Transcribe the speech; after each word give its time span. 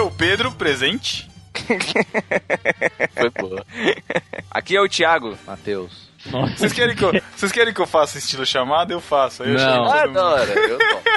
é 0.00 0.02
o 0.02 0.10
Pedro, 0.10 0.50
presente. 0.52 1.28
Foi 3.12 3.30
boa. 3.30 3.66
Aqui 4.50 4.74
é 4.74 4.80
o 4.80 4.88
Thiago. 4.88 5.36
Matheus. 5.46 6.09
Nossa. 6.30 6.56
Vocês 6.56 6.72
querem 6.72 6.94
que 6.94 7.04
eu, 7.04 7.12
vocês 7.34 7.52
querem 7.52 7.72
que 7.72 7.80
eu 7.80 7.86
faça 7.86 8.18
estilo 8.18 8.44
chamada? 8.44 8.92
Eu 8.92 9.00
faço. 9.00 9.42
Eu 9.42 9.54
Não. 9.54 9.90
Adoro. 9.90 10.50
Eu 10.52 10.78
topo. 10.78 11.10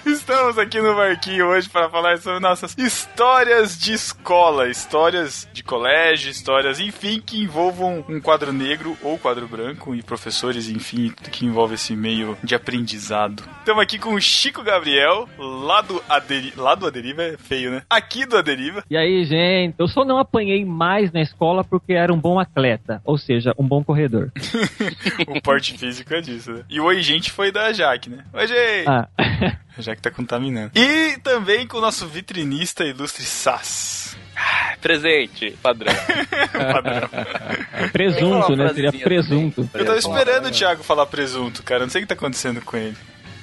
Estamos 0.06 0.58
aqui 0.58 0.80
no 0.80 0.94
Marquinho 0.94 1.46
hoje 1.46 1.68
para 1.68 1.88
falar 1.88 2.18
sobre 2.18 2.40
nossas 2.40 2.76
histórias 2.78 3.78
de 3.78 3.92
escola, 3.92 4.68
histórias 4.68 5.48
de 5.52 5.62
colégio, 5.62 6.30
histórias, 6.30 6.80
enfim, 6.80 7.20
que 7.24 7.42
envolvam 7.42 8.04
um 8.08 8.20
quadro 8.20 8.52
negro 8.52 8.96
ou 9.02 9.18
quadro 9.18 9.46
branco 9.46 9.94
e 9.94 10.02
professores, 10.02 10.68
enfim, 10.68 11.12
que 11.30 11.44
envolve 11.44 11.74
esse 11.74 11.94
meio 11.94 12.36
de 12.42 12.54
aprendizado. 12.54 13.42
Estamos 13.58 13.82
aqui 13.82 13.98
com 13.98 14.14
o 14.14 14.20
Chico 14.20 14.62
Gabriel, 14.62 15.28
lá 15.38 15.80
do 15.80 16.02
Aderiva. 16.08 16.62
Lá 16.62 16.74
do 16.74 16.86
Aderiva 16.86 17.22
é 17.22 17.36
feio, 17.36 17.70
né? 17.70 17.82
Aqui 17.90 18.24
do 18.24 18.36
Aderiva. 18.36 18.82
E 18.88 18.96
aí, 18.96 19.24
gente, 19.24 19.74
eu 19.78 19.88
só 19.88 20.04
não 20.04 20.18
apanhei 20.18 20.64
mais 20.64 21.12
na 21.12 21.20
escola 21.20 21.62
porque 21.62 21.92
era 21.92 22.12
um 22.12 22.18
bom 22.18 22.38
atleta, 22.38 23.00
ou 23.04 23.18
seja, 23.18 23.54
um 23.58 23.66
bom 23.66 23.84
corredor. 23.84 24.32
o 25.28 25.40
porte 25.40 25.76
físico 25.76 26.12
é 26.14 26.20
disso, 26.20 26.52
né? 26.52 26.62
E 26.68 26.80
o 26.80 26.84
Oi 26.84 27.02
Gente 27.02 27.30
foi 27.30 27.50
da 27.52 27.72
Jaque, 27.72 28.10
né? 28.10 28.24
Oi, 28.32 28.46
gente! 28.46 28.88
Ah, 28.88 29.08
A 29.78 29.82
Jaque 29.82 30.02
tá 30.02 30.10
contaminando. 30.10 30.72
E 30.74 31.18
também 31.22 31.66
com 31.66 31.78
o 31.78 31.80
nosso 31.80 32.06
vitrinista 32.06 32.84
ilustre 32.84 33.24
Sass. 33.24 34.16
Presente. 34.80 35.56
Padrão. 35.62 35.92
Padrão. 36.72 37.08
presunto, 37.92 38.56
né? 38.56 38.72
Seria 38.72 38.92
presunto. 38.92 39.68
Eu 39.74 39.84
tava 39.84 39.98
esperando 39.98 40.46
o 40.46 40.50
Thiago 40.50 40.82
falar 40.82 41.06
presunto, 41.06 41.62
cara. 41.62 41.82
Não 41.82 41.90
sei 41.90 42.00
o 42.00 42.04
que 42.04 42.08
tá 42.08 42.14
acontecendo 42.14 42.60
com 42.62 42.76
ele. 42.76 42.96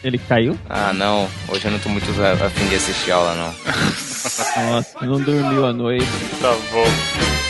Ele 0.03 0.17
caiu? 0.17 0.57
Ah, 0.69 0.93
não. 0.93 1.29
Hoje 1.47 1.65
eu 1.65 1.71
não 1.71 1.79
tô 1.79 1.89
muito 1.89 2.05
a 2.21 2.45
a 2.45 2.49
fim 2.49 2.67
de 2.67 2.75
assistir 2.75 3.11
aula, 3.11 3.35
não. 3.35 4.71
Nossa, 4.71 5.05
não 5.05 5.19
dormiu 5.21 5.65
à 5.65 5.73
noite. 5.73 6.05
Tá 6.41 6.51
bom. 6.71 7.46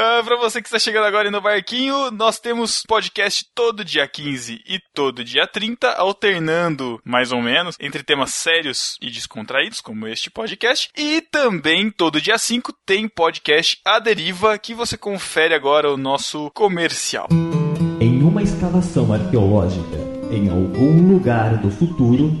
Ah, 0.00 0.22
pra 0.24 0.36
você 0.36 0.62
que 0.62 0.68
está 0.68 0.78
chegando 0.78 1.06
agora 1.06 1.28
no 1.28 1.40
barquinho, 1.40 2.12
nós 2.12 2.38
temos 2.38 2.84
podcast 2.86 3.44
todo 3.52 3.84
dia 3.84 4.06
15 4.06 4.62
e 4.64 4.78
todo 4.94 5.24
dia 5.24 5.44
30, 5.44 5.90
alternando 5.94 7.00
mais 7.04 7.32
ou 7.32 7.42
menos 7.42 7.76
entre 7.80 8.04
temas 8.04 8.32
sérios 8.32 8.96
e 9.02 9.10
descontraídos, 9.10 9.80
como 9.80 10.06
este 10.06 10.30
podcast. 10.30 10.88
E 10.96 11.20
também 11.20 11.90
todo 11.90 12.20
dia 12.20 12.38
5 12.38 12.72
tem 12.86 13.08
podcast 13.08 13.80
A 13.84 13.98
Deriva, 13.98 14.56
que 14.56 14.72
você 14.72 14.96
confere 14.96 15.52
agora 15.52 15.92
o 15.92 15.96
nosso 15.96 16.48
comercial. 16.52 17.26
Em 18.00 18.22
uma 18.22 18.44
escavação 18.44 19.12
arqueológica 19.12 19.96
em 20.30 20.48
algum 20.48 21.12
lugar 21.12 21.56
do 21.56 21.72
futuro, 21.72 22.40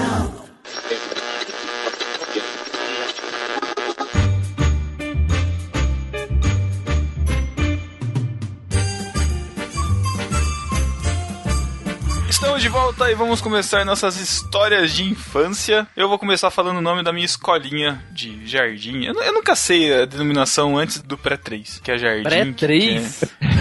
E 13.11 13.15
vamos 13.15 13.41
começar 13.41 13.83
nossas 13.85 14.15
histórias 14.15 14.93
de 14.93 15.03
infância. 15.03 15.85
Eu 15.97 16.07
vou 16.07 16.17
começar 16.17 16.49
falando 16.49 16.77
o 16.77 16.81
nome 16.81 17.03
da 17.03 17.11
minha 17.11 17.25
escolinha 17.25 18.01
de 18.09 18.47
jardim. 18.47 19.03
Eu, 19.03 19.13
eu 19.21 19.33
nunca 19.33 19.53
sei 19.53 19.93
a 20.03 20.05
denominação 20.05 20.77
antes 20.77 20.99
do 21.01 21.17
pré-3, 21.17 21.81
que 21.81 21.91
é 21.91 21.97
jardim. 21.97 22.23
Pré-três? 22.23 23.19
que 23.19 23.25
é- 23.25 23.51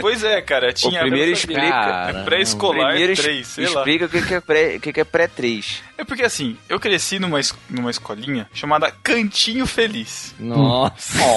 Pois 0.00 0.22
é, 0.24 0.40
cara. 0.42 0.72
Tinha 0.72 0.98
o 1.00 1.02
primeiro 1.02 1.26
pré- 1.26 1.32
explica. 1.32 1.60
Cara, 1.70 2.24
pré-escolar 2.24 2.88
primeiro 2.90 3.12
es- 3.14 3.18
3, 3.20 3.46
sei 3.46 3.64
lá. 3.68 3.70
explica 3.80 4.04
o 4.04 4.08
que 4.08 4.34
é 4.34 4.40
pré- 4.40 4.76
o 4.76 4.80
que 4.80 4.92
que 4.92 5.00
é 5.00 5.04
pré-3. 5.04 5.80
É 5.96 6.04
porque 6.04 6.22
assim, 6.24 6.56
eu 6.68 6.78
cresci 6.78 7.18
numa, 7.18 7.40
es- 7.40 7.54
numa 7.68 7.90
escolinha 7.90 8.48
chamada 8.54 8.90
Cantinho 9.02 9.66
Feliz. 9.66 10.34
Nossa. 10.38 11.18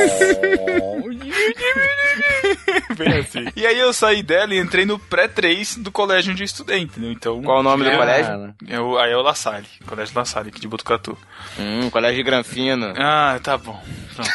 Bem 2.97 3.13
assim. 3.19 3.45
E 3.55 3.65
aí 3.65 3.79
eu 3.79 3.91
saí 3.93 4.21
dela 4.21 4.53
e 4.53 4.59
entrei 4.59 4.85
no 4.85 4.99
pré-3 4.99 5.79
do 5.81 5.91
colégio 5.91 6.31
onde 6.31 6.43
eu 6.43 6.45
estudei, 6.45 6.79
entendeu? 6.79 7.11
Então. 7.11 7.41
Qual 7.41 7.60
o 7.61 7.63
nome 7.63 7.83
do 7.83 7.89
é- 7.89 7.97
colégio? 7.97 8.53
É 8.67 8.79
o, 8.79 8.97
aí 8.97 9.11
é 9.11 9.17
o 9.17 9.21
La 9.21 9.33
Salle, 9.33 9.67
Colégio 9.87 10.17
La 10.17 10.25
Salle, 10.25 10.49
aqui 10.49 10.59
de 10.59 10.67
Botucatu. 10.67 11.17
Hum, 11.57 11.89
colégio 11.89 12.23
Granfino. 12.23 12.93
Ah, 12.97 13.39
tá 13.41 13.57
bom. 13.57 13.81
Pronto. 14.15 14.29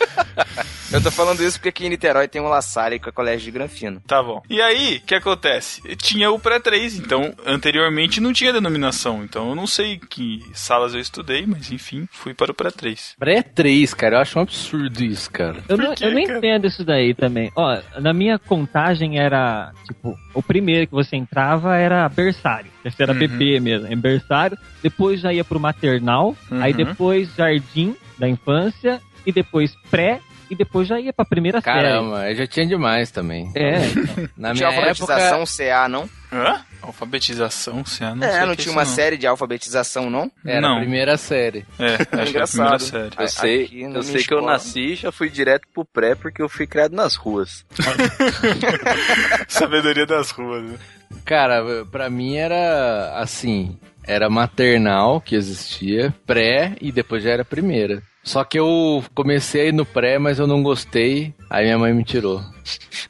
Eu 0.92 1.00
tô 1.00 1.08
falando 1.12 1.40
isso 1.40 1.56
porque 1.56 1.68
aqui 1.68 1.86
em 1.86 1.88
Niterói 1.90 2.26
tem 2.26 2.42
um 2.42 2.48
La 2.48 2.60
Salle 2.60 2.98
que 2.98 3.08
é 3.08 3.12
colégio 3.12 3.44
de 3.44 3.50
Granfino. 3.52 4.00
Tá 4.08 4.20
bom. 4.20 4.42
E 4.50 4.60
aí, 4.60 4.96
o 4.96 5.06
que 5.06 5.14
acontece? 5.14 5.80
Tinha 5.96 6.32
o 6.32 6.38
pré-3, 6.38 6.98
então 6.98 7.32
anteriormente 7.46 8.20
não 8.20 8.32
tinha 8.32 8.52
denominação. 8.52 9.22
Então 9.22 9.50
eu 9.50 9.54
não 9.54 9.68
sei 9.68 9.98
que 9.98 10.40
salas 10.52 10.92
eu 10.92 10.98
estudei, 11.00 11.46
mas 11.46 11.70
enfim, 11.70 12.08
fui 12.10 12.34
para 12.34 12.50
o 12.50 12.54
pré-3. 12.54 13.14
Pré-3, 13.20 13.94
cara. 13.94 14.16
Eu 14.16 14.20
acho 14.20 14.36
um 14.38 14.42
absurdo 14.42 15.04
isso, 15.04 15.30
cara. 15.30 15.62
Eu 15.68 15.76
não, 15.76 15.94
quê, 15.94 16.04
eu 16.06 16.10
não 16.12 16.24
cara? 16.24 16.38
entendo 16.38 16.66
isso 16.66 16.84
daí 16.84 17.14
também. 17.14 17.52
Ó, 17.54 17.78
na 18.00 18.12
minha 18.12 18.36
contagem 18.40 19.16
era, 19.20 19.72
tipo, 19.86 20.18
o 20.34 20.42
primeiro 20.42 20.88
que 20.88 20.92
você 20.92 21.14
entrava 21.14 21.76
era 21.76 22.08
berçário. 22.08 22.70
Esse 22.84 23.00
era 23.00 23.12
Uhum. 23.12 23.18
bebê 23.18 23.60
mesmo, 23.60 23.86
é 23.86 23.94
berçário. 23.94 24.58
Depois 24.82 25.20
já 25.20 25.32
ia 25.32 25.44
pro 25.44 25.60
maternal. 25.60 26.36
Aí 26.50 26.72
Uhum. 26.72 26.76
depois 26.78 27.32
jardim 27.36 27.94
da 28.18 28.28
infância. 28.28 29.00
E 29.26 29.32
depois 29.32 29.74
pré. 29.90 30.20
E 30.50 30.56
depois 30.56 30.88
já 30.88 30.98
ia 30.98 31.12
pra 31.12 31.24
primeira 31.24 31.62
Caramba, 31.62 32.28
eu 32.28 32.34
já 32.34 32.44
tinha 32.44 32.66
demais 32.66 33.08
também. 33.12 33.52
série. 33.52 33.64
É, 33.64 34.28
Na 34.36 34.52
minha 34.52 34.66
alfabetização 34.66 35.42
época... 35.42 35.52
CA, 35.56 35.88
não? 35.88 36.10
Hã? 36.32 36.60
Alfabetização, 36.82 37.84
você 37.84 38.02
não 38.14 38.26
é, 38.26 38.32
sei 38.32 38.40
não 38.46 38.56
que 38.56 38.62
tinha 38.62 38.72
uma 38.72 38.82
não. 38.84 38.90
série 38.90 39.16
de 39.16 39.28
alfabetização, 39.28 40.10
não? 40.10 40.28
Era 40.44 40.60
Não. 40.60 40.76
a 40.78 40.80
primeira 40.80 41.16
série. 41.16 41.64
É, 41.78 41.94
acho 41.94 41.96
que 41.96 42.02
é 42.02 42.02
a 42.02 42.06
primeira 42.16 42.30
Engraçado. 42.30 42.80
série. 42.82 43.10
A- 43.16 43.22
Eu 43.22 43.28
sei, 43.28 43.64
aqui 43.64 43.82
eu 43.82 44.02
sei 44.02 44.24
que 44.24 44.34
eu 44.34 44.42
nasci 44.42 44.80
e 44.80 44.94
já 44.96 45.12
fui 45.12 45.28
direto 45.30 45.68
pro 45.72 45.84
pré 45.84 46.16
porque 46.16 46.42
eu 46.42 46.48
fui 46.48 46.66
criado 46.66 46.96
nas 46.96 47.14
ruas. 47.14 47.64
Sabedoria 49.48 50.06
das 50.06 50.30
ruas. 50.30 50.62
né? 50.64 50.78
Cara, 51.24 51.84
pra 51.90 52.08
mim 52.10 52.36
era 52.36 53.12
assim, 53.20 53.78
era 54.04 54.28
maternal 54.30 55.20
que 55.20 55.34
existia, 55.36 56.14
pré 56.26 56.74
e 56.80 56.90
depois 56.92 57.22
já 57.22 57.30
era 57.30 57.44
primeira. 57.44 58.02
Só 58.22 58.44
que 58.44 58.58
eu 58.58 59.02
comecei 59.14 59.62
a 59.62 59.64
ir 59.66 59.72
no 59.72 59.86
pré, 59.86 60.18
mas 60.18 60.38
eu 60.38 60.46
não 60.46 60.62
gostei. 60.62 61.32
Aí 61.48 61.64
minha 61.64 61.78
mãe 61.78 61.92
me 61.94 62.04
tirou. 62.04 62.40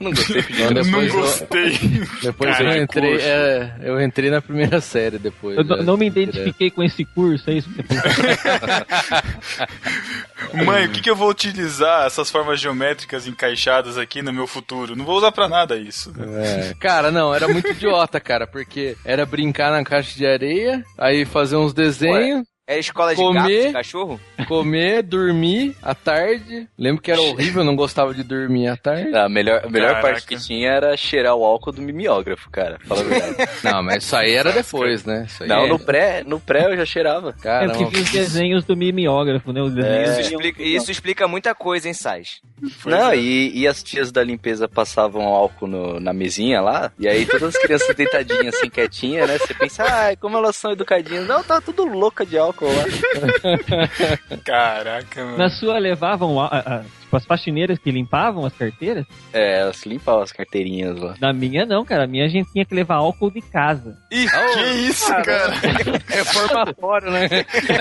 Não 0.00 0.10
gostei 0.12 0.42
Então 0.48 0.70
Não 0.70 0.72
depois 0.82 1.12
eu, 1.12 1.20
gostei. 1.20 1.78
depois 2.22 2.56
Cara, 2.56 2.76
eu 2.76 2.82
entrei, 2.82 3.16
é, 3.20 3.74
eu 3.82 4.00
entrei 4.00 4.30
na 4.30 4.40
primeira 4.40 4.80
série 4.80 5.18
depois. 5.18 5.58
Eu 5.58 5.64
não- 5.64 5.76
né, 5.76 5.82
não 5.82 5.96
me 5.98 6.08
direto. 6.08 6.30
identifiquei 6.36 6.70
com 6.70 6.82
esse 6.82 7.04
curso, 7.04 7.50
é 7.50 7.54
isso? 7.54 7.68
Mãe, 10.64 10.86
o 10.86 10.90
que, 10.90 11.02
que 11.02 11.10
eu 11.10 11.16
vou 11.16 11.28
utilizar 11.28 12.06
essas 12.06 12.30
formas 12.30 12.58
geométricas 12.60 13.26
encaixadas 13.26 13.98
aqui 13.98 14.22
no 14.22 14.32
meu 14.32 14.46
futuro? 14.46 14.96
Não 14.96 15.04
vou 15.04 15.18
usar 15.18 15.32
pra 15.32 15.48
nada 15.48 15.76
isso. 15.76 16.12
É. 16.18 16.72
Cara, 16.80 17.10
não, 17.10 17.34
era 17.34 17.46
muito 17.48 17.68
idiota, 17.68 18.18
cara, 18.20 18.46
porque 18.46 18.96
era 19.04 19.26
brincar 19.26 19.70
na 19.70 19.84
caixa 19.84 20.16
de 20.16 20.26
areia, 20.26 20.82
aí 20.96 21.26
fazer 21.26 21.56
uns 21.56 21.74
desenhos, 21.74 22.46
É 22.70 22.78
escola 22.78 23.10
de 23.14 23.20
Comer. 23.20 23.40
gato, 23.40 23.66
de 23.66 23.72
cachorro? 23.72 24.20
comer, 24.46 25.02
dormir 25.04 25.74
à 25.82 25.92
tarde. 25.92 26.68
Lembro 26.78 27.02
que 27.02 27.10
era 27.10 27.20
horrível, 27.20 27.62
eu 27.62 27.66
não 27.66 27.74
gostava 27.74 28.14
de 28.14 28.22
dormir 28.22 28.68
à 28.68 28.76
tarde. 28.76 29.12
A 29.14 29.28
melhor, 29.28 29.62
a 29.64 29.68
melhor 29.68 29.88
Caraca. 29.94 30.06
parte 30.08 30.26
que 30.26 30.36
tinha 30.36 30.70
era 30.70 30.96
cheirar 30.96 31.34
o 31.34 31.44
álcool 31.44 31.72
do 31.72 31.82
mimeógrafo, 31.82 32.48
cara. 32.48 32.78
Fala 32.86 33.00
a 33.00 33.04
verdade. 33.04 33.50
Não, 33.64 33.82
mas 33.82 34.04
isso 34.04 34.14
aí 34.14 34.32
era 34.34 34.52
depois, 34.52 35.04
né? 35.04 35.24
Isso 35.26 35.42
aí 35.42 35.48
Não, 35.48 35.64
é- 35.64 35.68
no 35.68 35.78
pré, 35.80 36.22
no 36.24 36.38
pré 36.38 36.66
eu 36.72 36.76
já 36.76 36.84
cheirava. 36.86 37.30
É 37.38 37.42
Cara, 37.42 37.70
porque 37.70 37.84
vi 37.86 38.00
os 38.02 38.10
desenhos 38.12 38.64
do 38.64 38.76
mimeógrafo, 38.76 39.52
né? 39.52 39.60
Os 39.62 39.74
desenhos. 39.74 40.10
Isso, 40.18 40.20
explica, 40.32 40.62
isso 40.62 40.90
explica 40.92 41.26
muita 41.26 41.54
coisa, 41.56 41.88
hein, 41.88 41.94
Sais? 41.94 42.40
Pois 42.82 42.94
não, 42.94 43.10
é. 43.10 43.16
e, 43.16 43.58
e 43.58 43.66
as 43.66 43.82
tias 43.82 44.12
da 44.12 44.22
limpeza 44.22 44.68
passavam 44.68 45.22
álcool 45.24 45.66
no- 45.66 45.98
na 45.98 46.12
mesinha 46.12 46.60
lá, 46.60 46.92
e 46.98 47.08
aí 47.08 47.26
todas 47.26 47.56
as 47.56 47.58
crianças 47.60 47.96
deitadinhas 47.96 48.54
assim, 48.54 48.70
quietinhas, 48.70 49.28
né? 49.28 49.38
Você 49.38 49.54
pensa, 49.54 49.82
ai, 49.84 50.14
como 50.16 50.36
elas 50.36 50.54
são 50.56 50.70
educadinhas. 50.70 51.26
Não, 51.26 51.42
tá 51.42 51.60
tudo 51.60 51.84
louca 51.84 52.24
de 52.24 52.38
álcool 52.38 52.59
Caraca, 54.44 55.24
mano. 55.24 55.38
Na 55.38 55.48
sua 55.50 55.78
levavam 55.78 56.40
a- 56.40 56.46
a- 56.46 56.58
a- 56.76 56.84
tipo, 57.00 57.16
as 57.16 57.24
faxineiras 57.24 57.78
que 57.78 57.90
limpavam 57.90 58.44
as 58.44 58.52
carteiras? 58.54 59.06
É, 59.32 59.60
elas 59.60 59.84
limpavam 59.84 60.22
as 60.22 60.32
carteirinhas 60.32 60.98
lá. 60.98 61.14
Na 61.20 61.32
minha 61.32 61.64
não, 61.66 61.84
cara. 61.84 62.04
A 62.04 62.06
minha 62.06 62.24
a 62.24 62.28
gente 62.28 62.50
tinha 62.52 62.64
que 62.64 62.74
levar 62.74 62.96
álcool 62.96 63.30
de 63.30 63.40
casa. 63.40 63.96
Ih, 64.10 64.26
que 64.28 64.64
isso, 64.88 65.08
cara? 65.22 65.52
reformatório, 66.08 67.10
né? 67.10 67.28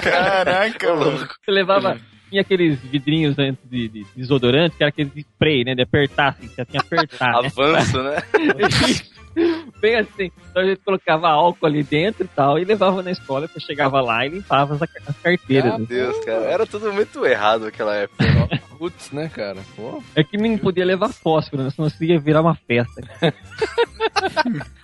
Caraca, 0.01 0.95
mano. 0.95 1.17
Você 1.43 1.51
levava. 1.51 1.97
Tinha 2.29 2.41
aqueles 2.43 2.77
vidrinhos 2.81 3.39
antes 3.39 3.67
de, 3.67 3.87
de 3.87 4.05
desodorante, 4.15 4.75
que 4.77 4.83
era 4.83 4.89
aquele 4.89 5.09
spray, 5.19 5.63
né? 5.63 5.73
De 5.73 5.81
apertar, 5.81 6.29
assim, 6.29 6.47
você 6.47 6.63
tinha 6.63 6.83
que 6.83 6.95
apertar. 6.95 7.41
né? 7.41 7.47
Avanço, 7.57 8.03
né? 8.03 8.17
Bem 9.81 9.95
assim. 9.95 10.31
Então 10.49 10.61
a 10.61 10.65
gente 10.65 10.81
colocava 10.83 11.29
álcool 11.29 11.65
ali 11.65 11.83
dentro 11.83 12.23
e 12.23 12.27
tal, 12.27 12.59
e 12.59 12.65
levava 12.65 13.01
na 13.01 13.11
escola, 13.11 13.47
depois 13.47 13.63
chegava 13.63 14.01
lá 14.01 14.25
e 14.25 14.29
limpava 14.29 14.75
as, 14.75 14.81
as 14.81 15.17
carteiras. 15.17 15.73
Ah, 15.73 15.77
né? 15.77 15.85
Meu 15.87 15.87
Deus, 15.87 16.25
cara. 16.25 16.45
Era 16.45 16.65
tudo 16.65 16.91
muito 16.91 17.25
errado 17.25 17.65
naquela 17.65 17.95
época. 17.95 18.25
Putz, 18.77 19.11
né, 19.11 19.29
cara? 19.29 19.59
Pô. 19.75 20.01
É 20.15 20.23
que 20.23 20.37
nem 20.37 20.57
podia 20.57 20.85
levar 20.85 21.09
fósforo, 21.09 21.63
né? 21.63 21.69
Senão 21.69 21.89
você 21.89 22.05
ia 22.05 22.19
virar 22.19 22.41
uma 22.41 22.55
festa. 22.55 23.01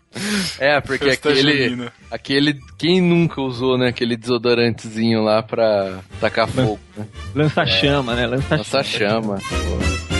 É, 0.59 0.79
porque 0.79 1.09
Festa 1.09 1.29
aquele, 1.29 1.69
junina. 1.69 1.93
aquele. 2.09 2.57
Quem 2.77 3.01
nunca 3.01 3.41
usou, 3.41 3.77
né? 3.77 3.89
Aquele 3.89 4.15
desodorantezinho 4.15 5.21
lá 5.21 5.43
pra 5.43 5.99
tacar 6.21 6.47
fogo, 6.47 6.79
né? 6.95 7.05
Lança-chama, 7.35 8.15
né? 8.15 8.25
Lança-chama. 8.25 9.33
Nossa 9.33 10.14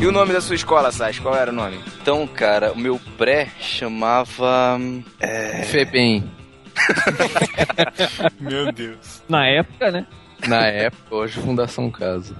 E 0.00 0.06
o 0.06 0.12
nome 0.12 0.32
da 0.32 0.40
sua 0.40 0.54
escola, 0.54 0.92
Sais? 0.92 1.18
Qual 1.18 1.34
era 1.34 1.50
o 1.50 1.54
nome? 1.54 1.80
Então, 2.00 2.24
cara, 2.26 2.72
o 2.72 2.78
meu 2.78 3.00
pré 3.16 3.48
chamava. 3.58 4.78
É... 5.18 5.62
Febem. 5.64 6.30
Meu 8.38 8.70
Deus. 8.70 9.20
Na 9.28 9.44
época, 9.48 9.90
né? 9.90 10.06
Na 10.46 10.66
época, 10.66 11.14
hoje 11.14 11.40
Fundação 11.40 11.90
Casa. 11.90 12.36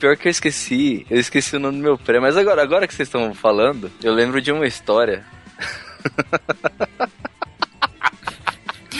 Pior 0.00 0.16
que 0.16 0.26
eu 0.26 0.30
esqueci. 0.30 1.06
Eu 1.08 1.20
esqueci 1.20 1.54
o 1.54 1.60
nome 1.60 1.78
do 1.78 1.84
meu 1.84 1.96
pré. 1.96 2.18
Mas 2.18 2.36
agora, 2.36 2.60
agora 2.60 2.88
que 2.88 2.94
vocês 2.94 3.06
estão 3.06 3.32
falando, 3.32 3.90
eu 4.02 4.12
lembro 4.12 4.40
de 4.40 4.50
uma 4.50 4.66
história. 4.66 5.24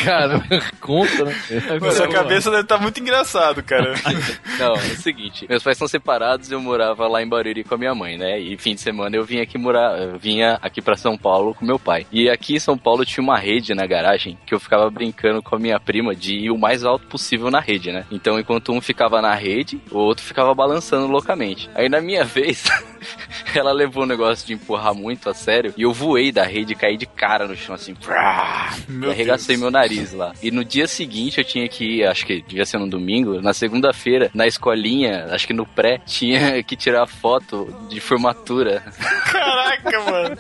Cara, 0.04 0.42
conta, 0.80 1.24
né? 1.24 1.34
Sua 1.92 2.08
cabeça 2.08 2.50
deve 2.50 2.62
estar 2.62 2.78
muito 2.78 3.00
engraçado, 3.00 3.62
cara. 3.62 3.94
Não, 4.58 4.74
é 4.74 4.92
o 4.92 4.96
seguinte, 4.96 5.46
meus 5.48 5.62
pais 5.62 5.78
são 5.78 5.88
separados, 5.88 6.50
eu 6.50 6.60
morava 6.60 7.06
lá 7.06 7.22
em 7.22 7.28
Barueri 7.28 7.64
com 7.64 7.74
a 7.74 7.78
minha 7.78 7.94
mãe, 7.94 8.16
né? 8.16 8.38
E 8.38 8.56
fim 8.56 8.74
de 8.74 8.80
semana 8.80 9.16
eu 9.16 9.24
vinha 9.24 9.42
aqui 9.42 9.58
morar, 9.58 9.98
eu 10.00 10.18
vinha 10.18 10.58
aqui 10.62 10.80
pra 10.80 10.96
São 10.96 11.16
Paulo 11.16 11.54
com 11.54 11.64
meu 11.64 11.78
pai. 11.78 12.06
E 12.10 12.28
aqui 12.28 12.56
em 12.56 12.60
São 12.60 12.76
Paulo 12.76 13.04
tinha 13.04 13.22
uma 13.22 13.38
rede 13.38 13.74
na 13.74 13.86
garagem 13.86 14.38
que 14.46 14.54
eu 14.54 14.60
ficava 14.60 14.90
brincando 14.90 15.42
com 15.42 15.56
a 15.56 15.58
minha 15.58 15.78
prima 15.78 16.14
de 16.14 16.36
ir 16.36 16.50
o 16.50 16.58
mais 16.58 16.84
alto 16.84 17.06
possível 17.06 17.50
na 17.50 17.60
rede, 17.60 17.92
né? 17.92 18.04
Então 18.10 18.38
enquanto 18.38 18.72
um 18.72 18.80
ficava 18.80 19.20
na 19.20 19.34
rede, 19.34 19.80
o 19.90 19.98
outro 19.98 20.24
ficava 20.24 20.54
balançando 20.54 21.06
loucamente. 21.06 21.68
Aí 21.74 21.88
na 21.88 22.00
minha 22.00 22.24
vez, 22.24 22.64
ela 23.58 23.72
levou 23.72 24.02
o 24.02 24.06
negócio 24.06 24.46
de 24.46 24.52
empurrar 24.54 24.94
muito 24.94 25.28
a 25.30 25.34
sério 25.34 25.72
e 25.76 25.82
eu 25.82 25.92
voei 25.92 26.30
da 26.32 26.42
rede 26.44 26.72
e 26.72 26.76
caí 26.76 26.96
de 26.96 27.06
cara 27.06 27.46
no 27.46 27.56
chão 27.56 27.74
assim. 27.74 27.94
Prá, 27.94 28.74
Meu 28.88 29.10
e 29.10 29.12
arregacei 29.12 29.56
Deus. 29.56 29.60
meu 29.62 29.70
nariz 29.70 30.12
lá. 30.12 30.32
E 30.42 30.50
no 30.50 30.64
dia 30.64 30.86
seguinte 30.86 31.38
eu 31.38 31.44
tinha 31.44 31.68
que 31.68 31.98
ir, 31.98 32.06
acho 32.06 32.26
que 32.26 32.42
devia 32.42 32.64
ser 32.66 32.78
no 32.78 32.88
domingo, 32.88 33.40
na 33.40 33.52
segunda-feira, 33.52 34.30
na 34.34 34.46
escolinha, 34.46 35.26
acho 35.30 35.46
que 35.46 35.52
no 35.52 35.66
pré, 35.66 36.00
tinha 36.06 36.62
que 36.62 36.76
tirar 36.76 37.06
foto 37.06 37.66
de 37.88 38.00
formatura. 38.00 38.82
Caraca, 39.30 40.00
mano. 40.10 40.36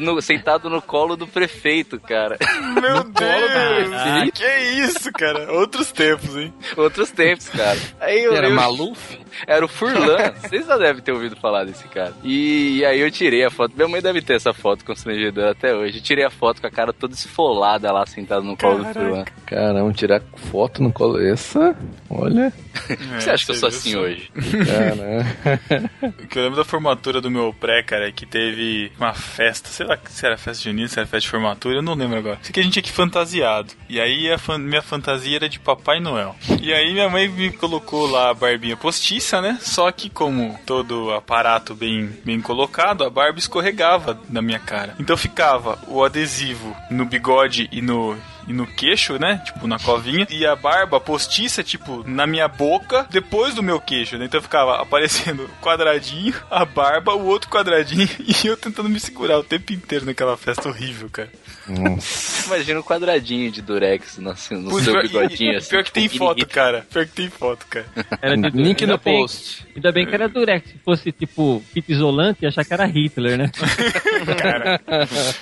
No- 0.00 0.22
sentado 0.22 0.70
no 0.70 0.80
colo 0.80 1.16
do 1.16 1.26
prefeito, 1.26 1.98
cara. 2.00 2.38
Meu 2.80 3.04
Deus. 3.04 3.14
prefeito? 3.14 4.32
Que 4.34 4.58
isso, 4.80 5.12
cara. 5.12 5.52
Outros 5.52 5.92
tempos, 5.92 6.36
hein? 6.36 6.52
Outros 6.76 7.10
tempos, 7.10 7.48
cara. 7.48 7.78
Aí 8.00 8.22
eu, 8.24 8.34
Era 8.34 8.48
eu- 8.48 8.54
Maluf? 8.54 9.18
Era 9.46 9.64
o 9.64 9.68
Furlan. 9.68 10.32
Vocês 10.40 10.66
já 10.66 10.76
devem 10.78 11.02
ter 11.02 11.12
ouvido 11.12 11.36
falar 11.36 11.64
desse 11.64 11.86
cara. 11.88 12.12
E, 12.22 12.53
aí 12.84 13.00
eu 13.00 13.10
tirei 13.10 13.44
a 13.44 13.50
foto. 13.50 13.74
Minha 13.76 13.88
mãe 13.88 14.00
deve 14.02 14.20
ter 14.22 14.34
essa 14.34 14.52
foto 14.52 14.84
constrangedora 14.84 15.52
até 15.52 15.74
hoje. 15.74 15.98
Eu 15.98 16.02
tirei 16.02 16.24
a 16.24 16.30
foto 16.30 16.60
com 16.60 16.66
a 16.66 16.70
cara 16.70 16.92
toda 16.92 17.14
esfolada 17.14 17.90
lá, 17.92 18.04
sentado 18.06 18.42
no 18.44 18.56
colo 18.56 18.84
do 18.84 18.92
Furlan. 18.92 19.24
Caramba, 19.46 19.92
tirar 19.92 20.22
foto 20.50 20.82
no 20.82 20.92
colo. 20.92 21.20
Essa? 21.20 21.76
Olha. 22.10 22.52
É, 22.88 22.96
você 23.20 23.30
acha 23.30 23.44
que 23.46 23.52
eu 23.52 23.56
sou 23.56 23.68
assim 23.68 23.96
hoje? 23.96 24.30
Cara. 24.32 25.84
O 26.24 26.26
que 26.26 26.38
eu 26.38 26.42
lembro 26.42 26.56
da 26.56 26.64
formatura 26.64 27.20
do 27.20 27.30
meu 27.30 27.52
pré, 27.58 27.82
cara, 27.82 28.08
é 28.08 28.12
que 28.12 28.26
teve 28.26 28.90
uma 28.98 29.12
festa, 29.14 29.68
sei 29.68 29.86
lá 29.86 29.98
se 30.08 30.24
era 30.26 30.36
festa 30.36 30.64
junina, 30.64 30.88
se 30.88 30.98
era 30.98 31.06
festa 31.06 31.20
de 31.20 31.28
formatura, 31.30 31.76
eu 31.78 31.82
não 31.82 31.94
lembro 31.94 32.18
agora. 32.18 32.38
Sei 32.42 32.52
que 32.52 32.60
a 32.60 32.62
gente 32.62 32.72
tinha 32.74 32.82
que 32.82 32.88
ir 32.90 32.92
fantasiado. 32.92 33.72
E 33.88 34.00
aí 34.00 34.30
a 34.30 34.38
fan- 34.38 34.58
minha 34.58 34.82
fantasia 34.82 35.36
era 35.36 35.48
de 35.48 35.58
Papai 35.58 36.00
Noel. 36.00 36.34
E 36.60 36.72
aí 36.72 36.92
minha 36.92 37.08
mãe 37.08 37.28
me 37.28 37.50
colocou 37.52 38.06
lá 38.10 38.30
a 38.30 38.34
barbinha 38.34 38.76
postiça, 38.76 39.40
né? 39.40 39.58
Só 39.60 39.90
que 39.92 40.10
como 40.10 40.58
todo 40.66 41.12
aparato 41.12 41.74
bem, 41.74 42.10
bem 42.24 42.40
colocado, 42.44 43.02
a 43.02 43.10
barba 43.10 43.38
escorregava 43.38 44.20
na 44.28 44.40
minha 44.40 44.60
cara. 44.60 44.94
Então 45.00 45.16
ficava 45.16 45.78
o 45.88 46.04
adesivo 46.04 46.76
no 46.90 47.04
bigode 47.04 47.68
e 47.72 47.82
no 47.82 48.16
e 48.48 48.52
no 48.52 48.66
queixo, 48.66 49.18
né? 49.18 49.40
Tipo, 49.44 49.66
na 49.66 49.78
covinha. 49.78 50.26
E 50.30 50.44
a 50.46 50.54
barba 50.56 51.00
postiça, 51.00 51.62
tipo, 51.62 52.02
na 52.08 52.26
minha 52.26 52.48
boca, 52.48 53.06
depois 53.10 53.54
do 53.54 53.62
meu 53.62 53.80
queixo, 53.80 54.16
né? 54.18 54.24
Então 54.26 54.40
ficava 54.42 54.80
aparecendo 54.80 55.48
quadradinho, 55.60 56.34
a 56.50 56.64
barba, 56.64 57.14
o 57.14 57.24
outro 57.26 57.48
quadradinho, 57.50 58.08
e 58.20 58.46
eu 58.46 58.56
tentando 58.56 58.88
me 58.88 59.00
segurar 59.00 59.38
o 59.38 59.44
tempo 59.44 59.72
inteiro 59.72 60.04
naquela 60.06 60.36
festa 60.36 60.68
horrível, 60.68 61.08
cara. 61.10 61.30
Nossa. 61.66 62.46
Imagina 62.46 62.80
um 62.80 62.82
quadradinho 62.82 63.50
de 63.50 63.62
durex 63.62 64.18
no, 64.18 64.30
no 64.30 64.36
seu 64.36 64.60
pior- 64.92 65.02
bigodinho. 65.02 65.52
e- 65.54 65.56
assim, 65.56 65.70
pior 65.70 65.82
que 65.84 65.92
tem 65.92 66.08
tipo, 66.08 66.18
foto, 66.24 66.36
mini 66.36 66.46
cara. 66.48 66.86
Pior 66.92 67.06
que 67.06 67.12
tem 67.12 67.30
foto, 67.30 67.66
cara. 67.70 67.86
Era 68.20 68.36
de- 68.36 68.50
Link 68.50 68.84
no 68.86 68.98
bem- 68.98 69.20
post. 69.20 69.64
Ainda 69.74 69.90
bem 69.90 70.06
que 70.06 70.14
era 70.14 70.28
durex. 70.28 70.68
Se 70.70 70.78
fosse, 70.84 71.10
tipo, 71.12 71.62
fita 71.72 71.90
isolante, 71.92 72.40
ia 72.42 72.48
achar 72.50 72.64
que 72.64 72.72
era 72.74 72.84
Hitler, 72.84 73.38
né? 73.38 73.50
Cara. 74.40 74.80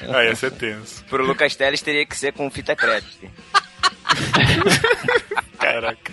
Ah, 0.09 0.25
ia 0.25 0.35
ser 0.35 0.53
tenso. 0.53 1.05
Pro 1.07 1.25
Lucas 1.27 1.55
Teles 1.57 1.83
teria 1.83 2.07
que 2.07 2.17
ser 2.17 2.33
com 2.33 2.49
fita 2.51 2.75
crepe. 2.77 2.92
Gretchen. 2.93 3.31
Caraca. 5.63 6.13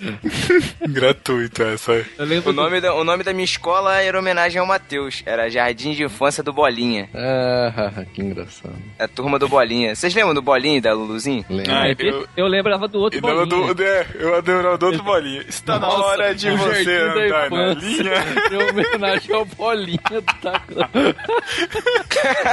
Gratuito 0.87 1.63
essa. 1.63 2.05
Lembro 2.19 2.51
O 2.51 2.53
nome, 2.53 2.79
da, 2.79 2.93
o 2.93 3.03
nome 3.03 3.23
da 3.23 3.33
minha 3.33 3.43
escola 3.45 3.99
era 3.99 4.17
homenagem 4.19 4.59
ao 4.61 4.67
Matheus. 4.67 5.23
Era 5.25 5.49
Jardim 5.49 5.93
de 5.93 6.03
Infância 6.03 6.43
do 6.43 6.53
Bolinha. 6.53 7.09
Ah, 7.15 8.05
que 8.13 8.21
engraçado. 8.21 8.75
A 8.99 9.07
turma 9.07 9.39
do 9.39 9.47
Bolinha. 9.49 9.95
Vocês 9.95 10.13
lembram 10.13 10.35
do 10.35 10.41
Bolinha 10.43 10.77
e 10.77 10.81
da 10.81 10.93
Luluzinho? 10.93 11.43
Lembra? 11.49 11.89
Ah, 11.91 11.93
do... 11.95 12.01
eu- 12.03 12.27
eu 12.37 12.47
lembrava 12.47 12.87
do 12.87 12.99
outro 12.99 13.17
E 13.17 13.21
bolinha. 13.21 13.73
do, 13.73 13.83
é, 13.83 14.05
eu 14.19 14.35
adorava 14.35 14.77
do 14.77 14.85
outro 14.85 15.03
bolinha. 15.03 15.41
Está 15.49 15.79
na 15.79 15.87
Nossa, 15.87 16.05
hora 16.05 16.35
de 16.35 16.51
você 16.51 16.95
andar 16.97 17.49
na 17.49 17.71
Infância. 17.71 17.87
linha. 17.87 18.13
Em 18.51 18.55
homenagem 18.69 19.35
ao 19.35 19.45
Bolinha 19.45 19.99
do 20.11 20.21
Tacão. 20.21 20.89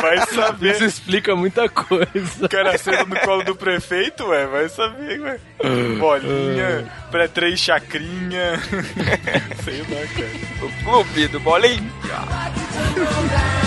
Vai 0.00 0.18
saber. 0.28 0.70
Isso 0.73 0.85
explica 0.85 1.37
muita 1.37 1.68
coisa. 1.68 2.46
O 2.46 2.49
cara 2.49 2.76
sendo 2.78 3.06
no 3.06 3.20
colo 3.20 3.42
do 3.44 3.54
prefeito, 3.54 4.25
ué, 4.28 4.46
vai 4.46 4.68
saber, 4.70 5.05
ué. 5.08 5.38
Bolinha, 5.98 6.92
pré-três 7.10 7.58
chacrinha. 7.60 8.60
Sei 9.64 9.78
lá, 9.80 10.06
cara. 10.14 10.66
O 10.66 10.84
clube 10.84 11.28
do 11.28 11.40
Bolinha. 11.40 11.80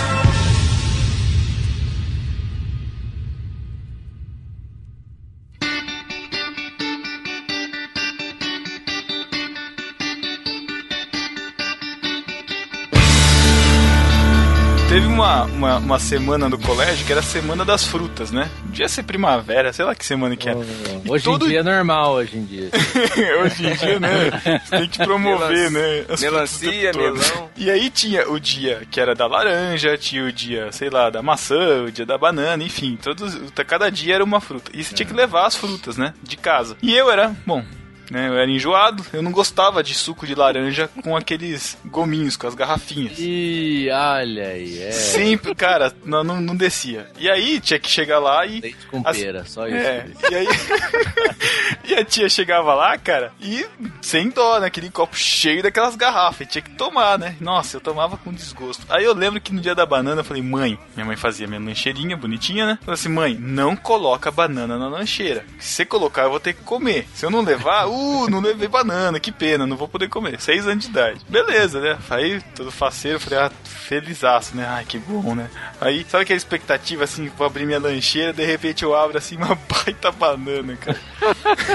Teve 14.90 15.06
uma, 15.06 15.44
uma, 15.44 15.76
uma 15.76 15.98
semana 16.00 16.48
no 16.48 16.58
colégio 16.58 17.06
que 17.06 17.12
era 17.12 17.20
a 17.20 17.22
semana 17.22 17.64
das 17.64 17.84
frutas, 17.84 18.32
né? 18.32 18.50
Podia 18.66 18.88
ser 18.88 19.04
primavera, 19.04 19.72
sei 19.72 19.84
lá 19.84 19.94
que 19.94 20.04
semana 20.04 20.34
que 20.34 20.48
era. 20.48 20.58
E 21.04 21.08
Hoje 21.08 21.22
todo- 21.24 21.46
em 21.46 21.50
dia 21.50 21.60
é 21.60 21.62
normal, 21.62 22.14
hoje 22.14 22.36
em 22.36 22.44
dia. 22.44 22.70
Hoje 23.40 23.68
em 23.68 23.74
dia, 23.76 24.00
né? 24.00 24.60
Você 24.64 24.78
tem 24.78 24.88
que 24.88 24.98
promover, 24.98 25.70
né? 25.70 26.04
as 26.08 26.20
Melancia, 26.20 26.92
melão. 26.92 27.48
E 27.56 27.70
aí 27.70 27.88
tinha 27.88 28.28
o 28.28 28.40
dia 28.40 28.82
que 28.90 29.00
era 29.00 29.14
da 29.14 29.28
laranja, 29.28 29.96
tinha 29.96 30.24
o 30.24 30.32
dia, 30.32 30.72
sei 30.72 30.90
lá, 30.90 31.08
da 31.08 31.22
maçã, 31.22 31.84
o 31.84 31.92
dia 31.92 32.04
da 32.04 32.18
banana, 32.18 32.62
enfim, 32.64 32.98
todos, 33.00 33.38
cada 33.64 33.90
dia 33.90 34.16
era 34.16 34.24
uma 34.24 34.40
fruta. 34.40 34.72
E 34.74 34.82
você 34.82 34.92
tinha 34.92 35.06
que 35.06 35.14
levar 35.14 35.46
as 35.46 35.54
frutas, 35.54 35.96
né? 35.96 36.14
De 36.20 36.36
casa. 36.36 36.76
E 36.82 36.96
eu 36.96 37.08
era, 37.08 37.32
bom. 37.46 37.64
Né, 38.10 38.28
eu 38.28 38.34
era 38.34 38.50
enjoado, 38.50 39.04
eu 39.12 39.22
não 39.22 39.30
gostava 39.30 39.82
de 39.82 39.94
suco 39.94 40.26
de 40.26 40.34
laranja 40.34 40.90
com 41.02 41.16
aqueles 41.16 41.78
gominhos, 41.84 42.36
com 42.36 42.46
as 42.48 42.54
garrafinhas. 42.56 43.18
Ih, 43.18 43.88
olha 43.90 44.48
aí, 44.48 44.82
é. 44.82 44.90
Sempre, 44.90 45.54
cara, 45.54 45.92
não, 46.04 46.24
não, 46.24 46.40
não 46.40 46.56
descia. 46.56 47.06
E 47.18 47.30
aí 47.30 47.60
tinha 47.60 47.78
que 47.78 47.88
chegar 47.88 48.18
lá 48.18 48.44
e. 48.44 48.60
Leite 48.60 48.86
com 48.90 49.00
as- 49.04 49.16
pera, 49.16 49.44
só 49.44 49.68
isso. 49.68 49.76
É, 49.76 50.06
e 50.30 50.34
aí. 50.34 50.46
e 51.88 51.94
a 51.94 52.04
tia 52.04 52.28
chegava 52.28 52.74
lá, 52.74 52.96
cara, 52.98 53.32
e 53.40 53.64
sem 54.02 54.28
dó, 54.28 54.58
né? 54.58 54.66
Aquele 54.66 54.90
copo 54.90 55.16
cheio 55.16 55.62
daquelas 55.62 55.94
garrafas. 55.94 56.40
E 56.40 56.50
tinha 56.50 56.62
que 56.62 56.70
tomar, 56.70 57.18
né? 57.18 57.36
Nossa, 57.40 57.76
eu 57.76 57.80
tomava 57.80 58.16
com 58.16 58.32
desgosto. 58.32 58.84
Aí 58.88 59.04
eu 59.04 59.14
lembro 59.14 59.40
que 59.40 59.52
no 59.52 59.60
dia 59.60 59.74
da 59.74 59.86
banana 59.86 60.20
eu 60.20 60.24
falei, 60.24 60.42
mãe, 60.42 60.78
minha 60.96 61.06
mãe 61.06 61.16
fazia 61.16 61.46
minha 61.46 61.60
lancheirinha 61.60 62.16
bonitinha, 62.16 62.66
né? 62.66 62.78
Falei 62.80 62.94
assim, 62.94 63.08
mãe, 63.08 63.36
não 63.38 63.76
coloca 63.76 64.30
banana 64.30 64.76
na 64.78 64.88
lancheira. 64.88 65.44
Se 65.58 65.74
você 65.74 65.84
colocar, 65.84 66.22
eu 66.24 66.30
vou 66.30 66.40
ter 66.40 66.54
que 66.54 66.62
comer. 66.62 67.06
Se 67.14 67.24
eu 67.24 67.30
não 67.30 67.42
levar, 67.42 67.86
uh, 67.86 67.99
não 68.28 68.40
levei 68.40 68.68
banana, 68.68 69.20
que 69.20 69.32
pena, 69.32 69.66
não 69.66 69.76
vou 69.76 69.88
poder 69.88 70.08
comer. 70.08 70.40
Seis 70.40 70.66
anos 70.66 70.84
de 70.84 70.90
idade. 70.90 71.20
Beleza, 71.28 71.80
né? 71.80 71.98
Aí, 72.08 72.40
todo 72.54 72.70
faceiro, 72.70 73.20
falei, 73.20 73.38
ah, 73.38 73.50
felizaço, 73.64 74.56
né? 74.56 74.66
Ai, 74.68 74.84
que 74.84 74.98
bom, 74.98 75.34
né? 75.34 75.50
Aí, 75.80 76.04
sabe 76.08 76.22
aquela 76.22 76.36
expectativa 76.36 77.04
assim, 77.04 77.30
vou 77.36 77.46
abrir 77.46 77.66
minha 77.66 77.78
lancheira, 77.78 78.32
de 78.32 78.44
repente 78.44 78.82
eu 78.82 78.94
abro 78.94 79.18
assim 79.18 79.36
uma 79.38 79.54
baita 79.54 80.10
banana, 80.10 80.76
cara. 80.76 81.00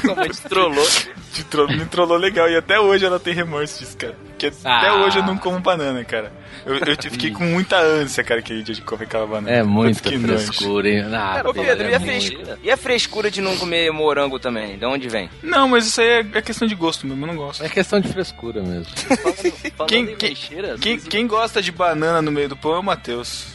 Como 0.01 0.49
trollou. 0.49 0.87
Te 1.33 1.43
tro 1.43 1.67
me 1.67 1.85
trollou 1.85 2.17
legal. 2.17 2.49
E 2.49 2.55
até 2.55 2.79
hoje 2.79 3.05
ela 3.05 3.19
tem 3.19 3.33
remorso 3.33 3.79
disso, 3.79 3.97
cara. 3.97 4.15
Porque 4.35 4.47
até 4.47 4.87
Ah. 4.89 4.95
hoje 5.05 5.17
eu 5.19 5.23
não 5.23 5.37
como 5.37 5.59
banana, 5.59 6.03
cara. 6.03 6.29
Eu, 6.65 6.75
eu 6.75 6.97
fiquei 7.11 7.31
com 7.31 7.43
muita 7.45 7.77
ânsia, 7.79 8.21
cara, 8.23 8.41
aquele 8.41 8.61
dia 8.63 8.75
de 8.75 8.81
comer 8.81 9.03
aquela 9.05 9.25
banana. 9.25 9.49
É 9.49 9.63
muita 9.63 10.11
nojo. 10.11 10.27
frescura, 10.27 10.89
hein? 10.89 11.05
Ah, 11.13 11.41
Ô 11.45 11.53
Pedro, 11.53 11.87
e 11.89 11.93
a, 11.93 11.97
é 11.97 11.99
frescura, 11.99 12.59
e 12.63 12.71
a 12.71 12.77
frescura 12.77 13.31
de 13.31 13.39
não 13.41 13.55
comer 13.55 13.89
morango 13.91 14.37
também? 14.37 14.77
De 14.77 14.85
onde 14.85 15.07
vem? 15.07 15.29
Não, 15.41 15.67
mas 15.69 15.85
isso 15.87 16.01
aí 16.01 16.07
é, 16.07 16.19
é 16.33 16.41
questão 16.41 16.67
de 16.67 16.75
gosto 16.75 17.07
mesmo, 17.07 17.23
eu 17.23 17.27
não 17.27 17.35
gosto. 17.37 17.63
É 17.63 17.69
questão 17.69 17.99
de 18.01 18.09
frescura 18.09 18.61
mesmo. 18.61 18.85
Falando 19.77 19.89
Quem- 19.89 20.03
em 20.03 20.15
quem- 20.15 20.29
lancheira, 20.29 20.75
Quem, 20.79 20.99
quem 20.99 21.27
gosta 21.27 21.61
de 21.61 21.71
banana 21.71 22.21
no 22.21 22.31
meio 22.31 22.49
do 22.49 22.57
pão 22.57 22.75
é 22.75 22.79
o 22.79 22.83
Matheus. 22.83 23.47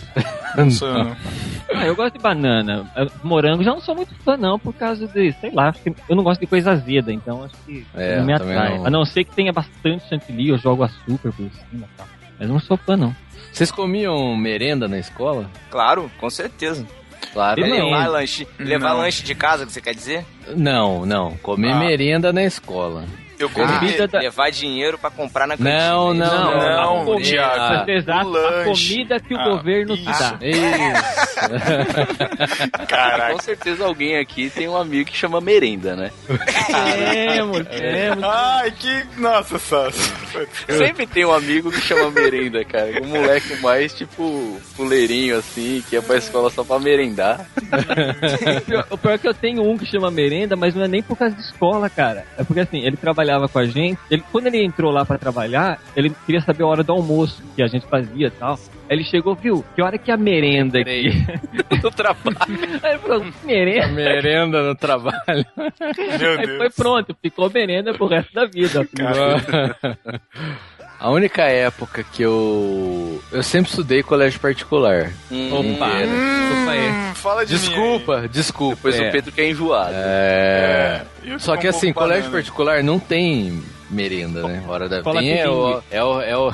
Não 0.56 0.68
sou 0.72 0.88
eu, 0.88 1.04
não. 1.04 1.16
Ah, 1.72 1.86
eu 1.86 1.94
gosto 1.94 2.14
de 2.14 2.18
banana. 2.22 2.84
Morango 3.22 3.62
já 3.62 3.70
não 3.70 3.80
sou 3.80 3.94
muito 3.94 4.12
fã, 4.24 4.36
não, 4.36 4.58
por 4.58 4.74
causa 4.74 5.06
de, 5.06 5.32
sei 5.40 5.52
lá, 5.52 5.72
eu 6.08 6.16
não 6.16 6.24
gosto 6.24 6.40
de 6.40 6.46
coisa 6.48 6.72
azeda, 6.72 7.12
então 7.12 7.44
acho 7.44 7.54
que 7.64 7.86
É, 7.94 8.18
não 8.18 8.26
me 8.26 8.32
atrai. 8.32 8.78
não. 8.78 8.86
A 8.86 8.90
não 8.90 9.04
ser 9.04 9.22
que 9.22 9.34
tenha 9.36 9.52
bastante 9.52 10.08
chantilly, 10.08 10.48
eu 10.48 10.58
jogo 10.58 10.69
açúcar 10.82 11.32
por 11.32 11.50
cima 11.50 11.86
e 11.86 11.96
tal. 11.96 12.06
Mas 12.38 12.48
eu 12.48 12.48
não 12.48 12.60
sou 12.60 12.76
fã, 12.76 12.96
não. 12.96 13.14
Vocês 13.52 13.70
comiam 13.70 14.36
merenda 14.36 14.86
na 14.88 14.98
escola? 14.98 15.50
Claro, 15.70 16.10
com 16.18 16.30
certeza. 16.30 16.86
Claro. 17.32 17.60
Não. 17.66 17.86
Levar 17.90 18.06
lanche, 18.08 18.48
levar 18.58 18.90
Não. 18.90 18.98
lanche 18.98 19.22
de 19.22 19.34
casa, 19.34 19.66
que 19.66 19.72
você 19.72 19.80
quer 19.80 19.94
dizer? 19.94 20.24
Não, 20.56 21.04
não. 21.04 21.36
Comer 21.38 21.72
Ah. 21.72 21.78
merenda 21.78 22.32
na 22.32 22.42
escola. 22.44 23.04
Eu 23.40 23.48
comi. 23.50 23.66
Comida 23.78 24.06
da- 24.06 24.20
Levar 24.20 24.50
dinheiro 24.50 24.98
pra 24.98 25.10
comprar 25.10 25.46
na 25.46 25.56
cantina. 25.56 25.88
Não, 25.90 26.12
não, 26.14 26.26
Não, 26.26 26.50
não. 26.50 26.60
não, 26.60 26.60
a 26.60 26.76
Thiago. 26.76 27.04
comida, 27.12 27.48
pra 27.68 27.84
ser 27.86 27.96
exato, 27.96 28.30
o 28.30 28.36
a 28.36 28.64
comida 28.64 29.20
que 29.20 29.34
o 29.34 29.38
Ah, 29.38 29.44
governo 29.48 29.96
te 29.96 30.10
isso. 30.10 30.20
dá. 30.20 30.38
Isso. 30.42 30.70
Caraca. 32.86 33.32
Com 33.32 33.38
certeza 33.40 33.84
alguém 33.84 34.18
aqui 34.18 34.50
tem 34.50 34.68
um 34.68 34.76
amigo 34.76 35.10
que 35.10 35.16
chama 35.16 35.40
merenda, 35.40 35.96
né? 35.96 36.10
Temos, 36.26 37.66
temos. 37.68 38.24
Ai, 38.24 38.70
que. 38.72 39.06
Nossa, 39.18 39.58
Sassi. 39.58 40.12
Sempre 40.68 41.06
tem 41.06 41.24
um 41.24 41.32
amigo 41.32 41.70
que 41.70 41.80
chama 41.80 42.10
merenda, 42.10 42.64
cara. 42.64 43.00
Um 43.02 43.06
moleque 43.08 43.56
mais, 43.62 43.94
tipo, 43.94 44.60
fuleirinho, 44.76 45.38
assim, 45.38 45.82
que 45.88 45.96
ia 45.96 46.02
pra 46.02 46.16
escola 46.16 46.50
só 46.50 46.62
pra 46.64 46.78
merendar. 46.78 47.46
O 48.90 48.98
pior- 48.98 49.14
é 49.14 49.18
que 49.18 49.28
eu 49.28 49.34
tenho 49.34 49.62
um 49.62 49.76
que 49.76 49.86
chama 49.86 50.10
merenda, 50.10 50.56
mas 50.56 50.74
não 50.74 50.84
é 50.84 50.88
nem 50.88 51.02
por 51.02 51.16
causa 51.16 51.34
de 51.34 51.42
escola, 51.42 51.88
cara. 51.88 52.24
É 52.38 52.44
porque 52.44 52.60
assim, 52.60 52.80
ele 52.84 52.96
trabalhava 53.30 53.48
com 53.48 53.58
a 53.58 53.66
gente. 53.66 53.98
Ele, 54.10 54.22
quando 54.32 54.46
ele 54.48 54.64
entrou 54.64 54.90
lá 54.90 55.04
pra 55.04 55.16
trabalhar, 55.16 55.80
ele 55.96 56.10
queria 56.26 56.40
saber 56.40 56.64
a 56.64 56.66
hora 56.66 56.82
do 56.82 56.92
almoço 56.92 57.42
que 57.54 57.62
a 57.62 57.66
gente 57.66 57.86
fazia 57.86 58.26
e 58.26 58.30
tal. 58.30 58.54
Aí 58.88 58.96
ele 58.96 59.04
chegou, 59.04 59.34
viu? 59.36 59.64
Que 59.74 59.82
hora 59.82 59.96
que 59.96 60.10
é 60.10 60.14
a 60.14 60.16
merenda 60.16 60.80
aqui? 60.80 61.10
Do 61.80 61.90
trabalho. 61.90 62.36
Aí 62.82 62.90
ele 62.92 62.98
falou, 62.98 63.26
merenda? 63.44 63.88
merenda 63.88 64.62
no 64.62 64.74
trabalho. 64.74 65.46
Meu 65.56 66.38
Aí 66.38 66.46
Deus. 66.46 66.58
foi 66.58 66.70
pronto, 66.70 67.16
ficou 67.22 67.48
merenda 67.50 67.94
pro 67.94 68.06
resto 68.06 68.34
da 68.34 68.46
vida. 68.46 68.86
A 71.00 71.10
única 71.10 71.44
época 71.44 72.04
que 72.04 72.22
eu. 72.22 73.22
Eu 73.32 73.42
sempre 73.42 73.70
estudei 73.70 74.02
colégio 74.02 74.38
particular. 74.38 75.10
Opa, 75.50 75.64
Inteira. 75.64 76.06
desculpa 76.06 76.70
aí. 76.70 76.90
Hum, 76.90 77.14
fala 77.14 77.46
de 77.46 77.54
mim 77.54 77.58
Desculpa, 77.58 78.28
desculpa. 78.28 78.76
Depois 78.76 79.00
é. 79.00 79.08
o 79.08 79.12
Pedro 79.12 79.32
que 79.32 79.40
é 79.40 79.48
enjoado. 79.48 79.94
É. 79.94 81.02
Eu 81.24 81.40
Só 81.40 81.56
que 81.56 81.62
como 81.62 81.70
assim, 81.70 81.92
banana. 81.92 82.12
colégio 82.12 82.30
particular 82.30 82.82
não 82.82 82.98
tem 82.98 83.62
merenda, 83.90 84.46
né? 84.46 84.62
Hora 84.68 84.88
da 84.88 84.98
Escola 84.98 85.20
tem 85.20 85.38
é 85.38 85.48
o, 85.48 85.82
é 85.90 86.04
o 86.04 86.20
é 86.22 86.36
o. 86.36 86.52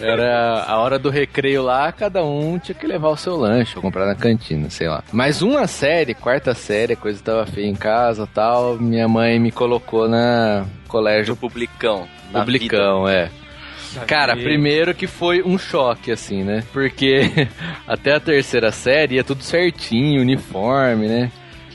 Era 0.00 0.64
a 0.64 0.78
hora 0.78 0.98
do 0.98 1.10
recreio 1.10 1.62
lá, 1.62 1.90
cada 1.90 2.22
um 2.22 2.58
tinha 2.58 2.74
que 2.74 2.86
levar 2.86 3.08
o 3.08 3.16
seu 3.16 3.36
lanche 3.36 3.72
ou 3.76 3.82
comprar 3.82 4.06
na 4.06 4.14
cantina, 4.14 4.70
sei 4.70 4.88
lá. 4.88 5.02
Mas 5.12 5.42
uma 5.42 5.66
série, 5.66 6.14
quarta 6.14 6.54
série, 6.54 6.92
a 6.92 6.96
coisa 6.96 7.22
tava 7.22 7.46
feia 7.46 7.66
em 7.66 7.74
casa, 7.74 8.28
tal, 8.32 8.76
minha 8.76 9.08
mãe 9.08 9.38
me 9.38 9.50
colocou 9.50 10.08
na 10.08 10.64
Do 10.88 10.92
colégio 10.92 11.36
publicão. 11.36 12.08
na 12.32 12.40
publicão, 12.44 13.06
é. 13.06 13.30
Cara, 14.06 14.34
primeiro 14.34 14.94
que 14.94 15.06
foi 15.06 15.42
um 15.42 15.58
choque, 15.58 16.10
assim, 16.10 16.42
né? 16.42 16.64
Porque 16.72 17.30
até 17.86 18.14
a 18.14 18.20
terceira 18.20 18.72
série 18.72 19.16
ia 19.16 19.24
tudo 19.24 19.42
certinho, 19.42 20.22
uniforme, 20.22 21.06
né? 21.06 21.30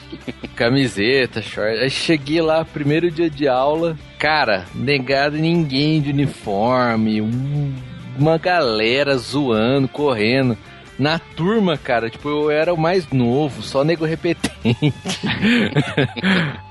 Camiseta, 0.56 1.42
short. 1.42 1.80
Aí 1.80 1.90
cheguei 1.90 2.42
lá, 2.42 2.64
primeiro 2.66 3.10
dia 3.12 3.30
de 3.30 3.48
aula, 3.48 3.98
cara, 4.20 4.66
negado 4.76 5.38
ninguém 5.38 6.02
de 6.02 6.10
uniforme, 6.12 7.22
um- 7.22 7.74
uma 8.18 8.38
galera 8.38 9.16
zoando, 9.18 9.88
correndo. 9.88 10.58
Na 11.00 11.18
turma, 11.18 11.76
cara, 11.78 12.10
tipo, 12.12 12.30
eu 12.30 12.52
era 12.52 12.72
o 12.72 12.78
mais 12.78 13.10
novo, 13.12 13.64
só 13.64 13.84
nego 13.84 14.06
repetente. 14.06 14.94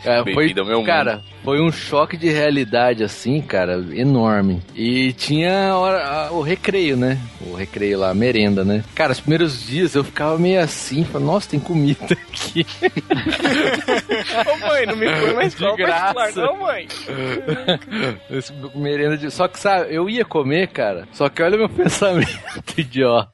Cara, 0.04 0.22
foi, 0.22 0.34
Bem-vindo 0.34 0.60
ao 0.60 0.66
meu 0.66 0.78
mundo. 0.78 0.86
Foi 1.44 1.60
um 1.60 1.70
choque 1.72 2.16
de 2.16 2.28
realidade, 2.30 3.02
assim, 3.02 3.40
cara, 3.40 3.84
enorme. 3.92 4.62
E 4.74 5.12
tinha 5.14 5.70
a 5.70 5.78
hora- 5.78 6.04
a- 6.28 6.32
o 6.32 6.40
recreio, 6.42 6.96
né? 6.96 7.18
O 7.46 7.54
recreio 7.54 7.98
lá, 7.98 8.10
a 8.10 8.14
merenda, 8.14 8.64
né? 8.64 8.84
Cara, 8.94 9.12
os 9.12 9.20
primeiros 9.20 9.66
dias 9.66 9.94
eu 9.94 10.04
ficava 10.04 10.38
meio 10.38 10.60
assim, 10.60 11.04
falando, 11.04 11.26
nossa, 11.26 11.50
tem 11.50 11.60
comida 11.60 11.98
aqui. 12.10 12.64
Ô 14.46 14.56
mãe, 14.68 14.86
não 14.86 14.96
me 14.96 15.06
põe 15.06 15.34
mais 15.34 15.54
De 15.54 15.76
graça. 15.76 16.40
não, 16.40 16.58
mãe. 16.60 16.86
Merenda 18.74 19.16
de... 19.16 19.30
Só 19.30 19.48
que, 19.48 19.58
sabe, 19.58 19.94
eu 19.94 20.08
ia 20.08 20.24
comer, 20.24 20.68
cara, 20.68 21.06
só 21.12 21.28
que 21.28 21.42
olha 21.42 21.56
meu 21.58 21.68
pensamento, 21.70 22.28
idiota. 22.76 23.30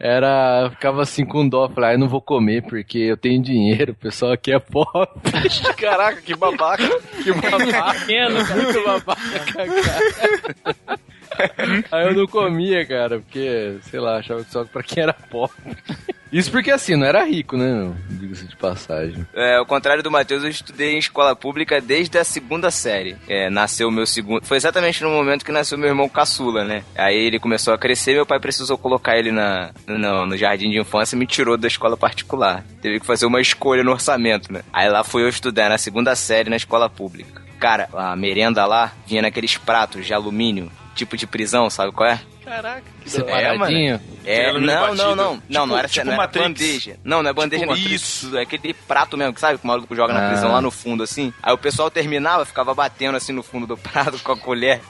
Era, 0.00 0.62
eu 0.64 0.70
ficava 0.70 1.02
assim 1.02 1.24
com 1.24 1.48
dó, 1.48 1.68
falei, 1.68 1.90
ah, 1.90 1.94
eu 1.94 1.98
não 1.98 2.08
vou 2.08 2.20
comer 2.20 2.62
porque 2.62 2.98
eu 2.98 3.16
tenho 3.16 3.42
dinheiro, 3.42 3.92
o 3.92 3.96
pessoal 3.96 4.32
aqui 4.32 4.52
é 4.52 4.58
pobre. 4.58 5.08
Caraca, 5.76 6.20
que 6.20 6.34
babaca. 6.34 6.88
Que 7.22 7.31
babaca, 7.50 8.54
muito 8.54 8.84
babaca, 8.84 9.44
cara. 9.52 11.00
Aí 11.90 12.06
eu 12.06 12.14
não 12.14 12.26
comia, 12.26 12.84
cara, 12.86 13.20
porque, 13.20 13.78
sei 13.82 14.00
lá, 14.00 14.18
achava 14.18 14.44
que 14.44 14.50
só 14.50 14.64
pra 14.64 14.82
quem 14.82 15.02
era 15.02 15.12
pobre. 15.12 15.54
Isso 16.32 16.50
porque 16.50 16.70
assim, 16.70 16.96
não 16.96 17.06
era 17.06 17.24
rico, 17.24 17.58
né? 17.58 17.92
Diga-se 18.08 18.46
de 18.46 18.56
passagem. 18.56 19.26
É, 19.34 19.56
ao 19.56 19.66
contrário 19.66 20.02
do 20.02 20.10
Matheus, 20.10 20.42
eu 20.42 20.48
estudei 20.48 20.94
em 20.94 20.98
escola 20.98 21.36
pública 21.36 21.78
desde 21.78 22.16
a 22.16 22.24
segunda 22.24 22.70
série. 22.70 23.16
É, 23.28 23.50
nasceu 23.50 23.88
o 23.88 23.92
meu 23.92 24.06
segundo. 24.06 24.46
Foi 24.46 24.56
exatamente 24.56 25.02
no 25.02 25.10
momento 25.10 25.44
que 25.44 25.52
nasceu 25.52 25.76
meu 25.76 25.90
irmão 25.90 26.08
caçula, 26.08 26.64
né? 26.64 26.84
Aí 26.96 27.14
ele 27.14 27.38
começou 27.38 27.74
a 27.74 27.78
crescer, 27.78 28.14
meu 28.14 28.24
pai 28.24 28.40
precisou 28.40 28.78
colocar 28.78 29.18
ele 29.18 29.30
na, 29.30 29.72
no, 29.86 30.26
no 30.26 30.36
jardim 30.36 30.70
de 30.70 30.80
infância 30.80 31.14
e 31.14 31.18
me 31.18 31.26
tirou 31.26 31.58
da 31.58 31.68
escola 31.68 31.98
particular. 31.98 32.64
Teve 32.80 32.98
que 32.98 33.06
fazer 33.06 33.26
uma 33.26 33.40
escolha 33.40 33.84
no 33.84 33.92
orçamento, 33.92 34.50
né? 34.50 34.62
Aí 34.72 34.88
lá 34.88 35.04
fui 35.04 35.22
eu 35.22 35.28
estudar 35.28 35.68
na 35.68 35.76
segunda 35.76 36.16
série 36.16 36.48
na 36.48 36.56
escola 36.56 36.88
pública. 36.88 37.42
Cara, 37.60 37.88
a 37.92 38.16
merenda 38.16 38.64
lá 38.64 38.90
vinha 39.06 39.22
naqueles 39.22 39.58
pratos 39.58 40.06
de 40.06 40.14
alumínio, 40.14 40.72
tipo 40.94 41.16
de 41.16 41.26
prisão, 41.26 41.68
sabe 41.70 41.92
qual 41.92 42.08
é? 42.10 42.20
Caraca. 42.44 42.82
Separadinho. 43.06 44.00
É, 44.24 44.48
alumínio 44.50 44.74
não, 44.74 44.94
não, 44.94 45.14
não. 45.16 45.42
não, 45.48 45.66
não 45.66 45.78
era, 45.78 45.88
Tipo 45.88 46.06
não 46.06 46.12
era 46.14 46.26
bandeja. 46.26 46.96
Não, 47.04 47.22
não 47.22 47.30
é 47.30 47.32
bandeja, 47.32 47.62
Tipo 47.64 47.72
não. 47.74 47.80
Isso, 47.80 48.36
é 48.36 48.42
aquele 48.42 48.74
prato 48.74 49.16
mesmo, 49.16 49.32
que 49.32 49.40
sabe? 49.40 49.58
Que 49.58 49.64
o 49.64 49.68
maluco 49.68 49.94
joga 49.94 50.12
na 50.12 50.26
Ah. 50.26 50.30
prisão 50.30 50.50
lá 50.52 50.60
no 50.60 50.70
fundo, 50.70 51.02
assim. 51.04 51.32
Aí 51.42 51.52
o 51.54 51.58
pessoal 51.58 51.90
terminava, 51.90 52.44
ficava 52.44 52.74
batendo 52.74 53.16
assim 53.16 53.32
no 53.32 53.42
fundo 53.44 53.66
do 53.66 53.76
prato 53.76 54.18
com 54.22 54.32
a 54.32 54.36
colher. 54.36 54.80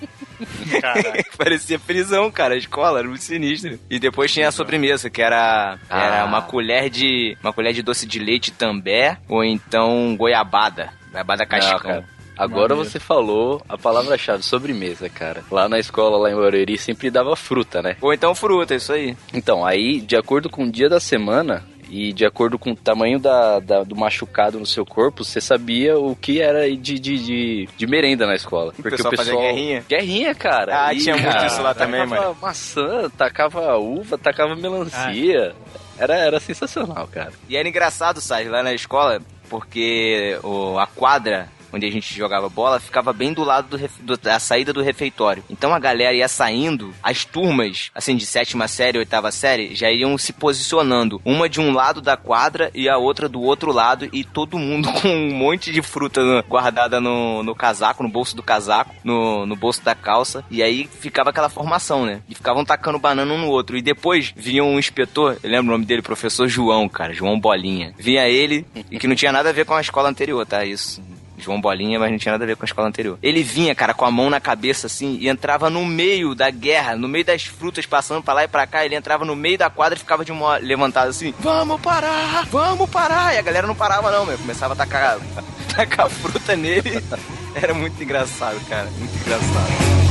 Caraca. 0.81 1.25
Parecia 1.37 1.79
prisão, 1.79 2.31
cara, 2.31 2.55
a 2.55 2.57
escola, 2.59 2.99
era 3.01 3.09
muito 3.09 3.23
sinistro. 3.23 3.79
E 3.91 3.99
depois 3.99 4.33
tinha 4.33 4.49
a 4.49 4.53
sobremesa, 4.53 5.11
que 5.11 5.23
era, 5.23 5.79
era 5.89 6.23
Ah. 6.23 6.25
uma 6.25 6.43
colher 6.43 6.89
de. 6.91 7.37
uma 7.43 7.53
colher 7.53 7.73
de 7.73 7.83
doce 7.83 8.07
de 8.07 8.19
leite 8.19 8.51
também, 8.51 9.17
ou 9.29 9.45
então 9.45 10.17
goiabada. 10.17 10.91
Goiabada 11.11 11.45
Não, 11.45 11.49
cascão. 11.49 12.05
Agora 12.37 12.71
Maneiro. 12.75 12.91
você 12.91 12.99
falou 12.99 13.62
a 13.69 13.77
palavra-chave, 13.77 14.43
sobremesa, 14.43 15.09
cara. 15.09 15.45
Lá 15.51 15.69
na 15.69 15.79
escola, 15.79 16.17
lá 16.17 16.31
em 16.31 16.35
Barueri, 16.35 16.79
sempre 16.79 17.11
dava 17.11 17.37
fruta, 17.37 17.83
né? 17.83 17.97
Ou 18.01 18.12
então 18.12 18.35
fruta, 18.35 18.75
isso 18.75 18.93
aí. 18.93 19.17
Então, 19.35 19.65
aí, 19.65 20.01
de 20.01 20.17
acordo 20.17 20.49
com 20.49 20.65
o 20.65 20.71
dia 20.71 20.89
da 20.89 20.99
semana 20.99 21.65
e 21.91 22.11
de 22.12 22.25
acordo 22.25 22.59
com 22.59 22.71
o 22.71 22.75
tamanho 22.75 23.19
da, 23.19 23.61
da- 23.61 23.85
do 23.85 23.95
machucado 23.95 24.59
no 24.59 24.65
seu 24.65 24.85
corpo, 24.87 25.23
você 25.25 25.43
sabia 25.43 25.99
o 25.99 26.17
que 26.17 26.41
era 26.41 26.67
de, 26.75 26.99
de, 26.99 27.19
de, 27.19 27.69
de 27.77 27.87
merenda 27.87 28.27
na 28.27 28.35
escola. 28.35 28.73
Porque 28.73 28.91
pessoal 28.97 29.12
o 29.12 29.17
fazia 29.17 29.33
pessoal. 29.35 29.53
guerrinha? 29.55 29.85
Guerrinha, 29.87 30.35
cara. 30.35 30.87
Ah, 30.89 30.95
tinha 30.95 31.15
muito 31.15 31.29
cara, 31.31 31.47
isso 31.47 31.61
lá 31.62 31.75
também, 31.75 32.01
tacava 32.09 32.23
mano. 32.29 32.37
maçã, 32.41 33.11
tacava 33.11 33.77
uva, 33.77 34.17
tacava 34.17 34.57
melancia. 34.57 35.55
Era, 35.99 36.17
era 36.17 36.41
sensacional, 36.41 37.07
cara. 37.12 37.33
E 37.47 37.57
era 37.57 37.69
engraçado, 37.69 38.23
Sérgio, 38.23 38.51
lá 38.51 38.62
na 38.62 38.73
escola, 38.73 39.21
porque 39.51 40.39
o, 40.43 40.79
a 40.79 40.87
quadra 40.87 41.47
onde 41.73 41.87
a 41.87 41.91
gente 41.91 42.14
jogava 42.14 42.49
bola 42.49 42.79
ficava 42.81 43.12
bem 43.12 43.33
do 43.33 43.43
lado 43.45 43.69
do 43.69 43.76
ref- 43.76 44.00
do- 44.00 44.17
da 44.17 44.38
saída 44.38 44.73
do 44.73 44.83
refeitório. 44.83 45.43
Então 45.50 45.73
a 45.75 45.79
galera 45.79 46.14
ia 46.14 46.29
saindo, 46.29 46.93
as 47.02 47.25
turmas, 47.25 47.91
assim, 47.95 48.17
de 48.17 48.26
sétima 48.26 48.69
série, 48.69 48.99
oitava 48.99 49.31
série, 49.31 49.75
já 49.75 49.91
iriam 49.91 50.17
se 50.19 50.33
posicionando. 50.33 51.21
Uma 51.25 51.49
de 51.49 51.61
um 51.61 51.73
lado 51.73 52.00
da 52.00 52.17
quadra 52.17 52.71
e 52.75 52.88
a 52.88 52.97
outra 52.99 53.29
do 53.29 53.41
outro 53.41 53.73
lado, 53.73 54.09
e 54.12 54.25
todo 54.25 54.59
mundo 54.59 54.91
com 55.00 55.09
um 55.09 55.31
monte 55.35 55.73
de 55.73 55.83
fruta 55.83 56.23
no- 56.23 56.43
guardada 56.45 57.00
no, 57.00 57.43
no 57.43 57.55
casaco, 57.55 58.02
no 58.02 58.09
bolso 58.09 58.37
do 58.37 58.43
casaco, 58.43 58.95
no, 59.05 59.47
no 59.47 59.57
bolso 59.57 59.83
da 59.83 59.95
calça. 59.95 60.45
E 60.50 60.62
aí 60.62 60.88
ficava 61.00 61.31
aquela 61.31 61.49
formação, 61.49 62.05
né? 62.05 62.21
E 62.29 62.35
ficavam 62.35 62.64
tacando 62.64 62.99
banana 62.99 63.33
um 63.33 63.38
no 63.38 63.49
outro. 63.49 63.76
E 63.76 63.83
depois 63.83 64.33
vinha 64.37 64.62
um 64.64 64.79
inspetor, 64.79 65.38
eu 65.43 65.50
lembro 65.50 65.69
o 65.69 65.73
nome 65.73 65.85
dele, 65.85 66.02
professor 66.02 66.47
João, 66.49 66.88
cara, 66.88 67.12
João 67.14 67.38
Bolinha. 67.41 67.95
Vinha 67.99 68.29
ele, 68.29 68.67
e 68.91 68.99
que 68.99 69.07
não 69.09 69.14
tinha 69.17 69.33
nada 69.33 69.49
a 69.49 69.52
ver 69.52 69.64
com 69.64 69.75
a 69.75 69.81
escola 69.81 70.09
anterior, 70.09 70.45
tá? 70.47 70.64
Isso. 70.64 71.02
João 71.39 71.61
Bolinha, 71.61 71.99
mas 71.99 72.11
não 72.11 72.19
tinha 72.19 72.33
nada 72.33 72.45
a 72.45 72.47
ver 72.47 72.57
com 72.57 72.65
a 72.65 72.67
escola 72.67 72.89
anterior. 72.89 73.19
Ele 73.23 73.43
vinha, 73.43 73.75
cara, 73.75 73.95
com 73.95 74.05
a 74.05 74.11
mão 74.11 74.31
na 74.31 74.41
cabeça 74.41 74.87
assim 74.87 75.17
e 75.21 75.29
entrava 75.29 75.69
no 75.71 75.85
meio 75.85 76.35
da 76.35 76.51
guerra, 76.51 76.97
no 76.97 77.09
meio 77.09 77.25
das 77.25 77.45
frutas 77.45 77.87
passando 77.87 78.23
pra 78.23 78.35
lá 78.35 78.45
e 78.45 78.49
pra 78.49 78.67
cá. 78.67 78.85
Ele 78.85 78.95
entrava 78.95 79.25
no 79.25 79.35
meio 79.35 79.59
da 79.59 79.71
quadra 79.71 79.97
e 79.97 79.99
ficava 79.99 80.25
de 80.25 80.33
uma 80.33 80.57
levantada 80.57 81.11
assim: 81.11 81.35
Vamos 81.41 81.81
parar, 81.81 82.47
vamos 82.47 82.89
parar. 82.91 83.35
E 83.35 83.39
a 83.39 83.43
galera 83.43 83.67
não 83.67 83.75
parava, 83.75 84.11
não, 84.11 84.27
meu. 84.27 84.39
Começava 84.39 84.75
a 84.75 84.77
tacar, 84.77 85.19
tacar 85.75 86.09
fruta 86.09 86.57
nele. 86.57 86.91
Era 87.55 87.75
muito 87.75 88.03
engraçado, 88.03 88.59
cara. 88.69 88.89
Muito 88.91 89.15
engraçado. 89.15 90.03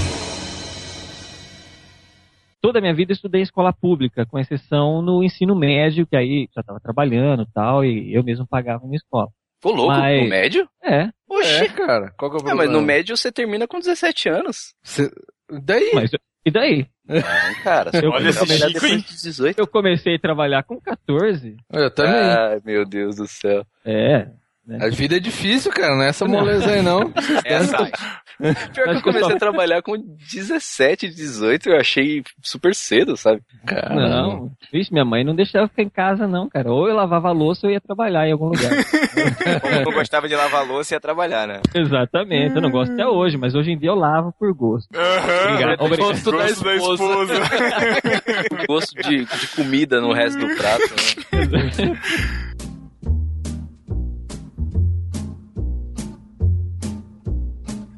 Toda 2.61 2.77
a 2.77 2.81
minha 2.81 2.93
vida 2.93 3.11
estudei 3.11 3.41
escola 3.41 3.73
pública, 3.73 4.23
com 4.23 4.37
exceção 4.37 5.01
no 5.01 5.23
ensino 5.23 5.55
médio, 5.55 6.05
que 6.05 6.15
aí 6.15 6.47
já 6.53 6.61
estava 6.61 6.79
trabalhando 6.79 7.47
tal, 7.51 7.83
e 7.83 8.13
eu 8.13 8.23
mesmo 8.23 8.45
pagava 8.45 8.85
minha 8.85 8.97
escola. 8.97 9.29
Ô, 9.63 9.71
louco, 9.71 9.93
Mas- 9.93 10.21
no 10.23 10.27
médio? 10.29 10.69
É, 10.83 11.09
Oxi. 11.29 11.49
É, 11.49 11.67
cara. 11.69 12.13
Qual 12.17 12.31
que 12.31 12.37
é 12.37 12.39
o 12.39 12.41
É, 12.41 12.43
problema? 12.47 12.55
mas 12.55 12.69
no 12.71 12.81
médio 12.81 13.15
você 13.15 13.31
termina 13.31 13.67
com 13.67 13.79
17 13.79 14.27
anos. 14.29 14.73
Cê- 14.83 15.11
Daí? 15.49 15.91
mas 15.93 16.09
e 16.45 16.49
daí? 16.51 16.87
Não, 17.07 17.21
cara, 17.63 17.91
você 17.91 17.97
Eu- 17.97 18.03
eu 18.03 18.11
trabalhar 18.33 18.39
comecei- 18.39 18.73
depois 18.73 19.03
de 19.03 19.21
18. 19.23 19.59
Eu 19.59 19.67
comecei 19.67 20.15
a 20.15 20.19
trabalhar 20.19 20.63
com 20.63 20.79
14. 20.79 21.57
Eu 21.71 21.91
também. 21.91 22.13
Ai, 22.13 22.59
meu 22.65 22.85
Deus 22.85 23.17
do 23.17 23.27
céu. 23.27 23.65
É. 23.85 24.27
A 24.79 24.87
vida 24.89 25.17
é 25.17 25.19
difícil, 25.19 25.71
cara. 25.71 25.95
Não 25.95 26.03
é 26.03 26.09
essa 26.09 26.25
moleza 26.25 26.69
aí, 26.71 26.81
não. 26.81 27.11
Essa. 27.45 27.91
Pior 28.73 28.73
que 28.73 28.79
eu 28.79 28.85
que 28.85 28.97
eu 28.97 29.01
comecei 29.01 29.29
só- 29.29 29.35
a 29.35 29.39
trabalhar 29.39 29.81
com 29.81 29.95
17, 29.97 31.07
18, 31.09 31.69
eu 31.69 31.77
achei 31.79 32.23
super 32.41 32.73
cedo, 32.75 33.15
sabe? 33.15 33.41
Cara, 33.65 33.93
Não, 33.95 34.51
vixe, 34.73 34.91
minha 34.91 35.05
mãe 35.05 35.23
não 35.23 35.35
deixava 35.35 35.65
eu 35.65 35.69
ficar 35.69 35.83
em 35.83 35.89
casa, 35.89 36.27
não, 36.27 36.49
cara. 36.49 36.71
Ou 36.71 36.87
eu 36.87 36.95
lavava 36.95 37.29
a 37.29 37.31
louça 37.31 37.67
ou 37.67 37.69
eu 37.71 37.75
ia 37.75 37.81
trabalhar 37.81 38.27
em 38.27 38.31
algum 38.31 38.45
lugar. 38.47 38.71
Como 39.61 39.85
não 39.85 39.91
gostava 39.93 40.27
de 40.27 40.35
lavar 40.35 40.65
louça, 40.67 40.95
ia 40.95 40.99
trabalhar, 40.99 41.47
né? 41.47 41.61
Exatamente, 41.75 42.55
eu 42.55 42.61
não 42.61 42.71
gosto 42.71 42.93
até 42.93 43.05
hoje, 43.05 43.37
mas 43.37 43.53
hoje 43.55 43.71
em 43.71 43.77
dia 43.77 43.89
eu 43.89 43.95
lavo 43.95 44.33
por 44.39 44.53
gosto. 44.53 44.89
Obrigado, 44.91 45.81
obrigado. 45.81 46.07
Gosto 46.07 46.31
da 46.31 46.37
Gosto 46.37 46.63
da 46.63 46.75
esposa. 46.75 47.03
esposa. 47.03 47.33
Gosto 48.67 48.95
de, 49.03 49.25
de 49.25 49.47
comida 49.55 50.01
no 50.01 50.13
resto 50.13 50.39
do 50.39 50.55
prato, 50.55 50.83
né? 51.31 51.97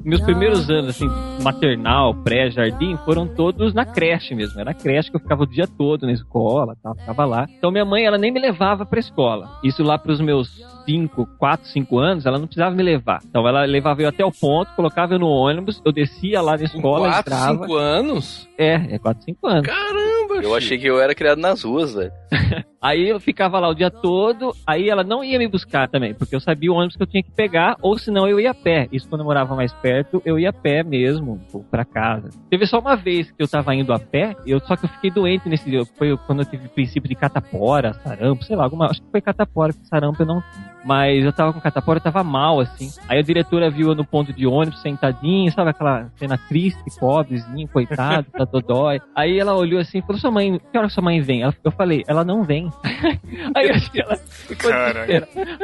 Meus 0.04 0.20
primeiros 0.20 0.68
anos, 0.68 0.90
assim, 0.90 1.08
maternal, 1.42 2.14
pré, 2.22 2.50
jardim, 2.50 2.96
foram 3.04 3.26
todos 3.26 3.72
na 3.72 3.86
creche 3.86 4.34
mesmo. 4.34 4.60
Era 4.60 4.72
a 4.72 4.74
creche 4.74 5.10
que 5.10 5.16
eu 5.16 5.20
ficava 5.20 5.44
o 5.44 5.46
dia 5.46 5.66
todo 5.66 6.06
na 6.06 6.12
escola, 6.12 6.76
tal, 6.82 6.94
ficava 6.94 7.24
lá. 7.24 7.46
Então 7.56 7.70
minha 7.70 7.84
mãe, 7.84 8.04
ela 8.04 8.18
nem 8.18 8.30
me 8.30 8.38
levava 8.38 8.84
pra 8.84 9.00
escola. 9.00 9.58
Isso 9.64 9.82
lá 9.82 9.98
pros 9.98 10.20
meus 10.20 10.62
5, 10.86 11.26
4, 11.38 11.66
5 11.68 11.98
anos, 11.98 12.26
ela 12.26 12.38
não 12.38 12.46
precisava 12.46 12.74
me 12.74 12.82
levar. 12.82 13.20
Então 13.24 13.46
ela 13.46 13.64
levava 13.64 14.02
eu 14.02 14.08
até 14.08 14.24
o 14.24 14.32
ponto, 14.32 14.70
colocava 14.74 15.14
eu 15.14 15.18
no 15.18 15.28
ônibus, 15.28 15.80
eu 15.84 15.92
descia 15.92 16.40
lá 16.40 16.56
na 16.56 16.64
escola, 16.64 17.08
4, 17.08 17.20
entrava. 17.20 17.62
5 17.66 17.74
anos? 17.76 18.48
É, 18.58 18.94
é 18.94 18.98
4, 18.98 19.24
5 19.24 19.46
anos. 19.46 19.66
Caramba, 19.66 20.34
Eu 20.36 20.40
filho. 20.42 20.54
achei 20.56 20.78
que 20.78 20.86
eu 20.86 21.00
era 21.00 21.14
criado 21.14 21.38
nas 21.38 21.62
ruas, 21.62 21.94
velho. 21.94 22.12
Aí 22.80 23.08
eu 23.08 23.18
ficava 23.18 23.58
lá 23.58 23.70
o 23.70 23.74
dia 23.74 23.90
todo, 23.90 24.54
aí 24.66 24.90
ela 24.90 25.02
não 25.02 25.24
ia 25.24 25.38
me 25.38 25.48
buscar 25.48 25.88
também, 25.88 26.12
porque 26.12 26.36
eu 26.36 26.40
sabia 26.40 26.70
o 26.70 26.74
ônibus 26.74 26.94
que 26.96 27.02
eu 27.02 27.06
tinha 27.06 27.22
que 27.22 27.30
pegar, 27.30 27.78
ou 27.80 27.96
senão 27.96 28.28
eu 28.28 28.38
ia 28.38 28.50
a 28.50 28.54
pé. 28.54 28.88
Isso 28.92 29.08
quando 29.08 29.22
eu 29.22 29.24
morava 29.24 29.56
mais 29.56 29.72
perto, 29.72 30.20
eu 30.22 30.38
ia 30.38 30.50
a 30.50 30.52
pé 30.52 30.82
mesmo, 30.82 31.40
pra 31.70 31.82
casa. 31.86 32.28
Teve 32.50 32.66
só 32.66 32.78
uma 32.80 32.94
vez 32.94 33.30
que 33.30 33.42
eu 33.42 33.48
tava 33.48 33.74
indo 33.74 33.90
a 33.90 33.98
pé, 33.98 34.36
eu, 34.46 34.60
só 34.60 34.76
que 34.76 34.84
eu 34.84 34.90
fiquei 34.90 35.10
doente 35.10 35.48
nesse 35.48 35.70
dia. 35.70 35.82
Foi 35.96 36.14
quando 36.26 36.40
eu 36.40 36.44
tive 36.44 36.66
o 36.66 36.68
princípio 36.68 37.08
de 37.08 37.14
catapora, 37.14 37.94
sarampo, 38.04 38.44
sei 38.44 38.54
lá, 38.54 38.64
alguma. 38.64 38.84
Acho 38.90 39.00
que 39.00 39.10
foi 39.10 39.22
catapora, 39.22 39.72
porque 39.72 39.88
sarampo 39.88 40.20
eu 40.22 40.26
não 40.26 40.42
tive. 40.42 40.73
Mas 40.84 41.24
eu 41.24 41.32
tava 41.32 41.52
com 41.52 41.60
catapora, 41.60 41.96
eu 41.98 42.02
tava 42.02 42.22
mal, 42.22 42.60
assim. 42.60 42.90
Aí 43.08 43.18
a 43.18 43.22
diretora 43.22 43.70
viu 43.70 43.88
eu 43.88 43.94
no 43.94 44.04
ponto 44.04 44.32
de 44.32 44.46
ônibus, 44.46 44.80
sentadinho, 44.82 45.50
sabe 45.52 45.70
aquela 45.70 46.10
cena 46.16 46.36
triste, 46.36 46.82
pobrezinho, 47.00 47.66
coitado, 47.68 48.26
tá 48.30 48.44
dodói. 48.44 49.00
Aí 49.14 49.38
ela 49.38 49.54
olhou 49.54 49.80
assim 49.80 49.98
e 49.98 50.02
falou, 50.02 50.18
sua 50.18 50.30
mãe, 50.30 50.60
que 50.70 50.76
hora 50.78 50.88
sua 50.88 51.02
mãe 51.02 51.20
vem? 51.20 51.42
Ela- 51.42 51.54
eu 51.64 51.70
falei, 51.70 52.04
ela 52.06 52.24
não 52.24 52.42
vem. 52.44 52.70
Aí 53.54 53.80
que 53.90 54.00
ela 54.00 54.16
ficou. 54.16 54.70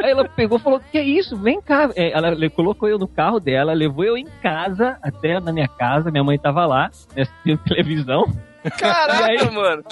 Aí 0.02 0.10
ela 0.10 0.28
pegou 0.28 0.58
e 0.58 0.60
falou, 0.60 0.80
que 0.90 0.96
é 0.98 1.02
isso? 1.04 1.36
Vem 1.36 1.60
cá. 1.60 1.90
É, 1.94 2.10
Ela 2.12 2.34
colocou 2.50 2.88
eu 2.88 2.98
no 2.98 3.06
carro 3.08 3.38
dela, 3.38 3.72
levou 3.72 4.04
eu 4.04 4.16
em 4.16 4.26
casa, 4.42 4.96
até 5.02 5.38
na 5.38 5.52
minha 5.52 5.68
casa, 5.68 6.10
minha 6.10 6.24
mãe 6.24 6.38
tava 6.38 6.64
lá, 6.66 6.90
né, 7.14 7.22
assistindo 7.22 7.58
televisão. 7.68 8.24
Caraca, 8.78 9.26
aí? 9.26 9.50
mano. 9.50 9.82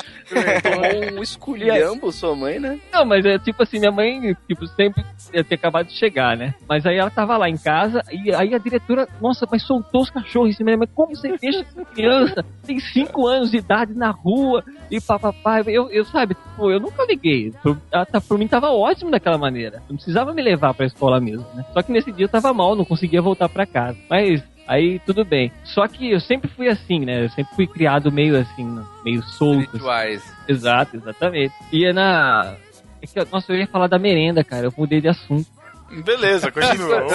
Tomou 0.62 1.18
um 1.18 1.22
esculhambo 1.22 2.12
sua 2.12 2.34
mãe, 2.36 2.58
né? 2.58 2.78
Não, 2.92 3.04
mas 3.04 3.24
é 3.24 3.38
tipo 3.38 3.62
assim, 3.62 3.78
minha 3.78 3.90
mãe, 3.92 4.36
tipo, 4.46 4.66
sempre 4.68 5.04
ia 5.32 5.42
ter 5.44 5.54
acabado 5.54 5.86
de 5.86 5.94
chegar, 5.94 6.36
né? 6.36 6.54
Mas 6.68 6.84
aí 6.86 6.96
ela 6.96 7.10
tava 7.10 7.36
lá 7.36 7.48
em 7.48 7.56
casa, 7.56 8.02
e 8.12 8.32
aí 8.34 8.54
a 8.54 8.58
diretora, 8.58 9.08
nossa, 9.20 9.46
mas 9.50 9.62
soltou 9.62 10.02
os 10.02 10.10
cachorros 10.10 10.50
em 10.50 10.52
cima 10.52 10.70
da 10.70 10.76
minha 10.76 10.86
mãe. 10.86 10.88
Como 10.94 11.14
você 11.16 11.36
deixa 11.36 11.60
essa 11.60 11.84
criança? 11.86 12.44
Tem 12.66 12.78
cinco 12.78 13.26
anos 13.26 13.50
de 13.50 13.58
idade 13.58 13.94
na 13.94 14.10
rua, 14.10 14.62
e 14.90 15.00
papapá. 15.00 15.60
Eu, 15.66 15.90
eu 15.90 16.04
sabe, 16.04 16.34
tipo, 16.34 16.70
eu 16.70 16.80
nunca 16.80 17.04
liguei. 17.04 17.52
Ela 17.92 18.06
tá- 18.06 18.20
por 18.20 18.38
mim 18.38 18.48
tava 18.48 18.70
ótimo 18.70 19.10
daquela 19.10 19.38
maneira. 19.38 19.82
Não 19.88 19.96
precisava 19.96 20.32
me 20.32 20.42
levar 20.42 20.74
pra 20.74 20.86
escola 20.86 21.20
mesmo, 21.20 21.46
né? 21.54 21.64
Só 21.72 21.82
que 21.82 21.92
nesse 21.92 22.12
dia 22.12 22.24
eu 22.24 22.28
tava 22.28 22.52
mal, 22.52 22.74
não 22.76 22.84
conseguia 22.84 23.22
voltar 23.22 23.48
pra 23.48 23.66
casa. 23.66 23.96
Mas 24.10 24.42
Aí 24.68 24.98
tudo 25.00 25.24
bem. 25.24 25.50
Só 25.64 25.88
que 25.88 26.10
eu 26.10 26.20
sempre 26.20 26.50
fui 26.50 26.68
assim, 26.68 27.00
né? 27.00 27.24
Eu 27.24 27.30
sempre 27.30 27.56
fui 27.56 27.66
criado 27.66 28.12
meio 28.12 28.38
assim, 28.38 28.78
meio 29.02 29.22
solto. 29.22 29.70
assim. 30.18 30.30
Exato, 30.46 30.96
exatamente. 30.98 31.54
E 31.72 31.86
é 31.86 31.92
na. 31.92 32.54
é 33.00 33.06
que, 33.06 33.32
nossa, 33.32 33.50
eu 33.50 33.56
ia 33.56 33.66
falar 33.66 33.86
da 33.86 33.98
merenda, 33.98 34.44
cara. 34.44 34.66
Eu 34.66 34.74
mudei 34.76 35.00
de 35.00 35.08
assunto. 35.08 35.46
Beleza, 35.90 36.50
continua. 36.50 37.06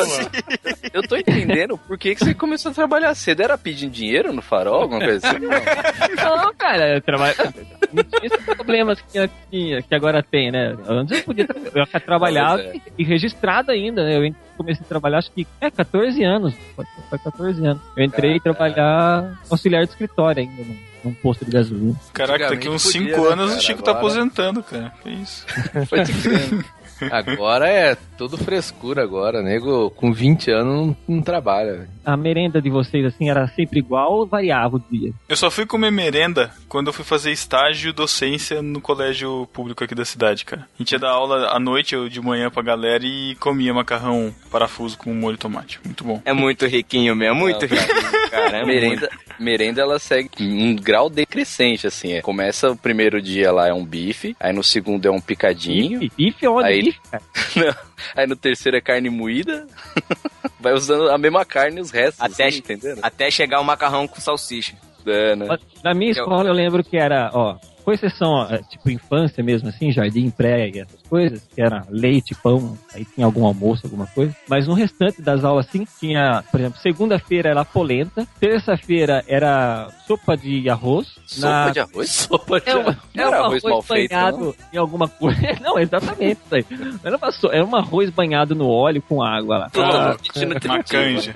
Eu 0.93 1.01
tô 1.07 1.15
entendendo 1.15 1.77
por 1.77 1.97
que, 1.97 2.15
que 2.15 2.23
você 2.23 2.33
começou 2.33 2.71
a 2.71 2.73
trabalhar 2.73 3.13
cedo. 3.15 3.41
Era 3.41 3.57
pedindo 3.57 3.91
dinheiro 3.91 4.33
no 4.33 4.41
farol, 4.41 4.81
alguma 4.81 4.99
coisa 4.99 5.27
assim? 5.27 5.39
Não, 6.17 6.53
cara, 6.55 6.95
eu 6.95 7.01
trabalho. 7.01 7.35
Não 7.93 8.03
tinha 8.03 8.25
esses 8.25 8.43
problemas 8.45 8.99
que, 9.01 9.07
tinha- 9.11 9.29
tinha- 9.51 9.81
que 9.81 9.93
agora 9.95 10.23
tem, 10.23 10.51
né? 10.51 10.75
Antes 10.87 11.19
eu 11.19 11.23
podia 11.23 11.45
tra... 11.45 11.55
eu 11.59 12.01
trabalhar 12.01 12.59
é. 12.59 12.73
e 12.97 13.03
registrado 13.03 13.71
ainda, 13.71 14.03
né? 14.03 14.17
Eu 14.17 14.35
comecei 14.57 14.83
a 14.83 14.87
trabalhar, 14.89 15.19
acho 15.19 15.31
que 15.31 15.45
é 15.61 15.69
14 15.69 16.23
anos. 16.23 16.55
Foi 16.75 16.85
foi 17.09 17.19
14 17.19 17.65
anos. 17.65 17.81
Eu 17.95 18.03
entrei 18.03 18.39
trabalhar 18.39 19.39
auxiliar 19.49 19.83
de 19.83 19.91
escritório 19.91 20.41
ainda, 20.43 20.63
num, 20.63 20.77
num 21.05 21.13
posto 21.13 21.45
de 21.45 21.51
gasolina. 21.51 21.95
Caraca, 22.11 22.49
daqui 22.49 22.67
uns 22.67 22.85
Antigamente 22.87 23.13
5 23.15 23.21
podia, 23.21 23.29
né, 23.29 23.33
anos 23.33 23.45
o 23.45 23.49
cara? 23.49 23.61
Chico 23.61 23.83
tá 23.83 23.91
Agora- 23.91 24.05
aposentando, 24.05 24.63
cara. 24.63 24.93
Que 25.03 25.09
isso. 25.09 25.45
Foi. 25.87 25.99
Agora 27.11 27.67
é 27.67 27.97
tudo 28.17 28.37
frescura 28.37 29.03
agora, 29.03 29.41
nego 29.41 29.89
com 29.91 30.13
20 30.13 30.51
anos 30.51 30.87
não, 30.87 30.97
não 31.15 31.21
trabalha. 31.21 31.87
A 32.05 32.15
merenda 32.17 32.61
de 32.61 32.69
vocês, 32.69 33.05
assim, 33.05 33.29
era 33.29 33.47
sempre 33.49 33.79
igual 33.79 34.13
ou 34.13 34.25
variava 34.25 34.75
o 34.77 34.83
dia? 34.91 35.11
Eu 35.27 35.35
só 35.35 35.49
fui 35.49 35.65
comer 35.65 35.91
merenda 35.91 36.51
quando 36.67 36.87
eu 36.87 36.93
fui 36.93 37.05
fazer 37.05 37.31
estágio 37.31 37.89
e 37.89 37.93
docência 37.93 38.61
no 38.61 38.81
colégio 38.81 39.47
público 39.53 39.83
aqui 39.83 39.95
da 39.95 40.05
cidade, 40.05 40.45
cara. 40.45 40.67
A 40.73 40.77
gente 40.77 40.91
ia 40.91 40.99
dar 40.99 41.11
aula 41.11 41.47
à 41.47 41.59
noite 41.59 41.95
ou 41.95 42.09
de 42.09 42.21
manhã 42.21 42.49
pra 42.49 42.61
galera 42.61 43.03
e 43.05 43.35
comia 43.35 43.73
macarrão 43.73 44.33
parafuso 44.51 44.97
com 44.97 45.13
molho 45.13 45.35
de 45.35 45.41
tomate. 45.41 45.79
Muito 45.83 46.03
bom. 46.03 46.21
É 46.25 46.33
muito 46.33 46.65
riquinho 46.65 47.15
mesmo, 47.15 47.35
muito 47.39 47.67
Não, 47.67 47.77
riquinho, 47.77 48.29
cara. 48.29 48.57
É 48.57 48.65
merenda, 48.65 49.09
merenda 49.39 49.81
ela 49.81 49.99
segue 49.99 50.29
um 50.41 50.75
grau 50.75 51.09
decrescente, 51.09 51.87
assim. 51.87 52.13
É. 52.13 52.21
Começa 52.21 52.71
o 52.71 52.77
primeiro 52.77 53.21
dia 53.21 53.51
lá 53.51 53.67
é 53.67 53.73
um 53.73 53.85
bife, 53.85 54.35
aí 54.39 54.53
no 54.53 54.63
segundo 54.63 55.07
é 55.07 55.11
um 55.11 55.19
picadinho. 55.21 55.99
Bife, 55.99 56.15
bife 56.15 56.45
é 56.45 56.49
onde? 56.49 56.67
Aí- 56.67 56.81
Bife, 56.83 56.99
cara? 57.11 57.23
Não. 57.55 57.75
Aí 58.15 58.27
no 58.27 58.35
terceiro 58.35 58.77
é 58.77 58.81
carne 58.81 59.09
moída. 59.09 59.65
Vai 60.59 60.73
usando 60.73 61.09
a 61.09 61.17
mesma 61.17 61.43
carne 61.45 61.77
e 61.77 61.81
os 61.81 61.91
restos. 61.91 62.21
Até- 62.21 62.47
assim? 62.47 62.63
Até 63.01 63.29
chegar 63.31 63.59
o 63.59 63.63
macarrão 63.63 64.07
com 64.07 64.19
salsicha. 64.21 64.75
É, 65.05 65.35
né? 65.35 65.47
Na 65.83 65.93
minha 65.93 66.11
Eu- 66.11 66.23
escola 66.23 66.47
eu 66.49 66.53
lembro 66.53 66.83
que 66.83 66.95
era, 66.97 67.29
ó, 67.33 67.57
com 67.83 67.91
exceção, 67.91 68.43
é, 68.49 68.57
tipo 68.63 68.89
infância 68.89 69.43
mesmo, 69.43 69.69
assim, 69.69 69.91
jardim, 69.91 70.29
pré 70.29 70.69
e 70.69 70.79
essas 70.79 71.01
coisas, 71.09 71.41
que 71.53 71.61
era 71.61 71.85
leite, 71.89 72.33
pão, 72.35 72.77
aí 72.93 73.05
tinha 73.05 73.25
algum 73.25 73.45
almoço, 73.45 73.85
alguma 73.85 74.07
coisa. 74.07 74.35
Mas 74.47 74.67
no 74.67 74.73
restante 74.73 75.21
das 75.21 75.43
aulas, 75.43 75.67
assim, 75.67 75.85
tinha, 75.99 76.43
por 76.51 76.59
exemplo, 76.59 76.79
segunda-feira 76.79 77.49
era 77.49 77.65
polenta, 77.65 78.27
terça-feira 78.39 79.23
era 79.27 79.89
sopa 80.07 80.35
de 80.37 80.69
arroz. 80.69 81.07
Sopa 81.25 81.47
na- 81.65 81.69
de 81.71 81.79
arroz? 81.79 82.09
Sopa 82.09 82.59
de 82.61 82.69
É, 82.69 82.75
uma, 82.75 82.91
Não 83.13 83.23
é 83.23 83.27
era 83.27 83.41
um 83.41 83.43
arroz 83.45 83.63
mal 83.63 83.81
feito, 83.81 84.09
banhado 84.09 84.55
em 84.71 84.77
alguma 84.77 85.07
coisa. 85.07 85.39
Não, 85.61 85.77
exatamente 85.79 86.39
isso 86.45 86.55
aí. 86.55 86.65
Era, 87.03 87.17
uma 87.17 87.31
so- 87.31 87.51
era 87.51 87.65
um 87.65 87.75
arroz 87.75 88.09
banhado 88.09 88.55
no 88.55 88.67
óleo 88.69 89.01
com 89.01 89.21
água 89.21 89.57
lá. 89.57 89.69
Totalmente 89.69 90.45
nutritivo. 90.45 90.63
Uma 90.73 90.83
canja. 90.83 91.33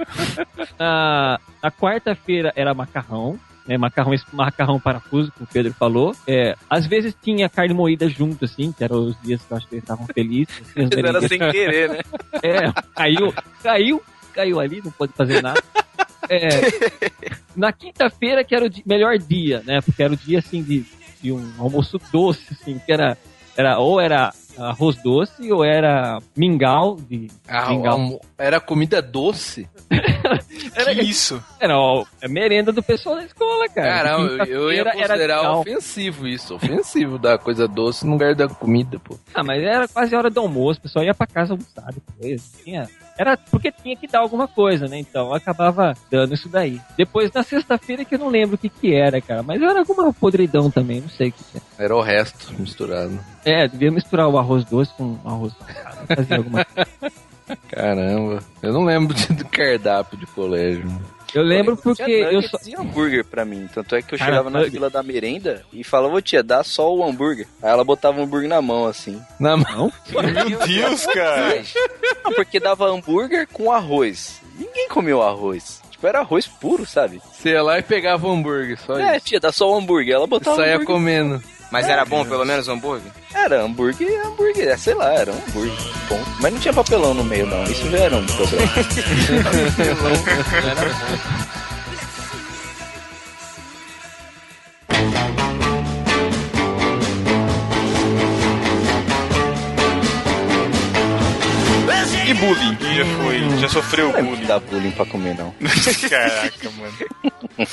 Na, 0.79 1.39
na 1.63 1.71
quarta-feira 1.71 2.51
era 2.55 2.73
macarrão. 2.73 3.37
Né, 3.67 3.77
macarrão, 3.77 4.13
macarrão 4.31 4.79
parafuso, 4.79 5.31
que 5.31 5.43
o 5.43 5.47
Pedro 5.47 5.73
falou. 5.73 6.15
É, 6.25 6.55
às 6.69 6.85
vezes 6.85 7.13
tinha 7.21 7.49
carne 7.49 7.73
moída 7.73 8.07
junto, 8.07 8.45
assim, 8.45 8.71
que 8.71 8.83
eram 8.83 9.07
os 9.07 9.21
dias 9.21 9.41
que 9.41 9.51
eu 9.51 9.57
acho 9.57 9.67
que 9.67 9.75
eles 9.75 9.83
estavam 9.83 10.07
felizes. 10.07 10.61
Assim, 10.61 10.87
era 11.05 11.27
sem 11.27 11.39
querer, 11.39 11.89
né? 11.89 11.99
É, 12.41 12.71
caiu, 12.95 13.33
caiu, 13.61 14.01
caiu 14.33 14.59
ali, 14.59 14.81
não 14.83 14.91
pode 14.91 15.11
fazer 15.13 15.41
nada. 15.41 15.61
É, 16.29 16.49
na 17.55 17.71
quinta-feira 17.71 18.43
que 18.43 18.55
era 18.55 18.65
o 18.65 18.69
melhor 18.85 19.17
dia, 19.17 19.61
né? 19.65 19.81
Porque 19.81 20.03
era 20.03 20.13
o 20.13 20.17
dia 20.17 20.39
assim 20.39 20.61
de, 20.61 20.85
de 21.21 21.31
um 21.31 21.53
almoço 21.57 21.99
doce, 22.11 22.45
assim, 22.53 22.79
que 22.79 22.91
era, 22.91 23.17
era 23.55 23.79
ou 23.79 23.99
era 23.99 24.31
arroz 24.57 24.95
doce 25.01 25.51
ou 25.51 25.63
era 25.63 26.19
mingau 26.35 26.95
de 26.95 27.27
Ah, 27.47 27.69
mingau. 27.69 28.19
era 28.37 28.59
comida 28.59 29.01
doce? 29.01 29.67
Que 30.77 31.01
isso? 31.01 31.43
Era 31.59 31.73
a 31.75 32.27
merenda 32.27 32.71
do 32.71 32.81
pessoal 32.83 33.15
da 33.15 33.23
escola, 33.25 33.67
cara. 33.69 33.87
Caramba, 34.03 34.43
eu, 34.45 34.63
eu 34.63 34.71
ia 34.71 34.81
era 34.81 34.91
considerar 34.93 35.37
mingau. 35.37 35.59
ofensivo 35.61 36.27
isso. 36.27 36.55
Ofensivo 36.55 37.17
dar 37.17 37.37
coisa 37.39 37.67
doce 37.67 38.05
no 38.05 38.13
lugar 38.13 38.35
da 38.35 38.47
comida, 38.47 38.99
pô. 38.99 39.17
Ah, 39.33 39.43
mas 39.43 39.61
era 39.63 39.87
quase 39.87 40.15
hora 40.15 40.29
do 40.29 40.39
almoço, 40.39 40.79
o 40.79 40.83
pessoal 40.83 41.03
ia 41.05 41.13
pra 41.13 41.25
casa 41.27 41.53
almoçar 41.53 41.91
depois. 41.93 42.51
Tinha, 42.63 42.87
era 43.17 43.37
porque 43.37 43.71
tinha 43.71 43.95
que 43.95 44.07
dar 44.07 44.19
alguma 44.19 44.47
coisa, 44.47 44.87
né? 44.87 44.99
Então 44.99 45.27
eu 45.27 45.33
acabava 45.33 45.93
dando 46.09 46.33
isso 46.33 46.47
daí. 46.47 46.79
Depois 46.97 47.31
na 47.31 47.43
sexta-feira 47.43 48.05
que 48.05 48.15
eu 48.15 48.19
não 48.19 48.29
lembro 48.29 48.55
o 48.55 48.57
que 48.57 48.69
que 48.69 48.93
era, 48.93 49.19
cara. 49.21 49.43
Mas 49.43 49.61
era 49.61 49.79
alguma 49.79 50.13
podridão 50.13 50.69
também, 50.69 51.01
não 51.01 51.09
sei 51.09 51.29
o 51.29 51.31
que 51.31 51.43
que 51.43 51.57
era. 51.57 51.85
Era 51.85 51.95
o 51.95 52.01
resto 52.01 52.53
misturado. 52.59 53.19
É, 53.43 53.67
devia 53.67 53.91
misturar 53.91 54.27
o 54.27 54.37
arroz 54.37 54.63
doce 54.65 54.93
com 54.93 55.17
arroz 55.25 55.53
salgado. 55.53 56.07
Fazer 56.15 56.35
alguma 56.35 56.65
coisa. 56.65 56.87
Caramba. 57.69 58.39
Eu 58.61 58.73
não 58.73 58.83
lembro 58.83 59.15
do 59.33 59.45
cardápio 59.45 60.17
de 60.17 60.25
colégio. 60.27 60.85
Eu 61.33 61.43
lembro 61.43 61.75
porque 61.77 62.03
Tinha 62.05 62.31
eu 62.31 62.41
só. 62.43 62.57
e 62.65 62.75
hambúrguer 62.75 63.23
pra 63.25 63.43
mim. 63.45 63.67
Tanto 63.73 63.95
é 63.95 64.01
que 64.01 64.13
eu 64.15 64.17
chegava 64.17 64.49
na 64.49 64.63
fila 64.65 64.89
da 64.89 65.03
merenda 65.03 65.63
e 65.73 65.83
falava, 65.83 66.15
ô 66.15 66.21
tia, 66.21 66.41
dá 66.41 66.63
só 66.63 66.93
o 66.93 67.03
hambúrguer. 67.03 67.47
Aí 67.61 67.69
ela 67.69 67.83
botava 67.83 68.19
o 68.19 68.23
hambúrguer 68.23 68.49
na 68.49 68.61
mão, 68.61 68.85
assim. 68.85 69.21
Na 69.39 69.57
mão. 69.57 69.91
Meu 70.47 70.59
Deus, 70.65 71.05
cara. 71.07 71.61
Ah, 72.23 72.31
porque 72.35 72.59
dava 72.59 72.87
hambúrguer 72.89 73.47
com 73.51 73.71
arroz. 73.71 74.41
Ninguém 74.57 74.87
comeu 74.89 75.21
arroz. 75.21 75.81
Tipo, 75.91 76.07
era 76.07 76.19
arroz 76.19 76.47
puro, 76.47 76.85
sabe? 76.85 77.21
Você 77.33 77.49
ia 77.49 77.61
lá 77.61 77.77
e 77.77 77.83
pegava 77.83 78.27
o 78.27 78.31
hambúrguer, 78.31 78.77
só 78.79 78.97
É, 78.97 79.17
isso. 79.17 79.25
tia, 79.27 79.39
dá 79.39 79.51
só 79.51 79.71
o 79.71 79.75
hambúrguer. 79.75 80.15
Ela 80.15 80.27
botava 80.27 80.55
o 80.55 80.59
saia 80.59 80.83
comendo. 80.85 81.41
Mas 81.71 81.87
era 81.87 82.05
bom, 82.05 82.23
pelo 82.25 82.45
menos, 82.45 82.67
o 82.67 82.71
hambúrguer? 82.71 83.11
Era 83.33 83.61
hambúrguer 83.63 84.25
hambúrguer. 84.25 84.69
é, 84.69 84.77
Sei 84.77 84.93
lá, 84.93 85.13
era 85.13 85.31
um 85.31 85.35
hambúrguer. 85.35 85.73
Bom. 86.09 86.23
Mas 86.39 86.53
não 86.53 86.59
tinha 86.59 86.73
papelão 86.73 87.13
no 87.13 87.23
meio, 87.23 87.45
não. 87.47 87.63
Isso 87.63 87.89
já 87.89 87.97
era 87.97 88.15
um 88.15 88.25
problema. 88.25 88.71
E 102.27 102.33
bullying? 102.33 102.77
Já 102.95 103.05
foi, 103.05 103.59
já 103.59 103.69
sofreu 103.69 104.11
Não 104.11 104.23
bullying. 104.25 104.45
dá 104.45 104.59
bullying 104.59 104.91
pra 104.91 105.05
comer, 105.05 105.35
não. 105.35 105.53
Caraca, 106.09 106.69
mano. 106.71 107.67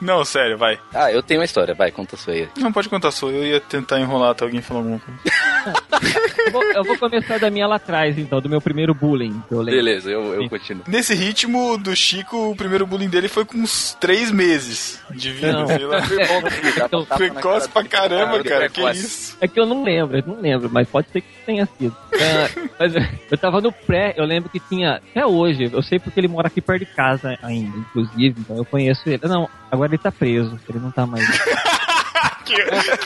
Não, 0.00 0.24
sério, 0.24 0.56
vai. 0.56 0.78
Ah, 0.94 1.10
eu 1.12 1.22
tenho 1.22 1.40
uma 1.40 1.44
história. 1.44 1.74
Vai, 1.74 1.90
conta 1.90 2.14
a 2.16 2.18
sua 2.18 2.34
aí. 2.34 2.48
Não, 2.56 2.72
pode 2.72 2.88
contar 2.88 3.08
a 3.08 3.12
sua. 3.12 3.30
Eu 3.32 3.44
ia 3.44 3.60
tentar 3.60 4.00
enrolar 4.00 4.30
até 4.30 4.44
alguém 4.44 4.60
falar 4.62 4.80
alguma 4.80 5.00
coisa. 5.00 5.20
Eu 6.46 6.52
vou, 6.52 6.62
eu 6.62 6.84
vou 6.84 6.96
começar 6.98 7.38
da 7.38 7.50
minha 7.50 7.66
lá 7.66 7.76
atrás, 7.76 8.16
então, 8.18 8.40
do 8.40 8.48
meu 8.48 8.60
primeiro 8.60 8.94
bullying 8.94 9.42
que 9.48 9.54
eu. 9.54 9.64
Beleza, 9.64 10.10
eu, 10.10 10.34
eu 10.34 10.42
Sim. 10.42 10.48
continuo. 10.48 10.84
Nesse 10.86 11.14
ritmo 11.14 11.76
do 11.76 11.94
Chico, 11.94 12.50
o 12.50 12.56
primeiro 12.56 12.86
bullying 12.86 13.08
dele 13.08 13.28
foi 13.28 13.44
com 13.44 13.58
uns 13.58 13.94
três 14.00 14.30
meses 14.30 15.00
de 15.10 15.32
vida, 15.32 15.52
Não. 15.52 15.66
sei 15.66 15.78
lá. 15.86 15.98
Então, 16.84 17.04
Precoce 17.04 17.68
pra 17.68 17.84
caramba, 17.84 18.42
cara. 18.42 18.68
Que 18.68 18.74
precoce. 18.80 19.00
isso? 19.00 19.36
É 19.40 19.46
que 19.48 19.58
eu 19.60 19.66
não 19.66 19.82
lembro, 19.82 20.16
eu 20.18 20.24
não 20.26 20.40
lembro, 20.40 20.70
mas 20.72 20.88
pode 20.88 21.08
ser 21.10 21.20
que 21.20 21.28
tenha 21.44 21.68
sido. 21.78 21.96
Ah, 22.22 22.68
mas 22.78 22.94
eu 23.30 23.38
tava 23.38 23.60
no 23.60 23.72
pré, 23.72 24.14
eu 24.16 24.24
lembro 24.24 24.50
que 24.50 24.60
tinha, 24.60 24.96
até 24.96 25.24
hoje, 25.24 25.70
eu 25.72 25.82
sei 25.82 25.98
porque 25.98 26.18
ele 26.18 26.28
mora 26.28 26.48
aqui 26.48 26.60
perto 26.60 26.80
de 26.80 26.86
casa 26.86 27.38
ainda, 27.42 27.76
inclusive, 27.76 28.40
então 28.40 28.56
eu 28.56 28.64
conheço 28.64 29.08
ele. 29.08 29.20
Não, 29.26 29.48
agora 29.70 29.90
ele 29.90 29.98
tá 30.02 30.10
preso, 30.10 30.58
ele 30.68 30.78
não 30.78 30.90
tá 30.90 31.06
mais. 31.06 31.24
Que, 32.50 32.56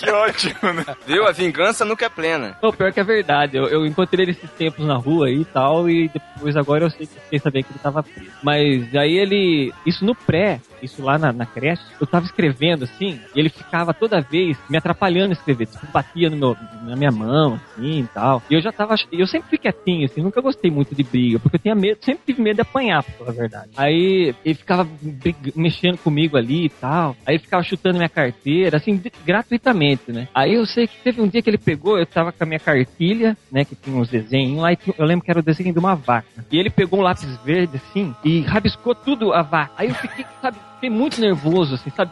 que 0.00 0.10
ótimo, 0.10 0.72
né? 0.72 0.84
Viu? 1.06 1.26
A 1.26 1.32
vingança 1.32 1.84
nunca 1.84 2.06
é 2.06 2.08
plena. 2.08 2.56
Não, 2.62 2.72
pior 2.72 2.90
que 2.92 3.00
é 3.00 3.04
verdade, 3.04 3.56
eu, 3.58 3.66
eu 3.66 3.84
encontrei 3.84 4.24
ele 4.24 4.30
esses 4.32 4.48
tempos 4.52 4.86
na 4.86 4.96
rua 4.96 5.26
aí 5.26 5.40
e 5.42 5.44
tal, 5.44 5.90
e 5.90 6.08
depois 6.08 6.56
agora 6.56 6.84
eu 6.84 6.90
sei 6.90 7.06
que 7.06 7.20
fiquei 7.20 7.38
sabendo 7.40 7.64
que 7.64 7.72
ele 7.72 7.78
tava 7.82 8.02
preso. 8.02 8.30
Mas 8.42 8.94
aí 8.96 9.18
ele, 9.18 9.70
isso 9.84 10.02
no 10.02 10.14
pré, 10.14 10.60
isso 10.82 11.02
lá 11.02 11.18
na, 11.18 11.30
na 11.30 11.44
creche, 11.44 11.82
eu 12.00 12.06
tava 12.06 12.24
escrevendo 12.24 12.84
assim, 12.84 13.20
e 13.34 13.38
ele 13.40 13.50
ficava 13.50 13.92
toda 13.92 14.20
vez 14.22 14.56
me 14.70 14.78
atrapalhando 14.78 15.30
a 15.30 15.32
escrever, 15.34 15.66
tipo, 15.66 15.86
batia 15.92 16.30
no 16.30 16.36
meu, 16.38 16.56
na 16.82 16.96
minha 16.96 17.10
mão, 17.10 17.60
assim 17.76 18.00
e 18.00 18.06
tal. 18.14 18.42
E 18.48 18.54
eu 18.54 18.62
já 18.62 18.72
tava, 18.72 18.94
eu 19.12 19.26
sempre 19.26 19.50
fui 19.50 19.58
quietinho, 19.58 20.06
assim, 20.06 20.22
nunca 20.22 20.40
gostei 20.40 20.70
muito 20.70 20.94
de 20.94 21.02
briga, 21.02 21.38
porque 21.38 21.56
eu 21.56 21.60
tinha 21.60 21.74
medo, 21.74 21.98
sempre 22.02 22.22
tive 22.24 22.40
medo 22.40 22.56
de 22.56 22.62
apanhar, 22.62 23.02
pra 23.02 23.12
falar 23.14 23.30
a 23.30 23.34
verdade. 23.34 23.70
Aí 23.76 24.34
ele 24.42 24.54
ficava 24.54 24.84
brig- 25.02 25.52
mexendo 25.54 25.98
comigo 25.98 26.36
ali 26.38 26.66
e 26.66 26.70
tal, 26.70 27.14
aí 27.26 27.34
ele 27.34 27.42
ficava 27.42 27.62
chutando 27.62 27.96
minha 27.98 28.08
carteira, 28.08 28.78
assim, 28.78 28.94
gratuitamente, 29.24 30.12
né? 30.12 30.28
Aí 30.34 30.54
eu 30.54 30.66
sei 30.66 30.86
que 30.86 30.96
teve 31.02 31.20
um 31.20 31.28
dia 31.28 31.42
que 31.42 31.50
ele 31.50 31.58
pegou, 31.58 31.98
eu 31.98 32.06
tava 32.06 32.32
com 32.32 32.42
a 32.42 32.46
minha 32.46 32.60
cartilha, 32.60 33.36
né, 33.50 33.64
que 33.64 33.74
tinha 33.74 33.96
uns 33.96 34.08
desenhos 34.08 34.60
lá, 34.60 34.72
e 34.72 34.78
eu 34.98 35.04
lembro 35.04 35.24
que 35.24 35.30
era 35.30 35.40
o 35.40 35.42
desenho 35.42 35.72
de 35.72 35.78
uma 35.78 35.94
vaca. 35.94 36.26
E 36.50 36.58
ele 36.58 36.70
pegou 36.70 37.00
um 37.00 37.02
lápis 37.02 37.36
verde, 37.44 37.76
assim, 37.76 38.14
e 38.24 38.40
rabiscou 38.40 38.94
tudo 38.94 39.32
a 39.32 39.42
vaca. 39.42 39.72
Aí 39.76 39.88
eu 39.88 39.94
fiquei, 39.94 40.24
sabe, 40.40 40.58
fiquei 40.74 40.90
muito 40.90 41.20
nervoso, 41.20 41.74
assim, 41.74 41.90
sabe? 41.90 42.10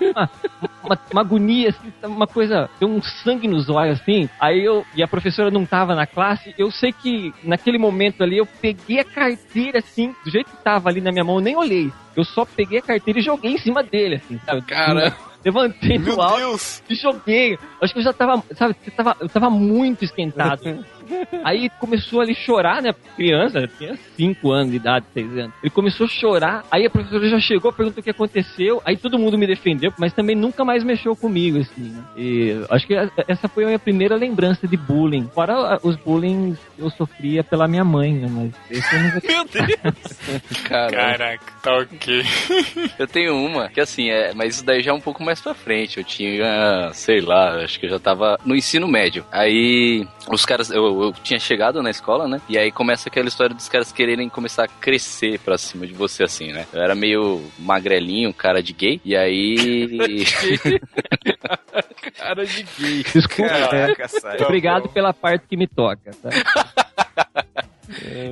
Uma, 0.00 0.30
uma, 0.82 0.98
uma 1.12 1.20
agonia, 1.20 1.70
assim, 1.70 1.92
uma 2.04 2.26
coisa, 2.26 2.70
deu 2.80 2.88
um 2.88 3.02
sangue 3.02 3.46
nos 3.46 3.68
olhos, 3.68 4.00
assim. 4.00 4.28
Aí 4.40 4.64
eu, 4.64 4.84
e 4.94 5.02
a 5.02 5.08
professora 5.08 5.50
não 5.50 5.66
tava 5.66 5.94
na 5.94 6.06
classe, 6.06 6.54
eu 6.56 6.70
sei 6.70 6.92
que 6.92 7.34
naquele 7.42 7.78
momento 7.78 8.22
ali 8.22 8.38
eu 8.38 8.46
peguei 8.46 9.00
a 9.00 9.04
carteira, 9.04 9.78
assim, 9.78 10.14
do 10.24 10.30
jeito 10.30 10.50
que 10.50 10.62
tava 10.62 10.88
ali 10.88 11.00
na 11.00 11.12
minha 11.12 11.24
mão, 11.24 11.36
eu 11.36 11.42
nem 11.42 11.56
olhei. 11.56 11.92
Eu 12.16 12.24
só 12.24 12.46
peguei 12.46 12.78
a 12.78 12.82
carteira 12.82 13.18
e 13.20 13.22
joguei 13.22 13.52
em 13.52 13.58
cima 13.58 13.82
dele, 13.82 14.16
assim, 14.16 14.40
sabe? 14.44 14.62
Cara. 14.62 15.14
Levantei 15.46 15.96
Meu 15.96 16.16
do 16.16 16.20
alto 16.20 16.38
Deus! 16.38 16.82
e 16.90 16.94
joguei. 16.96 17.56
Acho 17.80 17.92
que 17.92 18.00
eu 18.00 18.02
já 18.02 18.12
tava, 18.12 18.42
sabe, 18.56 18.74
eu 18.84 18.92
tava, 18.92 19.16
eu 19.20 19.28
tava 19.28 19.48
muito 19.48 20.04
esquentado. 20.04 20.84
Aí 21.44 21.70
começou 21.80 22.20
ali 22.20 22.32
a 22.32 22.34
chorar, 22.34 22.82
né? 22.82 22.94
Criança, 23.16 23.68
tinha 23.78 23.98
5 24.16 24.50
anos 24.50 24.70
de 24.70 24.76
idade, 24.76 25.06
6 25.14 25.38
anos. 25.38 25.54
Ele 25.62 25.70
começou 25.70 26.06
a 26.06 26.08
chorar, 26.08 26.64
aí 26.70 26.86
a 26.86 26.90
professora 26.90 27.28
já 27.28 27.40
chegou, 27.40 27.72
perguntou 27.72 28.00
o 28.00 28.04
que 28.04 28.10
aconteceu, 28.10 28.82
aí 28.84 28.96
todo 28.96 29.18
mundo 29.18 29.38
me 29.38 29.46
defendeu, 29.46 29.92
mas 29.98 30.12
também 30.12 30.36
nunca 30.36 30.64
mais 30.64 30.84
mexeu 30.84 31.14
comigo, 31.16 31.58
assim, 31.58 31.90
né? 31.90 32.02
E 32.16 32.60
acho 32.70 32.86
que 32.86 32.94
essa 33.28 33.48
foi 33.48 33.64
a 33.64 33.66
minha 33.66 33.78
primeira 33.78 34.16
lembrança 34.16 34.66
de 34.66 34.76
bullying. 34.76 35.28
Fora 35.34 35.78
os 35.82 35.96
bullying 35.96 36.56
eu 36.78 36.90
sofria 36.90 37.42
pela 37.42 37.68
minha 37.68 37.84
mãe, 37.84 38.12
né? 38.12 38.28
Mas 38.30 38.52
esse 38.70 38.94
eu 38.94 39.02
não 39.02 39.10
vou... 39.10 39.20
Meu 39.24 39.44
Deus! 39.44 40.62
Cara. 40.64 40.90
Caraca, 40.90 41.52
tá 41.62 41.76
ok. 41.76 42.22
Eu 42.98 43.06
tenho 43.06 43.34
uma 43.34 43.68
que 43.68 43.80
assim, 43.80 44.10
é, 44.10 44.32
mas 44.34 44.56
isso 44.56 44.64
daí 44.64 44.82
já 44.82 44.90
é 44.90 44.94
um 44.94 45.00
pouco 45.00 45.22
mais 45.22 45.40
pra 45.40 45.54
frente. 45.54 45.98
Eu 45.98 46.04
tinha, 46.04 46.90
sei 46.92 47.20
lá, 47.20 47.62
acho 47.62 47.78
que 47.78 47.86
eu 47.86 47.90
já 47.90 47.98
tava 47.98 48.38
no 48.44 48.54
ensino 48.54 48.88
médio. 48.88 49.24
Aí 49.30 50.06
os 50.30 50.44
caras, 50.44 50.70
eu, 50.70 50.95
eu 51.04 51.12
tinha 51.12 51.38
chegado 51.38 51.82
na 51.82 51.90
escola, 51.90 52.28
né? 52.28 52.40
E 52.48 52.58
aí 52.58 52.70
começa 52.70 53.08
aquela 53.08 53.28
história 53.28 53.54
dos 53.54 53.68
caras 53.68 53.92
quererem 53.92 54.28
começar 54.28 54.64
a 54.64 54.68
crescer 54.68 55.38
pra 55.40 55.58
cima 55.58 55.86
de 55.86 55.92
você, 55.92 56.24
assim, 56.24 56.52
né? 56.52 56.66
Eu 56.72 56.82
era 56.82 56.94
meio 56.94 57.42
magrelinho, 57.58 58.32
cara 58.32 58.62
de 58.62 58.72
gay. 58.72 59.00
E 59.04 59.16
aí. 59.16 60.24
Cara 62.16 62.46
de 62.46 62.62
gay. 62.78 63.02
Desculpa, 63.02 63.52
é. 63.52 63.68
Caraca, 63.68 64.08
sai. 64.08 64.36
Tá 64.38 64.44
Obrigado 64.44 64.84
bom. 64.84 64.88
pela 64.88 65.12
parte 65.12 65.46
que 65.46 65.56
me 65.56 65.66
toca, 65.66 66.10
tá? 66.22 66.30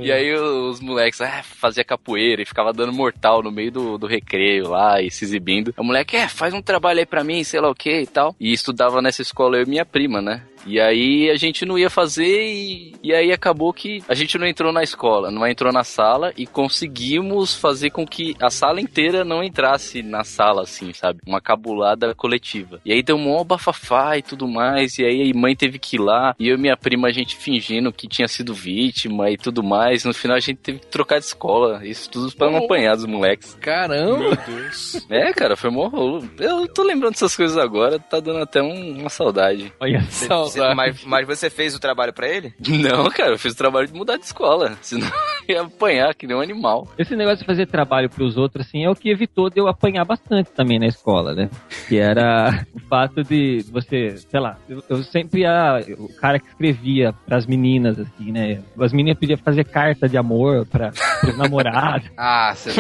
E 0.00 0.11
aí 0.11 0.35
os 0.35 0.81
moleques 0.81 1.20
ah, 1.20 1.42
fazia 1.42 1.85
capoeira 1.85 2.42
e 2.42 2.46
ficava 2.46 2.72
dando 2.72 2.92
mortal 2.92 3.42
no 3.42 3.50
meio 3.50 3.70
do, 3.70 3.98
do 3.98 4.07
recreio 4.07 4.68
lá 4.68 5.00
e 5.00 5.11
se 5.11 5.24
exibindo. 5.24 5.72
O 5.77 5.85
moleque, 5.85 6.16
é, 6.16 6.29
faz 6.29 6.53
um 6.53 6.62
trabalho 6.62 7.00
aí 7.00 7.07
pra 7.07 7.24
mim, 7.24 7.42
sei 7.44 7.61
lá 7.61 7.70
o 7.70 7.74
que 7.74 8.00
e 8.00 8.07
tal. 8.07 8.35
E 8.38 8.53
estudava 8.53 9.00
nessa 9.00 9.22
escola 9.22 9.57
eu 9.57 9.62
e 9.62 9.68
minha 9.68 9.85
prima, 9.85 10.20
né? 10.20 10.42
E 10.66 10.81
aí 10.81 11.31
a 11.31 11.37
gente 11.37 11.64
não 11.64 11.79
ia 11.79 11.90
fazer 11.90 12.24
e, 12.46 12.94
e 13.03 13.12
aí 13.12 13.33
acabou 13.33 13.72
que 13.72 14.03
a 14.09 14.14
gente 14.14 14.38
não 14.38 14.46
entrou 14.46 14.72
na 14.72 14.83
escola, 14.83 15.31
não 15.31 15.46
entrou 15.46 15.72
na 15.72 15.85
sala 15.85 16.33
e 16.37 16.46
conseguimos 16.46 17.55
fazer 17.55 17.90
com 17.90 18.07
que 18.07 18.37
a 18.40 18.50
sala 18.50 18.81
inteira 18.81 19.24
não 19.24 19.42
entrasse 19.42 20.03
na 20.03 20.24
sala, 20.24 20.62
assim, 20.62 20.92
sabe? 20.92 21.20
Uma 21.27 21.40
cabulada 21.40 22.14
coletiva. 22.14 22.81
E 22.85 22.92
aí 22.92 23.03
deu 23.03 23.16
um 23.16 23.44
bafafá 23.44 24.16
e 24.16 24.22
tudo 24.22 24.46
mais, 24.48 24.98
e 24.98 25.05
aí 25.05 25.31
a 25.31 25.38
mãe 25.38 25.55
teve 25.57 25.79
que 25.79 25.96
ir 25.96 26.00
lá, 26.00 26.35
e 26.38 26.48
eu 26.48 26.57
e 26.57 26.61
minha 26.61 26.77
prima 26.77 27.09
a 27.09 27.12
gente 27.12 27.37
fingindo 27.37 27.92
que 27.92 28.09
tinha 28.09 28.29
sido 28.29 28.55
vítima 28.55 29.31
e 29.31 29.37
tudo 29.37 29.62
mais. 29.62 30.05
No 30.05 30.14
final 30.14 30.37
a 30.37 30.40
gente 30.40 30.57
teve 30.59 30.79
que 30.79 30.87
trocar 30.87 31.18
de 31.18 31.24
escola, 31.27 31.87
isso 31.87 32.11
tudo 32.11 32.33
pra 32.35 32.50
não 32.50 32.59
apanhar 32.64 32.94
dos 32.96 33.07
moleques. 33.07 33.55
Caramba! 33.61 34.18
Meu 34.18 34.37
Deus. 34.37 35.07
É, 35.11 35.33
cara, 35.33 35.57
foi 35.57 35.70
mó 35.70 35.88
rolo. 35.88 36.29
Eu 36.38 36.66
tô 36.68 36.83
lembrando 36.83 37.12
dessas 37.12 37.37
coisas 37.37 37.57
agora, 37.59 37.98
tá 37.98 38.20
dando 38.20 38.40
até 38.40 38.62
um- 38.62 39.00
uma 39.00 39.11
saudade. 39.11 39.72
Olha 39.81 40.03
só. 40.11 40.44
Você- 40.60 40.74
mas, 40.74 41.04
mas 41.04 41.26
você 41.26 41.50
fez 41.50 41.74
o 41.74 41.80
trabalho 41.80 42.12
pra 42.12 42.28
ele? 42.28 42.52
Não, 42.68 43.08
cara, 43.10 43.30
eu 43.32 43.38
fiz 43.38 43.52
o 43.52 43.56
trabalho 43.56 43.86
de 43.86 43.94
mudar 43.94 44.16
de 44.16 44.24
escola. 44.24 44.76
Senão 44.82 45.06
eu 45.48 45.54
ia 45.56 45.62
apanhar 45.62 46.14
que 46.14 46.26
nem 46.26 46.36
um 46.36 46.40
animal. 46.40 46.88
Esse 46.98 47.14
negócio 47.16 47.38
de 47.40 47.44
fazer 47.44 47.66
trabalho 47.66 48.08
pros 48.10 48.36
outros, 48.36 48.66
assim, 48.66 48.84
é 48.84 48.90
o 48.90 48.94
que 48.94 49.10
evitou 49.10 49.50
de 49.50 49.60
eu 49.60 49.68
apanhar 49.68 50.04
bastante 50.04 50.50
também 50.50 50.78
na 50.78 50.86
escola, 50.86 51.34
né? 51.34 51.50
Que 51.88 51.98
era 51.98 52.64
o 52.74 52.80
fato 52.88 53.22
de 53.22 53.64
você, 53.70 54.16
sei 54.16 54.40
lá, 54.40 54.56
eu, 54.68 54.82
eu 54.88 55.02
sempre 55.02 55.40
ia, 55.42 55.80
o 55.98 56.08
cara 56.14 56.38
que 56.38 56.48
escrevia 56.48 57.12
pras 57.26 57.46
meninas, 57.46 57.98
assim, 57.98 58.32
né? 58.32 58.62
As 58.78 58.92
meninas 58.92 59.18
pediam 59.18 59.38
fazer 59.38 59.64
carta 59.64 60.08
de 60.08 60.16
amor 60.16 60.66
pra, 60.66 60.92
pros 61.20 61.36
namorados. 61.36 62.08
Ah, 62.16 62.54
você 62.54 62.70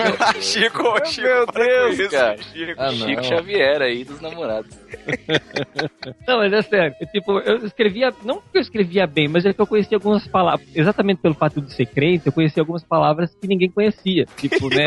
Chico, 0.40 1.06
Chico, 1.06 1.26
Meu 1.26 1.46
para 1.46 1.64
Deus, 1.64 1.98
isso, 1.98 2.10
cara. 2.10 2.36
Chico. 2.42 2.74
Ah. 2.80 2.90
Chico 2.90 3.22
Xavier 3.24 3.82
aí 3.82 4.04
dos 4.04 4.20
namorados. 4.20 4.70
Não, 6.26 6.38
mas 6.38 6.52
é 6.52 6.62
sério. 6.62 6.94
Tipo, 7.12 7.38
eu 7.40 7.63
escrevia, 7.66 8.12
não 8.24 8.36
porque 8.36 8.58
eu 8.58 8.62
escrevia 8.62 9.06
bem, 9.06 9.28
mas 9.28 9.44
é 9.44 9.52
que 9.52 9.60
eu 9.60 9.66
conhecia 9.66 9.96
algumas 9.96 10.26
palavras, 10.26 10.66
exatamente 10.74 11.20
pelo 11.20 11.34
fato 11.34 11.60
de 11.60 11.72
ser 11.72 11.86
crente, 11.86 12.26
eu 12.26 12.32
conhecia 12.32 12.62
algumas 12.62 12.84
palavras 12.84 13.34
que 13.40 13.46
ninguém 13.46 13.70
conhecia. 13.70 14.26
Tipo, 14.36 14.68
né? 14.74 14.84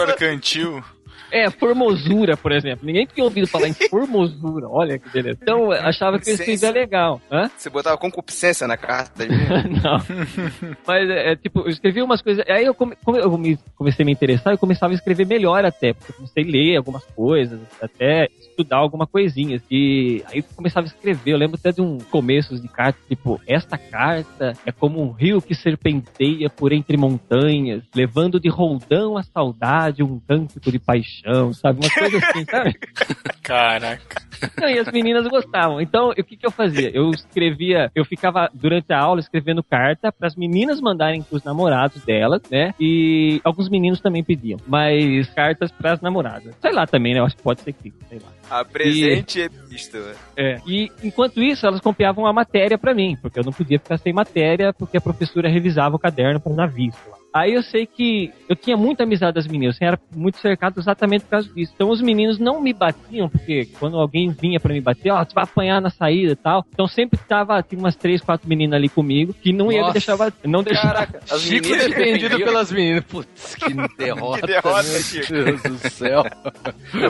Arcantil. 0.00 0.82
É, 1.30 1.50
formosura, 1.50 2.36
por 2.36 2.52
exemplo. 2.52 2.86
Ninguém 2.86 3.06
tinha 3.06 3.24
ouvido 3.24 3.46
falar 3.46 3.68
em 3.68 3.72
formosura. 3.88 4.68
Olha 4.68 4.98
que 4.98 5.08
beleza. 5.10 5.38
Então, 5.42 5.72
eu 5.72 5.86
achava 5.86 6.18
que 6.18 6.30
eu 6.30 6.34
escrevia 6.34 6.70
legal. 6.70 7.20
Hã? 7.30 7.50
Você 7.56 7.68
botava 7.70 7.96
concupiscência 7.96 8.66
na 8.66 8.76
carta? 8.76 9.24
Não. 9.26 9.98
Mas, 10.86 11.10
é, 11.10 11.32
é, 11.32 11.36
tipo, 11.36 11.60
eu 11.60 11.68
escrevi 11.68 12.02
umas 12.02 12.22
coisas. 12.22 12.44
Aí 12.48 12.64
eu, 12.64 12.74
come, 12.74 12.96
eu 13.06 13.36
me- 13.38 13.58
comecei 13.76 14.02
a 14.02 14.06
me 14.06 14.12
interessar, 14.12 14.52
eu 14.54 14.58
começava 14.58 14.92
a 14.92 14.96
escrever 14.96 15.26
melhor 15.26 15.64
até. 15.64 15.92
Porque 15.92 16.12
eu 16.12 16.16
comecei 16.16 16.44
a 16.44 16.46
ler 16.46 16.76
algumas 16.76 17.04
coisas, 17.04 17.60
até 17.82 18.28
estudar 18.40 18.76
alguma 18.78 19.06
coisinha. 19.06 19.60
E 19.70 20.22
aí 20.26 20.38
eu 20.38 20.44
começava 20.54 20.86
a 20.86 20.88
escrever. 20.88 21.32
Eu 21.32 21.38
lembro 21.38 21.56
até 21.58 21.72
de 21.72 21.80
um 21.82 21.98
começos 22.10 22.60
de 22.60 22.68
carta, 22.68 22.98
tipo, 23.08 23.40
esta 23.46 23.76
carta 23.76 24.52
é 24.64 24.72
como 24.72 25.00
um 25.02 25.10
rio 25.10 25.40
que 25.42 25.54
serpenteia 25.54 26.48
por 26.48 26.72
entre 26.72 26.96
montanhas, 26.96 27.82
levando 27.94 28.40
de 28.40 28.48
roldão 28.48 29.16
a 29.16 29.22
saudade 29.22 30.02
um 30.02 30.18
cântico 30.20 30.70
de 30.70 30.78
paixão, 30.78 31.15
sabe? 31.52 31.80
Uma 31.80 31.90
coisa 31.90 32.18
assim, 32.18 32.44
sabe? 32.44 32.74
Caraca. 33.42 34.26
Não, 34.60 34.68
e 34.68 34.78
as 34.78 34.90
meninas 34.92 35.26
gostavam. 35.28 35.80
Então, 35.80 36.10
o 36.10 36.14
que, 36.14 36.36
que 36.36 36.46
eu 36.46 36.50
fazia? 36.50 36.90
Eu 36.92 37.10
escrevia, 37.10 37.90
eu 37.94 38.04
ficava 38.04 38.50
durante 38.52 38.92
a 38.92 38.98
aula 38.98 39.20
escrevendo 39.20 39.62
carta 39.62 40.12
para 40.12 40.26
as 40.26 40.36
meninas 40.36 40.80
mandarem 40.80 41.22
pros 41.22 41.42
namorados 41.44 42.02
delas, 42.04 42.42
né? 42.50 42.74
E 42.80 43.40
alguns 43.44 43.68
meninos 43.68 44.00
também 44.00 44.22
pediam, 44.22 44.58
mas 44.66 45.28
cartas 45.30 45.70
para 45.70 45.92
as 45.92 46.00
namoradas. 46.00 46.54
Sei 46.60 46.72
lá 46.72 46.86
também, 46.86 47.14
né? 47.14 47.20
Eu 47.20 47.24
acho 47.24 47.36
que 47.36 47.42
pode 47.42 47.60
ser 47.60 47.72
que, 47.72 47.92
sei 48.08 48.18
lá. 48.18 48.58
A 48.58 48.64
presente 48.64 49.40
epístola. 49.40 50.12
É. 50.36 50.56
E 50.66 50.90
enquanto 51.02 51.42
isso, 51.42 51.66
elas 51.66 51.80
copiavam 51.80 52.26
a 52.26 52.32
matéria 52.32 52.78
para 52.78 52.94
mim, 52.94 53.16
porque 53.20 53.38
eu 53.38 53.44
não 53.44 53.52
podia 53.52 53.78
ficar 53.78 53.98
sem 53.98 54.12
matéria, 54.12 54.72
porque 54.72 54.96
a 54.96 55.00
professora 55.00 55.48
revisava 55.48 55.96
o 55.96 55.98
caderno 55.98 56.40
para 56.40 56.54
dar 56.54 56.66
visto 56.66 57.00
lá. 57.10 57.16
Aí 57.36 57.52
eu 57.52 57.62
sei 57.62 57.84
que 57.84 58.32
eu 58.48 58.56
tinha 58.56 58.78
muita 58.78 59.02
amizade 59.02 59.34
das 59.34 59.46
meninas, 59.46 59.76
eu 59.78 59.88
era 59.88 59.98
muito 60.14 60.38
cercado 60.38 60.80
exatamente 60.80 61.24
por 61.24 61.32
causa 61.32 61.52
disso. 61.52 61.70
Então 61.74 61.90
os 61.90 62.00
meninos 62.00 62.38
não 62.38 62.62
me 62.62 62.72
batiam, 62.72 63.28
porque 63.28 63.68
quando 63.78 63.98
alguém 63.98 64.30
vinha 64.30 64.58
pra 64.58 64.72
me 64.72 64.80
bater, 64.80 65.10
ó, 65.10 65.22
você 65.22 65.34
vai 65.34 65.44
apanhar 65.44 65.82
na 65.82 65.90
saída 65.90 66.32
e 66.32 66.36
tal. 66.36 66.64
Então 66.72 66.86
sempre 66.86 67.20
tava, 67.28 67.62
tinha 67.62 67.78
umas 67.78 67.94
três, 67.94 68.22
quatro 68.22 68.48
meninas 68.48 68.78
ali 68.78 68.88
comigo, 68.88 69.34
que 69.34 69.52
não 69.52 69.70
ia 69.70 69.78
me 69.78 69.82
Nossa. 69.82 69.92
deixar 69.92 70.16
bater. 70.16 70.48
Não 70.48 70.62
deixava. 70.62 70.94
Caraca, 70.94 71.20
as 71.30 71.42
Chico 71.42 71.68
meninas 71.68 71.88
defendido 71.88 72.38
pelas 72.38 72.72
meninas. 72.72 73.04
Putz, 73.04 73.54
que 73.54 73.74
derrota. 73.98 74.40
Que 74.40 74.46
derrota, 74.46 74.82
meu 74.84 75.00
Chico. 75.02 75.32
Deus 75.34 75.62
do 75.62 75.90
céu. 75.90 76.24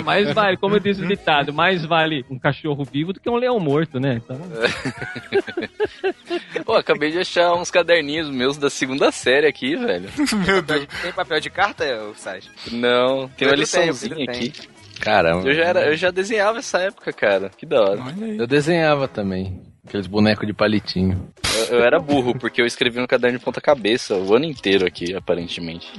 mais 0.05 0.35
vale, 0.35 0.57
como 0.57 0.75
eu 0.75 0.81
disse 0.81 1.05
o 1.05 1.07
ditado, 1.07 1.53
mais 1.53 1.85
vale 1.85 2.25
um 2.29 2.37
cachorro 2.37 2.85
vivo 2.85 3.13
do 3.13 3.21
que 3.21 3.31
um 3.31 3.37
leão 3.37 3.61
morto, 3.61 4.01
né? 4.01 4.21
Então, 4.25 4.41
Pô, 6.65 6.75
acabei 6.75 7.13
de 7.13 7.21
achar 7.21 7.55
uns 7.55 7.71
caderninhos 7.71 8.29
meus 8.29 8.57
da 8.57 8.69
segunda 8.69 9.13
série 9.13 9.47
aqui, 9.47 9.77
velho. 9.77 10.16
Meu 10.47 10.63
Deus. 10.63 10.87
Tem 11.03 11.13
papel 11.13 11.41
de 11.41 11.51
carta, 11.51 11.85
Sérgio? 12.17 12.51
Não, 12.73 13.29
tem 13.29 13.49
uma 13.49 13.57
liçãozinha 13.57 14.25
aqui. 14.25 14.53
Caramba. 15.01 15.49
Eu 15.49 15.55
já, 15.55 15.65
era, 15.65 15.87
eu 15.87 15.97
já 15.97 16.11
desenhava 16.11 16.59
essa 16.59 16.79
época, 16.79 17.13
cara. 17.13 17.51
Que 17.51 17.67
da 17.67 17.81
hora. 17.83 18.01
Olha 18.03 18.27
aí. 18.27 18.39
Eu 18.39 18.47
desenhava 18.47 19.07
também. 19.07 19.63
Aqueles 19.87 20.07
bonecos 20.07 20.47
de 20.47 20.53
palitinho. 20.53 21.29
Eu, 21.71 21.79
eu 21.79 21.85
era 21.85 21.99
burro, 21.99 22.37
porque 22.39 22.61
eu 22.61 22.67
escrevi 22.67 22.99
no 22.99 23.07
caderno 23.07 23.39
de 23.39 23.45
ponta 23.45 23.61
cabeça 23.61 24.15
o 24.17 24.35
ano 24.35 24.45
inteiro 24.45 24.87
aqui, 24.87 25.15
aparentemente. 25.15 25.87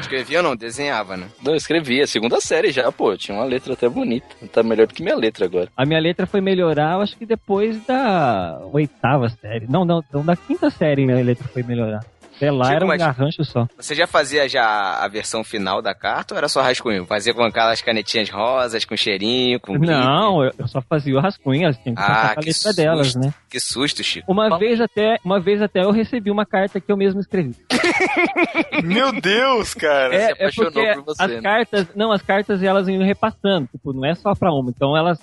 Escrevia 0.00 0.38
ou 0.38 0.44
não? 0.44 0.54
Desenhava, 0.54 1.16
né? 1.16 1.26
Não, 1.42 1.52
eu 1.52 1.56
escrevi, 1.56 2.00
a 2.00 2.06
segunda 2.06 2.40
série 2.40 2.70
já, 2.70 2.92
pô. 2.92 3.16
Tinha 3.16 3.36
uma 3.36 3.44
letra 3.44 3.72
até 3.72 3.88
bonita. 3.88 4.26
Tá 4.52 4.62
melhor 4.62 4.86
do 4.86 4.94
que 4.94 5.02
minha 5.02 5.16
letra 5.16 5.44
agora. 5.46 5.68
a 5.76 5.84
minha 5.84 6.00
letra 6.00 6.26
foi 6.26 6.40
melhorar, 6.40 6.94
eu 6.94 7.00
acho 7.00 7.16
que 7.16 7.26
depois 7.26 7.84
da 7.86 8.60
oitava 8.72 9.28
série. 9.28 9.66
Não, 9.68 9.84
não, 9.84 10.04
não 10.12 10.24
da 10.24 10.36
quinta 10.36 10.70
série 10.70 11.04
minha 11.04 11.24
letra 11.24 11.48
foi 11.48 11.62
melhorar. 11.62 12.04
Até 12.40 12.50
lá 12.50 12.64
Chico, 12.64 12.76
era 12.76 12.84
um 12.86 12.96
garrancho 12.96 13.44
só. 13.44 13.68
Você 13.76 13.94
já 13.94 14.06
fazia 14.06 14.48
já 14.48 14.98
a 15.04 15.06
versão 15.08 15.44
final 15.44 15.82
da 15.82 15.94
carta 15.94 16.34
ou 16.34 16.38
era 16.38 16.48
só 16.48 16.62
rascunho? 16.62 17.04
Fazia 17.06 17.34
com 17.34 17.42
aquelas 17.44 17.82
canetinhas 17.82 18.30
rosas, 18.30 18.84
com 18.84 18.96
cheirinho, 18.96 19.60
com? 19.60 19.74
Não, 19.78 20.42
eu 20.44 20.52
eu 20.58 20.68
só 20.68 20.80
fazia 20.80 21.16
o 21.16 21.20
rascunho, 21.20 21.64
elas 21.64 21.76
tinham 21.78 21.94
que 21.94 22.02
Ah, 22.02 22.34
a 22.36 22.42
susto. 22.42 22.76
delas, 22.76 23.14
né? 23.14 23.32
Que 23.48 23.60
susto, 23.60 24.02
Chico. 24.02 24.30
Uma 24.30 24.58
vez 24.58 24.80
até, 24.80 25.18
uma 25.24 25.38
vez 25.40 25.60
até 25.60 25.82
eu 25.84 25.90
recebi 25.90 26.30
uma 26.30 26.46
carta 26.46 26.80
que 26.80 26.90
eu 26.90 26.96
mesmo 26.96 27.20
escrevi. 27.20 27.54
Meu 28.82 29.12
Deus, 29.20 29.74
cara. 29.74 30.10
se 30.10 30.16
É, 30.16 30.28
é 30.28 30.32
apaixonou 30.32 30.72
porque 30.72 30.94
por 30.94 31.04
você, 31.04 31.22
as 31.22 31.30
né? 31.30 31.40
cartas, 31.42 31.86
não, 31.94 32.12
as 32.12 32.22
cartas 32.22 32.62
elas 32.62 32.88
iam 32.88 33.02
repassando, 33.02 33.68
tipo, 33.70 33.92
não 33.92 34.04
é 34.04 34.14
só 34.14 34.34
pra 34.34 34.52
uma, 34.52 34.70
então 34.70 34.96
elas 34.96 35.18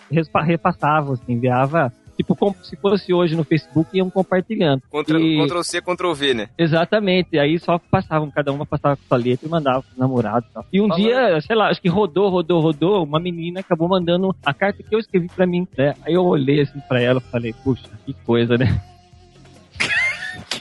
repassavam, 0.45 1.13
assim, 1.13 1.33
enviava, 1.33 1.91
tipo, 2.17 2.35
como 2.35 2.55
se 2.63 2.75
fosse 2.75 3.13
hoje 3.13 3.35
no 3.35 3.43
Facebook, 3.43 3.95
iam 3.95 4.09
compartilhando. 4.09 4.81
Ctrl, 4.91 5.17
E- 5.19 5.45
Ctrl 5.45 5.61
C, 5.61 5.81
Ctrl 5.81 6.13
V, 6.13 6.33
né? 6.33 6.49
Exatamente, 6.57 7.37
aí 7.39 7.57
só 7.59 7.77
passavam, 7.79 8.29
cada 8.31 8.51
uma 8.51 8.65
passava 8.65 8.97
com 8.97 9.03
sua 9.07 9.17
letra 9.17 9.47
e 9.47 9.49
mandava 9.49 9.81
pro 9.83 9.97
namorado 9.99 10.45
e 10.49 10.53
tal. 10.53 10.65
E 10.73 10.81
um 10.81 10.87
Falando- 10.87 11.03
dia, 11.03 11.41
sei 11.41 11.55
lá, 11.55 11.69
acho 11.69 11.81
que 11.81 11.87
rodou, 11.89 12.29
rodou, 12.29 12.59
rodou, 12.59 13.03
uma 13.03 13.19
menina 13.19 13.59
acabou 13.61 13.87
mandando 13.87 14.35
a 14.45 14.53
carta 14.53 14.83
que 14.83 14.93
eu 14.93 14.99
escrevi 14.99 15.27
pra 15.29 15.45
mim, 15.45 15.67
né? 15.77 15.93
Aí 16.05 16.13
eu 16.13 16.25
olhei 16.25 16.61
assim 16.61 16.79
pra 16.87 16.99
ela 17.01 17.21
e 17.25 17.31
falei, 17.31 17.53
puxa, 17.63 17.87
que 18.05 18.13
coisa, 18.25 18.57
né? 18.57 18.81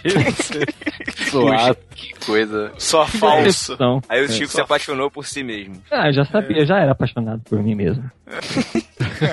Suado. 1.30 1.76
Que 1.94 2.14
coisa. 2.24 2.72
Só 2.78 3.06
falso. 3.06 3.76
Aí 4.08 4.22
o 4.22 4.24
É, 4.26 4.28
Chico 4.28 4.48
só- 4.48 4.56
se 4.58 4.60
apaixonou 4.60 5.10
por 5.10 5.26
si 5.26 5.42
mesmo. 5.42 5.76
Ah, 5.90 6.08
eu 6.08 6.12
já 6.12 6.24
sabia, 6.24 6.58
eu 6.58 6.66
já 6.66 6.78
era 6.78 6.92
apaixonado 6.92 7.40
por 7.48 7.62
mim 7.62 7.74
mesmo. 7.74 8.08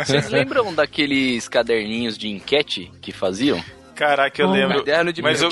Vocês 0.06 0.30
lembram 0.30 0.74
daqueles 0.74 1.48
caderninhos 1.48 2.18
de 2.18 2.28
enquete 2.30 2.92
que 3.02 3.12
faziam? 3.12 3.64
Caraca, 3.96 4.42
eu 4.42 4.48
Oh, 4.48 4.52
lembro. 4.52 4.80
Caderno 4.80 5.14
de 5.14 5.22
Mas 5.22 5.42
eu-? 5.42 5.52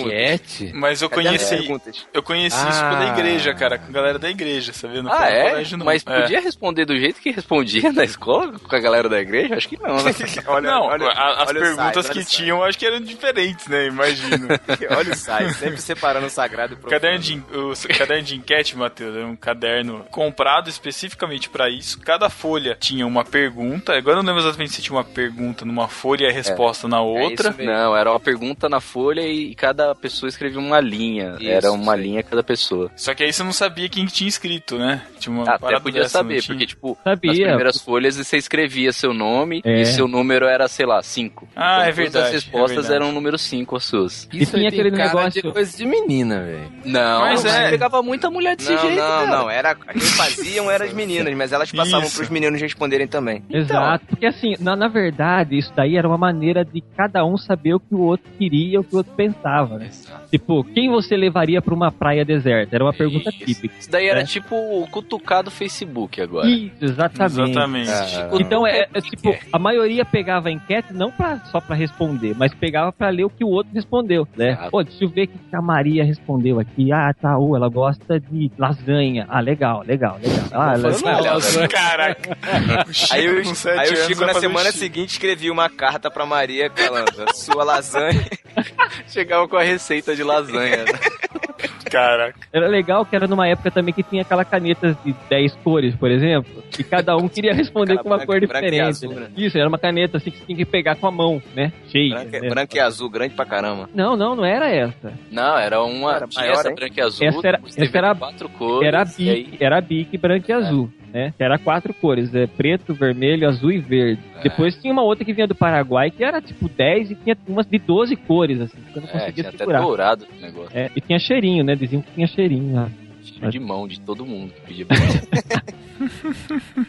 Mas 0.73 1.01
eu 1.01 1.09
conheci, 1.09 1.57
perguntas. 1.57 2.05
eu 2.13 2.23
conheci 2.23 2.55
isso 2.69 2.81
Ah. 2.83 2.89
pela 2.89 3.07
igreja, 3.13 3.53
cara, 3.53 3.77
com 3.77 3.87
a 3.89 3.91
galera 3.91 4.19
da 4.19 4.29
igreja, 4.29 4.73
sabia? 4.73 5.01
Não 5.03 5.11
ah, 5.11 5.27
é? 5.29 5.49
colégio, 5.51 5.77
não. 5.77 5.85
Mas 5.85 6.03
É. 6.05 6.21
podia 6.21 6.41
responder 6.41 6.85
do 6.85 6.97
jeito 6.97 7.19
que 7.21 7.31
respondia 7.31 7.91
na 7.91 8.03
escola 8.03 8.53
com 8.59 8.75
a 8.75 8.79
galera 8.79 9.07
da 9.09 9.19
igreja? 9.19 9.55
Acho 9.55 9.69
que 9.69 9.77
não, 9.81 9.95
né? 10.03 10.11
olha, 10.47 10.71
não, 10.71 10.81
olha, 10.83 11.07
a- 11.07 11.43
as 11.43 11.49
olha 11.49 11.59
perguntas 11.61 12.05
site, 12.05 12.13
que 12.13 12.19
o 12.19 12.23
site. 12.23 12.37
tinham, 12.37 12.63
acho 12.63 12.77
que 12.77 12.85
eram 12.85 13.01
diferentes, 13.01 13.67
né? 13.67 13.87
Imagino. 13.87 14.47
Olha 14.97 15.11
o 15.13 15.15
site, 15.15 15.53
sempre 15.55 15.81
separando 15.81 16.25
o 16.27 16.29
sagrado 16.29 16.77
e 16.85 16.89
caderno 16.89 17.19
de, 17.19 17.35
o 17.53 17.73
caderno 17.97 18.23
de 18.23 18.35
enquete, 18.35 18.75
Matheus, 18.77 19.15
é 19.15 19.23
um 19.25 19.35
caderno 19.35 20.05
comprado 20.11 20.69
especificamente 20.69 21.49
pra 21.49 21.69
isso. 21.69 21.99
Cada 21.99 22.29
folha 22.29 22.75
tinha 22.79 23.05
uma 23.05 23.23
pergunta. 23.23 23.93
Agora 23.95 24.17
eu 24.19 24.23
não 24.23 24.33
lembro 24.33 24.47
exatamente 24.47 24.71
se 24.73 24.81
tinha 24.81 24.95
uma 24.97 25.03
pergunta 25.03 25.65
numa 25.65 25.87
folha 25.87 26.25
e 26.25 26.27
a 26.29 26.31
resposta 26.31 26.87
na 26.87 27.01
outra. 27.01 27.49
isso 27.49 27.57
mesmo. 27.57 27.71
Não, 27.73 27.95
era 27.95 28.09
uma 28.09 28.19
pergunta 28.19 28.30
na 28.69 28.79
folha 28.79 29.21
e 29.21 29.53
cada 29.55 29.93
pessoa 29.95 30.29
escrevia 30.29 30.59
uma 30.59 30.79
linha. 30.79 31.35
Isso, 31.39 31.49
Era 31.49 31.71
uma 31.71 31.95
sim. 31.95 32.01
linha 32.03 32.23
cada 32.23 32.43
pessoa. 32.43 32.91
Só 32.95 33.13
que 33.13 33.23
aí 33.23 33.31
você 33.33 33.43
não 33.43 33.53
sabia 33.53 33.89
quem 33.89 34.05
tinha 34.05 34.27
escrito, 34.27 34.77
né? 34.77 35.01
Tinha 35.19 35.33
uma 35.33 35.43
Até 35.43 35.57
parada 35.59 35.81
podia 35.81 36.01
dessa, 36.01 36.19
saber, 36.19 36.41
tinha? 36.41 36.47
porque, 36.55 36.65
tipo, 36.67 36.97
Sabia. 37.03 37.31
nas 37.31 37.39
primeiras 37.39 37.81
folhas 37.81 38.15
você 38.17 38.37
escrevia 38.37 38.91
seu 38.91 39.13
nome 39.13 39.61
É. 39.65 39.81
e 39.81 39.85
seu 39.85 40.07
número 40.07 40.45
era, 40.45 40.67
sei 40.67 40.85
lá, 40.85 41.01
5. 41.01 41.47
Ah, 41.55 41.81
é 41.81 41.85
Todas 41.85 41.95
verdade, 41.95 42.25
as 42.27 42.31
respostas 42.33 42.71
é 42.71 42.75
verdade. 42.81 42.93
eram 42.95 43.09
o 43.09 43.11
número 43.11 43.37
5 43.37 43.75
as 43.75 43.83
suas. 43.85 44.27
E 44.33 44.45
tinha 44.45 44.67
aquele 44.69 44.91
cara 44.91 45.05
negócio- 45.09 45.41
de 45.41 45.51
coisa 45.51 45.77
de 45.77 45.85
menina, 45.85 46.41
velho. 46.41 46.71
Não, 46.85 47.19
Mas 47.21 47.45
é. 47.45 47.69
pegava 47.69 48.01
muita 48.01 48.29
mulher 48.29 48.55
desse 48.55 48.71
Não, 48.71 48.79
jeito, 48.81 48.95
não, 48.95 49.07
cara. 49.07 49.27
não. 49.27 49.49
Era, 49.49 49.75
quem 49.75 50.01
faziam 50.01 50.69
eram 50.71 50.85
as 50.85 50.93
meninas, 50.93 51.33
mas 51.35 51.51
elas 51.51 51.71
passavam 51.71 52.05
Isso. 52.07 52.17
pros 52.17 52.29
meninos 52.29 52.61
responderem 52.61 53.07
também. 53.07 53.43
Exato, 53.49 54.05
porque 54.07 54.25
assim, 54.25 54.55
na, 54.59 54.75
na 54.75 54.87
verdade, 54.87 55.57
isso 55.57 55.71
daí 55.75 55.95
era 55.97 56.07
uma 56.07 56.17
maneira 56.17 56.63
de 56.65 56.81
cada 56.95 57.25
um 57.25 57.37
saber 57.37 57.73
o 57.75 57.79
que 57.79 57.93
o 57.95 57.99
outro 58.01 58.20
queria, 58.37 58.79
o 58.79 58.83
que 58.83 58.93
o 58.93 58.97
outro 58.97 59.13
pensava, 59.15 59.77
né? 59.77 59.89
Tipo, 60.29 60.63
quem 60.63 60.89
você 60.89 61.15
levaria 61.15 61.61
pra 61.61 61.73
uma 61.73 61.91
praia 61.91 62.23
deserta? 62.25 62.75
Era 62.75 62.83
uma 62.83 62.93
pergunta 62.93 63.29
Isso. 63.29 63.45
típica. 63.45 63.75
Isso 63.79 63.91
daí 63.91 64.07
era 64.07 64.21
É. 64.21 64.23
tipo 64.23 64.55
o 64.55 64.87
cutucado 64.87 65.51
Facebook 65.51 66.21
agora. 66.21 66.47
Isso, 66.49 66.73
exatamente. 66.85 67.51
Exatamente. 67.51 67.89
Ah, 67.91 68.29
Então, 68.39 68.65
é, 68.65 68.87
é, 68.93 69.01
tipo, 69.01 69.35
a 69.51 69.59
maioria 69.59 70.03
pegava 70.05 70.49
a 70.49 70.51
enquete 70.51 70.93
não 70.93 71.11
pra, 71.11 71.39
só 71.51 71.59
pra 71.59 71.75
responder, 71.75 72.33
mas 72.37 72.53
pegava 72.53 72.91
pra 72.91 73.09
ler 73.09 73.25
o 73.25 73.29
que 73.29 73.43
o 73.43 73.49
outro 73.49 73.73
respondeu, 73.73 74.27
né? 74.35 74.51
Exato. 74.51 74.71
Pô, 74.71 74.83
deixa 74.83 75.03
eu 75.03 75.09
ver 75.09 75.23
o 75.23 75.27
que 75.27 75.55
a 75.55 75.61
Maria 75.61 76.03
respondeu 76.03 76.59
aqui. 76.59 76.91
Ah, 76.91 77.13
tá, 77.13 77.37
ô, 77.37 77.55
ela 77.55 77.69
gosta 77.69 78.19
de 78.19 78.51
lasanha. 78.57 79.25
Ah, 79.29 79.39
legal, 79.39 79.83
legal, 79.85 80.17
legal. 80.21 80.45
Ah, 80.51 80.73
ela... 80.73 80.91
Olha, 80.91 81.67
Caraca. 81.67 82.37
Aí 83.11 83.27
o, 83.27 83.41
aí 83.79 83.93
o 83.93 83.95
Chico 84.07 84.25
na 84.25 84.33
semana 84.35 84.65
Chico. 84.67 84.77
seguinte 84.79 85.09
escrevia 85.11 85.51
uma 85.51 85.69
carta 85.69 86.09
pra 86.09 86.25
Maria 86.25 86.69
falando 86.75 87.25
sua 87.33 87.63
lasanha. 87.63 88.10
Chegava 89.07 89.47
com 89.47 89.57
a 89.57 89.63
receita 89.63 90.15
de 90.15 90.23
lasanha. 90.23 90.77
né? 90.77 90.85
Caraca. 91.91 92.39
Era 92.53 92.67
legal 92.69 93.05
que 93.05 93.13
era 93.15 93.27
numa 93.27 93.47
época 93.47 93.69
também 93.69 93.93
que 93.93 94.01
tinha 94.01 94.21
aquela 94.21 94.45
caneta 94.45 94.97
de 95.03 95.13
10 95.29 95.55
cores, 95.55 95.93
por 95.95 96.09
exemplo, 96.09 96.63
e 96.79 96.83
cada 96.85 97.17
um 97.17 97.27
queria 97.27 97.53
responder 97.53 97.97
com 97.97 98.07
uma 98.07 98.15
branca- 98.17 98.31
cor 98.31 98.39
diferente. 98.39 98.79
azul, 98.79 99.13
né? 99.13 99.19
né? 99.21 99.29
Isso, 99.35 99.57
era 99.57 99.67
uma 99.67 99.77
caneta 99.77 100.15
assim 100.17 100.31
que 100.31 100.37
você 100.37 100.45
tinha 100.45 100.57
que 100.57 100.65
pegar 100.65 100.95
com 100.95 101.07
a 101.07 101.11
mão, 101.11 101.41
né? 101.53 101.73
Cheia. 101.89 102.15
branca, 102.15 102.39
né? 102.39 102.49
branca 102.49 102.77
e 102.77 102.79
azul, 102.79 103.09
grande 103.09 103.33
pra 103.35 103.45
caramba. 103.45 103.89
Não, 103.93 104.15
não, 104.15 104.35
não 104.37 104.45
era 104.45 104.69
essa. 104.69 105.13
Não, 105.29 105.57
era 105.57 105.81
uma. 105.83 106.15
Era 106.15 106.27
maior, 106.33 106.53
essa 106.53 106.69
hein? 106.69 106.75
branca 106.75 106.93
e 106.97 107.03
azul. 107.03 107.27
Essa 107.27 107.47
era- 107.47 107.61
essa 107.77 107.97
era- 107.97 108.15
quatro 108.15 108.47
cores. 108.49 108.87
Era 108.87 109.01
a 109.01 109.05
e 109.19 109.29
aí- 109.29 109.43
Bic, 109.43 109.63
era 109.63 109.77
a 109.77 109.81
Bic 109.81 110.17
branca 110.17 110.49
e 110.49 110.53
azul, 110.55 110.89
né? 111.13 111.33
Era 111.37 111.57
quatro 111.59 111.93
cores, 111.93 112.33
é 112.33 112.47
preto, 112.47 112.93
vermelho, 112.93 113.47
azul 113.47 113.71
e 113.71 113.79
verde. 113.79 114.21
É. 114.37 114.43
Depois 114.43 114.75
tinha 114.81 114.91
uma 114.93 115.03
outra 115.03 115.23
que 115.25 115.33
vinha 115.33 115.47
do 115.47 115.55
Paraguai 115.55 116.09
que 116.11 116.23
era 116.23 116.41
tipo 116.41 116.69
10 116.69 117.11
e 117.11 117.15
tinha 117.15 117.37
umas 117.47 117.65
de 117.67 117.77
12 117.77 118.15
cores, 118.15 118.61
assim, 118.61 118.77
que 118.91 118.97
eu 118.97 119.01
não 119.01 119.09
É, 119.09 119.11
conseguia 119.11 119.33
tinha 119.33 119.49
até 119.49 119.57
segurar. 119.57 119.81
dourado 119.81 120.25
o 120.37 120.41
negócio. 120.41 120.69
É, 120.77 120.89
e 120.95 121.01
tinha 121.01 121.19
cheirinho, 121.19 121.63
né? 121.63 121.75
Diziam 121.75 122.01
que 122.01 122.11
tinha 122.13 122.27
cheirinho 122.27 122.73
lá. 122.75 122.89
Cheio 122.89 123.00
de 123.49 123.59
mão 123.59 123.87
de 123.87 123.99
todo 123.99 124.25
mundo 124.25 124.53
que 124.53 124.61
pedia 124.61 124.85
pra 124.85 124.97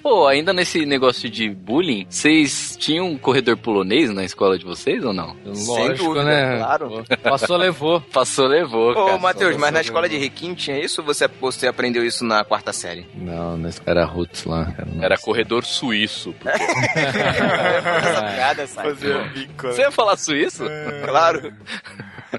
Pô, 0.02 0.26
ainda 0.26 0.52
nesse 0.52 0.86
negócio 0.86 1.28
de 1.28 1.50
bullying, 1.50 2.06
vocês 2.08 2.76
tinham 2.78 3.08
um 3.08 3.18
corredor 3.18 3.56
polonês 3.56 4.10
na 4.10 4.24
escola 4.24 4.58
de 4.58 4.64
vocês 4.64 5.04
ou 5.04 5.12
não? 5.12 5.36
Lógico, 5.44 6.14
dúvida, 6.14 6.24
né? 6.24 6.58
claro. 6.58 7.04
Passou, 7.22 7.56
levou. 7.56 8.00
Passou, 8.12 8.46
levou. 8.46 8.96
Ô. 8.96 9.18
Matheus, 9.18 9.56
mas 9.56 9.72
na 9.72 9.80
escola 9.80 10.08
de. 10.08 10.22
Riquinho 10.22 10.54
tinha 10.54 10.78
isso 10.78 11.00
ou 11.00 11.06
você, 11.06 11.26
você 11.40 11.66
aprendeu 11.66 12.04
isso 12.04 12.24
na 12.24 12.44
quarta 12.44 12.72
série? 12.72 13.06
Não, 13.14 13.56
nesse 13.56 13.80
cara 13.80 14.04
Roots 14.04 14.44
lá, 14.44 14.66
cara. 14.66 14.88
Era 15.00 15.18
corredor 15.18 15.64
suíço. 15.64 16.34
Essa 16.94 18.22
piada, 18.34 18.66
sabe? 18.66 18.88
Fazer 18.90 19.28
bico, 19.30 19.66
né? 19.66 19.72
Você 19.72 19.80
ia 19.82 19.90
falar 19.90 20.16
suíço? 20.16 20.64
Claro. 21.04 21.52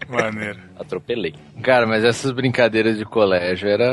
Maneiro. 0.09 0.59
Atropelei. 0.79 1.35
Cara, 1.61 1.85
mas 1.85 2.03
essas 2.03 2.31
brincadeiras 2.31 2.97
de 2.97 3.05
colégio 3.05 3.67
era, 3.69 3.85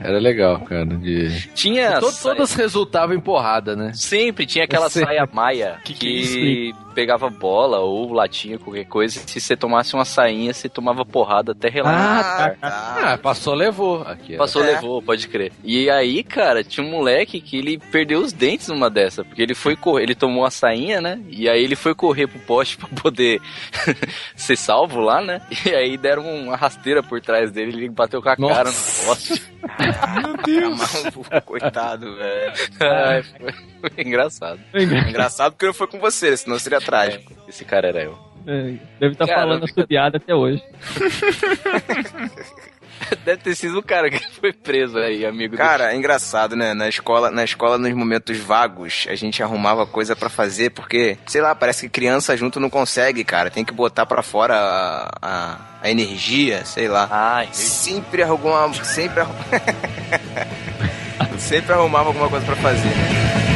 era 0.00 0.18
legal, 0.18 0.60
cara. 0.60 0.84
De... 0.84 1.48
Tinha. 1.54 2.00
To- 2.00 2.10
saia- 2.10 2.22
todas 2.22 2.54
resultavam 2.54 3.14
em 3.14 3.20
porrada, 3.20 3.74
né? 3.76 3.92
Sempre 3.94 4.46
tinha 4.46 4.64
aquela 4.64 4.88
sei. 4.90 5.04
saia 5.04 5.28
maia 5.32 5.78
Que 5.84 5.94
que, 5.94 6.74
pegava 6.98 7.30
bola 7.30 7.78
ou 7.78 8.12
latinha, 8.12 8.58
qualquer 8.58 8.84
coisa. 8.84 9.20
Se 9.24 9.40
você 9.40 9.56
tomasse 9.56 9.94
uma 9.94 10.04
sainha, 10.04 10.52
você 10.52 10.68
tomava 10.68 11.04
porrada 11.04 11.52
até 11.52 11.68
relaxar. 11.68 12.56
Ah, 12.60 12.68
tá. 12.68 13.12
Ah, 13.12 13.18
passou, 13.18 13.54
levou. 13.54 14.02
Aqui. 14.02 14.36
Passou, 14.36 14.64
É. 14.64 14.72
levou, 14.74 15.00
pode 15.00 15.28
crer. 15.28 15.52
E 15.62 15.88
aí, 15.88 16.24
cara, 16.24 16.64
tinha 16.64 16.84
um 16.84 16.90
moleque 16.90 17.40
que 17.40 17.56
ele 17.56 17.78
perdeu 17.78 18.18
os 18.20 18.32
dentes 18.32 18.66
numa 18.66 18.90
dessa, 18.90 19.22
porque 19.24 19.40
ele 19.40 19.54
foi 19.54 19.76
correr, 19.76 20.02
ele 20.02 20.16
tomou 20.16 20.44
a 20.44 20.50
sainha, 20.50 21.00
né? 21.00 21.20
E 21.28 21.48
aí 21.48 21.62
ele 21.62 21.76
foi 21.76 21.94
correr 21.94 22.26
pro 22.26 22.40
poste 22.40 22.76
pra 22.78 22.88
poder 23.00 23.40
ser 24.34 24.56
salvo 24.56 25.00
lá, 25.00 25.20
né? 25.22 25.40
E 25.64 25.70
aí 25.72 25.96
deram 25.96 26.24
uma 26.24 26.56
rasteira 26.56 27.00
por 27.00 27.20
trás 27.20 27.52
dele, 27.52 27.76
ele 27.76 27.88
bateu 27.90 28.20
com 28.20 28.28
a 28.28 28.36
cara 28.36 28.64
no 28.70 28.76
Nossa. 28.76 29.06
poste. 29.06 29.42
Tá 29.68 30.20
maluco, 30.70 31.42
coitado, 31.44 32.14
velho. 32.16 32.52
Ai, 32.80 33.22
foi, 33.22 33.52
foi 33.80 34.04
engraçado. 34.04 34.60
Engraçado 34.74 35.52
porque 35.52 35.66
não 35.66 35.74
foi 35.74 35.86
com 35.88 35.98
você, 35.98 36.36
senão 36.36 36.58
seria 36.58 36.80
trágico. 36.88 37.32
Esse 37.48 37.64
cara 37.64 37.88
era 37.88 38.02
eu. 38.02 38.18
É, 38.46 38.74
Deve 38.98 39.12
estar 39.12 39.26
Cara, 39.26 39.40
falando 39.40 39.66
fica- 39.66 39.80
essa 39.80 39.86
piada 39.88 40.16
até 40.16 40.34
hoje. 40.34 40.62
Deve 43.24 43.42
ter 43.42 43.54
sido 43.54 43.78
o 43.78 43.82
cara 43.82 44.10
que 44.10 44.18
foi 44.40 44.52
preso 44.52 44.98
aí, 44.98 45.24
amigo 45.24 45.54
do 45.54 45.58
Cara, 45.58 45.92
é 45.92 45.96
engraçado, 45.96 46.56
né? 46.56 46.74
Na 46.74 46.88
escola, 46.88 47.30
na 47.30 47.44
escola, 47.44 47.78
nos 47.78 47.92
momentos 47.92 48.36
vagos, 48.38 49.06
a 49.08 49.14
gente 49.14 49.40
arrumava 49.42 49.86
coisa 49.86 50.16
pra 50.16 50.28
fazer, 50.28 50.70
porque, 50.70 51.16
sei 51.26 51.40
lá, 51.40 51.54
parece 51.54 51.82
que 51.82 51.88
criança 51.92 52.36
junto 52.36 52.58
não 52.58 52.68
consegue, 52.68 53.22
cara. 53.22 53.50
Tem 53.50 53.64
que 53.64 53.72
botar 53.72 54.04
pra 54.04 54.22
fora 54.22 54.54
a, 54.56 55.08
a, 55.22 55.58
a 55.82 55.90
energia, 55.90 56.64
sei 56.64 56.88
lá. 56.88 57.06
Ai, 57.10 57.48
Sempre 57.52 58.22
arrumava. 58.22 58.72
Sempre 58.84 59.20
arrum... 59.20 59.34
Sempre 61.38 61.72
arrumava 61.72 62.08
alguma 62.08 62.28
coisa 62.28 62.44
pra 62.44 62.56
fazer, 62.56 62.88
né? 62.88 63.47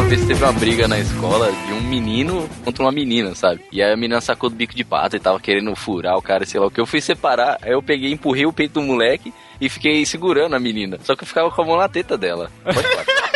Uma 0.00 0.08
vez 0.08 0.24
teve 0.24 0.42
uma 0.42 0.52
briga 0.52 0.88
na 0.88 0.98
escola 0.98 1.52
de 1.52 1.72
um 1.74 1.82
menino 1.82 2.48
contra 2.64 2.82
uma 2.82 2.90
menina, 2.90 3.34
sabe? 3.34 3.60
E 3.70 3.82
aí 3.82 3.92
a 3.92 3.96
menina 3.96 4.18
sacou 4.22 4.48
do 4.48 4.56
bico 4.56 4.74
de 4.74 4.82
pato 4.82 5.14
e 5.14 5.20
tava 5.20 5.38
querendo 5.38 5.76
furar 5.76 6.16
o 6.16 6.22
cara, 6.22 6.46
sei 6.46 6.58
lá 6.58 6.66
o 6.68 6.70
que. 6.70 6.80
Eu 6.80 6.86
fui 6.86 7.02
separar, 7.02 7.58
aí 7.60 7.72
eu 7.72 7.82
peguei, 7.82 8.10
empurrei 8.10 8.46
o 8.46 8.52
peito 8.52 8.80
do 8.80 8.82
moleque 8.82 9.32
e 9.60 9.68
fiquei 9.68 10.06
segurando 10.06 10.56
a 10.56 10.58
menina. 10.58 10.98
Só 11.04 11.14
que 11.14 11.22
eu 11.22 11.28
ficava 11.28 11.50
com 11.50 11.60
a 11.60 11.64
mão 11.66 11.76
na 11.76 11.86
teta 11.86 12.16
dela. 12.16 12.50
Pode 12.64 12.82
falar. 12.82 13.29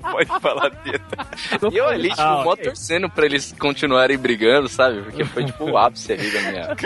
Pode 0.00 0.40
falar 0.40 0.70
teta. 0.70 1.26
E 1.72 1.76
eu 1.76 1.88
ali, 1.88 2.10
tipo, 2.10 2.20
Ah, 2.20 2.42
mó 2.44 2.56
torcendo 2.56 3.08
pra 3.08 3.26
eles 3.26 3.54
continuarem 3.58 4.16
brigando, 4.18 4.68
sabe? 4.68 5.02
Porque 5.02 5.24
foi 5.24 5.44
tipo 5.44 5.64
o 5.64 5.76
ápice 5.78 6.12
ali 6.12 6.30
da 6.30 6.40
minha. 6.42 6.76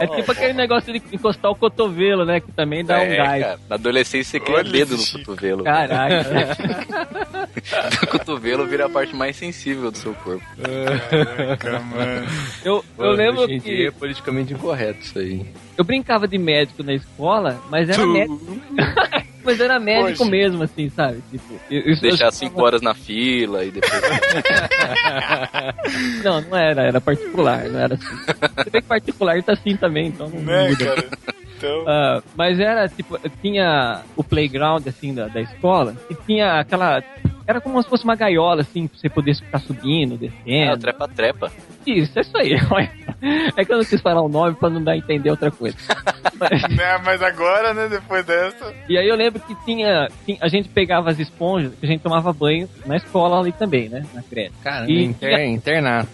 É 0.00 0.06
tipo 0.16 0.32
aquele 0.32 0.52
negócio 0.52 0.92
de 0.92 1.02
encostar 1.12 1.50
o 1.50 1.54
cotovelo, 1.56 2.24
né? 2.24 2.40
Que 2.40 2.52
também 2.52 2.84
dá 2.84 2.98
um 2.98 3.02
É, 3.02 3.16
gás. 3.16 3.42
cara. 3.42 3.58
Na 3.68 3.74
adolescência 3.76 4.30
você 4.32 4.40
cria 4.40 4.56
Olha 4.58 4.70
dedo 4.70 4.96
no 4.96 5.06
cotovelo. 5.06 5.64
Caraca. 5.64 6.56
O 8.02 8.06
cotovelo 8.08 8.66
vira 8.66 8.86
a 8.86 8.88
parte 8.88 9.14
mais 9.16 9.34
sensível 9.36 9.90
do 9.90 9.96
seu 9.98 10.14
corpo. 10.14 10.44
Caraca, 11.10 11.80
mano. 11.80 12.26
Eu, 12.64 12.84
lembro 13.12 13.42
hoje 13.42 13.54
em 13.54 13.58
dia 13.60 13.76
que 13.76 13.86
é 13.86 13.90
politicamente 13.90 14.52
incorreto 14.52 15.00
isso 15.00 15.18
aí. 15.18 15.46
eu 15.76 15.82
brincava 15.84 16.28
de 16.28 16.38
médico 16.38 16.82
na 16.82 16.92
escola, 16.94 17.60
mas 17.70 17.88
era 17.88 18.06
médico. 18.06 18.40
mas 19.46 19.58
era 19.60 19.78
médico 19.80 20.18
Poxa. 20.18 20.30
mesmo, 20.30 20.62
assim, 20.64 20.90
sabe? 20.90 21.22
Tipo, 21.30 21.54
eu, 21.70 21.92
isso- 21.92 22.02
Deixar 22.02 22.26
eu- 22.26 22.32
cinco 22.32 22.62
horas 22.62 22.82
na 22.82 22.92
fila 22.94 23.64
e 23.64 23.70
depois. 23.70 23.92
Não, 26.22 26.40
não 26.42 26.56
era, 26.56 26.82
era 26.82 27.00
particular, 27.00 27.64
não 27.68 27.78
era 27.80 27.94
assim. 27.94 28.16
Você 28.56 28.70
vê 28.70 28.80
que 28.82 28.86
particular 28.88 29.42
tá 29.42 29.52
assim 29.52 29.76
também, 29.76 30.08
então 30.08 30.28
não 30.28 30.40
Né, 30.40 30.68
muda. 30.68 30.84
cara? 30.84 31.04
Então. 31.56 31.84
Ah, 31.86 32.22
mas 32.36 32.58
era 32.60 32.88
tipo, 32.88 33.18
tinha 33.40 34.02
o 34.16 34.22
playground 34.24 34.86
assim 34.86 35.14
da, 35.14 35.28
da 35.28 35.40
escola 35.40 35.94
e 36.10 36.14
tinha 36.14 36.60
aquela. 36.60 37.02
Era 37.46 37.60
como 37.60 37.80
se 37.82 37.88
fosse 37.88 38.02
uma 38.04 38.16
gaiola, 38.16 38.62
assim, 38.62 38.86
pra 38.88 38.98
você 38.98 39.08
poder 39.08 39.34
ficar 39.36 39.60
subindo, 39.60 40.14
Ah, 40.14 40.18
descendo. 40.18 40.78
trepa-trepa. 40.78 41.52
Isso, 41.86 42.18
é 42.18 42.22
isso 42.22 42.36
aí. 42.36 42.56
É 43.56 43.64
que 43.64 43.72
eu 43.72 43.78
não 43.78 43.84
quis 43.84 44.00
falar 44.00 44.20
o 44.20 44.28
nome 44.28 44.54
pra 44.56 44.68
não 44.68 44.82
dar 44.84 44.92
a 44.92 44.96
entender 44.96 45.30
outra 45.30 45.50
coisa. 45.50 45.76
Mas- 46.38 46.62
Né, 46.76 46.98
mas 47.04 47.22
agora, 47.22 47.72
né, 47.72 47.88
depois 47.88 48.24
dessa. 48.26 48.74
e 48.88 48.98
aí 48.98 49.08
eu 49.08 49.16
lembro 49.16 49.40
que 49.40 49.54
tinha, 49.64 50.08
A 50.40 50.48
gente 50.48 50.68
pegava 50.68 51.10
as 51.10 51.18
esponjas, 51.18 51.72
a 51.82 51.86
gente 51.86 52.00
tomava 52.02 52.32
banho 52.32 52.68
na 52.84 52.96
escola 52.96 53.40
ali 53.40 53.52
também, 53.52 53.88
né? 53.88 54.04
Na 54.12 54.22
creche. 54.22 54.52
Cara, 54.62 54.90
E- 54.90 55.02
inter- 55.04 55.40
internato. 55.48 56.08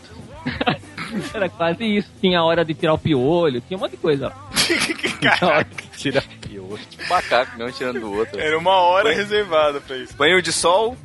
Era 1.34 1.48
quase 1.48 1.84
isso. 1.84 2.08
Tinha 2.20 2.38
a 2.38 2.44
hora 2.44 2.64
de 2.64 2.72
tirar 2.72 2.94
o 2.94 2.98
piolho, 2.98 3.60
tinha 3.60 3.76
um 3.76 3.80
monte 3.80 3.92
de 3.92 3.96
coisa. 3.98 4.32
ó. 4.32 5.64
Tira 5.96 6.22
pior. 6.40 6.78
Tipo 6.88 7.08
macaco, 7.08 7.58
não 7.58 7.70
tirando 7.70 8.00
do 8.00 8.12
outro. 8.12 8.40
Era 8.40 8.56
uma 8.58 8.76
hora 8.76 9.12
reservada 9.12 9.80
pra 9.80 9.96
isso. 9.96 10.16
Banho 10.16 10.40
de 10.40 10.52
sol, 10.52 10.96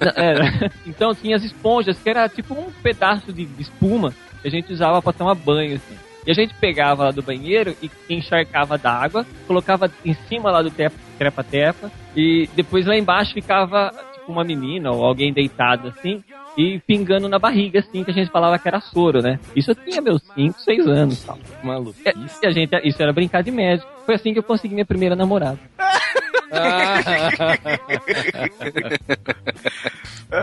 Não, 0.00 0.12
era. 0.24 0.70
Então 0.86 1.14
tinha 1.14 1.36
as 1.36 1.44
esponjas, 1.44 1.98
que 1.98 2.08
era 2.10 2.28
tipo 2.28 2.54
um 2.54 2.70
pedaço 2.82 3.32
de 3.32 3.44
de 3.44 3.62
espuma 3.62 4.12
que 4.42 4.48
a 4.48 4.50
gente 4.50 4.72
usava 4.72 5.00
pra 5.02 5.12
tomar 5.12 5.34
banho, 5.34 5.76
assim. 5.76 5.96
E 6.26 6.30
a 6.30 6.34
gente 6.34 6.52
pegava 6.54 7.04
lá 7.04 7.10
do 7.10 7.22
banheiro 7.22 7.74
e 7.82 7.90
encharcava 8.08 8.76
d'água, 8.76 9.24
colocava 9.46 9.90
em 10.04 10.14
cima 10.28 10.50
lá 10.50 10.60
do 10.62 10.70
tepa- 10.70 10.96
trepa-tepa, 11.18 11.90
e 12.14 12.48
depois 12.54 12.84
lá 12.86 12.96
embaixo 12.96 13.32
ficava 13.32 13.90
tipo 14.14 14.30
uma 14.30 14.44
menina 14.44 14.90
ou 14.90 15.04
alguém 15.04 15.32
deitado 15.32 15.88
assim, 15.88 16.22
e 16.58 16.78
pingando 16.80 17.28
na 17.28 17.38
barriga, 17.38 17.80
assim, 17.80 18.04
que 18.04 18.10
a 18.10 18.14
gente 18.14 18.30
falava 18.30 18.58
que 18.58 18.68
era 18.68 18.80
soro, 18.80 19.22
né? 19.22 19.38
Isso 19.56 19.70
eu 19.70 19.74
tinha 19.74 20.02
meus 20.02 20.20
5, 20.34 20.60
6 20.60 20.86
anos 20.86 21.22
tal. 21.24 21.38
Maluco. 21.62 21.96
E, 22.04 22.44
e 22.44 22.46
a 22.46 22.50
gente, 22.50 22.70
isso 22.84 23.02
era 23.02 23.12
brincar 23.12 23.42
de 23.42 23.50
médico. 23.50 23.90
Foi 24.04 24.14
assim 24.14 24.32
que 24.32 24.38
eu 24.40 24.42
consegui 24.42 24.74
minha 24.74 24.84
primeira 24.86 25.16
namorada. 25.16 25.58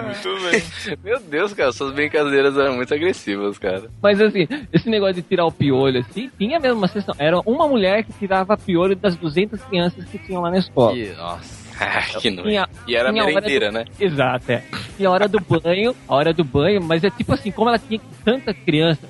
Muito 0.03 0.29
bem. 0.51 0.97
Meu 1.03 1.19
Deus, 1.19 1.53
cara, 1.53 1.71
suas 1.71 1.93
brincadeiras 1.93 2.57
eram 2.57 2.75
muito 2.75 2.93
agressivas, 2.93 3.57
cara. 3.57 3.89
Mas 4.01 4.21
assim, 4.21 4.47
esse 4.73 4.89
negócio 4.89 5.15
de 5.15 5.21
tirar 5.21 5.45
o 5.45 5.51
piolho, 5.51 5.99
assim, 6.01 6.29
tinha 6.37 6.59
mesmo 6.59 6.77
uma 6.77 6.87
sessão. 6.87 7.15
Era 7.17 7.39
uma 7.45 7.67
mulher 7.67 8.03
que 8.03 8.11
tirava 8.13 8.57
piolho 8.57 8.95
das 8.95 9.15
200 9.15 9.61
crianças 9.63 10.03
que 10.05 10.17
tinham 10.19 10.41
lá 10.41 10.51
na 10.51 10.57
escola. 10.57 10.93
Que- 10.93 11.13
nossa. 11.13 11.67
Ah, 11.79 12.01
que 12.19 12.31
nojo. 12.31 12.49
E 12.87 12.95
era 12.95 13.11
merendeira, 13.11 13.67
do- 13.67 13.73
né? 13.75 13.85
Exato, 13.99 14.51
é. 14.51 14.63
E 14.97 15.05
a 15.05 15.11
hora 15.11 15.27
do 15.27 15.39
banho, 15.39 15.95
a 16.07 16.15
hora 16.15 16.33
do 16.33 16.43
banho, 16.43 16.81
mas 16.81 17.03
é 17.03 17.09
tipo 17.11 17.31
assim, 17.33 17.51
como 17.51 17.69
ela 17.69 17.77
tinha 17.77 18.01
tanta 18.25 18.51
criança, 18.51 19.01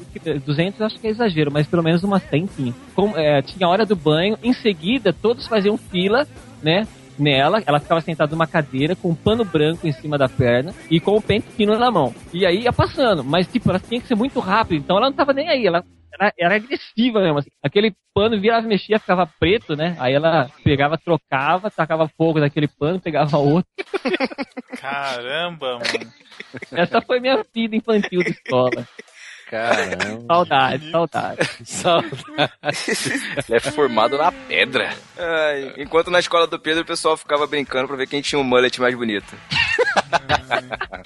200 0.45 0.78
eu 0.82 0.86
acho 0.86 1.00
que 1.00 1.08
é 1.08 1.12
exagero, 1.12 1.50
mas 1.50 1.66
pelo 1.66 1.82
menos 1.82 2.04
umas 2.04 2.22
100 2.24 2.45
tinha. 2.45 2.74
Como, 2.93 3.18
é, 3.18 3.41
tinha 3.41 3.66
a 3.66 3.70
hora 3.70 3.86
do 3.86 3.95
banho, 3.95 4.38
em 4.43 4.52
seguida 4.52 5.14
todos 5.14 5.48
faziam 5.48 5.78
fila, 5.78 6.28
né? 6.68 6.86
Nela, 7.18 7.63
ela 7.65 7.80
ficava 7.80 8.01
sentada 8.01 8.32
numa 8.32 8.45
cadeira 8.45 8.95
com 8.95 9.09
um 9.09 9.15
pano 9.15 9.43
branco 9.43 9.88
em 9.88 9.91
cima 9.91 10.18
da 10.18 10.28
perna 10.28 10.72
e 10.91 10.99
com 10.99 11.15
o 11.15 11.22
pente 11.22 11.47
fino 11.53 11.80
na 11.80 11.89
mão. 11.89 12.13
E 12.32 12.45
aí 12.45 12.63
ia 12.63 12.74
passando, 12.74 13.24
mas 13.24 13.47
tipo, 13.47 13.70
ela 13.70 13.80
tinha 13.80 13.99
que 13.99 14.05
ser 14.05 14.15
muito 14.15 14.39
rápido, 14.39 14.78
então 14.78 14.97
ela 14.97 15.09
não 15.09 15.15
tava 15.15 15.34
nem 15.34 15.49
aí, 15.49 15.65
ela 15.65 15.84
era, 16.13 16.34
era 16.38 16.55
agressiva 16.55 17.22
mesmo. 17.22 17.39
Assim. 17.39 17.49
Aquele 17.63 17.93
pano 18.13 18.39
virava 18.39 18.65
e 18.65 18.70
mexia, 18.70 18.99
ficava 18.99 19.26
preto, 19.39 19.76
né? 19.76 19.95
Aí 19.99 20.13
ela 20.13 20.49
pegava, 20.63 20.97
trocava, 20.97 21.72
tacava 21.72 22.09
fogo 22.18 22.39
naquele 22.39 22.68
pano, 22.68 22.99
pegava 22.99 23.38
outro. 23.38 23.70
Caramba, 24.80 25.80
mano. 25.80 26.11
Essa 26.72 27.01
foi 27.01 27.20
minha 27.20 27.43
vida 27.53 27.76
infantil 27.76 28.22
de 28.22 28.32
escola. 28.32 28.88
Caramba. 29.50 30.26
Saudade, 30.28 30.91
saudade. 30.91 31.50
Saudade. 31.64 32.12
Ele 33.48 33.58
é 33.58 33.60
formado 33.60 34.18
na 34.18 34.32
pedra. 34.32 34.93
Ai, 35.18 35.74
enquanto 35.78 36.12
na 36.12 36.20
escola 36.20 36.45
do 36.48 36.60
Pedro 36.60 36.84
o 36.84 36.86
pessoal 36.86 37.16
ficava 37.16 37.48
brincando 37.48 37.88
pra 37.88 37.95
ver 37.98 38.08
quem 38.08 38.22
tinha 38.22 38.39
um 38.39 38.43
mullet 38.43 38.80
mais 38.82 38.95
bonito. 38.95 39.36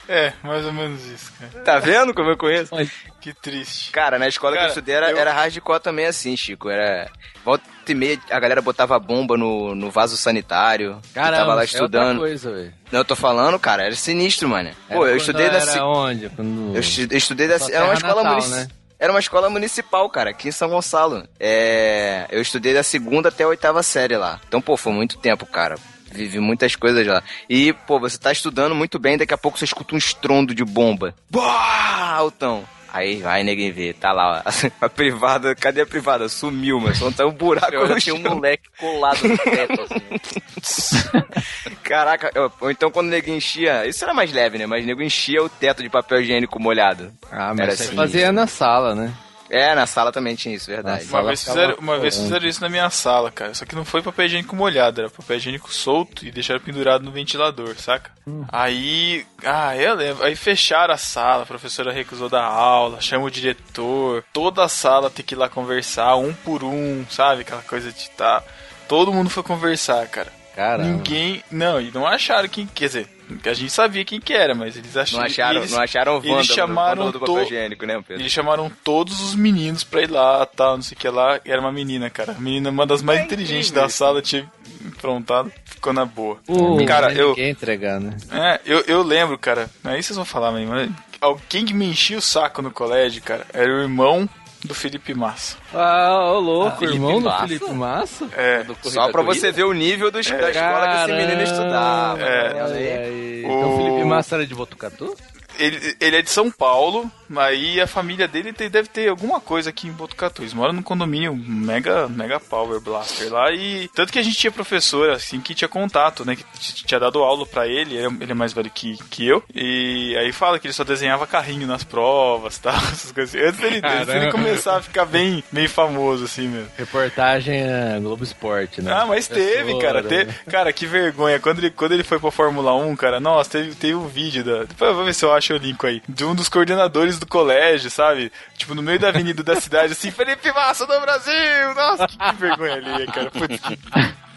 É, 0.08 0.34
mais 0.44 0.66
ou 0.66 0.74
menos 0.74 1.06
isso, 1.06 1.32
cara. 1.40 1.64
Tá 1.64 1.80
vendo 1.80 2.14
como 2.14 2.30
eu 2.30 2.38
conheço? 2.38 2.72
Que 3.20 3.34
triste. 3.34 3.92
Cara, 3.92 4.20
na 4.20 4.28
escola 4.28 4.54
que 4.54 4.58
Cara, 4.58 4.68
eu 4.68 4.70
estudei 4.72 4.96
era, 4.96 5.12
eu- 5.12 5.18
era 5.18 5.32
hardcore 5.34 5.80
também 5.80 6.06
assim, 6.06 6.36
Chico. 6.36 6.70
Era. 6.70 7.10
Volta 7.44 7.64
e 7.88 7.94
meia, 7.96 8.20
a 8.30 8.40
galera 8.40 8.62
botava 8.62 8.98
bomba 9.00 9.36
no, 9.38 9.74
no 9.74 9.90
vaso 9.90 10.16
sanitário. 10.16 11.00
Caramba, 11.14 11.38
tava 11.38 11.56
lá 11.56 11.62
é 11.62 11.66
estudando. 11.66 12.20
coisa, 12.20 12.52
velho. 12.52 12.74
Não, 12.92 13.00
eu 13.00 13.06
tô 13.06 13.16
falando, 13.16 13.58
cara, 13.58 13.84
era 13.84 13.96
sinistro, 13.96 14.48
mano. 14.48 14.70
Pô, 14.88 15.04
Era 15.06 15.14
eu 15.14 15.18
estudei 15.18 15.50
da. 15.50 15.58
Era 15.58 15.86
onde? 15.86 16.30
Quando... 16.30 16.76
Eu 16.76 16.80
estu- 16.80 17.08
eu 17.12 17.18
estudei 17.18 17.48
da. 17.48 17.56
Era 17.56 17.64
uma 17.64 17.70
terra 17.70 17.94
escola 17.94 18.24
natal, 18.24 18.48
né? 18.50 18.68
Era 19.00 19.12
uma 19.12 19.20
escola 19.20 19.50
municipal, 19.50 20.08
cara, 20.12 20.30
aqui 20.30 20.50
em 20.50 20.52
São 20.52 20.70
Gonçalo. 20.70 21.28
É, 21.40 22.28
eu 22.30 22.40
estudei 22.40 22.72
da 22.74 22.84
segunda 22.84 23.30
até 23.30 23.44
a 23.44 23.48
oitava 23.48 23.82
série 23.82 24.16
lá. 24.16 24.40
Então, 24.48 24.62
pô, 24.62 24.78
foi 24.78 24.94
muito 24.94 25.18
tempo, 25.18 25.44
cara. 25.48 25.76
Vivi 26.12 26.40
muitas 26.40 26.76
coisas 26.76 27.08
lá. 27.08 27.24
E, 27.50 27.74
pô, 27.74 28.00
você 28.00 28.18
tá 28.20 28.32
estudando 28.32 28.76
muito 28.76 29.00
bem, 29.00 29.18
daqui 29.18 29.34
a 29.34 29.38
pouco 29.38 29.58
você 29.58 29.66
escuta 29.66 29.96
um 29.96 29.98
estrondo 29.98 30.54
de 30.54 30.64
bomba. 30.64 31.16
Bah! 31.32 32.14
Altão. 32.18 32.64
Aí 32.94 33.22
vai 33.22 33.42
ninguém 33.44 33.72
ver, 33.72 33.94
tá 33.94 34.12
lá, 34.12 34.44
ó. 34.46 34.50
a 34.86 34.90
privada, 34.90 35.56
cadê 35.56 35.82
a 35.82 35.86
privada? 35.86 36.28
Sumiu, 36.28 36.80
mas 36.80 36.98
só 36.98 37.10
tá 37.10 37.26
um 37.26 37.32
buraco 37.32 37.74
Eu 37.74 37.98
tinha 38.00 38.14
um 38.14 38.20
moleque 38.20 38.64
colado 38.78 39.26
no 39.28 39.38
teto, 39.38 39.82
assim. 39.82 41.02
Caraca, 41.84 42.32
eu- 42.36 42.52
ou 42.60 42.70
então 42.72 42.92
quando 42.92 43.08
o 43.08 43.10
nego 43.10 43.30
enchia, 43.30 43.86
isso 43.88 44.04
era 44.04 44.14
mais 44.14 44.32
leve, 44.32 44.58
né? 44.58 44.66
Mas 44.66 44.84
o 44.84 44.88
nego 44.88 45.02
enchia 45.02 45.42
o 45.44 45.50
teto 45.50 45.82
de 45.82 45.90
papel 45.90 46.22
higiênico 46.22 46.60
molhado. 46.62 47.12
Ah, 47.32 47.50
mas 47.56 47.60
Era 47.62 47.74
assim. 47.74 47.96
fazia 47.96 48.32
na 48.32 48.48
sala, 48.48 48.94
né? 48.96 49.14
É, 49.54 49.76
na 49.76 49.86
sala 49.86 50.14
também 50.14 50.34
tinha 50.34 50.56
isso, 50.56 50.68
verdade. 50.68 51.06
Uma 51.10 51.24
vez, 51.24 51.44
fizeram, 51.44 51.76
uma 51.76 52.00
vez 52.00 52.16
fizeram 52.16 52.48
isso 52.48 52.62
na 52.62 52.70
minha 52.70 52.90
sala, 52.90 53.30
cara. 53.30 53.54
Só 53.54 53.66
que 53.66 53.76
não 53.76 53.84
foi 53.84 54.02
papel 54.02 54.26
higiênico 54.28 54.56
molhado, 54.56 55.02
era 55.02 55.10
papel 55.10 55.36
higiênico 55.36 55.74
solto 55.74 56.26
e 56.26 56.32
deixaram 56.32 56.62
pendurado 56.62 57.04
no 57.04 57.12
ventilador, 57.12 57.76
saca? 57.76 58.12
Aí. 58.50 59.26
Ah, 59.44 59.76
eu 59.76 59.94
lembro. 59.96 60.24
Aí 60.24 60.38
fecharam 60.38 60.94
a 60.94 60.98
sala, 60.98 61.44
a 61.44 61.46
professora 61.46 61.92
recusou 61.92 62.30
da 62.30 62.42
aula, 62.42 63.02
chama 63.02 63.26
o 63.26 63.32
diretor, 63.32 64.24
toda 64.32 64.64
a 64.64 64.70
sala 64.70 65.10
tem 65.10 65.26
que 65.26 65.36
ir 65.36 65.38
lá 65.38 65.50
conversar, 65.50 66.16
um 66.16 66.34
por 66.34 66.64
um, 66.64 67.06
sabe? 67.10 67.42
Aquela 67.42 67.62
coisa 67.62 67.92
de 67.92 68.10
tá. 68.12 68.42
Todo 68.88 69.12
mundo 69.12 69.30
foi 69.30 69.44
conversar, 69.44 70.08
cara. 70.08 70.32
Caramba. 70.56 70.90
Ninguém. 70.90 71.44
Não, 71.52 71.82
e 71.82 71.92
não 71.92 72.08
acharam 72.08 72.48
quem. 72.48 72.66
Quer 72.68 72.86
dizer, 72.86 73.08
a 73.46 73.54
gente 73.54 73.72
sabia 73.72 74.04
quem 74.06 74.20
que 74.20 74.34
era, 74.34 74.54
mas 74.56 74.76
eles 74.78 74.94
Não 74.94 75.02
acharam. 75.02 75.26
acharam, 75.26 75.60
eles, 75.60 75.72
não 75.72 75.82
acharam 75.82 76.14
o 76.14 76.18
eles 76.20 76.32
Wanda 76.32 76.44
chamaram 76.44 77.06
do, 77.06 77.12
do 77.14 77.20
papel 77.20 77.44
higiênico, 77.44 77.86
né, 77.86 78.02
Pedro? 78.08 78.22
eles 78.24 78.32
chamaram 78.32 78.72
todos 78.84 79.20
os 79.22 79.36
meninos 79.36 79.84
pra 79.84 80.02
ir 80.02 80.10
lá, 80.12 80.46
tal, 80.46 80.76
não 80.76 80.84
sei 80.84 80.96
o 80.96 81.00
que 81.00 81.08
lá. 81.10 81.40
E 81.46 81.52
era 81.52 81.60
uma 81.62 81.72
menina, 81.72 82.10
cara. 82.10 82.34
A 82.34 82.40
menina, 82.42 82.70
uma 82.70 82.86
das 82.86 83.02
mais 83.02 83.22
inteligentes 83.22 83.72
da 83.72 83.88
sala, 83.90 84.22
tinha 84.22 84.50
improntado, 84.86 85.52
ficou 85.66 85.94
na 85.94 86.06
boa. 86.06 86.40
O- 86.48 86.86
Cara, 86.86 87.14
eu, 87.14 87.30
Ninguém 87.30 87.50
entregar, 87.50 88.00
né? 88.00 88.16
é, 88.32 88.60
eu, 88.66 88.80
eu 88.88 89.04
lembro, 89.04 89.38
cara. 89.38 89.70
Aí 89.84 90.02
vocês 90.02 90.16
vão 90.16 90.26
falar, 90.26 90.52
mas 90.52 90.68
mas 90.68 90.90
alguém 91.20 91.66
que 91.66 91.74
me 91.74 91.86
enchia 91.86 92.18
o 92.18 92.22
saco 92.22 92.62
no 92.62 92.72
colégio, 92.72 93.22
cara, 93.22 93.46
era 93.54 93.72
o 93.72 93.82
irmão 93.82 94.28
do 94.64 94.74
Felipe 94.76 95.14
Massa. 95.14 95.58
Ah, 95.74 96.32
ô 96.34 96.40
louco, 96.40 96.78
Felipe 96.78 96.96
irmão 96.98 97.20
do 97.20 97.26
Massa? 97.30 97.48
Felipe 97.48 97.72
Massa? 97.72 98.30
É. 98.36 98.64
Do 98.64 98.78
Só 98.84 99.12
pra 99.12 99.24
corrida 99.24 99.34
você 99.42 99.52
ver 99.52 99.64
o 99.64 99.74
nível 99.74 100.12
dos, 100.12 100.30
da 100.30 100.50
escola 100.52 100.88
que 100.88 100.96
esse 101.12 101.14
menino 101.14 101.42
estudava. 101.42 102.22
É. 102.22 102.64
Olha 102.64 102.74
aí. 102.76 103.44
Então 103.46 103.72
O- 103.72 103.74
o 103.74 103.78
Felipe 103.78 104.04
Massa 104.06 104.36
era 104.36 104.46
de 104.48 104.54
Botucatu? 104.56 105.16
Ele, 105.60 105.96
ele 106.00 106.16
é 106.18 106.22
de 106.22 106.30
São 106.30 106.50
Paulo, 106.50 107.12
aí 107.38 107.80
a 107.82 107.88
família 107.88 108.28
dele 108.28 108.54
tem- 108.54 108.70
deve 108.70 108.88
ter 108.90 109.10
alguma 109.10 109.40
coisa 109.40 109.70
aqui 109.70 109.88
em 109.88 109.92
Botucatu. 109.92 110.42
Eles 110.42 110.54
moram 110.54 110.74
num 110.74 110.82
condomínio 110.84 111.36
mega, 111.36 112.08
mega 112.08 112.40
power 112.40 112.80
blaster 112.80 113.32
lá 113.32 113.52
e 113.52 113.88
tanto 113.96 114.12
que 114.12 114.20
a 114.20 114.24
gente 114.24 114.38
tinha 114.38 114.52
professora 114.52 115.14
assim 115.16 115.40
que 115.42 115.54
tinha 115.56 115.68
contato, 115.68 116.26
né, 116.26 116.36
que 116.36 116.44
tinha 116.84 117.00
dado 117.00 117.20
aula 117.20 117.46
pra 117.46 117.68
ele, 117.68 117.96
ele 117.96 118.06
é- 118.06 118.24
ele 118.24 118.32
é 118.32 118.36
mais 118.36 118.54
velho 118.54 118.70
que, 118.70 118.98
que 119.10 119.28
eu. 119.28 119.44
E 119.54 120.16
aí 120.20 120.32
fala 120.32 120.60
que 120.60 120.68
ele 120.68 120.74
só 120.74 120.84
desenhava 120.84 121.26
carrinho 121.28 121.68
nas 121.68 121.84
provas, 121.84 122.58
tal, 122.60 122.76
essas 122.76 123.12
coisas. 123.12 123.34
assim. 123.36 123.46
Antes 123.48 123.60
dele, 123.60 123.82
antes 123.84 124.08
dele 124.08 124.32
começar 124.32 124.78
a 124.78 124.82
ficar 124.82 125.06
bem, 125.06 125.44
bem 125.52 125.68
famoso 125.68 126.26
assim 126.26 126.48
mesmo. 126.48 126.70
Reportagem 126.78 127.56
é, 127.62 128.00
Globo 128.00 128.24
Esporte, 128.24 128.82
né? 128.82 128.92
Ah, 128.94 129.06
mas 129.06 129.28
teve, 129.28 129.78
cara. 129.80 130.02
Professora, 130.02 130.26
Teve, 130.26 130.34
cara, 130.52 130.74
que 130.74 130.86
vergonha. 130.86 131.40
Quando 131.40 131.60
ele, 131.60 131.70
quando 131.72 131.92
ele 131.94 132.04
foi 132.04 132.20
pra 132.20 132.32
Fórmula 132.32 132.74
1, 132.76 132.96
cara, 132.96 133.20
nossa, 133.20 133.50
teve, 133.52 133.76
teve 133.76 133.94
um 133.96 134.08
vídeo 134.08 134.44
da. 134.44 134.64
Depois 134.64 134.90
eu 134.92 134.96
vou 134.96 135.06
ver 135.06 135.14
se 135.14 135.24
eu 135.26 135.32
acho 135.34 135.54
o 135.54 135.58
link 135.58 135.84
aí. 135.86 136.02
De 136.08 136.24
um 136.26 136.36
dos 136.36 136.50
coordenadores 136.50 137.18
do 137.22 137.28
colégio, 137.28 137.90
sabe? 137.90 138.32
Tipo, 138.58 138.76
no 138.76 138.82
meio 138.82 139.00
da 139.00 139.10
avenida 139.10 139.42
da 139.44 139.60
cidade, 139.60 139.94
assim, 139.94 140.12
Felipe 140.12 140.52
Massa 140.52 140.86
do 140.86 141.00
Brasil! 141.00 141.74
Nossa, 141.76 142.08
que, 142.08 142.36
vergonha 142.36 142.74
ali, 142.74 143.08
cara. 143.08 143.32
Putz, 143.32 143.62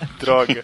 droga. 0.19 0.63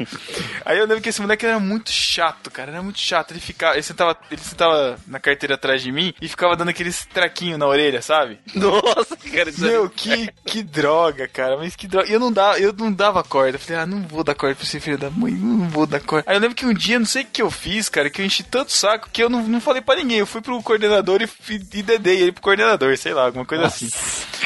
Aí 0.64 0.78
eu 0.78 0.87
lembro 0.87 1.03
que 1.03 1.09
esse 1.09 1.20
moleque 1.20 1.47
era 1.47 1.59
muito 1.59 1.91
chato, 1.91 2.51
cara. 2.51 2.70
Era 2.70 2.83
muito 2.83 2.99
chato. 2.99 3.33
Ele 3.33 3.41
ficava. 3.41 3.74
Ele 3.74 3.83
sentava, 3.83 4.16
ele 4.31 4.41
sentava 4.41 4.99
na 5.07 5.18
carteira 5.18 5.55
atrás 5.55 5.83
de 5.83 5.93
mim 5.93 6.14
e 6.20 6.28
ficava 6.28 6.57
dando 6.57 6.68
aqueles 6.70 7.05
traquinhos 7.07 7.59
na 7.59 7.66
orelha, 7.66 8.03
sabe? 8.03 8.39
Nossa, 8.55 9.16
cara, 9.16 9.51
isso 9.51 9.61
Meu, 9.62 9.89
que, 9.89 10.31
que 10.45 10.62
droga, 10.62 11.26
cara. 11.28 11.57
Mas 11.57 11.76
que 11.76 11.87
droga. 11.87 12.09
E 12.09 12.12
eu 12.12 12.20
não 12.20 12.33
dava, 12.33 12.59
eu 12.59 12.72
não 12.72 12.93
dava 12.93 13.22
corda. 13.22 13.57
Eu 13.57 13.61
falei, 13.61 13.83
ah, 13.83 13.87
não 13.87 14.03
vou 14.03 14.24
dar 14.24 14.35
corda 14.35 14.55
pra 14.55 14.64
esse 14.64 14.81
filho 14.81 14.99
da 14.99 15.11
mãe, 15.11 15.33
não 15.33 15.68
vou 15.68 15.87
dar 15.87 16.01
corda. 16.01 16.31
Aí 16.31 16.37
eu 16.37 16.41
lembro 16.41 16.57
que 16.57 16.66
um 16.66 16.74
dia, 16.74 16.99
não 16.99 17.07
sei 17.07 17.22
o 17.22 17.26
que 17.26 17.43
eu 17.43 17.51
fiz, 17.51 17.89
cara, 17.89 18.11
que 18.11 18.20
eu 18.20 18.26
enchi 18.26 18.43
tanto 18.43 18.72
saco 18.72 19.09
que 19.12 19.22
eu 19.22 19.28
não, 19.28 19.43
não 19.43 19.61
falei 19.61 19.83
pra 19.83 19.97
ninguém. 19.97 20.18
Eu 20.18 20.26
fui 20.26 20.41
pro 20.41 20.62
coordenador 20.62 21.22
e, 21.22 21.28
e, 21.49 21.55
e 21.55 21.83
dedei 21.83 22.20
ele 22.20 22.33
pro 22.33 22.43
coordenador, 22.43 22.97
sei 22.97 23.14
lá, 23.14 23.26
alguma 23.26 23.45
coisa 23.45 23.66
assim. 23.66 23.89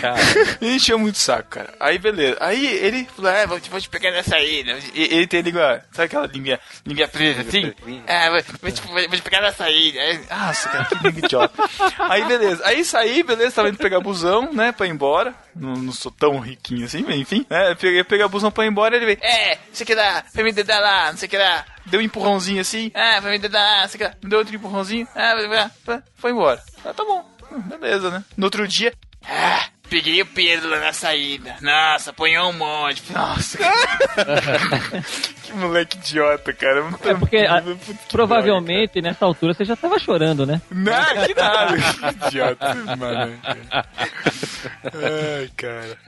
Cara, 0.01 0.21
Ele 0.61 0.75
encheu 0.77 0.99
muito 0.99 1.19
saco, 1.19 1.49
cara. 1.51 1.73
Aí, 1.81 1.99
beleza. 1.99 2.37
Aí 2.41 2.67
ele 2.67 3.07
falou, 3.17 3.31
é, 3.31 3.47
vou 3.47 3.61
te, 3.61 3.71
vou 3.71 3.81
te 3.81 3.89
pegar 3.89 4.11
nessa 4.11 4.37
aí. 4.37 4.63
Ele 4.95 5.27
tem 5.27 5.41
a 5.41 5.43
língua, 5.43 5.85
sabe 5.93 6.07
aquela 6.07 6.27
língua, 6.27 6.61
língua 6.87 7.09
presa 7.09 7.41
assim? 7.43 7.73
É, 8.07 8.31
vou, 8.31 8.41
vou, 8.63 8.71
te, 8.71 8.83
vou 8.83 9.09
te 9.09 9.23
pegar 9.23 9.41
nessa 9.41 9.65
aí. 9.65 9.99
Aí, 9.99 10.21
Nossa, 10.31 10.69
cara, 10.69 10.85
que 10.85 10.95
língua 11.03 11.19
idiota. 11.25 11.63
Aí, 11.99 12.25
beleza. 12.25 12.67
Aí 12.67 12.85
saí, 12.85 13.23
beleza, 13.23 13.57
tava 13.57 13.69
indo 13.69 13.79
pegar 13.79 14.01
busão, 14.01 14.53
né, 14.53 14.73
pra 14.73 14.87
ir 14.87 14.91
embora. 14.91 15.35
Não, 15.55 15.75
não 15.75 15.93
sou 15.93 16.11
tão 16.11 16.39
riquinho 16.39 16.85
assim, 16.85 17.03
mas 17.03 17.17
enfim. 17.17 17.47
Né, 17.49 17.75
peguei 17.75 18.05
pegar 18.05 18.29
busão 18.29 18.51
pra 18.51 18.65
ir 18.65 18.69
embora 18.69 18.97
ele 18.97 19.07
veio, 19.07 19.19
é, 19.23 19.59
você 19.73 19.85
quer 19.85 19.97
dar, 19.97 20.27
vai 20.35 20.45
me 20.45 20.53
dedar 20.53 20.81
lá, 20.81 21.11
não 21.11 21.19
sei 21.19 21.27
o 21.27 21.31
que 21.31 21.39
lá. 21.39 21.65
Deu 21.87 22.01
um 22.01 22.03
empurrãozinho 22.03 22.61
assim, 22.61 22.91
ah, 22.95 23.21
vai 23.21 23.33
me 23.33 23.39
dedar 23.39 23.61
lá, 23.61 23.81
não 23.83 23.89
sei 23.89 23.97
o 23.97 23.99
que 23.99 24.05
lá. 24.05 24.15
Me 24.23 24.31
deu 24.31 24.39
outro 24.39 24.55
empurrãozinho, 24.55 25.07
ah, 25.15 25.71
foi 26.17 26.31
embora. 26.31 26.63
Ah, 26.85 26.93
tá 26.95 27.05
bom. 27.05 27.25
Beleza, 27.69 28.11
né? 28.11 28.25
No 28.37 28.47
outro 28.47 28.67
dia, 28.67 28.93
ah, 29.29 29.67
Peguei 29.89 30.23
o 30.23 30.27
Pedro 30.27 30.69
lá 30.71 30.81
na 30.81 30.93
saída. 30.93 31.57
Nossa, 31.61 32.11
apanhou 32.11 32.49
um 32.51 32.53
monte. 32.55 33.03
Nossa. 33.13 33.59
que 35.45 35.53
moleque 35.53 35.97
idiota, 35.99 36.53
cara. 36.53 36.83
Muito- 36.85 37.09
É 37.09 37.15
porque, 37.15 37.37
a- 37.39 37.61
que 37.63 37.95
Provavelmente, 38.11 39.01
nessa 39.03 39.25
altura, 39.25 39.55
você 39.55 39.65
já 39.65 39.77
tava 39.77 39.99
chorando, 39.99 40.47
né? 40.47 40.61
droga. 40.71 41.15
Não, 41.15 41.27
que 41.27 41.35
nada. 41.35 41.77
Que 41.77 42.27
idiota. 42.29 42.75
Mano. 42.97 43.39
Ai, 43.73 45.51
cara. 45.57 45.99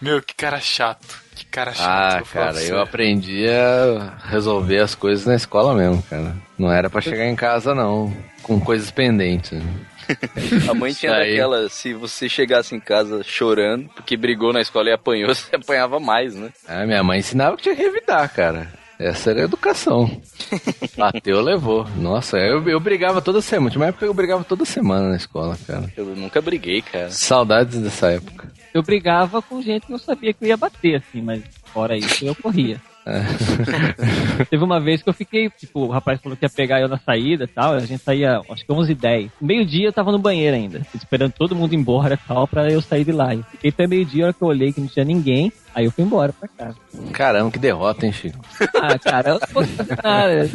Meu, 0.00 0.22
que 0.22 0.34
cara 0.34 0.60
chato. 0.60 1.22
Que 1.34 1.46
cara 1.46 1.72
chato. 1.72 2.22
Ah, 2.22 2.32
cara, 2.32 2.62
eu 2.62 2.80
aprendi 2.80 3.46
a 3.48 4.14
resolver 4.28 4.78
as 4.80 4.94
coisas 4.94 5.26
na 5.26 5.34
escola 5.34 5.74
mesmo, 5.74 6.02
cara. 6.04 6.36
Não 6.58 6.70
era 6.72 6.88
pra 6.88 7.00
chegar 7.00 7.24
em 7.26 7.34
casa, 7.34 7.74
não, 7.74 8.14
com 8.42 8.60
coisas 8.60 8.90
pendentes. 8.90 9.52
né? 9.52 9.64
A 10.68 10.74
mãe 10.74 10.92
tinha 10.92 11.12
aí. 11.12 11.30
daquela, 11.30 11.68
se 11.68 11.92
você 11.94 12.28
chegasse 12.28 12.74
em 12.74 12.80
casa 12.80 13.22
chorando, 13.22 13.88
porque 13.94 14.16
brigou 14.16 14.52
na 14.52 14.60
escola 14.60 14.90
e 14.90 14.92
apanhou, 14.92 15.32
você 15.34 15.56
apanhava 15.56 15.98
mais, 16.00 16.34
né? 16.34 16.50
Ah, 16.66 16.84
minha 16.86 17.02
mãe 17.02 17.18
ensinava 17.18 17.56
que 17.56 17.64
tinha 17.64 17.76
que 17.76 17.82
revidar, 17.82 18.32
cara. 18.32 18.68
Essa 18.98 19.30
era 19.30 19.40
a 19.40 19.44
educação. 19.44 20.08
Bateu, 20.96 21.40
levou. 21.40 21.84
Nossa, 21.96 22.38
eu, 22.38 22.66
eu 22.68 22.78
brigava 22.78 23.20
toda 23.20 23.40
semana. 23.40 23.70
Tinha 23.70 23.80
uma 23.80 23.88
época 23.88 24.06
que 24.06 24.10
eu 24.10 24.14
brigava 24.14 24.44
toda 24.44 24.64
semana 24.64 25.08
na 25.08 25.16
escola, 25.16 25.58
cara. 25.66 25.92
Eu 25.96 26.06
nunca 26.06 26.40
briguei, 26.40 26.80
cara. 26.80 27.10
Saudades 27.10 27.80
dessa 27.80 28.12
época. 28.12 28.52
Eu 28.72 28.82
brigava 28.82 29.42
com 29.42 29.60
gente 29.60 29.86
que 29.86 29.92
eu 29.92 29.98
sabia 29.98 30.32
que 30.32 30.44
eu 30.44 30.48
ia 30.48 30.56
bater, 30.56 30.96
assim, 30.96 31.20
mas 31.20 31.42
fora 31.72 31.96
isso 31.96 32.24
eu 32.24 32.34
corria. 32.36 32.80
Teve 34.50 34.64
uma 34.64 34.80
vez 34.80 35.02
que 35.02 35.08
eu 35.08 35.12
fiquei, 35.12 35.50
tipo, 35.50 35.80
o 35.80 35.90
rapaz 35.90 36.20
falou 36.20 36.36
que 36.36 36.44
ia 36.44 36.50
pegar 36.50 36.80
eu 36.80 36.88
na 36.88 36.98
saída 36.98 37.44
e 37.44 37.48
tal, 37.48 37.74
a 37.74 37.80
gente 37.80 38.02
saía, 38.02 38.40
acho 38.50 38.64
que 38.64 38.72
11 38.72 38.92
h 38.92 39.00
10 39.00 39.30
Meio-dia 39.40 39.88
eu 39.88 39.92
tava 39.92 40.10
no 40.10 40.18
banheiro 40.18 40.56
ainda, 40.56 40.80
esperando 40.94 41.32
todo 41.32 41.54
mundo 41.54 41.74
embora 41.74 42.14
e 42.14 42.28
tal, 42.28 42.48
pra 42.48 42.70
eu 42.70 42.80
sair 42.80 43.04
de 43.04 43.12
lá. 43.12 43.34
E 43.34 43.42
fiquei 43.42 43.70
até 43.70 43.86
meio-dia, 43.86 44.24
a 44.24 44.26
hora 44.26 44.34
que 44.34 44.42
eu 44.42 44.48
olhei 44.48 44.72
que 44.72 44.80
não 44.80 44.88
tinha 44.88 45.04
ninguém, 45.04 45.52
aí 45.74 45.84
eu 45.84 45.90
fui 45.90 46.04
embora 46.04 46.32
pra 46.32 46.48
casa. 46.48 46.76
Caramba, 47.12 47.50
que 47.50 47.58
derrota, 47.58 48.06
hein, 48.06 48.12
Chico? 48.12 48.38
Ah, 48.76 48.98
cara, 48.98 49.30
eu 49.30 49.34
não 49.34 49.48
posso 49.48 49.68
fazer 49.72 49.98
nada. 50.02 50.48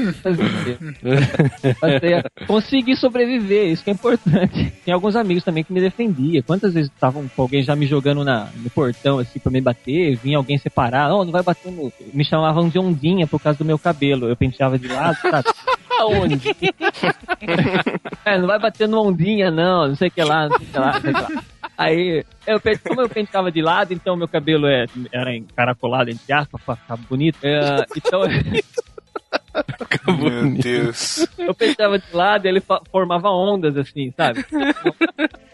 fazer. 1.80 2.32
Consegui 2.48 2.96
sobreviver, 2.96 3.68
isso 3.68 3.84
que 3.84 3.90
é 3.90 3.94
importante. 3.94 4.74
Tem 4.86 4.94
alguns 4.94 5.16
amigos 5.16 5.44
também 5.44 5.64
que 5.64 5.74
me 5.74 5.82
defendiam. 5.82 6.44
Quantas 6.44 6.74
vezes 6.74 6.90
estavam 6.90 7.28
com 7.28 7.42
alguém 7.42 7.62
já 7.62 7.76
me 7.76 7.86
jogando 7.86 8.24
na, 8.24 8.50
no 8.56 8.70
portão, 8.70 9.20
assim, 9.20 9.40
pra 9.40 9.52
me 9.52 9.62
bater, 9.62 10.16
vinha 10.18 10.38
alguém 10.38 10.58
separar, 10.58 11.10
não, 11.10 11.26
não 11.26 11.32
vai 11.32 11.44
bater 11.44 11.72
no... 11.72 11.92
Me 12.14 12.24
chamavam 12.24 12.70
de 12.70 12.80
ondinha 12.80 13.28
por 13.28 13.40
causa 13.40 13.58
do 13.58 13.66
meu 13.66 13.78
cabelo, 13.78 14.28
eu 14.28 14.36
penteava 14.36 14.78
de 14.78 14.88
lado, 14.88 15.18
sabe? 15.22 15.50
Aonde? 16.00 16.56
é, 18.26 18.38
não 18.38 18.48
vai 18.48 18.60
bater 18.60 18.88
no 18.88 19.02
ondinha, 19.02 19.52
não, 19.52 19.90
não 19.90 19.96
sei 19.96 20.08
o 20.08 20.12
que 20.12 20.24
lá, 20.24 20.48
não 20.48 20.58
sei 20.58 20.68
o 20.68 20.72
que 20.72 20.80
lá, 20.80 20.94
não 20.94 21.02
sei 21.02 21.12
o 21.12 21.14
que 21.14 21.22
lá. 21.22 21.44
Aí, 21.80 22.26
eu, 22.46 22.60
como 22.86 23.00
eu 23.00 23.08
penteava 23.08 23.50
de 23.50 23.62
lado, 23.62 23.94
então 23.94 24.18
meu 24.18 24.28
cabelo 24.28 24.68
é, 24.68 24.86
era 25.14 25.34
encaracolado, 25.34 26.10
entre 26.10 26.34
aspas, 26.34 26.62
pra 26.62 26.76
ficar 26.76 26.98
bonito. 26.98 27.40
É, 27.42 27.86
então, 27.96 28.24
Meu 30.18 30.52
Deus. 30.62 31.26
eu 31.38 31.56
penteava 31.56 31.98
de 31.98 32.14
lado 32.14 32.46
e 32.46 32.50
ele 32.50 32.62
formava 32.92 33.30
ondas, 33.30 33.78
assim, 33.78 34.12
sabe? 34.12 34.46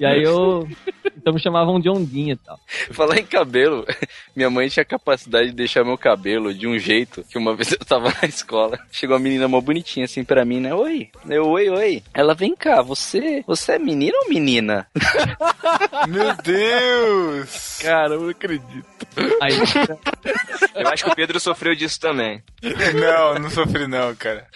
E 0.00 0.06
aí 0.06 0.22
eu. 0.22 0.68
Então 1.16 1.32
me 1.32 1.40
chamavam 1.40 1.80
de 1.80 1.88
ondinha 1.90 2.34
e 2.34 2.36
tal. 2.36 2.58
Falar 2.92 3.18
em 3.18 3.26
cabelo, 3.26 3.84
minha 4.34 4.48
mãe 4.48 4.68
tinha 4.68 4.84
capacidade 4.84 5.50
de 5.50 5.56
deixar 5.56 5.84
meu 5.84 5.98
cabelo 5.98 6.54
de 6.54 6.66
um 6.66 6.78
jeito 6.78 7.24
que 7.24 7.36
uma 7.36 7.54
vez 7.56 7.72
eu 7.72 7.78
tava 7.78 8.12
na 8.22 8.28
escola, 8.28 8.78
chegou 8.92 9.16
uma 9.16 9.22
menina 9.22 9.48
mó 9.48 9.60
bonitinha 9.60 10.04
assim 10.04 10.22
pra 10.22 10.44
mim, 10.44 10.60
né? 10.60 10.74
Oi, 10.74 11.10
eu, 11.28 11.48
oi, 11.48 11.68
oi. 11.68 12.02
Ela, 12.14 12.34
vem 12.34 12.54
cá, 12.54 12.80
você, 12.82 13.42
você 13.46 13.72
é 13.72 13.78
menina 13.78 14.16
ou 14.22 14.28
menina? 14.28 14.86
Meu 16.08 16.34
Deus. 16.42 17.78
Cara, 17.82 18.14
eu 18.14 18.20
não 18.20 18.28
acredito. 18.28 18.86
Aí, 19.40 19.52
Eu 20.74 20.88
acho 20.88 21.04
que 21.04 21.10
o 21.10 21.14
Pedro 21.14 21.40
sofreu 21.40 21.74
disso 21.74 21.98
também. 21.98 22.42
Não, 22.94 23.38
não 23.38 23.50
sofri 23.50 23.86
não, 23.86 24.14
cara. 24.14 24.46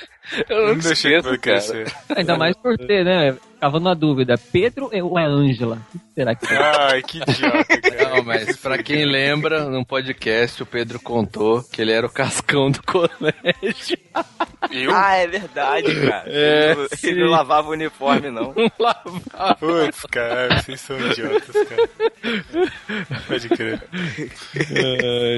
Eu 0.48 0.58
Não 0.60 0.66
não 0.74 0.78
deixei 0.78 1.16
esqueço, 1.16 1.38
crescer. 1.40 1.92
ainda 2.16 2.36
mais 2.36 2.56
por 2.56 2.76
ter, 2.78 3.04
né? 3.04 3.36
Ficava 3.54 3.78
na 3.78 3.92
dúvida, 3.92 4.38
Pedro 4.50 4.88
ou 5.02 5.18
é 5.18 5.24
Ângela? 5.26 5.78
O 5.94 5.98
que 5.98 6.04
será 6.14 6.34
que 6.34 6.46
é? 6.46 6.56
Ai, 6.56 7.02
que 7.02 7.18
idiota, 7.18 7.64
cara. 7.82 8.08
Não, 8.16 8.24
mas 8.24 8.56
pra 8.56 8.82
quem 8.82 9.04
lembra, 9.04 9.64
num 9.68 9.84
podcast 9.84 10.62
o 10.62 10.66
Pedro 10.66 10.98
contou 10.98 11.62
que 11.64 11.82
ele 11.82 11.92
era 11.92 12.06
o 12.06 12.10
cascão 12.10 12.70
do 12.70 12.82
colégio. 12.82 13.98
Eu? 14.70 14.94
Ah, 14.94 15.14
é 15.16 15.26
verdade, 15.26 15.94
cara. 16.08 16.24
É, 16.26 16.70
ele, 16.70 16.74
não- 16.76 16.88
ele 17.10 17.20
não 17.24 17.30
lavava 17.30 17.68
o 17.68 17.72
uniforme, 17.72 18.30
não. 18.30 18.54
Putz, 18.54 20.02
cara, 20.10 20.62
vocês 20.62 20.80
são 20.80 20.98
idiotas, 20.98 21.56
cara. 21.68 21.88
Pode 23.26 23.48
crer. 23.50 23.82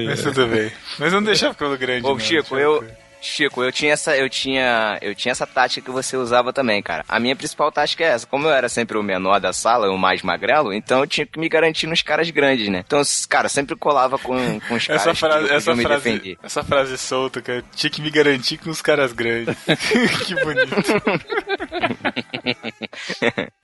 Mas 0.05 0.21
tudo 0.23 0.47
bem. 0.47 0.71
Mas 0.97 1.11
não 1.11 1.21
deixar 1.23 1.53
pelo 1.53 1.77
grande, 1.77 2.05
Ô, 2.05 2.11
não. 2.11 2.19
Chico, 2.19 2.57
eu. 2.57 2.85
Chico, 3.23 3.63
eu 3.63 3.71
tinha 3.71 3.93
essa, 3.93 4.15
eu 4.17 4.29
tinha, 4.29 4.97
eu 5.01 5.15
tinha 5.15 5.31
essa 5.31 5.47
tática 5.47 5.85
que 5.85 5.91
você 5.91 6.17
usava 6.17 6.51
também, 6.51 6.81
cara. 6.81 7.05
A 7.07 7.19
minha 7.19 7.35
principal 7.35 7.71
tática 7.71 8.03
é 8.03 8.07
essa. 8.07 8.27
Como 8.27 8.47
eu 8.47 8.51
era 8.51 8.67
sempre 8.69 8.97
o 8.97 9.03
menor 9.03 9.39
da 9.39 9.53
sala, 9.53 9.89
o 9.89 9.97
mais 9.97 10.21
magrelo, 10.21 10.73
então 10.73 10.99
eu 10.99 11.07
tinha 11.07 11.25
que 11.25 11.39
me 11.39 11.47
garantir 11.47 11.87
nos 11.87 12.01
caras 12.01 12.29
grandes, 12.29 12.69
né? 12.69 12.83
Então, 12.85 13.01
cara, 13.29 13.47
sempre 13.49 13.75
colava 13.75 14.17
com, 14.17 14.59
com 14.61 14.75
os 14.75 14.85
caras 14.85 15.01
Essa 15.01 15.15
frase, 15.15 15.47
que 15.47 15.53
essa 15.53 15.75
frase, 15.75 16.03
defender. 16.03 16.37
essa 16.43 16.63
frase 16.63 16.97
solta, 16.97 17.41
cara. 17.41 17.63
Tinha 17.75 17.89
que 17.89 18.01
me 18.01 18.09
garantir 18.09 18.57
com 18.57 18.69
os 18.69 18.81
caras 18.81 19.13
grandes. 19.13 19.55
que 20.25 20.35
bonito. 20.35 20.75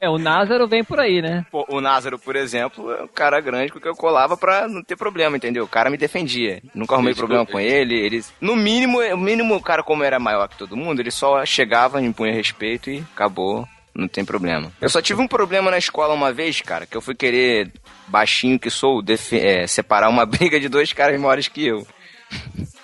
É, 0.02 0.10
o 0.10 0.18
Názaro 0.18 0.68
vem 0.68 0.84
por 0.84 1.00
aí, 1.00 1.22
né? 1.22 1.46
Pô, 1.52 1.66
o 1.70 1.82
Názaro, 1.82 2.18
por 2.18 2.36
exemplo, 2.36 2.92
é 2.92 3.04
um 3.04 3.08
cara 3.08 3.40
grande 3.40 3.72
com 3.72 3.80
que 3.80 3.88
eu 3.88 3.96
colava 3.96 4.38
pra 4.38 4.68
não 4.68 4.82
ter 4.84 4.96
problema, 4.96 5.36
entendeu? 5.38 5.66
O 5.66 5.68
cara 5.68 5.90
me 5.90 5.98
defendia. 5.98 6.62
Nunca 6.74 6.96
arrumei 6.96 7.12
Isso, 7.12 7.20
problema 7.20 7.46
com 7.46 7.60
ele. 7.60 7.96
Eles, 7.96 8.34
no 8.40 8.56
mínimo, 8.56 9.00
o 9.00 9.18
mínimo, 9.18 9.56
o 9.56 9.62
cara, 9.62 9.84
como 9.84 10.04
era 10.04 10.20
maior 10.20 10.48
que 10.48 10.58
todo 10.58 10.78
mundo, 10.78 11.02
ele 11.02 11.12
só 11.12 11.46
chegava, 11.46 12.02
impunha 12.02 12.34
respeito 12.34 12.90
e 12.90 13.04
acabou. 13.14 13.68
Não 13.94 14.08
tem 14.08 14.24
problema. 14.24 14.72
Eu 14.80 14.90
só 14.90 15.02
tive 15.02 15.22
um 15.22 15.28
problema 15.28 15.70
na 15.70 15.78
escola 15.78 16.14
uma 16.14 16.32
vez, 16.32 16.62
cara, 16.62 16.86
que 16.86 16.96
eu 16.96 17.02
fui 17.02 17.16
querer, 17.16 17.72
baixinho 18.08 18.60
que 18.60 18.70
sou, 18.70 19.04
é, 19.34 19.68
separar 19.68 20.10
uma 20.10 20.26
briga 20.28 20.60
de 20.60 20.70
dois 20.70 20.94
caras 20.94 21.20
maiores 21.20 21.48
que 21.48 21.66
eu. 21.66 21.86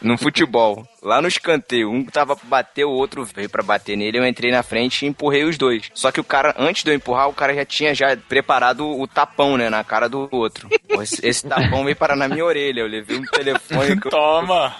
No 0.01 0.17
futebol. 0.17 0.87
Lá 1.01 1.21
no 1.21 1.27
escanteio, 1.27 1.91
um 1.91 2.05
tava 2.05 2.35
pra 2.35 2.47
bater, 2.47 2.85
o 2.85 2.91
outro 2.91 3.23
veio 3.25 3.49
pra 3.49 3.63
bater 3.63 3.95
nele, 3.95 4.17
eu 4.17 4.25
entrei 4.25 4.51
na 4.51 4.63
frente 4.63 5.05
e 5.05 5.07
empurrei 5.07 5.43
os 5.43 5.57
dois. 5.57 5.89
Só 5.93 6.11
que 6.11 6.19
o 6.19 6.23
cara, 6.23 6.53
antes 6.57 6.83
de 6.83 6.91
eu 6.91 6.95
empurrar, 6.95 7.29
o 7.29 7.33
cara 7.33 7.53
já 7.53 7.65
tinha 7.65 7.93
já 7.93 8.15
preparado 8.15 8.87
o 8.87 9.07
tapão, 9.07 9.57
né, 9.57 9.69
na 9.69 9.83
cara 9.83 10.07
do 10.07 10.27
outro. 10.31 10.69
Esse, 11.01 11.25
esse 11.25 11.47
tapão 11.47 11.83
veio 11.83 11.95
parar 11.95 12.15
na 12.15 12.27
minha 12.27 12.45
orelha, 12.45 12.81
eu 12.81 12.87
levei 12.87 13.17
um 13.17 13.23
telefone 13.23 13.99
que 13.99 14.07
eu 14.07 14.11
Toma! 14.11 14.75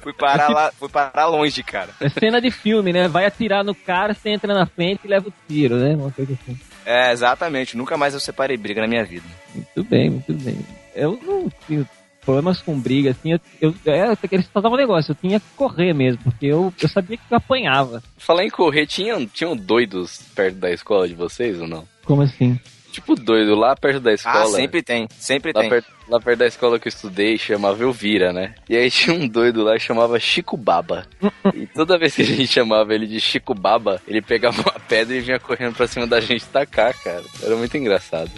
fui 0.00 0.12
parar 0.12 0.48
lá, 0.48 0.72
fui 0.72 0.88
parar 0.88 1.26
longe, 1.26 1.62
cara. 1.62 1.90
É 2.00 2.08
cena 2.08 2.40
de 2.40 2.50
filme, 2.50 2.92
né? 2.92 3.08
Vai 3.08 3.26
atirar 3.26 3.64
no 3.64 3.74
cara, 3.74 4.14
você 4.14 4.30
entra 4.30 4.54
na 4.54 4.64
frente 4.66 5.00
e 5.04 5.08
leva 5.08 5.28
o 5.28 5.32
tiro, 5.48 5.76
né? 5.76 5.94
Uma 5.94 6.10
coisa 6.10 6.32
assim. 6.32 6.58
É, 6.86 7.12
exatamente, 7.12 7.76
nunca 7.76 7.96
mais 7.96 8.14
eu 8.14 8.20
separei 8.20 8.56
briga 8.56 8.80
na 8.80 8.86
minha 8.86 9.04
vida. 9.04 9.26
Muito 9.54 9.84
bem, 9.84 10.10
muito 10.10 10.32
bem. 10.32 10.58
Eu 10.94 11.18
não 11.22 11.50
tenho 11.66 11.86
problemas 12.28 12.60
com 12.60 12.78
briga, 12.78 13.12
assim. 13.12 13.32
Eu, 13.32 13.40
eu, 13.58 13.74
é, 13.86 14.14
eles 14.30 14.46
falavam 14.48 14.76
um 14.76 14.80
negócio, 14.80 15.12
eu 15.12 15.16
tinha 15.16 15.40
que 15.40 15.46
correr 15.56 15.94
mesmo, 15.94 16.22
porque 16.22 16.44
eu, 16.44 16.74
eu 16.78 16.88
sabia 16.88 17.16
que 17.16 17.22
eu 17.30 17.38
apanhava. 17.38 18.02
Falar 18.18 18.44
em 18.44 18.50
correr, 18.50 18.86
tinham, 18.86 19.26
tinham 19.26 19.56
doidos 19.56 20.20
perto 20.34 20.56
da 20.56 20.70
escola 20.70 21.08
de 21.08 21.14
vocês 21.14 21.58
ou 21.58 21.66
não? 21.66 21.88
Como 22.04 22.20
assim? 22.20 22.60
Tipo 22.92 23.14
doido, 23.14 23.54
lá 23.54 23.74
perto 23.74 24.00
da 24.00 24.12
escola. 24.12 24.42
Ah, 24.42 24.46
sempre 24.46 24.82
tem, 24.82 25.08
sempre 25.18 25.52
Lá 25.54 25.62
tem. 25.62 25.70
perto, 25.70 25.90
lá 26.06 26.20
perto 26.20 26.38
da 26.38 26.46
escola 26.46 26.78
que 26.78 26.88
eu 26.88 26.90
estudei, 26.90 27.38
chamava 27.38 27.82
Elvira, 27.82 28.30
né? 28.30 28.54
E 28.68 28.76
aí 28.76 28.90
tinha 28.90 29.16
um 29.16 29.26
doido 29.26 29.64
lá 29.64 29.74
que 29.74 29.80
chamava 29.80 30.20
Chico 30.20 30.54
Baba. 30.54 31.06
e 31.54 31.66
toda 31.66 31.98
vez 31.98 32.14
que 32.14 32.22
a 32.22 32.26
gente 32.26 32.46
chamava 32.46 32.94
ele 32.94 33.06
de 33.06 33.20
Chico 33.20 33.54
Baba, 33.54 34.02
ele 34.06 34.20
pegava 34.20 34.60
uma 34.60 34.78
pedra 34.80 35.16
e 35.16 35.20
vinha 35.20 35.40
correndo 35.40 35.74
pra 35.74 35.86
cima 35.86 36.06
da 36.06 36.20
gente 36.20 36.44
tacar, 36.44 36.92
cara. 36.92 37.24
Era 37.42 37.56
muito 37.56 37.74
engraçado. 37.76 38.30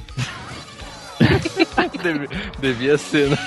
Devia, 2.03 2.29
devia 2.59 2.99
ser, 2.99 3.29
né? 3.29 3.39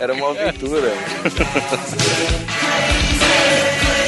Era 0.00 0.14
uma 0.14 0.30
aventura. 0.30 0.90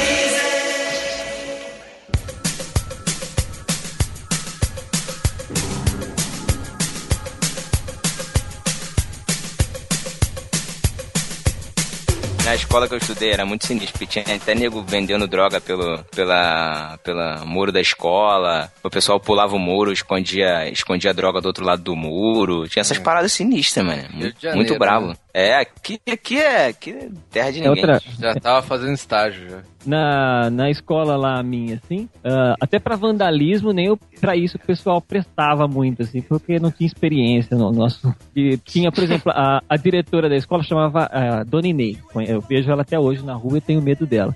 Na 12.51 12.55
escola 12.55 12.85
que 12.85 12.93
eu 12.93 12.97
estudei 12.97 13.31
era 13.31 13.45
muito 13.45 13.65
sinistro, 13.65 13.93
porque 13.97 14.21
tinha 14.21 14.35
até 14.35 14.53
nego 14.53 14.81
vendendo 14.81 15.25
droga 15.25 15.61
pelo 15.61 16.03
pela, 16.13 16.97
pela 17.01 17.45
muro 17.45 17.71
da 17.71 17.79
escola. 17.79 18.69
O 18.83 18.89
pessoal 18.89 19.21
pulava 19.21 19.55
o 19.55 19.59
muro, 19.59 19.89
escondia, 19.89 20.67
escondia 20.69 21.11
a 21.11 21.13
droga 21.13 21.39
do 21.39 21.45
outro 21.45 21.63
lado 21.63 21.81
do 21.81 21.95
muro. 21.95 22.67
Tinha 22.67 22.81
essas 22.81 22.97
paradas 22.97 23.31
sinistras, 23.31 23.85
mano. 23.85 24.03
Muito, 24.11 24.35
Janeiro, 24.41 24.57
muito 24.57 24.77
bravo. 24.77 25.07
né? 25.07 25.15
É, 25.33 25.55
aqui, 25.55 25.99
aqui 26.11 26.37
é 26.37 26.67
aqui 26.67 26.91
é 26.91 27.09
terra 27.29 27.51
de 27.51 27.59
É 27.59 27.67
ninguém. 27.69 27.83
outra, 27.85 28.01
Já 28.19 28.35
tava 28.35 28.61
fazendo 28.61 28.93
estágio 28.93 29.49
já. 29.49 29.59
na, 29.85 30.49
na 30.49 30.69
escola 30.69 31.15
lá 31.15 31.41
minha, 31.41 31.79
assim, 31.83 32.09
ah, 32.23 32.55
até 32.59 32.79
pra 32.79 32.95
vandalismo, 32.95 33.71
nem 33.71 33.85
eu, 33.87 33.97
pra 34.19 34.35
isso 34.35 34.57
o 34.57 34.59
pessoal 34.59 35.01
prestava 35.01 35.67
muito, 35.67 36.01
assim, 36.03 36.21
porque 36.21 36.59
não 36.59 36.69
tinha 36.71 36.85
experiência 36.87 37.55
no 37.57 37.71
nosso. 37.71 38.13
E 38.35 38.57
tinha, 38.57 38.91
por 38.91 39.03
exemplo, 39.03 39.31
a, 39.33 39.61
a 39.69 39.77
diretora 39.77 40.27
da 40.27 40.35
escola 40.35 40.63
chamava 40.63 41.07
ah, 41.11 41.43
Dona 41.43 41.67
Inês. 41.67 41.97
Eu 42.27 42.41
vejo 42.41 42.69
ela 42.71 42.81
até 42.81 42.99
hoje 42.99 43.23
na 43.23 43.33
rua 43.33 43.57
e 43.57 43.61
tenho 43.61 43.81
medo 43.81 44.05
dela. 44.05 44.35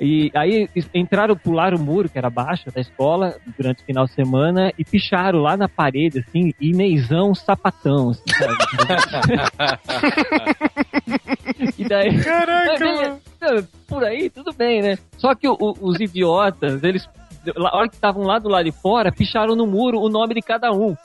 E 0.00 0.30
aí 0.34 0.68
entraram, 0.94 1.36
pularam 1.36 1.78
o 1.78 1.80
muro, 1.80 2.08
que 2.08 2.18
era 2.18 2.28
baixo 2.28 2.70
da 2.70 2.80
escola, 2.80 3.36
durante 3.56 3.82
o 3.82 3.86
final 3.86 4.04
de 4.06 4.12
semana, 4.12 4.72
e 4.78 4.84
picharam 4.84 5.40
lá 5.40 5.56
na 5.56 5.68
parede, 5.68 6.18
assim, 6.18 6.52
Inêsão 6.60 7.34
sapatão, 7.34 8.10
assim, 8.10 8.22
sabe? 8.38 8.56
e 11.78 11.84
daí. 11.84 12.22
Caraca, 12.22 13.18
Por 13.86 14.04
aí, 14.04 14.28
tudo 14.30 14.52
bem, 14.52 14.82
né? 14.82 14.98
Só 15.16 15.34
que 15.34 15.48
o- 15.48 15.56
os 15.80 16.00
idiotas, 16.00 16.82
eles, 16.82 17.08
na 17.56 17.74
hora 17.74 17.88
que 17.88 17.94
estavam 17.94 18.24
lá 18.24 18.38
do 18.38 18.48
lado 18.48 18.64
de 18.64 18.72
fora, 18.72 19.12
picharam 19.12 19.54
no 19.54 19.66
muro 19.66 20.00
o 20.00 20.08
nome 20.08 20.34
de 20.34 20.42
cada 20.42 20.72
um, 20.72 20.96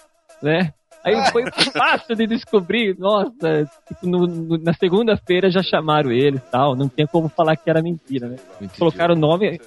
né? 0.42 0.74
Aí 1.04 1.32
foi 1.32 1.43
fácil 1.74 2.16
de 2.16 2.28
descobrir, 2.28 2.95
nossa, 2.99 3.70
tipo, 3.88 4.08
no- 4.08 4.28
no- 4.28 4.58
na 4.58 4.74
segunda-feira 4.74 5.49
já 5.49 5.64
chamaram 5.64 6.12
ele 6.12 6.38
e 6.38 6.52
tal, 6.52 6.76
não 6.76 6.88
tinha 6.88 7.08
como 7.08 7.28
falar 7.30 7.56
que 7.56 7.70
era 7.70 7.82
mentira, 7.82 8.28
né? 8.28 8.36
Muito 8.60 8.78
Colocaram 8.78 9.16
o 9.16 9.18
nome. 9.18 9.60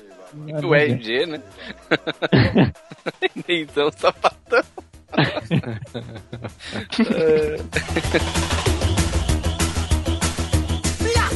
O 0.65 0.75
RG, 0.75 1.27
né? 1.27 1.41
então, 3.49 3.91
sapatão. 3.93 4.63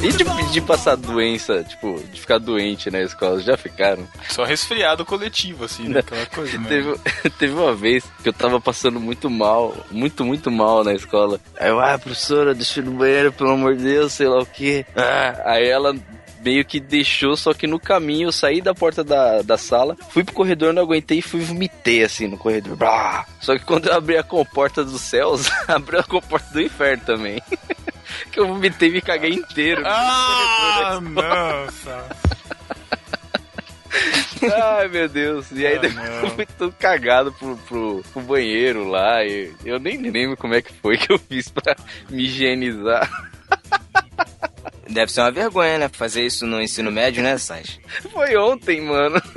E 0.00 0.12
de, 0.12 0.52
de 0.52 0.60
passar 0.60 0.96
doença, 0.96 1.64
tipo, 1.64 2.00
de 2.12 2.20
ficar 2.20 2.38
doente 2.38 2.88
na 2.88 3.00
escola, 3.00 3.40
já 3.40 3.56
ficaram? 3.56 4.06
Só 4.28 4.44
resfriado 4.44 5.04
coletivo, 5.04 5.64
assim, 5.64 5.88
né? 5.88 6.00
Aquela 6.00 6.24
coisa, 6.26 6.56
né? 6.56 6.68
Teve, 6.68 6.94
teve 7.38 7.52
uma 7.52 7.74
vez 7.74 8.04
que 8.22 8.28
eu 8.28 8.32
tava 8.32 8.60
passando 8.60 9.00
muito 9.00 9.28
mal, 9.28 9.76
muito, 9.90 10.24
muito 10.24 10.52
mal 10.52 10.84
na 10.84 10.94
escola. 10.94 11.40
Aí 11.58 11.68
eu, 11.68 11.80
ah, 11.80 11.98
professora, 11.98 12.54
deixa 12.54 12.78
eu 12.78 12.84
ir 12.84 12.86
no 12.86 12.92
banheiro, 12.92 13.32
pelo 13.32 13.50
amor 13.50 13.76
de 13.76 13.82
Deus, 13.82 14.12
sei 14.12 14.28
lá 14.28 14.38
o 14.38 14.46
quê. 14.46 14.86
Ah, 14.94 15.42
aí 15.44 15.68
ela 15.68 15.92
meio 16.44 16.64
que 16.64 16.78
deixou, 16.78 17.36
só 17.36 17.52
que 17.52 17.66
no 17.66 17.80
caminho 17.80 18.28
eu 18.28 18.32
saí 18.32 18.60
da 18.60 18.72
porta 18.72 19.02
da, 19.02 19.42
da 19.42 19.58
sala, 19.58 19.96
fui 20.10 20.22
pro 20.22 20.32
corredor, 20.32 20.72
não 20.72 20.82
aguentei 20.82 21.18
e 21.18 21.22
fui 21.22 21.40
vomitei 21.40 22.04
assim 22.04 22.28
no 22.28 22.38
corredor. 22.38 22.78
Só 23.40 23.58
que 23.58 23.64
quando 23.64 23.88
eu 23.88 23.94
abri 23.94 24.16
a 24.16 24.22
comporta 24.22 24.84
dos 24.84 25.00
céus, 25.00 25.50
abriu 25.66 25.98
a 25.98 26.04
comporta 26.04 26.52
do 26.52 26.62
inferno 26.62 27.02
também. 27.04 27.42
que 28.30 28.40
eu 28.40 28.46
vomitei 28.46 28.88
e 28.88 28.92
me 28.92 29.00
caguei 29.00 29.32
inteiro. 29.32 29.82
Ah, 29.86 30.98
nossa. 31.00 32.06
Ai, 34.42 34.88
meu 34.88 35.08
Deus. 35.08 35.50
E 35.52 35.66
aí 35.66 35.76
Ah, 35.76 35.80
depois 35.80 36.08
eu 36.22 36.30
fui 36.30 36.46
todo 36.46 36.72
cagado 36.78 37.32
pro, 37.32 37.56
pro, 37.56 38.04
pro 38.12 38.22
banheiro 38.22 38.88
lá. 38.88 39.24
E 39.24 39.52
eu 39.64 39.78
nem 39.80 39.96
lembro 39.98 40.36
como 40.36 40.54
é 40.54 40.62
que 40.62 40.72
foi 40.74 40.96
que 40.96 41.12
eu 41.12 41.18
fiz 41.18 41.48
pra 41.48 41.74
me 42.08 42.24
higienizar. 42.24 43.08
Deve 44.88 45.12
ser 45.12 45.20
uma 45.22 45.30
vergonha, 45.30 45.78
né? 45.78 45.88
Fazer 45.92 46.24
isso 46.24 46.46
no 46.46 46.60
ensino 46.62 46.90
médio, 46.90 47.22
né, 47.22 47.36
Sage? 47.36 47.80
Foi 48.12 48.36
ontem, 48.36 48.80
mano. 48.80 49.20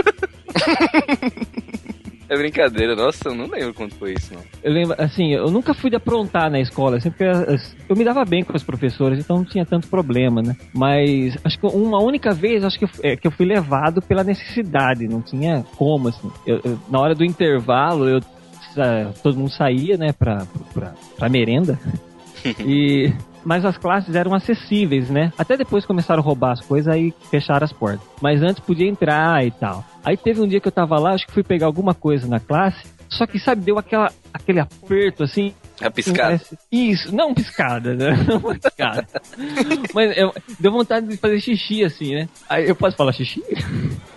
É 2.31 2.37
brincadeira, 2.37 2.95
nossa, 2.95 3.27
eu 3.27 3.35
não 3.35 3.45
lembro 3.45 3.73
quando 3.73 3.93
foi 3.95 4.13
isso, 4.13 4.33
não. 4.33 4.41
Eu 4.63 4.71
lembro, 4.71 4.95
assim, 4.97 5.33
eu 5.33 5.51
nunca 5.51 5.73
fui 5.73 5.89
de 5.89 5.97
aprontar 5.97 6.49
na 6.49 6.61
escola, 6.61 6.95
assim, 6.95 7.09
porque 7.09 7.25
eh, 7.25 7.57
eu 7.89 7.93
me 7.93 8.05
dava 8.05 8.23
bem 8.23 8.41
com 8.41 8.55
as 8.55 8.63
professoras, 8.63 9.19
então 9.19 9.35
não 9.39 9.43
tinha 9.43 9.65
tanto 9.65 9.89
problema, 9.89 10.41
né? 10.41 10.55
Mas 10.73 11.37
acho 11.43 11.59
que 11.59 11.65
uma 11.65 12.01
única 12.01 12.33
vez, 12.33 12.63
acho 12.63 12.79
que 12.79 12.85
eu, 12.85 12.89
é, 13.03 13.17
que 13.17 13.27
eu 13.27 13.31
fui 13.31 13.45
levado 13.45 14.01
pela 14.01 14.23
necessidade, 14.23 15.09
não 15.09 15.21
tinha 15.21 15.65
como, 15.75 16.07
assim. 16.07 16.31
Eu- 16.47 16.61
eu- 16.63 16.79
na 16.89 17.01
hora 17.01 17.13
do 17.13 17.25
intervalo, 17.25 18.07
eu 18.07 18.21
todo 19.21 19.37
mundo 19.37 19.51
saía, 19.51 19.97
né, 19.97 20.13
pra, 20.13 20.47
pra, 20.73 20.93
pra 21.17 21.27
merenda. 21.27 21.77
e 22.65 23.11
mas 23.43 23.65
as 23.65 23.77
classes 23.77 24.15
eram 24.15 24.33
acessíveis, 24.33 25.09
né? 25.09 25.33
Até 25.37 25.57
depois 25.57 25.85
começaram 25.85 26.21
a 26.21 26.23
roubar 26.25 26.51
as 26.51 26.61
coisas 26.61 26.87
aí 26.93 27.13
fecharam 27.29 27.65
as 27.65 27.73
portas. 27.73 28.07
Mas 28.21 28.41
antes 28.41 28.59
podia 28.59 28.87
entrar 28.87 29.45
e 29.45 29.51
tal. 29.51 29.83
Aí 30.03 30.17
teve 30.17 30.41
um 30.41 30.47
dia 30.47 30.59
que 30.59 30.67
eu 30.67 30.71
tava 30.71 30.97
lá, 30.99 31.11
acho 31.13 31.25
que 31.27 31.33
fui 31.33 31.43
pegar 31.43 31.65
alguma 31.67 31.93
coisa 31.93 32.27
na 32.27 32.39
classe, 32.39 32.83
só 33.09 33.25
que 33.27 33.37
sabe, 33.39 33.61
deu 33.61 33.77
aquela 33.77 34.11
aquele 34.33 34.59
aperto 34.59 35.23
assim, 35.23 35.53
A 35.81 35.91
piscada. 35.91 36.19
Parece- 36.39 36.57
Isso, 36.71 37.13
não 37.15 37.33
piscada, 37.33 37.93
né? 37.93 38.11
Não 38.27 38.41
piscada. 38.41 39.07
Mas 39.93 40.17
eu, 40.17 40.33
deu 40.59 40.71
vontade 40.71 41.07
de 41.07 41.17
fazer 41.17 41.39
xixi, 41.41 41.83
assim, 41.83 42.15
né? 42.15 42.29
Aí 42.49 42.67
eu 42.67 42.75
posso 42.75 42.95
falar 42.95 43.11
xixi? 43.13 43.43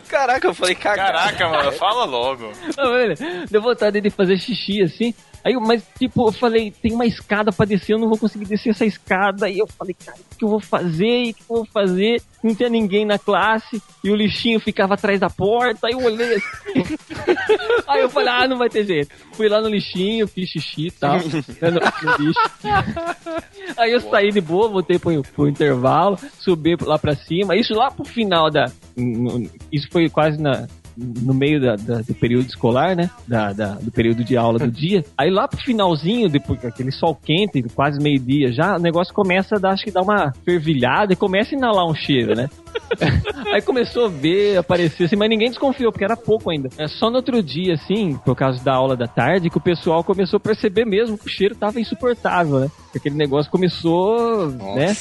Caraca, 0.09 0.47
eu 0.47 0.55
falei 0.55 0.75
cagar. 0.75 1.13
Caraca, 1.13 1.49
mano, 1.49 1.73
fala 1.73 2.05
logo. 2.05 2.53
Não, 2.77 2.93
velho, 2.93 3.15
deu 3.51 3.61
vontade 3.63 4.01
de 4.01 4.11
fazer 4.11 4.39
xixi, 4.39 4.83
assim. 4.83 5.13
Aí, 5.45 5.55
mas, 5.57 5.85
tipo, 5.99 6.27
eu 6.27 6.33
falei, 6.33 6.71
tem 6.71 6.95
uma 6.95 7.05
escada 7.05 7.53
pra 7.53 7.67
descer, 7.67 7.93
eu 7.93 7.99
não 7.99 8.09
vou 8.09 8.17
conseguir 8.17 8.47
descer 8.47 8.71
essa 8.71 8.87
escada. 8.87 9.47
E 9.47 9.59
eu 9.59 9.67
falei, 9.67 9.95
cara, 9.95 10.17
o 10.19 10.37
que 10.39 10.45
eu 10.45 10.49
vou 10.49 10.61
fazer? 10.61 11.31
O 11.31 11.35
que 11.35 11.43
eu 11.43 11.57
vou 11.57 11.67
fazer? 11.67 12.23
Não 12.43 12.55
tinha 12.55 12.71
ninguém 12.71 13.05
na 13.05 13.19
classe, 13.19 13.83
e 14.03 14.11
o 14.11 14.17
lixinho 14.17 14.59
ficava 14.59 14.95
atrás 14.95 15.21
da 15.21 15.29
porta. 15.29 15.87
Aí 15.87 15.93
eu 15.93 16.03
olhei 16.03 16.37
assim. 16.37 16.97
Aí 17.87 18.01
eu 18.01 18.09
falei, 18.09 18.31
ah, 18.31 18.49
não 18.49 18.57
vai 18.57 18.71
ter 18.71 18.87
jeito. 18.87 19.15
Fui 19.35 19.47
lá 19.47 19.61
no 19.61 19.69
lixinho, 19.69 20.27
fiz 20.27 20.49
xixi 20.49 20.87
e 20.87 20.91
tal. 20.91 21.19
Aí 23.77 23.93
eu 23.93 24.01
saí 24.01 24.31
de 24.31 24.41
boa, 24.41 24.69
voltei 24.69 24.99
pro, 24.99 25.23
pro 25.23 25.49
intervalo, 25.49 26.19
subi 26.39 26.75
lá 26.81 26.99
pra 26.99 27.15
cima. 27.15 27.55
Isso 27.55 27.75
lá 27.75 27.91
pro 27.91 28.05
final 28.07 28.51
da. 28.51 28.65
Isso 29.71 29.89
foi 29.91 30.09
quase 30.09 30.41
na, 30.41 30.67
no 30.97 31.35
meio 31.35 31.61
da- 31.61 31.77
da- 31.77 32.01
do 32.03 32.15
período 32.15 32.47
escolar, 32.47 32.95
né? 32.97 33.11
Da, 33.27 33.53
do 33.53 33.91
período 33.91 34.23
de 34.25 34.37
aula 34.37 34.59
do 34.59 34.71
dia. 34.73 35.05
Aí 35.19 35.31
lá 35.31 35.47
pro 35.49 35.59
finalzinho, 35.61 36.29
depois 36.29 36.65
aquele 36.65 36.91
sol 36.93 37.15
quente, 37.15 37.63
quase 37.75 38.01
meio-dia 38.01 38.53
já, 38.53 38.77
o 38.77 38.81
negócio 38.81 39.13
começa 39.15 39.57
a 39.57 39.59
dar, 39.59 39.71
acho 39.73 39.85
que 39.85 39.91
dá 39.91 40.01
uma 40.03 40.33
fervilhada 40.45 41.13
e 41.13 41.17
começa 41.17 41.55
a 41.55 41.59
inalar 41.59 41.87
um 41.87 41.95
cheiro, 41.95 42.35
né? 42.35 42.49
Aí 43.53 43.63
começou 43.63 44.07
a 44.07 44.09
ver, 44.09 44.57
aparecer 44.59 45.05
assim, 45.05 45.17
mas 45.17 45.29
ninguém 45.29 45.49
desconfiou, 45.49 45.93
porque 45.93 46.05
era 46.05 46.17
pouco 46.17 46.51
ainda. 46.51 46.69
É 46.79 46.87
só 46.89 47.09
no 47.11 47.17
outro 47.17 47.43
dia, 47.43 47.75
assim, 47.75 48.17
por 48.25 48.35
causa 48.35 48.63
da 48.65 48.75
aula 48.75 48.97
da 48.97 49.07
tarde, 49.07 49.51
que 49.51 49.59
o 49.59 49.61
pessoal 49.61 50.03
começou 50.03 50.37
a 50.39 50.41
perceber 50.41 50.85
mesmo 50.85 51.17
que 51.19 51.27
o 51.27 51.31
cheiro 51.31 51.55
tava 51.55 51.81
insuportável, 51.81 52.61
né? 52.61 52.71
Que 52.93 52.99
Aquele 52.99 53.17
negócio 53.17 53.51
começou, 53.51 54.51
né? 54.51 54.97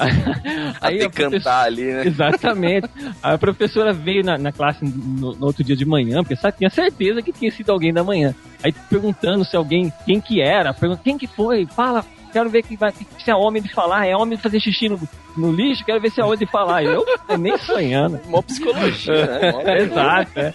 Aí 0.80 1.02
a 1.02 1.10
cantar 1.10 1.64
ali, 1.66 1.92
né? 1.92 2.06
Exatamente. 2.06 2.88
A 3.22 3.36
professora 3.38 3.92
veio 3.92 4.24
na, 4.24 4.38
na 4.38 4.52
classe 4.52 4.84
no, 4.84 5.34
no 5.34 5.46
outro 5.46 5.62
dia 5.64 5.76
de 5.76 5.84
manhã, 5.84 6.22
porque 6.22 6.36
sabe, 6.36 6.58
tinha 6.58 6.70
certeza 6.70 7.22
que 7.22 7.32
tinha 7.32 7.50
sido 7.50 7.70
alguém 7.70 7.92
da 7.92 8.02
manhã. 8.04 8.34
Aí 8.62 8.72
perguntando 8.88 9.44
se 9.44 9.56
alguém, 9.56 9.92
quem 10.04 10.20
que 10.20 10.40
era, 10.40 10.72
perguntando 10.72 11.04
quem 11.04 11.18
que 11.18 11.26
foi, 11.26 11.66
fala, 11.66 12.04
quero 12.32 12.48
ver 12.50 12.62
que 12.62 12.76
vai, 12.76 12.92
se 12.92 13.30
é 13.30 13.34
homem 13.34 13.62
de 13.62 13.72
falar, 13.72 14.06
é 14.06 14.14
homem 14.16 14.36
de 14.36 14.42
fazer 14.42 14.60
xixi 14.60 14.88
no, 14.88 15.00
no 15.36 15.52
lixo, 15.52 15.84
quero 15.84 16.00
ver 16.00 16.10
se 16.10 16.20
é 16.20 16.24
homem 16.24 16.38
de 16.38 16.46
falar. 16.46 16.82
Eu 16.84 17.04
é 17.28 17.36
nem 17.36 17.56
sonhando. 17.58 18.20
Mó 18.26 18.42
psicologia, 18.42 19.26
né? 19.26 19.52
Mó- 19.52 19.62
Exato, 19.62 20.38
é. 20.38 20.54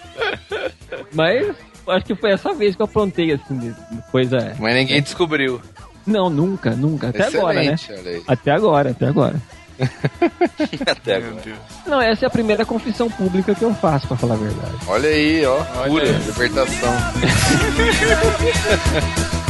Mas 1.12 1.56
acho 1.88 2.04
que 2.06 2.14
foi 2.14 2.32
essa 2.32 2.52
vez 2.52 2.74
que 2.74 2.82
eu 2.82 2.86
aprontei, 2.86 3.32
assim, 3.32 3.74
coisa. 4.10 4.54
Mas 4.58 4.74
ninguém 4.74 5.02
descobriu. 5.02 5.60
Não, 6.06 6.30
nunca, 6.30 6.70
nunca. 6.70 7.08
Até 7.08 7.26
agora, 7.26 7.62
né? 7.62 7.74
Excelente, 7.74 8.06
olha 8.06 8.16
aí. 8.16 8.22
Até 8.26 8.50
agora, 8.52 8.90
até 8.90 9.06
agora. 9.06 9.42
Até 10.86 11.18
Meu 11.18 11.28
agora. 11.28 11.42
Deus. 11.44 11.58
Não, 11.86 12.00
essa 12.00 12.24
é 12.24 12.28
a 12.28 12.30
primeira 12.30 12.64
confissão 12.64 13.10
pública 13.10 13.54
que 13.54 13.62
eu 13.62 13.74
faço, 13.74 14.08
pra 14.08 14.16
falar 14.16 14.34
a 14.34 14.38
verdade. 14.38 14.74
Olha 14.86 15.08
aí, 15.08 15.44
ó. 15.44 15.58
Olha 15.80 15.88
Pura 15.90 16.04
aí. 16.04 16.12
libertação. 16.24 16.92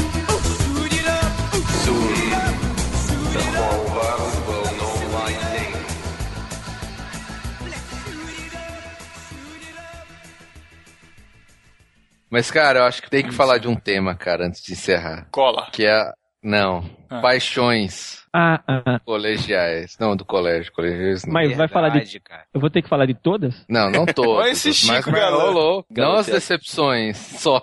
Mas, 12.28 12.50
cara, 12.50 12.80
eu 12.80 12.84
acho 12.84 13.02
que 13.02 13.10
tem 13.10 13.22
que 13.22 13.32
falar 13.32 13.58
de 13.58 13.68
um 13.68 13.76
tema, 13.76 14.14
cara, 14.14 14.46
antes 14.46 14.62
de 14.62 14.72
encerrar. 14.72 15.28
Cola. 15.30 15.68
Que 15.72 15.86
é. 15.86 16.10
Não. 16.46 16.84
Ah. 17.10 17.20
Paixões 17.20 18.24
Ah, 18.32 18.60
ah, 18.68 18.82
ah. 18.86 19.00
colegiais. 19.00 19.96
Não, 19.98 20.14
do 20.14 20.24
colégio. 20.24 20.72
Colegiais 20.72 21.24
não. 21.24 21.32
Mas 21.32 21.56
vai 21.56 21.66
falar 21.66 21.88
de. 21.88 22.20
Cara. 22.20 22.44
Eu 22.54 22.60
vou 22.60 22.70
ter 22.70 22.82
que 22.82 22.88
falar 22.88 23.06
de 23.06 23.14
todas? 23.14 23.64
Não, 23.68 23.90
não 23.90 24.06
todos. 24.14 24.32
Olha 24.44 24.50
esse 24.50 24.72
Chico, 24.72 25.10
mas 25.10 25.30
rolou. 25.32 25.84
Não 25.90 26.12
as 26.14 26.26
Galã. 26.26 26.38
decepções, 26.38 27.16
só. 27.16 27.60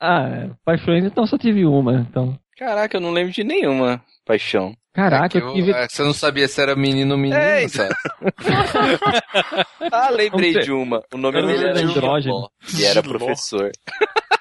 Ah, 0.00 0.50
paixões, 0.64 1.04
então 1.04 1.26
só 1.26 1.36
tive 1.36 1.64
uma. 1.66 1.94
Então. 2.08 2.38
Caraca, 2.56 2.96
eu 2.96 3.00
não 3.00 3.10
lembro 3.10 3.32
de 3.32 3.42
nenhuma 3.42 4.00
paixão. 4.24 4.72
Caraca, 4.92 5.26
É 5.26 5.40
que 5.40 5.44
eu 5.44 5.52
tive. 5.54 5.72
é, 5.72 5.88
Você 5.88 6.04
não 6.04 6.12
sabia 6.12 6.46
se 6.46 6.60
era 6.62 6.76
menino 6.76 7.14
ou 7.14 7.18
menino, 7.18 7.40
É, 7.40 7.66
sabe? 7.66 7.92
Ah, 9.92 10.10
lembrei 10.10 10.52
de 10.60 10.70
uma. 10.72 11.02
O 11.12 11.18
nome 11.18 11.40
Eu 11.40 11.46
dele 11.46 11.64
era 11.64 11.78
era 11.80 11.88
andrógeno. 11.88 12.48
E 12.78 12.84
era 12.84 13.02
professor. 13.02 13.70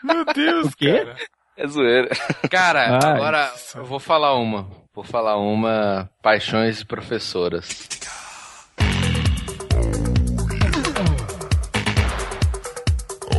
Meu 0.04 0.24
Deus, 0.26 0.68
O 0.68 0.78
quê? 0.78 1.00
cara. 1.06 1.16
É 1.56 1.68
zoeira. 1.68 2.10
Cara, 2.50 2.98
Ah, 2.98 3.14
agora 3.16 3.52
isso. 3.56 3.78
eu 3.78 3.86
vou 3.86 4.00
falar 4.00 4.34
uma. 4.36 4.68
Vou 4.94 5.04
falar 5.04 5.38
uma 5.38 6.10
Paixões 6.22 6.80
de 6.80 6.86
Professoras. 6.86 7.68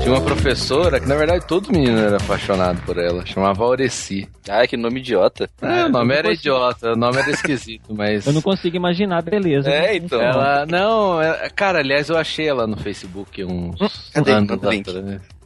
Tinha 0.03 0.13
uma 0.17 0.21
professora 0.21 1.01
que, 1.01 1.09
na 1.09 1.15
verdade, 1.15 1.47
todo 1.47 1.73
menino 1.73 1.99
era 1.99 2.19
apaixonado 2.19 2.79
por 2.85 2.99
ela. 2.99 3.25
Chamava 3.25 3.65
Aureci. 3.65 4.29
Ah, 4.47 4.67
que 4.67 4.77
nome 4.77 5.01
idiota. 5.01 5.49
Ah, 5.63 5.87
o 5.87 5.89
nome 5.89 6.09
não 6.09 6.15
era 6.15 6.29
consigo. 6.29 6.41
idiota, 6.41 6.93
o 6.93 6.97
nome 6.97 7.19
era 7.21 7.31
esquisito, 7.31 7.95
mas... 7.95 8.27
Eu 8.27 8.35
não 8.35 8.43
consigo 8.43 8.77
imaginar 8.77 9.19
a 9.19 9.23
beleza. 9.23 9.71
É, 9.71 9.97
então. 9.97 10.21
Ela, 10.21 10.67
não, 10.67 11.23
é- 11.23 11.49
cara, 11.49 11.79
aliás, 11.79 12.11
eu 12.11 12.19
achei 12.19 12.47
ela 12.47 12.67
no 12.67 12.77
Facebook 12.77 13.43
uns 13.45 14.11
Cadê? 14.13 14.33
anos 14.33 14.51
atrás. 14.51 14.83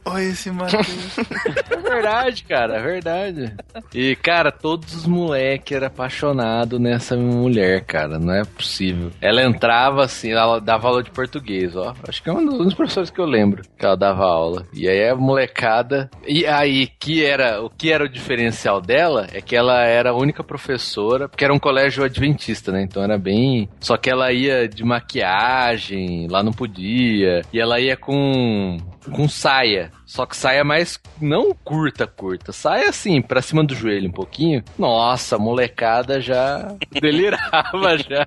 Olha 0.09 0.23
esse 0.23 0.51
Matheus. 0.51 0.87
É 1.69 1.77
verdade, 1.77 2.43
cara, 2.43 2.77
é 2.77 2.81
verdade. 2.81 3.53
E, 3.93 4.15
cara, 4.15 4.51
todos 4.51 4.93
os 4.93 5.05
moleques 5.05 5.75
eram 5.75 5.87
apaixonados 5.87 6.79
nessa 6.79 7.15
mulher, 7.15 7.83
cara, 7.83 8.19
não 8.19 8.33
é 8.33 8.43
possível. 8.43 9.11
Ela 9.21 9.43
entrava 9.43 10.03
assim, 10.03 10.31
ela 10.31 10.59
dava 10.59 10.87
aula 10.87 11.03
de 11.03 11.11
português, 11.11 11.75
ó. 11.75 11.93
Acho 12.07 12.21
que 12.21 12.29
é 12.29 12.33
um 12.33 12.45
dos 12.45 12.73
professores 12.73 13.09
que 13.09 13.19
eu 13.19 13.25
lembro 13.25 13.63
que 13.77 13.85
ela 13.85 13.95
dava 13.95 14.23
aula. 14.23 14.65
E 14.73 14.87
aí 14.87 15.09
a 15.09 15.15
molecada. 15.15 16.09
E 16.27 16.45
aí, 16.45 16.87
que 16.99 17.23
era, 17.23 17.61
o 17.61 17.69
que 17.69 17.91
era 17.91 18.03
o 18.03 18.09
diferencial 18.09 18.81
dela 18.81 19.27
é 19.33 19.41
que 19.41 19.55
ela 19.55 19.83
era 19.83 20.11
a 20.11 20.15
única 20.15 20.43
professora, 20.43 21.27
porque 21.27 21.43
era 21.43 21.53
um 21.53 21.59
colégio 21.59 22.03
adventista, 22.03 22.71
né? 22.71 22.81
Então 22.83 23.03
era 23.03 23.17
bem. 23.17 23.69
Só 23.79 23.97
que 23.97 24.09
ela 24.09 24.31
ia 24.31 24.67
de 24.67 24.83
maquiagem, 24.83 26.27
lá 26.29 26.43
não 26.43 26.51
podia. 26.51 27.41
E 27.51 27.59
ela 27.59 27.79
ia 27.79 27.97
com 27.97 28.77
com 29.11 29.27
saia. 29.27 29.91
Só 30.05 30.25
que 30.25 30.35
saia 30.35 30.63
mais 30.63 30.99
não 31.21 31.53
curta, 31.53 32.05
curta. 32.07 32.51
Saia 32.51 32.89
assim, 32.89 33.21
pra 33.21 33.41
cima 33.41 33.63
do 33.63 33.75
joelho 33.75 34.09
um 34.09 34.13
pouquinho. 34.13 34.63
Nossa, 34.77 35.35
a 35.35 35.39
molecada 35.39 36.19
já 36.21 36.75
delirava 37.01 37.97
já. 37.97 38.25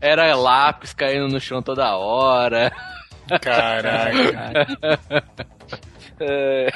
Era 0.00 0.34
lápis 0.34 0.92
caindo 0.92 1.28
no 1.28 1.40
chão 1.40 1.62
toda 1.62 1.96
hora. 1.96 2.72
Caraca. 3.40 4.68
É, 6.20 6.68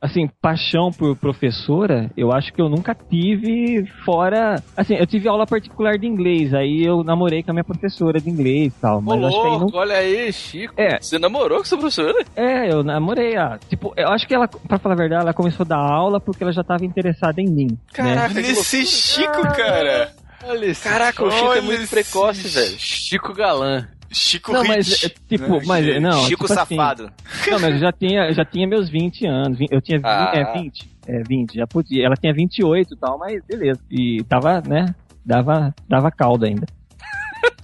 Assim, 0.00 0.28
paixão 0.40 0.90
por 0.92 1.16
professora, 1.16 2.10
eu 2.16 2.30
acho 2.32 2.52
que 2.52 2.60
eu 2.60 2.68
nunca 2.68 2.94
tive 2.94 3.86
fora. 4.04 4.62
Assim, 4.76 4.94
eu 4.94 5.06
tive 5.06 5.28
aula 5.28 5.46
particular 5.46 5.96
de 5.98 6.06
inglês, 6.06 6.52
aí 6.52 6.84
eu 6.84 7.02
namorei 7.02 7.42
com 7.42 7.50
a 7.50 7.54
minha 7.54 7.64
professora 7.64 8.20
de 8.20 8.28
inglês 8.28 8.72
e 8.76 8.80
tal. 8.80 8.98
Ô, 8.98 9.00
Mas 9.00 9.24
acho 9.24 9.40
que 9.40 9.46
aí 9.46 9.52
louco, 9.52 9.72
não. 9.72 9.78
olha 9.80 9.94
aí, 9.96 10.32
Chico. 10.32 10.74
É, 10.76 11.00
Você 11.00 11.18
namorou 11.18 11.58
com 11.58 11.64
essa 11.64 11.76
professora? 11.76 12.24
é, 12.36 12.70
eu 12.72 12.82
namorei. 12.82 13.36
Ah, 13.36 13.58
tipo, 13.68 13.92
eu 13.96 14.08
acho 14.08 14.26
que 14.26 14.34
ela, 14.34 14.46
pra 14.48 14.78
falar 14.78 14.94
a 14.94 14.98
verdade, 14.98 15.22
ela 15.22 15.32
começou 15.34 15.64
a 15.64 15.68
dar 15.68 15.78
aula 15.78 16.20
porque 16.20 16.42
ela 16.44 16.52
já 16.52 16.62
tava 16.62 16.84
interessada 16.84 17.40
em 17.40 17.48
mim. 17.48 17.66
né? 17.70 17.76
Caraca, 17.92 18.34
que 18.34 18.40
Nesse 18.42 18.84
Chico, 18.86 19.42
cara. 19.56 20.12
Olha 20.44 20.66
esse 20.66 20.82
Caraca, 20.82 21.24
o 21.24 21.30
Chico 21.30 21.52
é 21.52 21.60
muito 21.60 21.82
esse 21.82 21.90
precoce, 21.90 22.48
velho. 22.48 22.74
Chico 22.78 23.32
Galã. 23.34 23.86
Chico 24.12 24.52
Não, 24.52 24.64
mas, 24.64 25.04
é, 25.04 25.08
tipo, 25.28 25.48
né, 25.48 25.62
mas, 25.66 26.02
não, 26.02 26.12
Chico 26.24 26.44
tipo 26.46 26.52
assim, 26.52 26.74
Safado. 26.76 27.12
Não, 27.50 27.60
mas 27.60 27.72
eu 27.74 27.78
já 27.78 27.92
tinha, 27.92 28.26
eu 28.28 28.34
já 28.34 28.44
tinha 28.44 28.66
meus 28.66 28.88
20 28.88 29.24
anos. 29.26 29.58
Eu 29.70 29.80
tinha 29.80 29.98
vi- 29.98 30.04
Ah. 30.06 30.32
é, 30.34 30.52
20. 30.52 30.90
É, 31.06 31.22
20, 31.22 31.54
já 31.54 31.66
podia. 31.66 32.06
Ela 32.06 32.14
tinha 32.16 32.32
28 32.34 32.94
e 32.94 32.96
tal, 32.96 33.18
mas 33.18 33.40
beleza. 33.46 33.80
E 33.90 34.22
tava, 34.28 34.60
né? 34.66 34.94
Dava, 35.24 35.74
dava 35.88 36.10
caldo 36.10 36.44
ainda. 36.44 36.66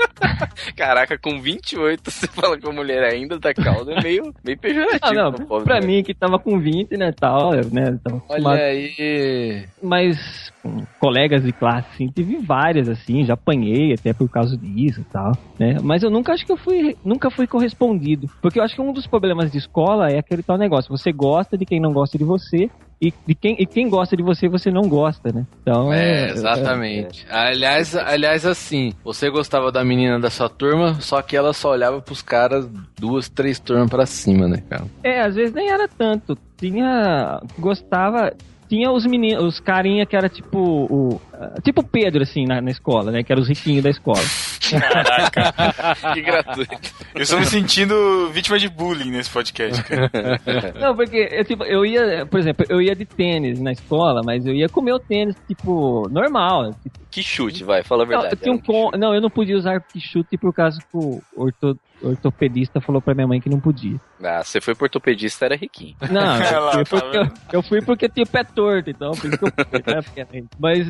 Caraca, 0.76 1.18
com 1.18 1.40
28 1.40 2.11
você 2.11 2.26
fala 2.26 2.59
com 2.59 2.70
a 2.70 2.72
mulher 2.72 3.03
ainda 3.05 3.38
da 3.38 3.53
calda, 3.55 3.92
é 3.92 4.03
meio, 4.03 4.34
meio 4.44 4.59
pejorativo. 4.59 5.01
Ah, 5.03 5.12
não, 5.12 5.32
pobre, 5.32 5.64
pra 5.64 5.80
né? 5.80 5.86
mim 5.86 6.03
que 6.03 6.14
tava 6.14 6.38
com 6.38 6.59
20, 6.59 6.97
né, 6.97 7.12
tal, 7.12 7.55
eu, 7.55 7.70
né, 7.70 7.99
tava 8.03 8.18
acostumado. 8.18 8.55
Olha 8.55 8.64
aí. 8.64 9.66
Mas 9.82 10.53
com 10.62 10.84
colegas 10.99 11.42
de 11.42 11.53
classe, 11.53 11.88
assim, 11.94 12.09
tive 12.09 12.36
várias, 12.38 12.88
assim, 12.88 13.24
já 13.24 13.34
apanhei 13.34 13.92
até 13.92 14.12
por 14.12 14.28
causa 14.28 14.57
disso 14.57 15.01
e 15.01 15.05
tal, 15.05 15.32
né? 15.59 15.76
Mas 15.82 16.03
eu 16.03 16.11
nunca 16.11 16.32
acho 16.32 16.44
que 16.44 16.53
eu 16.53 16.57
fui, 16.57 16.97
nunca 17.05 17.30
fui 17.30 17.47
correspondido. 17.47 18.28
Porque 18.42 18.59
eu 18.59 18.64
acho 18.64 18.74
que 18.74 18.82
um 18.82 18.92
dos 18.92 19.07
problemas 19.07 19.51
de 19.51 19.59
escola 19.59 20.09
é 20.09 20.18
aquele 20.18 20.42
tal 20.42 20.59
negócio, 20.59 20.97
você 20.97 21.12
gosta 21.12 21.57
de 21.57 21.64
quem 21.64 21.80
não 21.80 21.92
gosta 21.92 22.18
de 22.18 22.24
você 22.24 22.70
e 23.01 23.12
de 23.26 23.34
quem, 23.34 23.57
e 23.59 23.66
quem 23.66 23.88
gosta 23.88 24.16
de 24.16 24.22
você, 24.22 24.49
você 24.49 24.70
não 24.70 24.88
gosta, 24.88 25.30
né? 25.32 25.47
Então, 25.61 25.92
É, 25.92 26.30
exatamente. 26.30 27.26
Aliás, 27.30 27.94
aliás, 27.94 28.47
assim, 28.47 28.92
você 29.05 29.28
gostava 29.28 29.70
da 29.70 29.84
menina 29.84 30.18
da 30.18 30.30
sua 30.30 30.49
turma, 30.49 30.94
só 31.01 31.20
que 31.20 31.36
ela 31.36 31.53
só 31.53 31.72
olhava 31.72 32.01
pros 32.01 32.22
caras 32.22 32.66
duas, 32.99 33.28
três 33.28 33.59
turmas 33.59 33.90
pra 33.90 34.07
cima, 34.07 34.49
né, 34.49 34.62
cara? 34.68 34.84
É, 35.03 35.20
às 35.20 35.34
vezes 35.34 35.53
nem 35.55 35.68
era 35.70 35.86
tanto. 35.86 36.38
Tinha. 36.57 37.40
Gostava. 37.59 38.32
Tinha 38.68 38.90
os 38.90 39.07
meninos, 39.07 39.44
os 39.44 39.61
carinha 39.61 40.05
que 40.07 40.16
era 40.16 40.28
tipo 40.28 40.59
o. 40.59 41.20
ah, 41.39 41.61
Tipo 41.62 41.82
Pedro, 41.82 42.22
assim, 42.22 42.45
na, 42.47 42.61
na 42.61 42.70
escola, 42.70 43.11
né? 43.11 43.22
Que 43.22 43.32
eram 43.32 43.43
os 43.43 43.49
riquinhos 43.49 43.82
da 43.82 43.91
escola. 43.91 44.20
Que 46.14 46.22
gratuito. 46.22 46.74
Eu 47.14 47.22
estou 47.22 47.39
me 47.39 47.47
sentindo 47.47 48.28
vítima 48.30 48.59
de 48.59 48.68
bullying 48.68 49.11
nesse 49.11 49.30
podcast, 49.30 49.82
cara. 49.84 50.11
Não, 50.80 50.97
porque 50.97 51.28
eu, 51.30 51.45
tipo, 51.45 51.64
eu 51.64 51.84
ia, 51.87 52.26
por 52.26 52.41
exemplo, 52.41 52.66
eu 52.68 52.80
ia 52.82 52.95
de 52.95 53.05
tênis 53.05 53.61
na 53.61 53.72
escola, 53.72 54.22
mas 54.24 54.45
eu 54.45 54.53
ia 54.55 54.68
com 54.68 54.80
meu 54.82 54.99
tênis, 54.99 55.37
tipo, 55.47 56.09
normal. 56.11 56.72
Tipo, 56.82 56.99
Que 57.11 57.22
chute, 57.22 57.62
vai, 57.64 57.82
fala 57.82 58.03
a 58.03 58.07
não, 58.07 58.11
verdade. 58.22 58.34
eu 58.34 58.39
tinha 58.39 58.53
um 58.53 58.57
Era 58.57 58.62
que 58.62 58.72
com... 58.72 58.84
chute. 58.87 58.99
não, 58.99 59.14
eu 59.14 59.20
não 59.20 59.30
podia 59.30 59.57
usar 59.57 59.82
chute 59.99 60.37
por 60.37 60.53
causa 60.53 60.80
que 60.80 60.97
o 60.97 61.22
orto... 61.37 61.78
ortopedista 62.03 62.80
falou 62.80 63.01
pra 63.01 63.14
minha 63.14 63.26
mãe 63.26 63.41
que 63.41 63.49
não 63.49 63.61
podia. 63.61 63.99
Ah, 64.22 64.43
você 64.43 64.61
foi 64.61 64.74
pro 64.74 64.84
ortopedista, 64.84 65.45
era 65.45 65.57
riquinho. 65.57 65.95
Não, 66.11 66.37
eu, 66.37 66.70
tá 66.70 66.84
fui 66.84 67.01
porque 67.01 67.16
eu, 67.16 67.28
eu 67.53 67.62
fui 67.62 67.82
porque 67.82 68.05
eu 68.07 68.11
tinha 68.11 68.24
o 68.24 68.28
pé 68.28 68.45
torto, 68.45 68.91
então 68.91 69.12
por 69.12 69.26
isso 69.28 69.39
que 69.39 69.45
eu 69.45 70.03
fui, 70.03 70.41
né? 70.41 70.45
Mas 70.59 70.87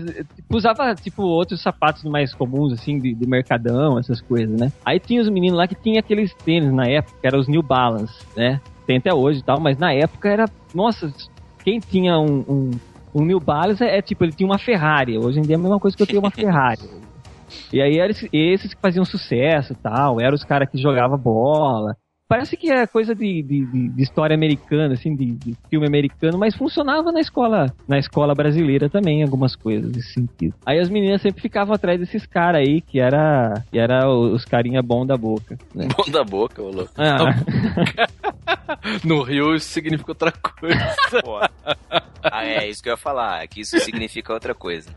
usava, 0.52 0.94
tipo, 0.94 1.22
outros 1.22 1.60
sapatos 1.62 2.02
mais 2.04 2.32
comuns, 2.34 2.72
assim, 2.72 2.98
de, 3.00 3.14
de 3.14 3.26
mercadão, 3.26 3.98
essas 3.98 4.20
coisas, 4.20 4.58
né? 4.58 4.72
Aí 4.84 4.98
tinha 5.00 5.20
os 5.20 5.28
meninos 5.28 5.56
lá 5.58 5.66
que 5.66 5.74
tinha 5.74 6.00
aqueles 6.00 6.32
tênis 6.44 6.72
na 6.72 6.86
época, 6.86 7.16
que 7.20 7.26
eram 7.26 7.38
os 7.38 7.48
New 7.48 7.62
Balance, 7.62 8.14
né? 8.36 8.60
Tem 8.86 8.98
até 8.98 9.12
hoje 9.12 9.40
e 9.40 9.42
tal, 9.42 9.58
mas 9.60 9.76
na 9.78 9.92
época 9.92 10.28
era, 10.28 10.48
nossa, 10.74 11.12
quem 11.64 11.80
tinha 11.80 12.18
um, 12.18 12.38
um, 12.48 12.78
um 13.14 13.24
New 13.24 13.40
Balance 13.40 13.82
é, 13.82 13.98
é 13.98 14.02
tipo, 14.02 14.24
ele 14.24 14.32
tinha 14.32 14.48
uma 14.48 14.58
Ferrari. 14.58 15.18
Hoje 15.18 15.40
em 15.40 15.42
dia 15.44 15.56
é 15.56 15.58
a 15.58 15.62
mesma 15.62 15.80
coisa 15.80 15.96
que 15.96 16.02
eu 16.02 16.06
tenho 16.06 16.20
uma 16.20 16.30
Ferrari. 16.30 16.80
E 17.72 17.80
aí 17.80 17.98
eram 17.98 18.10
esses- 18.10 18.28
esses 18.32 18.74
que 18.74 18.80
faziam 18.80 19.04
sucesso 19.04 19.72
e 19.72 19.76
tal, 19.76 20.20
eram 20.20 20.34
os 20.34 20.42
caras 20.44 20.68
que 20.68 20.78
jogavam 20.78 21.16
bola. 21.18 21.96
Parece 22.28 22.56
que 22.56 22.70
é 22.72 22.86
coisa 22.88 23.14
de, 23.14 23.40
de, 23.42 23.66
de- 23.90 24.02
história 24.02 24.34
americana, 24.34 24.94
assim, 24.94 25.14
de, 25.14 25.26
de 25.32 25.54
filme 25.70 25.86
americano, 25.86 26.36
mas 26.36 26.56
funcionava 26.56 27.12
na 27.12 27.20
escola, 27.20 27.72
na 27.86 27.98
escola 27.98 28.34
brasileira 28.34 28.90
também, 28.90 29.22
algumas 29.22 29.54
coisas 29.54 29.92
nesse 29.92 30.12
sentido. 30.14 30.54
Aí 30.66 30.80
as 30.80 30.88
meninas 30.88 31.22
sempre 31.22 31.40
ficavam 31.40 31.72
atrás 31.74 32.00
desses 32.00 32.26
caras 32.26 32.60
aí, 32.62 32.80
que 32.80 32.98
era, 32.98 33.62
que 33.70 33.78
era 33.78 34.08
os 34.10 34.44
carinha 34.44 34.82
bom 34.82 35.06
da 35.06 35.16
boca. 35.16 35.56
Né? 35.74 35.86
Bom 35.96 36.10
da 36.10 36.24
boca, 36.24 36.60
ô 36.62 36.70
louco. 36.70 36.90
Ah, 36.96 37.34
No 39.04 39.22
Rio 39.22 39.54
isso 39.54 39.68
significa 39.68 40.10
outra 40.10 40.32
coisa. 40.32 40.96
Pô. 41.22 41.38
Ah, 42.22 42.44
é, 42.44 42.68
isso 42.68 42.82
que 42.82 42.88
eu 42.88 42.92
ia 42.94 42.96
falar, 42.96 43.46
que 43.46 43.60
isso 43.60 43.78
significa 43.80 44.32
outra 44.32 44.54
coisa. 44.54 44.90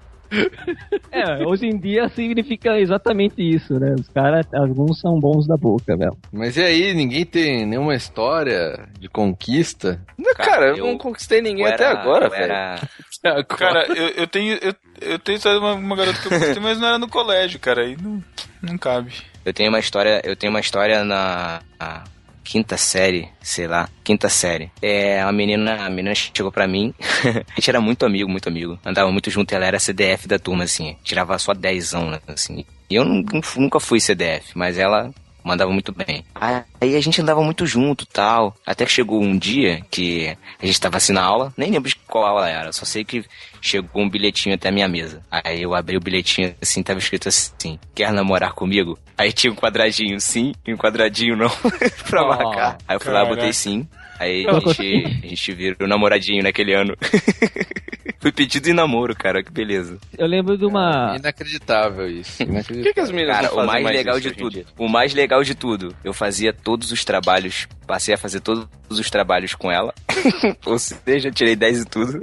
É, 1.11 1.45
hoje 1.45 1.65
em 1.65 1.77
dia 1.77 2.07
significa 2.09 2.79
exatamente 2.79 3.41
isso, 3.41 3.79
né? 3.79 3.95
Os 3.99 4.07
caras, 4.09 4.45
alguns 4.53 4.99
são 4.99 5.19
bons 5.19 5.47
da 5.47 5.57
boca, 5.57 5.95
velho. 5.97 6.15
Mas 6.31 6.57
e 6.57 6.61
aí, 6.63 6.93
ninguém 6.93 7.25
tem 7.25 7.65
nenhuma 7.65 7.95
história 7.95 8.87
de 8.99 9.07
conquista? 9.09 9.99
Não, 10.17 10.33
cara, 10.33 10.67
eu, 10.69 10.77
eu- 10.77 10.87
não 10.87 10.97
conquistei 10.97 11.41
ninguém 11.41 11.65
até 11.65 11.85
era- 11.85 11.99
agora, 11.99 12.29
velho. 12.29 12.51
era- 13.23 13.43
Cara, 13.45 13.85
eu, 13.89 14.07
eu 14.09 14.27
tenho. 14.27 14.57
Eu, 14.61 14.73
eu 15.01 15.19
tenho 15.19 15.37
história 15.37 15.59
de 15.59 15.65
uma, 15.65 15.73
uma 15.73 15.95
garota 15.95 16.19
que 16.21 16.27
eu 16.33 16.39
gostei, 16.39 16.61
mas 16.61 16.79
não 16.79 16.87
era 16.87 16.97
no 16.99 17.09
colégio, 17.09 17.59
cara. 17.59 17.81
Aí 17.81 17.97
não, 18.01 18.23
não 18.61 18.77
cabe. 18.77 19.13
Eu 19.45 19.53
tenho 19.53 19.69
uma 19.69 19.79
história, 19.79 20.21
eu 20.23 20.35
tenho 20.35 20.51
uma 20.51 20.59
história 20.59 21.03
na 21.03 21.61
na 21.79 22.03
quinta 22.49 22.77
série, 22.77 23.29
sei 23.41 23.67
lá, 23.67 23.87
quinta 24.03 24.27
série. 24.27 24.71
É, 24.81 25.21
a 25.21 25.31
menina, 25.31 25.85
a 25.85 25.89
menina 25.89 26.15
chegou 26.15 26.51
pra 26.51 26.67
mim, 26.67 26.93
a 26.99 27.55
gente 27.55 27.69
era 27.69 27.79
muito 27.79 28.05
amigo, 28.05 28.29
muito 28.29 28.49
amigo. 28.49 28.79
Andava 28.83 29.11
muito 29.11 29.29
junto, 29.29 29.53
ela 29.53 29.65
era 29.65 29.79
CDF 29.79 30.27
da 30.27 30.39
turma, 30.39 30.63
assim, 30.63 30.97
tirava 31.03 31.37
só 31.37 31.53
10 31.53 31.93
né, 32.09 32.19
assim. 32.27 32.65
E 32.89 32.95
eu 32.95 33.05
nu- 33.05 33.23
nunca 33.55 33.79
fui 33.79 33.99
CDF, 33.99 34.51
mas 34.55 34.77
ela 34.79 35.11
mandava 35.43 35.71
muito 35.71 35.91
bem. 35.91 36.23
Aí 36.35 36.95
a 36.95 37.01
gente 37.01 37.21
andava 37.21 37.41
muito 37.43 37.65
junto 37.65 38.05
tal. 38.05 38.55
Até 38.65 38.85
que 38.85 38.91
chegou 38.91 39.21
um 39.21 39.37
dia 39.37 39.81
que 39.91 40.35
a 40.61 40.65
gente 40.65 40.79
tava 40.79 40.97
assim 40.97 41.13
na 41.13 41.23
aula, 41.23 41.53
nem 41.57 41.71
lembro 41.71 41.89
de 41.89 41.95
qual 42.07 42.25
aula 42.25 42.49
era, 42.49 42.71
só 42.71 42.85
sei 42.85 43.03
que 43.03 43.23
chegou 43.61 44.01
um 44.01 44.09
bilhetinho 44.09 44.55
até 44.55 44.69
a 44.69 44.71
minha 44.71 44.87
mesa. 44.87 45.21
Aí 45.29 45.61
eu 45.61 45.73
abri 45.75 45.97
o 45.97 46.01
bilhetinho 46.01 46.55
assim, 46.61 46.81
tava 46.83 46.99
escrito 46.99 47.27
assim: 47.29 47.77
Quer 47.93 48.11
namorar 48.11 48.53
comigo? 48.53 48.97
Aí 49.17 49.33
tinha 49.33 49.51
um 49.51 49.55
quadradinho 49.55 50.19
sim 50.21 50.53
e 50.65 50.73
um 50.73 50.77
quadradinho 50.77 51.35
não 51.35 51.49
pra 52.09 52.23
Oh, 52.23 52.27
marcar. 52.29 52.77
Aí 52.87 52.95
eu 52.95 52.99
fui 52.99 53.11
lá, 53.11 53.19
caraca. 53.21 53.35
botei 53.35 53.53
sim. 53.53 53.87
Aí 54.19 54.45
a 54.47 54.59
gente, 54.59 55.05
a 55.23 55.27
gente 55.27 55.53
virou 55.53 55.87
namoradinho 55.87 56.43
naquele 56.43 56.73
ano. 56.73 56.95
Fui 58.19 58.33
pedido 58.33 58.69
em 58.69 58.73
namoro, 58.73 59.15
cara, 59.15 59.41
que 59.41 59.49
beleza. 59.49 59.97
Eu 60.17 60.27
lembro 60.27 60.57
de 60.57 60.65
uma. 60.65 61.15
Inacreditável 61.17 62.09
isso. 62.09 62.37
Por 62.43 62.49
Inacreditável. 62.51 62.83
que, 62.83 62.93
que 62.93 62.99
as 62.99 63.11
meninas 63.11 63.35
Cara, 63.37 63.47
não 63.47 63.63
o 63.63 63.65
mais 63.65 63.83
mais 63.83 63.95
legal 63.95 64.19
de 64.19 64.31
tudo, 64.31 64.65
o 64.77 64.87
mais 64.89 65.13
legal 65.13 65.41
de 65.41 65.55
tudo, 65.55 65.95
eu 66.03 66.13
fazia 66.13 66.51
todos 66.51 66.91
os 66.91 67.05
trabalhos, 67.05 67.65
passei 67.87 68.13
a 68.13 68.17
fazer 68.17 68.41
todos 68.41 68.67
os 68.89 69.09
trabalhos 69.09 69.55
com 69.55 69.71
ela. 69.71 69.93
Ou 70.65 70.77
seja, 70.77 71.31
tirei 71.31 71.55
10 71.55 71.81
e 71.81 71.85
tudo. 71.85 72.21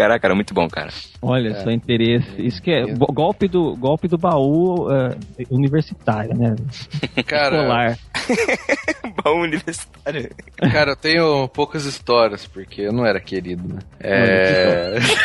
Caraca, 0.00 0.26
era 0.26 0.34
muito 0.34 0.54
bom, 0.54 0.66
cara. 0.66 0.88
Olha, 1.20 1.62
só 1.62 1.70
interesse. 1.70 2.26
Isso 2.38 2.62
que 2.62 2.70
é 2.70 2.86
go- 2.86 3.12
golpe 3.12 3.46
do, 3.46 3.76
golpe 3.76 4.08
do 4.08 4.16
baú 4.16 4.88
eh, 4.90 5.14
universitário, 5.50 6.34
né? 6.34 6.56
Cara, 7.26 7.56
Escolar. 7.56 7.98
Baú 9.22 9.42
universitário. 9.42 10.30
cara, 10.72 10.92
eu 10.92 10.96
tenho 10.96 11.48
poucas 11.48 11.84
histórias, 11.84 12.46
porque 12.46 12.82
eu 12.82 12.92
não 12.92 13.04
era 13.04 13.20
querido, 13.20 13.68
né? 13.68 13.80
É... 14.00 14.96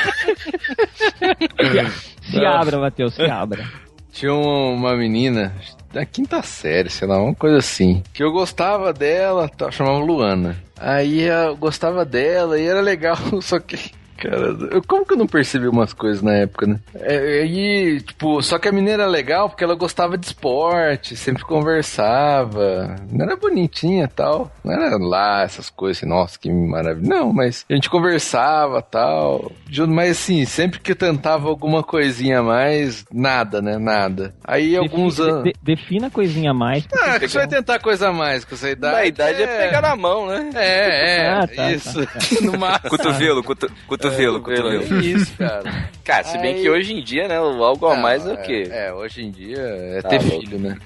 Se 2.30 2.46
abra, 2.46 2.80
Matheus, 2.80 3.14
se 3.14 3.24
abra. 3.24 3.66
Tinha 4.12 4.34
uma 4.34 4.96
menina 4.96 5.54
da 5.94 6.06
quinta 6.06 6.42
série, 6.42 6.90
sei 6.90 7.08
lá, 7.08 7.22
uma 7.22 7.36
coisa 7.36 7.58
assim. 7.58 8.02
Que 8.14 8.24
eu 8.24 8.32
gostava 8.32 8.92
dela, 8.92 9.48
tá, 9.48 9.72
chamava 9.72 10.00
Luana. 10.00 10.58
Aí 10.78 11.22
eu 11.22 11.56
gostava 11.56 12.04
dela 12.04 12.60
e 12.60 12.66
era 12.66 12.82
legal, 12.82 13.18
só 13.42 13.60
que. 13.60 13.92
Cara, 14.18 14.56
eu- 14.72 14.82
como 14.88 15.06
que 15.06 15.14
eu 15.14 15.18
não 15.18 15.28
percebi 15.28 15.68
umas 15.68 15.94
coisas 15.94 16.22
na 16.22 16.34
época, 16.34 16.66
né? 16.68 16.80
É, 16.96 17.42
Aí, 17.42 18.02
tipo, 18.02 18.42
só 18.42 18.58
que 18.58 18.68
a 18.68 18.72
menina 18.72 18.94
era 18.94 19.08
legal 19.08 19.50
porque 19.50 19.64
ela 19.64 19.76
gostava 19.76 20.18
de 20.18 20.26
esporte, 20.26 21.16
sempre 21.16 21.44
conversava. 21.44 22.96
Não 23.12 23.26
era 23.26 23.36
bonitinha 23.36 24.06
e 24.06 24.08
tal. 24.08 24.52
Não 24.64 24.74
era 24.74 24.98
lá 24.98 25.44
essas 25.44 25.70
coisas 25.70 25.98
assim, 25.98 26.08
nossa, 26.10 26.38
que 26.40 26.52
maravilha. 26.52 27.08
Não, 27.08 27.32
mas 27.34 27.66
a 27.70 27.74
gente 27.74 27.90
conversava 27.90 28.82
tal. 28.82 29.52
Mas 29.88 30.12
assim, 30.12 30.46
sempre 30.46 30.80
que 30.80 30.92
eu 30.92 30.96
tentava 30.96 31.48
alguma 31.50 31.84
coisinha 31.84 32.40
a 32.40 32.44
mais, 32.44 33.06
nada, 33.12 33.62
né? 33.62 33.78
Nada. 33.78 34.34
Aí 34.44 34.76
alguns 34.76 35.18
Defi- 35.18 35.30
anos. 35.30 35.44
de- 35.44 35.54
defina 35.62 36.08
a 36.08 36.12
coisinha 36.12 36.52
a 36.52 36.54
mais. 36.54 36.86
Ah, 36.94 37.20
que 37.20 37.28
você 37.28 37.38
vai 37.40 37.48
tentar 37.48 37.80
coisa 37.80 38.10
a 38.10 38.14
mais 38.14 38.44
com 38.46 38.56
essa 38.56 38.70
idade. 38.70 38.96
Na 38.96 39.06
idade 39.06 39.42
é 39.44 39.48
pegar 39.66 39.82
na 39.82 39.96
mão, 39.96 40.28
né? 40.28 40.50
É, 40.56 41.22
é, 41.24 41.30
Ah, 41.30 41.48
tá, 41.48 41.72
isso. 41.72 42.06
tá, 42.06 42.14
No 42.42 42.58
máximo. 42.58 42.90
Cotovelo, 42.90 43.44
coto- 43.44 43.72
cotovelo, 44.10 44.42
cotovelo. 44.42 45.00
Isso, 45.02 45.36
cara. 45.38 45.90
Cara, 46.04 46.24
se 46.24 46.38
bem 46.38 46.56
Aí- 46.56 46.62
que 46.62 46.70
hoje 46.70 46.94
em 46.94 47.04
dia, 47.04 47.28
né, 47.28 47.40
o 47.40 47.64
algo 47.64 47.86
a 47.88 47.96
mais 47.96 48.26
é 48.26 48.34
o 48.34 48.38
quê? 48.38 48.68
É, 48.72 48.94
hoje 48.94 49.24
em 49.24 49.32
dia 49.32 49.58
é 49.60 50.02
Tá 50.02 50.10
ter 50.10 50.22
louco. 50.22 50.42
filho, 50.42 50.60
né? 50.60 50.78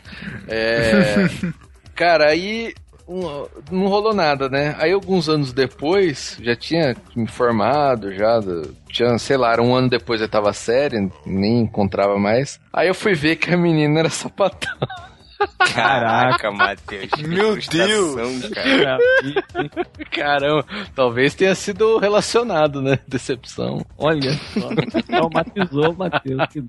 É. 0.48 1.28
cara, 1.96 2.28
aí 2.30 2.74
um- 3.08 3.46
não 3.72 3.88
rolou 3.88 4.14
nada, 4.14 4.48
né? 4.50 4.76
Aí 4.80 4.92
alguns 4.92 5.28
anos 5.28 5.52
depois, 5.52 6.38
já 6.42 6.56
tinha 6.56 6.96
me 7.16 7.28
formado, 7.28 8.14
já 8.14 8.40
tinha, 8.88 9.18
sei 9.18 9.36
lá, 9.38 9.60
um 9.60 9.74
ano 9.74 9.90
depois 9.90 10.20
da 10.20 10.26
oitava 10.26 10.54
série, 10.54 11.10
nem 11.26 11.62
encontrava 11.62 12.18
mais. 12.20 12.60
Aí 12.72 12.88
eu 12.88 12.94
fui 12.96 13.14
ver 13.14 13.36
que 13.38 13.54
a 13.54 13.58
menina 13.58 14.00
era 14.00 14.10
sapatão. 14.10 14.78
Caraca, 15.74 16.52
Matheus. 16.52 17.10
Meu 17.26 17.54
frustração, 17.54 18.50
cara. 18.54 18.98
Caramba, 20.12 20.66
talvez 20.96 21.34
tenha 21.36 21.56
sido 21.56 21.98
relacionado, 21.98 22.82
né? 22.82 23.00
Decepção. 23.08 23.86
Olha 23.98 24.32
só. 24.34 24.70
Traumatizou 25.08 25.92
o 25.94 25.98
Matheus. 25.98 26.42
que. 26.52 26.62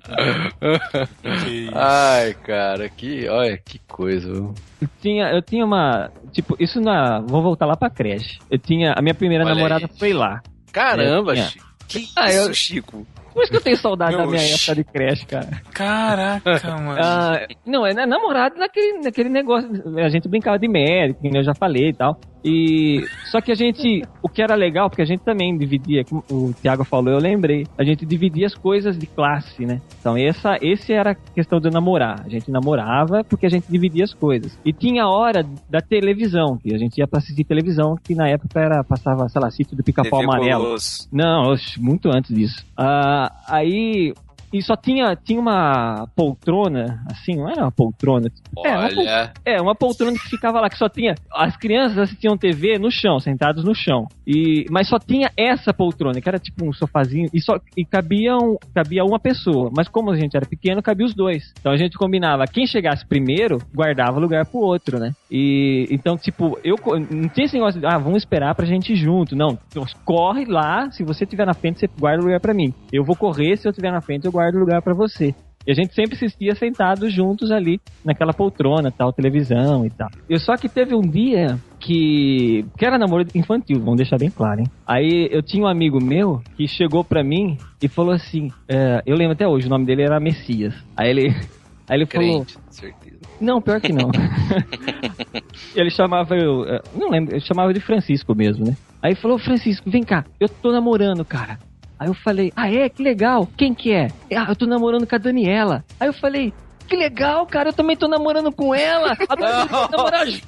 Que 1.43 1.49
isso. 1.65 1.71
Ai, 1.75 2.33
cara, 2.45 2.89
que, 2.89 3.27
olha, 3.27 3.57
que 3.57 3.79
coisa. 3.87 4.29
Eu 4.29 4.89
tinha, 5.01 5.29
eu 5.31 5.41
tinha 5.41 5.65
uma. 5.65 6.09
Tipo, 6.31 6.55
isso 6.59 6.79
na. 6.79 7.19
Vou 7.21 7.41
voltar 7.41 7.65
lá 7.65 7.75
pra 7.75 7.89
creche. 7.89 8.39
Eu 8.49 8.57
tinha. 8.57 8.93
A 8.97 9.01
minha 9.01 9.13
primeira 9.15 9.43
Olha 9.43 9.53
namorada 9.55 9.85
aí. 9.85 9.99
foi 9.99 10.13
lá. 10.13 10.41
Caramba, 10.71 11.33
É, 11.33 11.43
Chico. 11.47 11.70
Que 11.91 12.07
Ah, 12.15 12.31
eu- 12.31 12.43
isso, 12.43 12.53
Chico? 12.53 13.05
Por 13.33 13.43
isso 13.43 13.51
que 13.51 13.57
eu 13.57 13.61
tenho 13.61 13.77
saudade 13.77 14.15
Meu, 14.15 14.25
da 14.25 14.31
minha 14.31 14.43
época 14.55 14.75
de 14.75 14.83
creche, 14.83 15.25
cara. 15.25 15.61
Caraca, 15.73 16.51
mano. 16.77 16.99
Ah, 17.01 17.47
não, 17.65 17.85
é 17.85 17.93
namorado 18.05 18.57
naquele, 18.57 18.99
naquele 19.03 19.29
negócio. 19.29 19.69
A 19.99 20.09
gente 20.09 20.27
brincava 20.27 20.59
de 20.59 20.67
médico, 20.67 21.19
nem 21.23 21.37
eu 21.37 21.43
já 21.43 21.53
falei 21.55 21.89
e 21.89 21.93
tal. 21.93 22.19
E 22.43 23.05
só 23.25 23.39
que 23.39 23.51
a 23.51 23.55
gente, 23.55 24.03
o 24.21 24.29
que 24.29 24.41
era 24.41 24.55
legal, 24.55 24.89
porque 24.89 25.01
a 25.01 25.05
gente 25.05 25.21
também 25.21 25.57
dividia, 25.57 26.03
como 26.03 26.23
o 26.29 26.53
Thiago 26.61 26.83
falou, 26.83 27.13
eu 27.13 27.19
lembrei, 27.19 27.65
a 27.77 27.83
gente 27.83 28.05
dividia 28.05 28.47
as 28.47 28.55
coisas 28.55 28.97
de 28.97 29.05
classe, 29.05 29.65
né? 29.65 29.81
Então 29.99 30.17
essa, 30.17 30.57
esse 30.61 30.91
era 30.93 31.11
a 31.11 31.15
questão 31.15 31.59
de 31.59 31.69
namorar. 31.69 32.21
A 32.25 32.29
gente 32.29 32.51
namorava 32.51 33.23
porque 33.23 33.45
a 33.45 33.49
gente 33.49 33.65
dividia 33.69 34.03
as 34.03 34.13
coisas. 34.13 34.57
E 34.65 34.73
tinha 34.73 35.03
a 35.03 35.09
hora 35.09 35.45
da 35.69 35.79
televisão, 35.79 36.57
que 36.57 36.73
a 36.73 36.77
gente 36.77 36.97
ia 36.97 37.07
pra 37.07 37.19
assistir 37.19 37.43
televisão, 37.43 37.95
que 38.03 38.15
na 38.15 38.27
época 38.27 38.59
era 38.59 38.83
passava, 38.83 39.29
sei 39.29 39.41
lá, 39.41 39.51
sítio 39.51 39.77
do 39.77 39.83
Pica-Pau 39.83 40.21
Amarelo. 40.21 40.75
Não, 41.11 41.51
oxe, 41.51 41.79
muito 41.79 42.09
antes 42.09 42.33
disso. 42.33 42.65
Ah, 42.77 43.31
aí. 43.47 44.13
E 44.53 44.61
só 44.61 44.75
tinha, 44.75 45.15
tinha 45.15 45.39
uma 45.39 46.07
poltrona, 46.15 47.03
assim, 47.11 47.35
não 47.35 47.49
era 47.49 47.61
uma 47.63 47.71
poltrona. 47.71 48.29
É, 48.65 48.69
uma, 48.77 48.89
pol- 48.89 49.03
Olha, 49.03 49.33
é, 49.45 49.61
uma 49.61 49.75
poltrona 49.75 50.13
que 50.13 50.29
ficava 50.29 50.59
lá, 50.59 50.69
que 50.69 50.77
só 50.77 50.89
tinha. 50.89 51.15
As 51.33 51.55
crianças 51.57 51.97
assistiam 51.97 52.37
TV 52.37 52.77
no 52.77 52.91
chão, 52.91 53.19
sentados 53.19 53.63
no 53.63 53.73
chão. 53.75 54.07
E, 54.27 54.65
mas 54.69 54.87
só 54.87 54.97
tinha 54.99 55.31
essa 55.37 55.73
poltrona, 55.73 56.19
que 56.19 56.27
era 56.27 56.39
tipo 56.39 56.65
um 56.65 56.73
sofazinho, 56.73 57.29
e 57.33 57.39
só 57.41 57.59
e 57.77 57.85
cabiam, 57.85 58.57
cabia 58.73 59.03
uma 59.05 59.19
pessoa. 59.19 59.69
Mas 59.75 59.87
como 59.87 60.11
a 60.11 60.15
gente 60.17 60.35
era 60.35 60.45
pequeno, 60.45 60.81
cabia 60.81 61.05
os 61.05 61.13
dois. 61.13 61.53
Então 61.59 61.71
a 61.71 61.77
gente 61.77 61.97
combinava, 61.97 62.45
quem 62.45 62.65
chegasse 62.67 63.05
primeiro, 63.05 63.57
guardava 63.73 64.19
lugar 64.19 64.45
pro 64.45 64.59
outro, 64.59 64.99
né? 64.99 65.11
E 65.29 65.87
então, 65.89 66.17
tipo, 66.17 66.59
eu 66.63 66.75
não 67.09 67.29
tinha 67.29 67.45
esse 67.45 67.55
negócio 67.55 67.79
de, 67.79 67.85
ah, 67.85 67.97
vamos 67.97 68.17
esperar 68.17 68.53
pra 68.55 68.65
gente 68.65 68.93
ir 68.93 68.95
junto. 68.97 69.35
Não, 69.35 69.57
então, 69.69 69.85
corre 70.03 70.45
lá, 70.45 70.89
se 70.91 71.03
você 71.03 71.25
tiver 71.25 71.45
na 71.45 71.53
frente, 71.53 71.79
você 71.79 71.89
guarda 71.99 72.21
o 72.21 72.25
lugar 72.25 72.39
pra 72.39 72.53
mim. 72.53 72.73
Eu 72.91 73.03
vou 73.03 73.15
correr, 73.15 73.55
se 73.57 73.67
eu 73.67 73.73
tiver 73.73 73.91
na 73.91 74.01
frente, 74.01 74.25
eu 74.25 74.31
guardo 74.31 74.40
o 74.55 74.59
lugar 74.59 74.81
pra 74.81 74.93
você. 74.93 75.33
E 75.67 75.71
a 75.71 75.75
gente 75.75 75.93
sempre 75.93 76.15
assistia 76.15 76.55
sentados 76.55 77.13
juntos 77.13 77.51
ali, 77.51 77.79
naquela 78.03 78.33
poltrona, 78.33 78.91
tal, 78.91 79.13
televisão 79.13 79.85
e 79.85 79.91
tal. 79.91 80.09
Eu 80.27 80.39
só 80.39 80.57
que 80.57 80.67
teve 80.67 80.95
um 80.95 81.01
dia 81.01 81.55
que. 81.79 82.65
que 82.75 82.83
era 82.83 82.97
namoro 82.97 83.27
infantil, 83.35 83.79
vamos 83.79 83.97
deixar 83.97 84.17
bem 84.17 84.31
claro, 84.31 84.61
hein? 84.61 84.65
Aí 84.87 85.29
eu 85.31 85.43
tinha 85.43 85.63
um 85.63 85.67
amigo 85.67 86.01
meu 86.03 86.41
que 86.57 86.67
chegou 86.67 87.03
pra 87.03 87.23
mim 87.23 87.57
e 87.79 87.87
falou 87.87 88.11
assim: 88.11 88.49
é, 88.67 89.03
eu 89.05 89.15
lembro 89.15 89.33
até 89.33 89.47
hoje, 89.47 89.67
o 89.67 89.69
nome 89.69 89.85
dele 89.85 90.01
era 90.01 90.19
Messias. 90.19 90.73
Aí 90.97 91.09
ele. 91.11 91.27
Aí 91.87 91.97
ele 91.97 92.05
falou. 92.05 92.45
crente, 92.45 92.55
com 92.57 92.71
certeza. 92.71 93.17
Não, 93.39 93.61
pior 93.61 93.81
que 93.81 93.91
não. 93.91 94.09
ele 95.75 95.89
chamava 95.89 96.35
eu. 96.35 96.63
eh, 96.65 96.79
Não 96.95 97.09
lembro, 97.09 97.33
ele 97.33 97.41
chamava 97.41 97.73
de 97.73 97.79
Francisco 97.81 98.33
mesmo, 98.33 98.65
né? 98.65 98.77
Aí 99.01 99.13
falou, 99.15 99.37
Francisco, 99.37 99.89
vem 99.89 100.03
cá, 100.03 100.23
eu 100.39 100.47
tô 100.47 100.71
namorando, 100.71 101.25
cara. 101.25 101.59
Aí 102.01 102.07
eu 102.07 102.15
falei, 102.15 102.51
ah 102.55 102.67
é? 102.67 102.89
Que 102.89 103.03
legal. 103.03 103.47
Quem 103.55 103.75
que 103.75 103.93
é? 103.93 104.07
Ah, 104.35 104.47
eu 104.49 104.55
tô 104.55 104.65
namorando 104.65 105.05
com 105.05 105.13
a 105.13 105.19
Daniela. 105.19 105.85
Aí 105.99 106.07
eu 106.07 106.13
falei, 106.13 106.51
que 106.87 106.95
legal, 106.95 107.45
cara, 107.45 107.69
eu 107.69 107.73
também 107.73 107.95
tô 107.95 108.07
namorando 108.07 108.51
com 108.51 108.73
ela. 108.73 109.15
Agora 109.29 109.51
a 109.51 109.61
gente 109.61 109.69
vai 109.69 109.87
namorar 109.91 110.27
junto. 110.27 110.45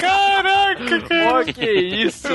Caraca, 0.00 1.00
cara. 1.06 1.44
Que 1.52 1.70
isso? 1.70 2.28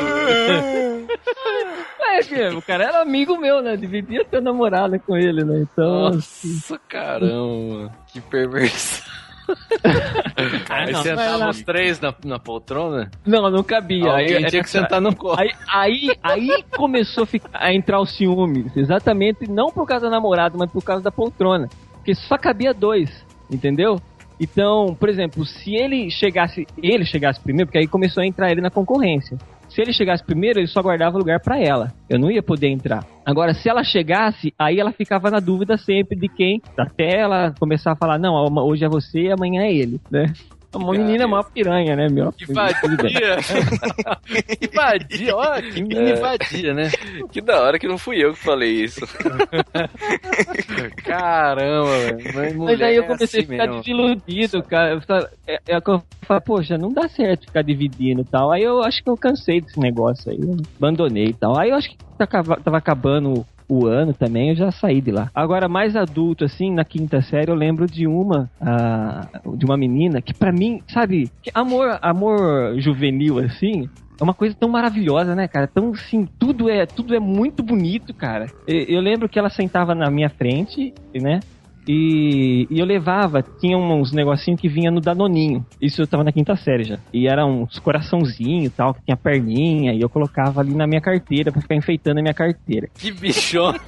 É, 2.31 2.49
o 2.51 2.61
cara 2.61 2.83
era 2.83 3.01
amigo 3.01 3.35
meu, 3.35 3.63
né? 3.63 3.75
Dividia 3.75 4.23
ter 4.23 4.43
namorada 4.43 4.99
com 4.99 5.17
ele, 5.17 5.43
né? 5.43 5.61
Então. 5.61 6.11
Nossa, 6.11 6.79
caramba. 6.87 7.91
Que 8.13 8.21
perversão. 8.21 9.03
Aí 10.69 10.91
não, 10.91 11.01
sentavam 11.03 11.39
não, 11.39 11.49
os 11.49 11.61
três 11.63 11.99
na, 11.99 12.13
na 12.23 12.39
poltrona. 12.39 13.09
Não, 13.25 13.49
não 13.49 13.63
cabia. 13.63 14.09
Alguém 14.09 14.37
Aí- 14.37 14.45
tinha 14.45 14.63
que 14.63 14.69
sentar 14.69 15.01
no 15.01 15.15
colo. 15.15 15.35
Aí, 15.39 15.51
aí, 15.67 16.09
aí 16.21 16.63
começou 16.75 17.23
a, 17.23 17.27
ficar- 17.27 17.49
a 17.53 17.73
entrar 17.73 17.99
o 17.99 18.05
ciúme. 18.05 18.71
Exatamente, 18.75 19.49
não 19.49 19.67
por 19.67 19.85
causa 19.87 20.05
da 20.05 20.11
namorada, 20.11 20.55
mas 20.57 20.71
por 20.71 20.83
causa 20.83 21.03
da 21.03 21.11
poltrona. 21.11 21.67
Porque 21.93 22.13
só 22.15 22.37
cabia 22.37 22.73
dois, 22.73 23.09
entendeu? 23.49 23.99
Então, 24.39 24.95
por 24.99 25.09
exemplo, 25.09 25.45
se 25.45 25.75
ele 25.75 26.11
chegasse, 26.11 26.67
ele 26.81 27.05
chegasse 27.05 27.39
primeiro, 27.39 27.67
porque 27.67 27.79
aí 27.79 27.87
começou 27.87 28.21
a 28.21 28.25
entrar 28.25 28.51
ele 28.51 28.61
na 28.61 28.69
concorrência. 28.69 29.37
Se 29.77 29.83
ele 29.83 29.93
chegasse 29.93 30.23
primeiro, 30.23 30.59
ele 30.59 30.65
só 30.65 30.81
guardava 30.81 31.19
lugar 31.19 31.39
pra 31.39 31.59
ela. 31.59 31.93
Eu 32.09 32.17
não 32.17 32.31
ia 32.31 32.41
poder 32.41 32.67
entrar. 32.67 33.05
Agora, 33.23 33.53
se 33.53 33.69
ela 33.69 33.83
chegasse, 33.83 34.51
aí 34.57 34.79
ela 34.79 34.91
ficava 34.91 35.29
na 35.29 35.39
dúvida 35.39 35.77
sempre 35.77 36.17
de 36.17 36.27
quem, 36.27 36.59
até 36.75 37.15
ela 37.15 37.53
começar 37.59 37.91
a 37.91 37.95
falar, 37.95 38.17
não, 38.17 38.33
hoje 38.65 38.83
é 38.83 38.89
você 38.89 39.29
amanhã 39.29 39.61
é 39.61 39.71
ele, 39.71 40.01
né? 40.09 40.33
Uma 40.75 40.91
menina 40.91 41.23
é 41.23 41.25
uma 41.25 41.43
piranha, 41.43 41.95
né, 41.95 42.07
meu? 42.09 42.31
Que 42.33 42.45
vadia. 42.53 43.37
que 44.59 44.67
vadia, 44.75 45.35
ó, 45.35 45.61
que 45.61 45.81
mini 45.81 46.13
vadia, 46.13 46.73
né? 46.73 46.89
Que 47.31 47.41
da 47.41 47.61
hora 47.61 47.79
que 47.79 47.87
não 47.87 47.97
fui 47.97 48.23
eu 48.23 48.33
que 48.33 48.39
falei 48.39 48.83
isso. 48.83 49.01
Caramba, 51.03 51.89
velho. 51.99 52.59
Mas, 52.63 52.81
aí 52.81 52.95
eu 52.95 53.03
é 53.03 53.07
comecei 53.07 53.41
assim 53.41 53.49
a 53.49 53.51
ficar 53.51 53.67
mesmo. 53.67 53.81
desiludido, 53.81 54.63
cara. 54.63 54.93
Eu 54.93 55.01
falei- 55.01 55.27
É, 55.47 55.59
é 55.67 55.81
que 55.81 55.89
eu 55.89 56.03
falo, 56.23 56.41
poxa, 56.41 56.77
não 56.77 56.91
dá 56.91 57.07
certo 57.07 57.45
ficar 57.45 57.61
dividindo 57.61 58.21
e 58.21 58.25
tal. 58.25 58.51
Aí 58.51 58.63
eu 58.63 58.83
acho 58.83 59.03
que 59.03 59.09
eu 59.09 59.17
cansei 59.17 59.61
desse 59.61 59.79
negócio 59.79 60.31
aí, 60.31 60.39
abandonei 60.77 61.27
e 61.27 61.33
tal. 61.33 61.57
Aí 61.57 61.69
eu 61.69 61.75
acho 61.75 61.89
que 61.89 61.97
tá 62.17 62.27
tava 62.27 62.77
acabando 62.77 63.45
o 63.69 63.85
ano 63.85 64.13
também, 64.13 64.49
eu 64.49 64.55
já 64.55 64.71
saí 64.71 65.01
de 65.01 65.11
lá. 65.11 65.29
Agora, 65.33 65.67
mais 65.67 65.95
adulto, 65.95 66.45
assim, 66.45 66.71
na 66.71 66.85
quinta 66.85 67.21
série, 67.21 67.51
eu 67.51 67.55
lembro 67.55 67.87
de 67.87 68.07
uma, 68.07 68.49
ah, 68.61 69.27
de 69.55 69.65
uma 69.65 69.77
menina 69.77 70.21
que 70.21 70.33
pra 70.33 70.51
mim, 70.51 70.81
sabe, 70.87 71.29
amor, 71.53 71.99
amor 72.01 72.79
juvenil, 72.79 73.39
assim, 73.39 73.89
é 74.19 74.23
uma 74.23 74.33
coisa 74.33 74.55
tão 74.59 74.69
maravilhosa, 74.69 75.35
né, 75.35 75.47
cara? 75.47 75.67
Tão 75.67 75.91
assim, 75.91 76.27
tudo 76.39 76.69
é, 76.69 76.85
tudo 76.85 77.13
é 77.15 77.19
muito 77.19 77.61
bonito, 77.61 78.13
cara. 78.13 78.47
Eu 78.65 78.99
lembro 78.99 79.29
que 79.29 79.37
ela 79.37 79.49
sentava 79.49 79.93
na 79.93 80.09
minha 80.09 80.29
frente, 80.29 80.93
né? 81.13 81.39
E, 81.87 82.67
e 82.69 82.79
eu 82.79 82.85
levava, 82.85 83.41
tinha 83.41 83.77
uns 83.77 84.11
negocinhos 84.11 84.59
que 84.59 84.67
vinha 84.67 84.91
no 84.91 84.99
Danoninho. 84.99 85.65
Isso 85.81 86.01
eu 86.01 86.07
tava 86.07 86.23
na 86.23 86.31
quinta 86.31 86.55
série 86.55 86.83
já. 86.83 86.97
E 87.13 87.27
era 87.27 87.45
uns 87.45 87.79
coraçãozinho 87.79 88.65
e 88.65 88.69
tal, 88.69 88.93
que 88.93 89.01
tinha 89.05 89.15
perninha, 89.15 89.93
e 89.93 90.01
eu 90.01 90.09
colocava 90.09 90.59
ali 90.61 90.73
na 90.75 90.85
minha 90.85 90.99
carteira 91.01 91.51
pra 91.51 91.61
ficar 91.61 91.75
enfeitando 91.75 92.19
a 92.19 92.21
minha 92.21 92.33
carteira. 92.33 92.87
Que 92.97 93.11
bichona. 93.11 93.79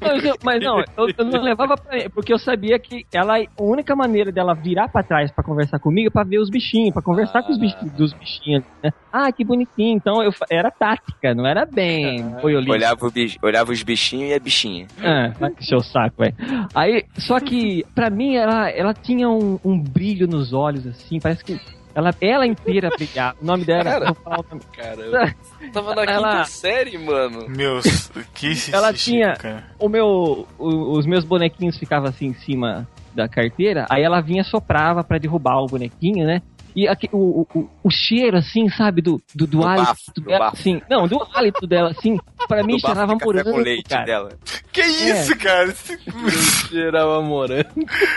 Mas, 0.00 0.24
eu- 0.24 0.36
mas 0.42 0.62
não, 0.62 0.80
eu, 0.80 1.08
eu 1.16 1.24
não 1.24 1.42
levava 1.42 1.76
pra 1.76 2.08
porque 2.10 2.32
eu 2.32 2.38
sabia 2.38 2.78
que 2.78 3.04
ela, 3.12 3.38
a 3.38 3.62
única 3.62 3.94
maneira 3.96 4.30
dela 4.32 4.54
virar 4.54 4.88
pra 4.88 5.02
trás 5.02 5.30
pra 5.30 5.42
conversar 5.44 5.78
comigo 5.78 6.08
é 6.08 6.10
pra 6.10 6.24
ver 6.24 6.38
os 6.38 6.48
bichinhos, 6.50 6.92
pra 6.92 7.02
conversar 7.02 7.42
com 7.42 7.52
os 7.52 7.58
bichinhos, 7.58 7.92
dos 7.92 8.12
bichinhos. 8.12 8.64
Né? 8.82 8.90
Ah, 9.12 9.30
que 9.32 9.44
bonitinho. 9.44 9.96
Então 9.96 10.22
eu, 10.22 10.32
era 10.50 10.70
tática, 10.70 11.34
não 11.34 11.46
era 11.46 11.64
bem 11.66 12.22
boiolinho. 12.40 12.72
Olhava, 12.72 13.06
o 13.06 13.10
bich- 13.10 13.38
olhava 13.42 13.72
os 13.72 13.82
bichinhos 13.82 14.30
e 14.30 14.34
a 14.34 14.38
bichinha. 14.48 14.86
Ah, 15.02 15.32
vai 15.38 15.50
encher 15.60 15.76
o 15.76 15.82
saco, 15.82 16.16
velho. 16.22 16.34
Aí, 16.74 17.04
só 17.18 17.38
que, 17.38 17.84
pra 17.94 18.08
mim, 18.10 18.34
ela, 18.36 18.68
ela 18.70 18.94
tinha 18.94 19.28
um, 19.28 19.58
um 19.64 19.78
brilho 19.78 20.26
nos 20.26 20.52
olhos, 20.52 20.86
assim, 20.86 21.20
parece 21.20 21.44
que 21.44 21.60
ela, 21.94 22.10
ela 22.20 22.46
inteira 22.46 22.88
brilhava. 22.96 23.36
O 23.42 23.44
nome 23.44 23.64
dela, 23.64 23.84
Cara. 23.84 24.12
o 24.12 24.30
nome. 24.30 24.62
Caramba. 24.76 25.34
Tava 25.72 25.94
na 25.94 26.04
Ela- 26.04 26.30
quinta 26.30 26.44
série, 26.44 26.96
mano. 26.98 27.46
Meus, 27.48 28.10
que 28.34 28.52
Ela 28.72 28.92
tinha- 28.92 29.34
cara. 29.36 29.64
o 29.78 29.88
meu, 29.88 30.46
o- 30.58 30.98
os 30.98 31.04
meus 31.06 31.24
bonequinhos 31.24 31.76
ficavam 31.78 32.08
assim 32.08 32.26
em 32.26 32.34
cima 32.34 32.86
da 33.14 33.28
carteira, 33.28 33.84
aí 33.90 34.02
ela 34.02 34.20
vinha 34.20 34.44
soprava 34.44 35.02
pra 35.02 35.18
derrubar 35.18 35.58
o 35.60 35.66
bonequinho, 35.66 36.24
né? 36.24 36.40
E 36.78 36.86
aqui, 36.86 37.08
o, 37.12 37.40
o, 37.52 37.68
o 37.82 37.90
cheiro, 37.90 38.36
assim, 38.36 38.68
sabe, 38.68 39.02
do, 39.02 39.20
do, 39.34 39.46
do 39.48 39.58
Do 39.58 39.66
hálito 39.66 39.86
bafo, 39.86 40.00
do 40.14 40.20
dela, 40.20 40.38
bafo. 40.38 40.56
assim, 40.58 40.80
não, 40.88 41.08
do 41.08 41.26
hálito 41.34 41.66
dela, 41.66 41.90
assim, 41.90 42.16
pra 42.46 42.62
mim 42.62 42.76
Do 42.76 42.82
bafo 42.82 42.86
cheirava 42.94 43.12
de 43.14 43.18
café 43.18 43.24
morango, 43.32 43.50
com 43.50 43.56
leite 43.58 43.88
cara. 43.88 44.04
dela. 44.04 44.28
Que 44.72 44.82
isso, 44.82 45.36
cara? 45.38 45.74
Cheirava 46.70 47.20
morango. 47.22 47.64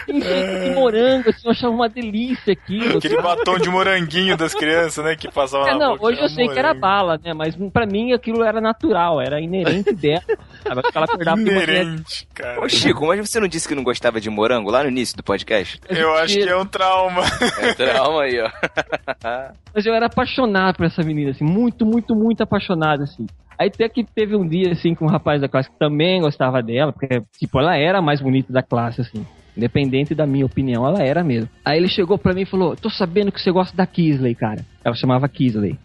De 0.08 0.76
morango, 0.76 1.30
assim, 1.30 1.42
eu 1.46 1.52
achava 1.52 1.74
uma 1.74 1.90
delícia 1.90 2.54
aquilo. 2.54 2.98
Aquele 3.00 3.20
batom 3.22 3.58
de 3.58 3.70
moranguinho 3.70 4.38
das 4.38 4.54
crianças, 4.54 5.04
né? 5.04 5.16
Que 5.16 5.32
passava 5.32 5.68
É, 5.68 5.72
na 5.74 5.80
não, 5.80 5.92
boca. 5.98 6.06
hoje 6.06 6.22
eu 6.22 6.30
sei 6.30 6.48
que 6.48 6.60
era 6.60 6.70
morango. 6.70 6.82
bala, 6.82 7.20
né? 7.24 7.34
Mas 7.34 7.56
pra 7.74 7.86
mim 7.88 8.14
aquilo 8.14 8.44
era 8.44 8.62
natural, 8.62 9.20
era 9.22 9.42
inerente 9.42 9.94
dela. 9.94 10.22
Sabe? 10.64 10.82
Ela 10.94 11.06
acordava. 11.06 11.42
Inerente, 11.42 12.28
cara. 12.34 12.62
Ô, 12.64 12.70
Chico, 12.70 13.08
mas 13.08 13.28
você 13.30 13.40
não 13.40 13.48
disse 13.48 13.68
que 13.68 13.74
não 13.74 13.84
gostava 13.84 14.22
de 14.22 14.30
morango 14.30 14.70
lá 14.70 14.84
no 14.84 14.90
início 14.90 15.18
do 15.18 15.24
podcast? 15.24 15.80
Eu 15.90 16.14
acho 16.18 16.36
que 16.36 16.48
é 16.48 16.56
um 16.56 16.66
trauma. 16.66 17.24
É 17.60 17.74
trauma 17.74 18.24
aí, 18.24 18.40
ó. 18.40 18.51
Mas 19.74 19.86
eu 19.86 19.94
era 19.94 20.08
apaixonado 20.08 20.78
por 20.78 20.86
essa 20.86 21.04
menina, 21.04 21.32
assim, 21.32 21.44
muito, 21.44 21.86
muito, 21.86 22.16
muito 22.16 22.42
apaixonado, 22.42 23.04
assim. 23.04 23.26
Aí 23.58 23.68
até 23.68 23.88
que 23.88 24.04
teve 24.04 24.36
um 24.36 24.48
dia, 24.48 24.72
assim, 24.72 24.96
com 24.96 25.06
um 25.06 25.10
rapaz 25.10 25.40
da 25.40 25.48
classe 25.48 25.70
que 25.70 25.78
também 25.78 26.22
gostava 26.22 26.62
dela, 26.64 26.92
porque, 26.92 27.22
tipo, 27.38 27.60
ela 27.60 27.78
era 27.78 28.00
a 28.00 28.02
mais 28.02 28.20
bonita 28.20 28.52
da 28.52 28.64
classe, 28.64 29.02
assim. 29.02 29.26
Independente 29.56 30.16
da 30.16 30.26
minha 30.26 30.46
opinião, 30.46 30.88
ela 30.88 31.04
era 31.04 31.24
mesmo. 31.24 31.50
Aí 31.64 31.78
ele 31.78 31.90
chegou 31.90 32.18
pra 32.18 32.34
mim 32.34 32.42
e 32.42 32.46
falou: 32.46 32.76
Tô 32.76 32.90
sabendo 32.90 33.32
que 33.32 33.42
você 33.42 33.52
gosta 33.52 33.76
da 33.76 33.86
Kisley, 33.86 34.34
cara. 34.34 34.66
Ela 34.84 34.96
chamava 34.96 35.28
Kisley. 35.28 35.78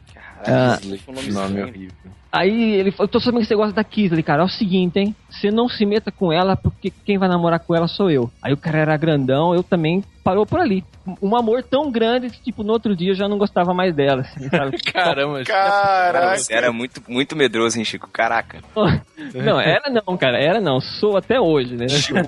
Ah, 0.47 0.79
Nome 1.33 1.63
horrível. 1.63 1.91
Aí 2.31 2.75
ele 2.75 2.91
falou, 2.91 3.09
tô 3.09 3.19
sabendo 3.19 3.41
que 3.41 3.49
você 3.49 3.55
gosta 3.55 3.73
da 3.73 3.83
Kisley, 3.83 4.23
cara. 4.23 4.43
É 4.43 4.45
o 4.45 4.49
seguinte, 4.49 4.99
hein? 4.99 5.17
Você 5.31 5.51
não 5.51 5.69
se 5.69 5.87
meta 5.87 6.13
com 6.13 6.33
ela, 6.33 6.55
porque 6.55 6.93
quem 7.05 7.19
vai 7.19 7.29
namorar 7.29 7.61
com 7.61 7.75
ela 7.75 7.89
sou 7.89 8.11
eu. 8.11 8.31
Aí 8.43 8.53
o 8.53 8.57
cara 8.57 8.79
era 8.79 8.97
grandão, 8.97 9.55
eu 9.55 9.63
também 9.63 10.05
parou 10.27 10.45
por 10.45 10.59
ali. 10.59 10.83
Um 11.23 11.37
amor 11.37 11.63
tão 11.63 11.89
grande 11.89 12.31
que, 12.31 12.43
tipo, 12.43 12.65
no 12.65 12.73
outro 12.73 12.97
dia 12.97 13.13
eu 13.13 13.15
já 13.15 13.29
não 13.29 13.39
gostava 13.39 13.73
mais 13.73 13.95
dela, 13.95 14.23
assim, 14.23 14.49
sabe? 14.51 14.77
Caramba, 14.79 15.45
Caraca. 15.45 16.37
Você 16.37 16.53
era 16.53 16.73
muito, 16.73 17.01
muito 17.07 17.37
medroso, 17.37 17.79
hein, 17.79 17.85
Chico? 17.85 18.09
Caraca. 18.11 18.59
não, 19.33 19.61
era 19.61 19.89
não, 19.89 20.17
cara. 20.17 20.43
Era 20.43 20.61
não. 20.61 20.81
Sou 20.81 21.17
até 21.17 21.41
hoje, 21.41 21.77
né? 21.77 21.87
Chico, 21.89 22.19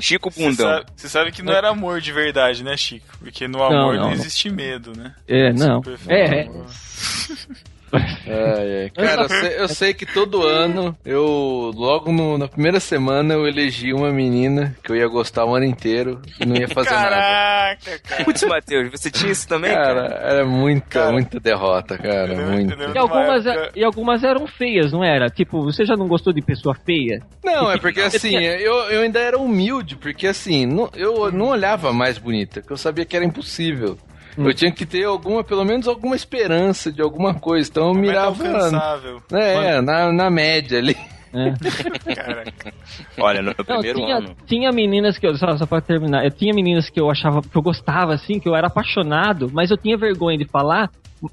Chico 0.00 0.30
Você 0.32 0.42
Bundão. 0.42 0.68
sabe, 0.68 0.86
você 0.96 1.08
sabe 1.08 1.30
que 1.30 1.42
não 1.42 1.52
era 1.52 1.68
amor 1.68 2.00
de 2.00 2.10
verdade, 2.10 2.64
né, 2.64 2.76
Chico? 2.76 3.06
Porque 3.20 3.46
no 3.46 3.62
amor 3.62 3.94
não, 3.94 4.02
não, 4.02 4.02
não. 4.08 4.12
existe 4.12 4.50
medo, 4.50 4.92
né? 4.96 5.14
É, 5.28 5.52
não. 5.52 5.80
É, 6.08 6.40
é. 6.40 6.50
Ai, 7.98 8.82
ai. 8.82 8.90
Cara, 8.90 9.22
eu 9.22 9.28
sei, 9.28 9.60
eu 9.60 9.68
sei 9.68 9.94
que 9.94 10.06
todo 10.06 10.42
ano, 10.42 10.96
eu, 11.04 11.72
logo 11.74 12.12
no- 12.12 12.38
na 12.38 12.48
primeira 12.48 12.80
semana, 12.80 13.34
eu 13.34 13.46
elegi 13.46 13.92
uma 13.92 14.10
menina 14.10 14.74
que 14.82 14.90
eu 14.90 14.96
ia 14.96 15.06
gostar 15.08 15.44
o 15.44 15.54
ano 15.54 15.64
inteiro 15.64 16.20
e 16.40 16.46
não 16.46 16.56
ia 16.56 16.68
fazer 16.68 16.90
nada. 16.90 17.10
Caraca, 17.10 17.98
cara. 18.08 18.24
Putz, 18.24 18.42
Matheus, 18.44 18.90
você 18.90 19.10
tinha 19.10 19.32
isso 19.32 19.46
também, 19.48 19.72
Cara, 19.72 20.08
cara? 20.08 20.20
era 20.24 20.46
muita, 20.46 20.86
Cara. 20.88 21.12
muita 21.12 21.40
derrota, 21.40 21.98
cara, 21.98 22.34
muita. 22.50 22.74
E 22.94 22.98
algumas, 22.98 23.46
época- 23.46 23.70
e 23.76 23.84
algumas 23.84 24.24
eram 24.24 24.46
feias, 24.46 24.92
não 24.92 25.02
era? 25.04 25.28
Tipo, 25.28 25.62
você 25.62 25.84
já 25.84 25.96
não 25.96 26.06
gostou 26.08 26.32
de 26.32 26.42
pessoa 26.42 26.74
feia? 26.74 27.20
Não, 27.44 27.70
é 27.70 27.78
porque 27.78 28.00
assim, 28.00 28.36
eu, 28.36 28.74
eu 28.90 29.02
ainda 29.02 29.20
era 29.20 29.38
humilde, 29.38 29.96
porque 29.96 30.26
assim, 30.26 30.66
não- 30.66 30.90
eu 30.94 31.30
não 31.32 31.46
olhava 31.48 31.92
mais 31.92 32.18
bonita, 32.18 32.60
porque 32.60 32.72
eu 32.72 32.76
sabia 32.76 33.04
que 33.04 33.14
era 33.16 33.24
impossível. 33.24 33.96
Hum. 34.36 34.46
Eu 34.46 34.54
tinha 34.54 34.72
que 34.72 34.84
ter 34.84 35.04
alguma, 35.04 35.44
pelo 35.44 35.64
menos 35.64 35.86
alguma 35.86 36.16
esperança 36.16 36.90
de 36.90 37.00
alguma 37.00 37.34
coisa. 37.34 37.68
Então 37.70 37.88
eu 37.88 37.94
Meta 37.94 38.06
mirava 38.06 39.14
é, 39.32 39.80
na, 39.80 40.12
na 40.12 40.30
média 40.30 40.78
ali. 40.78 40.96
É. 41.34 41.52
Caraca. 42.14 42.72
Olha, 43.18 43.42
no, 43.42 43.48
Não, 43.48 43.64
primeiro 43.64 43.98
tinha, 43.98 44.16
ano. 44.16 44.36
tinha 44.46 44.72
meninas 44.72 45.18
que 45.18 45.26
eu, 45.26 45.36
só, 45.36 45.56
só 45.56 45.66
pra 45.66 45.80
terminar, 45.80 46.24
eu 46.24 46.30
tinha 46.30 46.54
meninas 46.54 46.88
que 46.88 47.00
eu 47.00 47.10
achava, 47.10 47.42
que 47.42 47.56
eu 47.56 47.62
gostava, 47.62 48.14
assim, 48.14 48.38
que 48.38 48.48
eu 48.48 48.54
era 48.54 48.68
apaixonado, 48.68 49.50
mas 49.52 49.70
eu 49.70 49.76
tinha 49.76 49.96
vergonha 49.96 50.38
de 50.38 50.44
falar, 50.44 50.90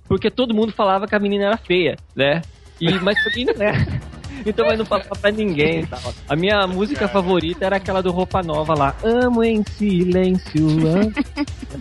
porque 0.07 0.31
todo 0.31 0.55
mundo 0.55 0.71
falava 0.71 1.07
que 1.07 1.15
a 1.15 1.19
menina 1.19 1.45
era 1.45 1.57
feia, 1.57 1.97
né? 2.15 2.41
E, 2.79 2.91
mas 2.99 3.21
pra 3.23 3.31
mim 3.35 3.45
não 3.45 3.53
era. 3.63 4.01
Então 4.45 4.65
eu 4.67 4.77
não 4.77 4.85
falava 4.85 5.09
pra 5.09 5.31
ninguém 5.31 5.81
e 5.81 5.87
tal. 5.87 6.13
A 6.27 6.35
minha 6.35 6.65
música 6.67 7.07
favorita 7.07 7.65
era 7.65 7.75
aquela 7.77 8.01
do 8.01 8.11
Roupa 8.11 8.41
Nova 8.41 8.73
lá. 8.73 8.95
Amo 9.03 9.43
em 9.43 9.63
silêncio. 9.77 10.67
Amo. 10.67 11.13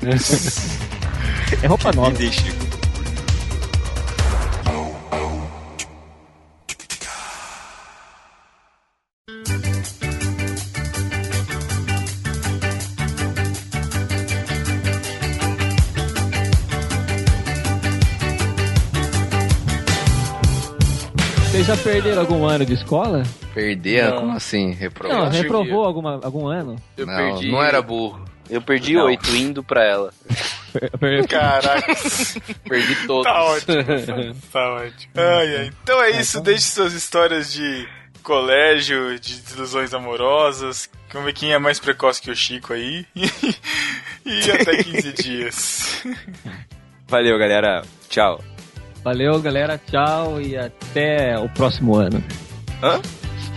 é 1.62 1.66
Roupa 1.66 1.92
Nova. 1.92 2.10
Idem, 2.10 2.32
Chico. 2.32 2.79
Já 21.70 21.76
perderam 21.76 22.20
algum 22.22 22.44
ano 22.46 22.66
de 22.66 22.74
escola? 22.74 23.22
Perder, 23.54 24.10
Não. 24.10 24.16
como 24.18 24.32
assim? 24.36 24.72
Reprovar? 24.72 25.16
Não, 25.18 25.28
reprovou 25.30 25.84
alguma, 25.84 26.20
algum 26.22 26.48
ano? 26.48 26.74
Eu 26.96 27.06
não, 27.06 27.14
perdi. 27.16 27.50
não 27.52 27.62
era 27.62 27.80
burro. 27.80 28.24
Eu 28.48 28.60
perdi 28.60 28.96
oito 28.96 29.30
indo 29.36 29.62
pra 29.62 29.84
ela. 29.84 30.12
Per- 30.72 30.90
per- 30.98 31.28
Caraca. 31.28 31.94
Perdi 32.68 33.06
todos. 33.06 33.22
Tá 33.24 33.44
ótimo. 33.44 33.74
Tá 34.52 34.68
ótimo. 34.74 35.12
Ai, 35.16 35.56
ai. 35.58 35.70
Então 35.84 36.02
é 36.02 36.10
isso. 36.10 36.40
Deixe 36.40 36.64
suas 36.64 36.92
histórias 36.92 37.52
de 37.52 37.86
colégio, 38.24 39.18
de 39.20 39.40
desilusões 39.40 39.94
amorosas. 39.94 40.90
Vamos 41.12 41.26
ver 41.26 41.32
quem 41.34 41.52
é 41.52 41.58
mais 41.58 41.78
precoce 41.78 42.20
que 42.20 42.30
o 42.30 42.34
Chico 42.36 42.72
aí. 42.72 43.06
e 43.14 44.50
até 44.50 44.82
15 44.82 45.12
dias. 45.12 46.04
Valeu, 47.06 47.38
galera. 47.38 47.82
Tchau. 48.08 48.42
Valeu, 49.04 49.40
galera. 49.40 49.80
Tchau 49.90 50.40
e 50.40 50.56
até 50.56 51.38
o 51.38 51.48
próximo 51.48 51.96
ano. 51.96 52.22
Hã? 52.82 53.00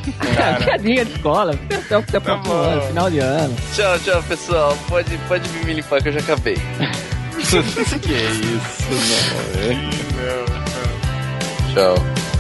Piadinha 0.64 1.06
de 1.06 1.12
escola. 1.14 1.54
Até 1.54 1.98
o 1.98 2.04
próximo 2.04 2.44
bom. 2.44 2.62
ano, 2.62 2.82
final 2.82 3.10
de 3.10 3.20
ano. 3.20 3.56
Tchau, 3.74 4.00
tchau, 4.00 4.24
pessoal. 4.24 4.78
Pode, 4.88 5.18
pode 5.28 5.48
vir 5.50 5.66
me 5.66 5.74
limpar 5.74 6.02
que 6.02 6.10
eu 6.10 6.14
já 6.14 6.20
acabei. 6.20 6.58
que 7.44 8.14
isso, 8.14 8.84
não, 8.90 9.62
é. 9.62 9.74
Não, 9.74 10.46
não. 10.46 11.74
Tchau. 11.74 12.33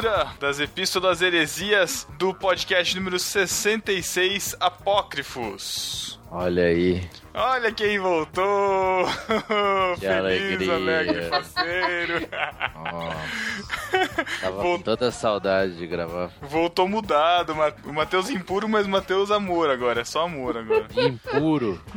leitura 0.00 0.32
das 0.40 0.58
Epístolas 0.58 1.20
Heresias 1.20 2.06
do 2.18 2.32
podcast 2.32 2.96
número 2.96 3.18
66, 3.18 4.56
Apócrifos. 4.58 6.18
Olha 6.30 6.64
aí. 6.64 7.06
Olha 7.34 7.70
quem 7.72 7.98
voltou! 7.98 9.04
Que 9.96 10.00
Feliz, 10.06 10.10
alegria. 10.10 10.74
alegre, 10.74 11.28
parceiro! 11.28 12.28
Nossa. 12.74 13.20
Tava 14.40 14.62
Vol- 14.62 14.76
com 14.78 14.82
tanta 14.82 15.10
saudade 15.10 15.76
de 15.76 15.86
gravar. 15.86 16.30
Voltou 16.42 16.88
mudado, 16.88 17.52
o 17.84 17.92
Matheus 17.92 18.30
impuro, 18.30 18.68
mas 18.68 18.86
Matheus 18.86 19.30
amor 19.30 19.68
agora, 19.70 20.00
é 20.00 20.04
só 20.04 20.24
amor 20.24 20.56
agora. 20.56 20.86
Impuro. 20.96 21.80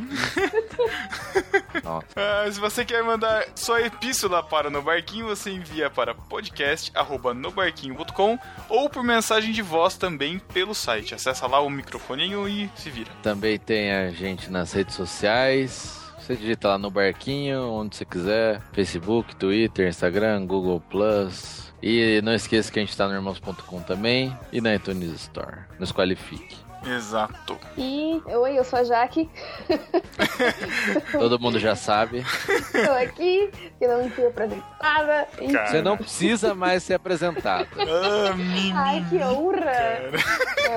Nossa. 1.82 2.06
Ah, 2.16 2.46
se 2.50 2.60
você 2.60 2.84
quer 2.84 3.02
mandar 3.02 3.44
sua 3.54 3.80
epístola 3.82 4.42
para 4.42 4.68
No 4.70 4.82
Barquinho, 4.82 5.26
você 5.26 5.50
envia 5.50 5.90
para 5.90 6.14
podcast.nobarquinho.com 6.14 8.38
ou 8.68 8.88
por 8.88 9.02
mensagem 9.02 9.52
de 9.52 9.62
voz 9.62 9.96
também 9.96 10.38
pelo 10.38 10.74
site. 10.74 11.14
Acessa 11.14 11.46
lá 11.46 11.60
o 11.60 11.68
microfoninho 11.70 12.48
e 12.48 12.70
se 12.76 12.90
vira. 12.90 13.10
Também 13.22 13.58
tem 13.58 13.92
a 13.92 14.10
gente 14.10 14.50
nas 14.50 14.72
redes 14.72 14.94
sociais. 14.94 16.00
Você 16.18 16.36
digita 16.36 16.68
lá 16.68 16.78
no 16.78 16.90
barquinho, 16.90 17.68
onde 17.70 17.96
você 17.96 18.04
quiser. 18.04 18.60
Facebook, 18.72 19.34
Twitter, 19.36 19.88
Instagram, 19.88 20.46
Google 20.46 20.80
Plus. 20.80 21.63
E 21.86 22.22
não 22.22 22.32
esqueça 22.34 22.72
que 22.72 22.78
a 22.78 22.82
gente 22.82 22.96
tá 22.96 23.06
no 23.06 23.12
irmãos.com 23.12 23.82
também 23.82 24.34
e 24.50 24.58
na 24.58 24.74
iTunes 24.74 25.10
Store. 25.10 25.64
Nos 25.78 25.92
qualifique. 25.92 26.56
Exato. 26.86 27.58
E 27.76 28.22
oi, 28.24 28.58
eu 28.58 28.64
sou 28.64 28.78
a 28.78 28.84
Jaque. 28.84 29.28
Todo 31.12 31.38
mundo 31.38 31.58
já 31.58 31.76
sabe. 31.76 32.24
Estou 32.48 32.94
aqui, 32.94 33.50
que 33.78 33.86
não 33.86 34.08
fui 34.08 34.26
apresentada. 34.26 35.28
Cara. 35.52 35.66
Você 35.66 35.82
não 35.82 35.98
precisa 35.98 36.54
mais 36.54 36.82
ser 36.82 36.94
apresentado. 36.94 37.68
Ah. 37.78 38.34
Ai, 38.76 39.04
que 39.10 39.16
honra! 39.16 40.10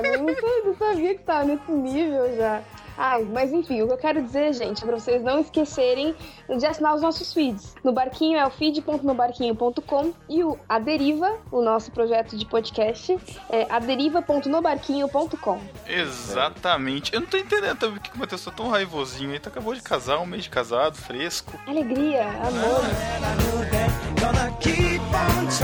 Eu 0.03 0.25
não, 0.65 0.75
sabia 0.75 1.15
que 1.15 1.23
tava 1.23 1.45
nesse 1.45 1.71
nível 1.71 2.35
já. 2.35 2.61
Ai, 2.97 3.23
mas 3.31 3.51
enfim, 3.53 3.81
o 3.83 3.87
que 3.87 3.93
eu 3.93 3.97
quero 3.97 4.21
dizer, 4.23 4.53
gente, 4.53 4.83
é 4.83 4.87
pra 4.87 4.97
vocês 4.99 5.21
não 5.21 5.39
esquecerem 5.39 6.15
de 6.49 6.65
assinar 6.65 6.95
os 6.95 7.01
nossos 7.01 7.31
feeds. 7.33 7.75
No 7.83 7.91
Barquinho 7.93 8.37
é 8.37 8.45
o 8.45 8.49
feed.nobarquinho.com 8.49 10.13
e 10.27 10.43
o 10.43 10.57
A 10.67 10.79
Deriva, 10.79 11.37
o 11.51 11.61
nosso 11.61 11.91
projeto 11.91 12.35
de 12.35 12.45
podcast, 12.45 13.17
é 13.49 13.67
aderiva.nobarquinho.com. 13.69 15.59
Exatamente. 15.87 17.13
Eu 17.13 17.21
não 17.21 17.27
tô 17.27 17.37
entendendo 17.37 17.77
também 17.77 17.99
porque 17.99 18.11
o 18.15 18.19
Matheus 18.19 18.43
tá 18.43 18.51
tão 18.51 18.69
raivosinho. 18.69 19.29
Ele 19.31 19.39
tá- 19.39 19.49
acabou 19.49 19.73
de 19.75 19.81
casar, 19.81 20.19
um 20.19 20.25
mês 20.25 20.43
de 20.43 20.49
casado, 20.49 20.95
fresco. 20.95 21.53
Alegria, 21.67 22.23
amor. 22.27 22.81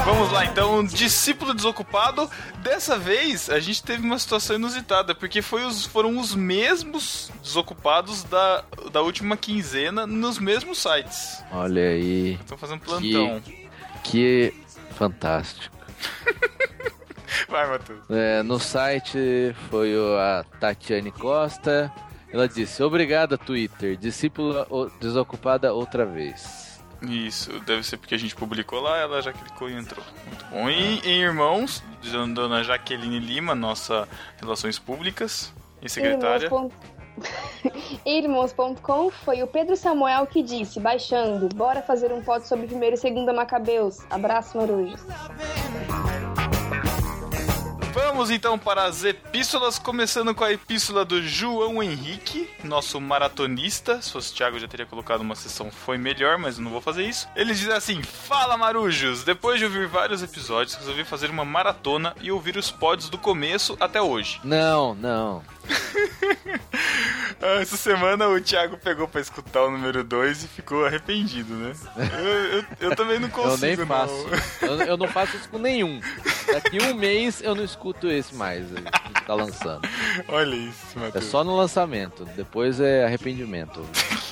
Vamos 0.05 0.31
lá 0.31 0.45
então, 0.45 0.83
discípulo 0.83 1.53
desocupado. 1.53 2.29
Dessa 2.59 2.97
vez 2.97 3.49
a 3.49 3.59
gente 3.59 3.83
teve 3.83 4.03
uma 4.03 4.17
situação 4.17 4.55
inusitada, 4.55 5.13
porque 5.13 5.39
os, 5.39 5.85
foram 5.85 6.17
os 6.17 6.35
mesmos 6.35 7.31
desocupados 7.41 8.23
da, 8.23 8.63
da 8.91 9.01
última 9.01 9.37
quinzena 9.37 10.07
nos 10.07 10.39
mesmos 10.39 10.81
sites. 10.81 11.43
Olha 11.51 11.81
aí. 11.81 12.33
Estão 12.33 12.57
fazendo 12.57 12.81
plantão. 12.81 13.41
Que 14.03 14.53
fantástico. 14.95 15.75
Vai, 17.47 17.67
Matheus. 17.67 17.99
É, 18.09 18.43
no 18.43 18.59
site 18.59 19.55
foi 19.69 19.93
a 20.19 20.43
Tatiane 20.59 21.11
Costa. 21.11 21.91
Ela 22.31 22.47
disse: 22.47 22.81
Obrigada, 22.81 23.37
Twitter. 23.37 23.95
Discípula 23.95 24.67
desocupada 24.99 25.73
outra 25.73 26.05
vez. 26.05 26.72
Isso, 27.07 27.59
deve 27.61 27.83
ser 27.83 27.97
porque 27.97 28.15
a 28.15 28.17
gente 28.17 28.35
publicou 28.35 28.79
lá, 28.79 28.97
ela 28.97 29.21
já 29.21 29.33
clicou 29.33 29.69
e 29.69 29.73
entrou. 29.73 30.03
Muito 30.25 30.45
bom. 30.45 30.69
E 30.69 30.99
em 30.99 31.21
Irmãos, 31.21 31.83
Dona 32.33 32.63
Jaqueline 32.63 33.19
Lima, 33.19 33.53
nossa 33.53 34.07
Relações 34.39 34.79
Públicas 34.79 35.53
e 35.81 35.89
secretária. 35.89 36.49
Irmãos.com 38.05 39.09
foi 39.23 39.43
o 39.43 39.47
Pedro 39.47 39.75
Samuel 39.75 40.25
que 40.25 40.41
disse, 40.41 40.79
baixando, 40.79 41.49
bora 41.53 41.81
fazer 41.81 42.11
um 42.11 42.23
pod 42.23 42.47
sobre 42.47 42.67
primeiro 42.67 42.95
e 42.95 42.97
segunda 42.97 43.33
Macabeus. 43.33 43.99
Abraço, 44.09 44.57
marujos. 44.57 45.01
Vamos 47.93 48.31
então 48.31 48.57
para 48.57 48.85
as 48.85 49.03
epístolas, 49.03 49.77
começando 49.77 50.33
com 50.33 50.43
a 50.43 50.51
epístola 50.51 51.05
do 51.05 51.21
João 51.21 51.81
Henrique, 51.83 52.49
nosso 52.63 52.99
maratonista. 52.99 54.01
Se 54.01 54.11
fosse 54.11 54.31
o 54.31 54.35
Thiago, 54.35 54.59
já 54.59 54.67
teria 54.67 54.85
colocado 54.85 55.21
uma 55.21 55.35
sessão 55.35 55.69
Foi 55.71 55.97
Melhor, 55.97 56.37
mas 56.39 56.57
eu 56.57 56.63
não 56.63 56.71
vou 56.71 56.81
fazer 56.81 57.03
isso. 57.03 57.27
Ele 57.35 57.53
diz 57.53 57.69
assim: 57.69 58.01
Fala 58.01 58.57
Marujos! 58.57 59.23
Depois 59.23 59.59
de 59.59 59.65
ouvir 59.65 59.87
vários 59.87 60.23
episódios, 60.23 60.75
resolvi 60.75 61.03
fazer 61.03 61.29
uma 61.29 61.45
maratona 61.45 62.15
e 62.19 62.31
ouvir 62.31 62.57
os 62.57 62.71
pods 62.71 63.09
do 63.09 63.17
começo 63.17 63.77
até 63.79 64.01
hoje. 64.01 64.39
Não, 64.43 64.95
não. 64.95 65.43
Ah, 67.45 67.59
Essa 67.61 67.75
semana 67.75 68.29
o 68.29 68.39
Thiago 68.39 68.77
pegou 68.77 69.05
pra 69.05 69.19
escutar 69.19 69.63
o 69.63 69.71
número 69.71 70.01
2 70.01 70.45
e 70.45 70.47
ficou 70.47 70.85
arrependido, 70.85 71.53
né? 71.55 71.73
Eu, 72.17 72.57
eu, 72.59 72.65
eu 72.79 72.95
também 72.95 73.19
não 73.19 73.29
consigo, 73.29 73.65
eu 73.65 73.67
nem 73.67 73.75
não. 73.75 73.85
faço. 73.85 74.27
Eu, 74.61 74.81
eu 74.83 74.97
não 74.97 75.07
faço 75.09 75.35
isso 75.35 75.49
com 75.49 75.57
nenhum. 75.57 75.99
Daqui 76.45 76.81
um 76.81 76.93
mês 76.93 77.41
eu 77.41 77.55
não 77.55 77.63
escuto 77.63 78.09
esse 78.09 78.33
mais 78.35 78.65
que 78.69 79.25
tá 79.25 79.33
lançando. 79.33 79.87
Olha 80.27 80.55
isso, 80.55 80.97
É 80.97 80.99
Matheus. 80.99 81.25
só 81.25 81.43
no 81.43 81.55
lançamento. 81.55 82.25
Depois 82.35 82.79
é 82.79 83.05
arrependimento. 83.05 83.85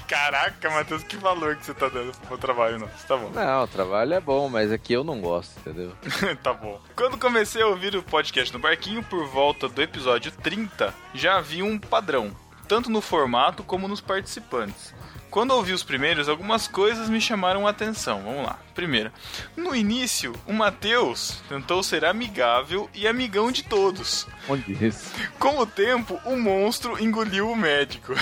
Caraca, 0.07 0.69
Matheus, 0.69 1.03
que 1.03 1.15
valor 1.15 1.55
que 1.55 1.65
você 1.65 1.73
tá 1.73 1.87
dando 1.87 2.11
pro 2.27 2.37
trabalho, 2.37 2.77
não. 2.79 2.87
Tá 3.07 3.15
bom. 3.15 3.29
Não, 3.29 3.63
o 3.63 3.67
trabalho 3.67 4.13
é 4.13 4.19
bom, 4.19 4.49
mas 4.49 4.71
aqui 4.71 4.91
eu 4.93 5.03
não 5.03 5.21
gosto, 5.21 5.57
entendeu? 5.59 5.93
tá 6.43 6.53
bom. 6.53 6.79
Quando 6.95 7.17
comecei 7.17 7.61
a 7.61 7.67
ouvir 7.67 7.95
o 7.95 8.03
podcast 8.03 8.51
no 8.51 8.59
Barquinho, 8.59 9.01
por 9.03 9.25
volta 9.27 9.69
do 9.69 9.81
episódio 9.81 10.31
30, 10.31 10.93
já 11.13 11.37
havia 11.37 11.63
um 11.63 11.79
padrão, 11.79 12.31
tanto 12.67 12.89
no 12.89 12.99
formato 12.99 13.63
como 13.63 13.87
nos 13.87 14.01
participantes. 14.01 14.93
Quando 15.31 15.51
ouvi 15.51 15.71
os 15.71 15.81
primeiros, 15.81 16.27
algumas 16.27 16.67
coisas 16.67 17.09
me 17.09 17.21
chamaram 17.21 17.65
a 17.65 17.69
atenção. 17.69 18.21
Vamos 18.21 18.45
lá. 18.45 18.59
Primeiro, 18.75 19.11
no 19.55 19.73
início, 19.73 20.33
o 20.45 20.51
Matheus 20.51 21.41
tentou 21.47 21.81
ser 21.81 22.03
amigável 22.03 22.89
e 22.93 23.07
amigão 23.07 23.49
de 23.49 23.63
todos. 23.63 24.27
Onde 24.49 24.85
isso? 24.85 25.13
Com 25.39 25.57
o 25.57 25.65
tempo, 25.65 26.19
o 26.25 26.35
monstro 26.35 27.01
engoliu 27.01 27.49
o 27.49 27.55
médico. 27.55 28.13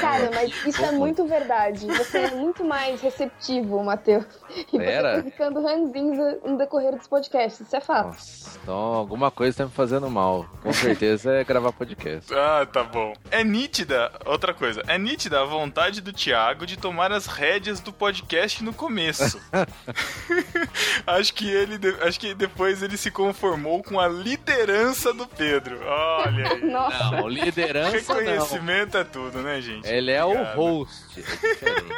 Cara, 0.00 0.30
mas 0.34 0.52
isso 0.66 0.84
é 0.84 0.90
muito 0.90 1.24
verdade. 1.26 1.86
Você 1.86 2.18
é 2.18 2.30
muito 2.32 2.64
mais 2.64 3.00
receptivo, 3.00 3.82
Matheus. 3.84 4.24
E 4.72 4.78
Pera. 4.78 5.16
você 5.16 5.22
tá 5.22 5.30
ficando 5.30 5.62
ranzinza 5.62 6.40
no 6.44 6.58
decorrer 6.58 6.96
dos 6.96 7.06
podcasts. 7.06 7.60
Isso 7.60 7.76
é 7.76 7.80
fato. 7.80 8.16
Então 8.62 8.74
alguma 8.74 9.30
coisa 9.30 9.58
tá 9.58 9.64
me 9.66 9.70
fazendo 9.70 10.10
mal. 10.10 10.46
Com 10.62 10.72
certeza 10.72 11.32
é 11.32 11.44
gravar 11.44 11.72
podcast. 11.72 12.32
Ah, 12.34 12.66
tá 12.70 12.82
bom. 12.82 13.12
É 13.30 13.44
nítida, 13.44 14.10
outra 14.24 14.54
coisa, 14.54 14.82
é 14.86 14.98
nítida 14.98 15.40
a 15.40 15.44
vontade 15.44 16.00
do 16.00 16.12
Thiago 16.24 16.64
de 16.66 16.78
tomar 16.78 17.12
as 17.12 17.26
rédeas 17.26 17.80
do 17.80 17.92
podcast 17.92 18.64
no 18.64 18.72
começo. 18.72 19.38
acho 21.06 21.34
que 21.34 21.50
ele, 21.50 21.78
acho 22.02 22.18
que 22.18 22.34
depois 22.34 22.82
ele 22.82 22.96
se 22.96 23.10
conformou 23.10 23.82
com 23.82 24.00
a 24.00 24.08
liderança 24.08 25.12
do 25.12 25.26
Pedro. 25.26 25.78
Olha 25.86 26.52
aí. 26.52 26.64
Nossa. 26.64 27.10
Não, 27.10 27.28
liderança 27.28 28.14
não. 28.14 28.20
Reconhecimento 28.20 28.96
é 28.96 29.04
tudo, 29.04 29.42
né, 29.42 29.60
gente? 29.60 29.86
Ele 29.86 30.10
é 30.10 30.24
o 30.24 30.30
Obrigado. 30.30 30.56
host. 30.56 31.04
É 31.18 31.20
diferente. 31.20 31.94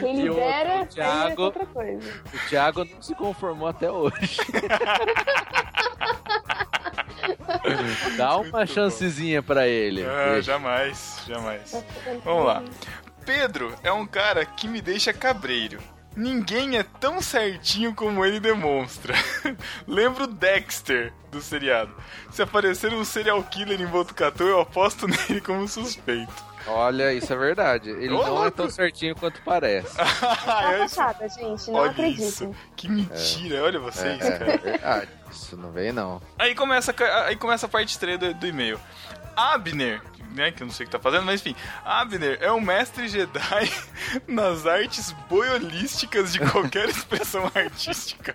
Quem 0.00 0.20
E 0.24 0.30
o- 0.30 0.32
lidera, 0.32 0.78
o 0.78 0.82
é 0.82 0.86
Thiago- 0.86 1.42
outra 1.42 1.66
coisa. 1.66 2.10
O 2.32 2.48
Thiago 2.48 2.84
não 2.86 3.02
se 3.02 3.14
conformou 3.14 3.68
até 3.68 3.90
hoje. 3.90 4.38
Dá 8.16 8.36
uma 8.38 8.64
chancezinha 8.66 9.42
pra 9.42 9.66
ele. 9.68 10.04
Ah, 10.04 10.40
jamais, 10.40 11.22
jamais. 11.26 11.84
Vamos 12.24 12.46
lá. 12.46 12.62
Pedro 13.26 13.74
é 13.82 13.90
um 13.92 14.06
cara 14.06 14.46
que 14.46 14.68
me 14.68 14.80
deixa 14.80 15.12
cabreiro. 15.12 15.78
Ninguém 16.16 16.78
é 16.78 16.82
tão 16.82 17.20
certinho 17.20 17.94
como 17.94 18.24
ele 18.24 18.40
demonstra. 18.40 19.12
Lembro 19.86 20.26
Dexter 20.26 21.12
do 21.30 21.42
seriado. 21.42 21.94
Se 22.30 22.40
aparecer 22.40 22.94
um 22.94 23.04
serial 23.04 23.42
killer 23.42 23.78
em 23.82 23.86
Botucatu, 23.86 24.44
eu 24.44 24.60
aposto 24.60 25.06
nele 25.06 25.42
como 25.42 25.68
suspeito. 25.68 26.32
Olha, 26.68 27.12
isso 27.12 27.30
é 27.32 27.36
verdade. 27.36 27.90
Ele 27.90 28.14
Ô, 28.14 28.26
não 28.26 28.44
é 28.46 28.50
tão 28.50 28.70
certinho 28.70 29.14
quanto 29.14 29.42
parece. 29.42 29.94
Tá 29.98 30.36
Ah, 30.46 30.78
passada, 30.78 31.28
gente. 31.28 31.70
Não 31.70 31.80
Olha 31.80 31.90
acredito. 31.90 32.22
isso. 32.22 32.54
Que 32.74 32.88
mentira, 32.88 33.62
olha 33.62 33.78
vocês, 33.78 34.20
é, 34.24 34.38
cara. 34.38 34.52
é 34.52 34.56
verdade. 34.58 35.08
Isso 35.30 35.56
não 35.56 35.70
vem, 35.70 35.92
não. 35.92 36.22
Aí 36.38 36.54
começa, 36.54 36.94
a- 36.98 37.24
aí 37.26 37.36
começa 37.36 37.66
a 37.66 37.68
parte 37.68 37.98
3 37.98 38.18
do, 38.18 38.32
do 38.34 38.46
e-mail. 38.46 38.80
Abner, 39.36 40.00
né, 40.36 40.52
que 40.52 40.62
eu 40.62 40.66
não 40.66 40.74
sei 40.74 40.84
o 40.84 40.86
que 40.88 40.92
tá 40.92 40.98
fazendo, 40.98 41.24
mas 41.24 41.40
enfim. 41.40 41.56
Abner 41.84 42.38
é 42.40 42.52
um 42.52 42.60
mestre 42.60 43.08
Jedi 43.08 43.72
nas 44.28 44.66
artes 44.66 45.12
boiolísticas 45.28 46.32
de 46.32 46.40
qualquer 46.40 46.88
expressão 46.90 47.50
artística. 47.54 48.34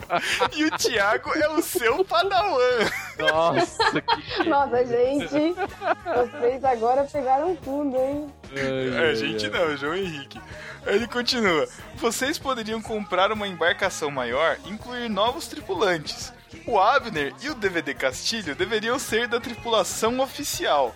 E 0.53 0.65
o 0.65 0.72
Thiago 0.72 1.32
é 1.38 1.48
o 1.49 1.61
seu 1.61 2.03
padawan. 2.03 2.90
Nossa, 3.19 4.02
que. 4.02 4.44
Nossa, 4.49 4.86
gente. 4.86 5.56
Vocês 6.06 6.64
agora 6.64 7.03
pegaram 7.03 7.56
fundo, 7.57 7.95
hein? 7.98 8.34
É, 8.56 9.15
gente 9.15 9.48
não, 9.49 9.78
João 9.78 9.95
Henrique. 9.95 10.41
Aí 10.86 10.95
Ele 10.95 11.07
continua. 11.07 11.68
Vocês 11.95 12.40
poderiam 12.40 12.82
comprar 12.82 13.32
uma 13.32 13.48
embarcação 13.48 14.10
maior 14.10 14.57
e 14.65 14.69
incluir 14.69 15.07
novos 15.10 15.48
tripulantes. 15.48 16.34
O 16.65 16.80
Abner 16.80 17.34
e 17.41 17.49
o 17.49 17.56
DVD 17.56 17.94
Castilho 17.94 18.56
deveriam 18.56 18.99
ser 18.99 19.28
da 19.28 19.40
tripulação 19.40 20.19
oficial. 20.19 20.94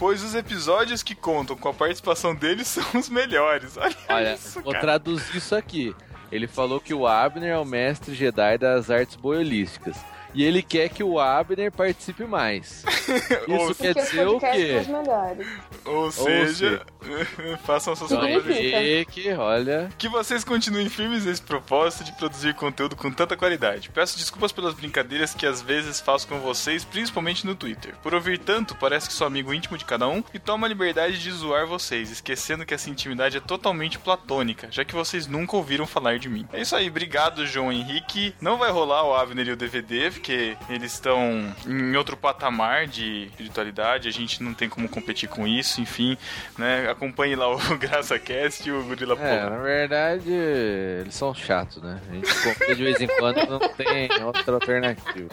Pois 0.00 0.24
os 0.24 0.34
episódios 0.34 1.02
que 1.02 1.14
contam 1.14 1.54
com 1.54 1.68
a 1.68 1.74
participação 1.74 2.34
deles 2.34 2.66
são 2.68 2.98
os 2.98 3.10
melhores. 3.10 3.76
Olha, 3.76 3.96
Olha, 4.08 4.34
isso, 4.34 4.60
vou 4.62 4.72
cara. 4.72 4.80
traduzir 4.82 5.36
isso 5.36 5.54
aqui. 5.54 5.94
Ele 6.32 6.46
falou 6.46 6.80
que 6.80 6.94
o 6.94 7.06
Abner 7.06 7.50
é 7.50 7.58
o 7.58 7.66
mestre 7.66 8.14
Jedi 8.14 8.56
das 8.56 8.90
artes 8.90 9.14
boiolísticas. 9.14 9.98
E 10.34 10.44
ele 10.44 10.62
quer 10.62 10.88
que 10.88 11.02
o 11.02 11.18
Abner 11.18 11.72
participe 11.72 12.24
mais. 12.24 12.84
Ou- 13.48 13.70
Isso 13.70 13.74
quer 13.74 13.94
dizer 13.94 14.26
o 14.28 14.38
quê? 14.38 14.82
melhores. 14.88 15.46
Ou 15.84 16.10
seja, 16.12 16.82
façam 17.64 17.96
suas 17.96 18.10
próprias 18.10 18.58
e 18.58 19.04
que, 19.06 19.32
olha, 19.32 19.88
Que 19.98 20.08
vocês 20.08 20.44
continuem 20.44 20.88
firmes 20.88 21.24
nesse 21.24 21.42
propósito 21.42 22.04
de 22.04 22.12
produzir 22.12 22.54
conteúdo 22.54 22.94
com 22.96 23.10
tanta 23.10 23.36
qualidade. 23.36 23.90
Peço 23.90 24.18
desculpas 24.18 24.52
pelas 24.52 24.74
brincadeiras 24.74 25.34
que 25.34 25.46
às 25.46 25.60
vezes 25.62 26.00
faço 26.00 26.26
com 26.28 26.38
vocês, 26.40 26.84
principalmente 26.84 27.46
no 27.46 27.54
Twitter. 27.54 27.94
Por 28.02 28.14
ouvir 28.14 28.38
tanto, 28.38 28.74
parece 28.76 29.08
que 29.08 29.14
sou 29.14 29.26
amigo 29.26 29.52
íntimo 29.54 29.78
de 29.78 29.84
cada 29.84 30.08
um 30.08 30.22
e 30.32 30.38
tomo 30.38 30.64
a 30.64 30.68
liberdade 30.68 31.18
de 31.20 31.30
zoar 31.30 31.66
vocês, 31.66 32.10
esquecendo 32.10 32.64
que 32.66 32.74
essa 32.74 32.90
intimidade 32.90 33.36
é 33.36 33.40
totalmente 33.40 33.98
platônica, 33.98 34.68
já 34.70 34.84
que 34.84 34.94
vocês 34.94 35.26
nunca 35.26 35.56
ouviram 35.56 35.86
falar 35.86 36.18
de 36.18 36.28
mim. 36.28 36.46
É 36.52 36.60
isso 36.60 36.76
aí, 36.76 36.88
obrigado, 36.88 37.46
João 37.46 37.72
Henrique. 37.72 38.34
Não 38.40 38.58
vai 38.58 38.70
rolar 38.70 39.04
o 39.04 39.14
Avner 39.14 39.48
e 39.48 39.52
o 39.52 39.56
DVD, 39.56 40.10
porque 40.20 40.54
eles 40.68 40.92
estão 40.92 41.50
em 41.66 41.96
outro 41.96 42.14
patamar 42.14 42.86
de 42.86 43.24
espiritualidade, 43.26 44.06
a 44.06 44.12
gente 44.12 44.42
não 44.42 44.52
tem 44.52 44.68
como 44.68 44.86
competir 44.86 45.28
com 45.30 45.46
isso, 45.46 45.80
enfim, 45.80 46.16
né? 46.58 46.90
Acompanhe 46.90 47.34
lá 47.34 47.48
o 47.50 47.56
GraçaCast 47.78 48.68
e 48.68 48.72
o 48.72 48.84
Gorila 48.84 49.14
é, 49.18 49.38
Polo. 49.38 49.50
na 49.56 49.62
verdade, 49.62 50.30
eles 50.30 51.14
são 51.14 51.34
chatos, 51.34 51.82
né? 51.82 51.98
A 52.10 52.14
gente 52.14 52.42
compra 52.42 52.76
de 52.76 52.84
vez 52.84 53.00
em 53.00 53.06
quando 53.06 53.46
não 53.46 53.58
tem 53.58 54.10
outra 54.22 54.54
alternativa. 54.54 55.28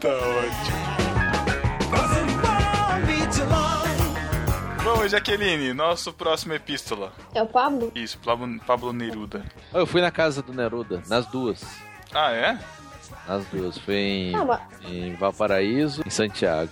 Tá 0.00 0.08
ótimo. 0.08 1.10
Bom, 4.84 5.08
Jaqueline, 5.08 5.74
nosso 5.74 6.12
próximo 6.12 6.54
epístola. 6.54 7.12
É 7.34 7.42
o 7.42 7.46
Pablo? 7.46 7.90
Isso, 7.94 8.16
Pablo, 8.18 8.60
Pablo 8.66 8.92
Neruda. 8.92 9.44
Eu 9.74 9.86
fui 9.86 10.00
na 10.00 10.10
casa 10.10 10.40
do 10.40 10.52
Neruda, 10.52 11.02
nas 11.08 11.26
duas. 11.26 11.62
Ah, 12.12 12.32
é? 12.32 12.58
Nas 13.26 13.44
duas. 13.46 13.78
Foi 13.78 13.94
em, 13.94 14.34
Ah, 14.34 14.44
mas 14.44 14.60
em 14.90 15.14
Valparaíso 15.14 16.02
e 16.04 16.08
em 16.08 16.10
Santiago. 16.10 16.70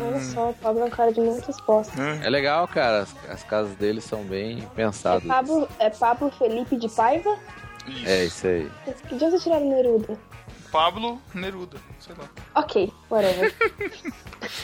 olha 0.00 0.20
só, 0.20 0.50
o 0.50 0.54
Pablo 0.54 0.82
é 0.82 0.84
um 0.86 0.90
cara 0.90 1.12
de 1.12 1.20
muita 1.20 1.46
resposta. 1.46 1.92
É 2.22 2.28
legal, 2.30 2.66
cara. 2.68 3.02
As, 3.02 3.14
as 3.30 3.42
casas 3.44 3.74
deles 3.76 4.04
são 4.04 4.22
bem 4.24 4.62
É 4.62 4.66
pensadas. 4.74 5.26
Pablo, 5.26 5.68
é 5.78 5.90
Pablo 5.90 6.30
Felipe 6.32 6.76
de 6.76 6.88
Paiva? 6.88 7.36
Isso. 7.86 8.08
É 8.08 8.24
isso 8.24 8.46
aí. 8.46 8.70
Que 9.08 9.16
dia 9.16 9.30
vocês 9.30 9.42
tiraram 9.44 9.68
Neruda? 9.68 10.18
Pablo 10.72 11.20
Neruda, 11.32 11.78
sei 12.00 12.14
lá. 12.18 12.24
Ok, 12.56 12.92
whatever. 13.08 13.54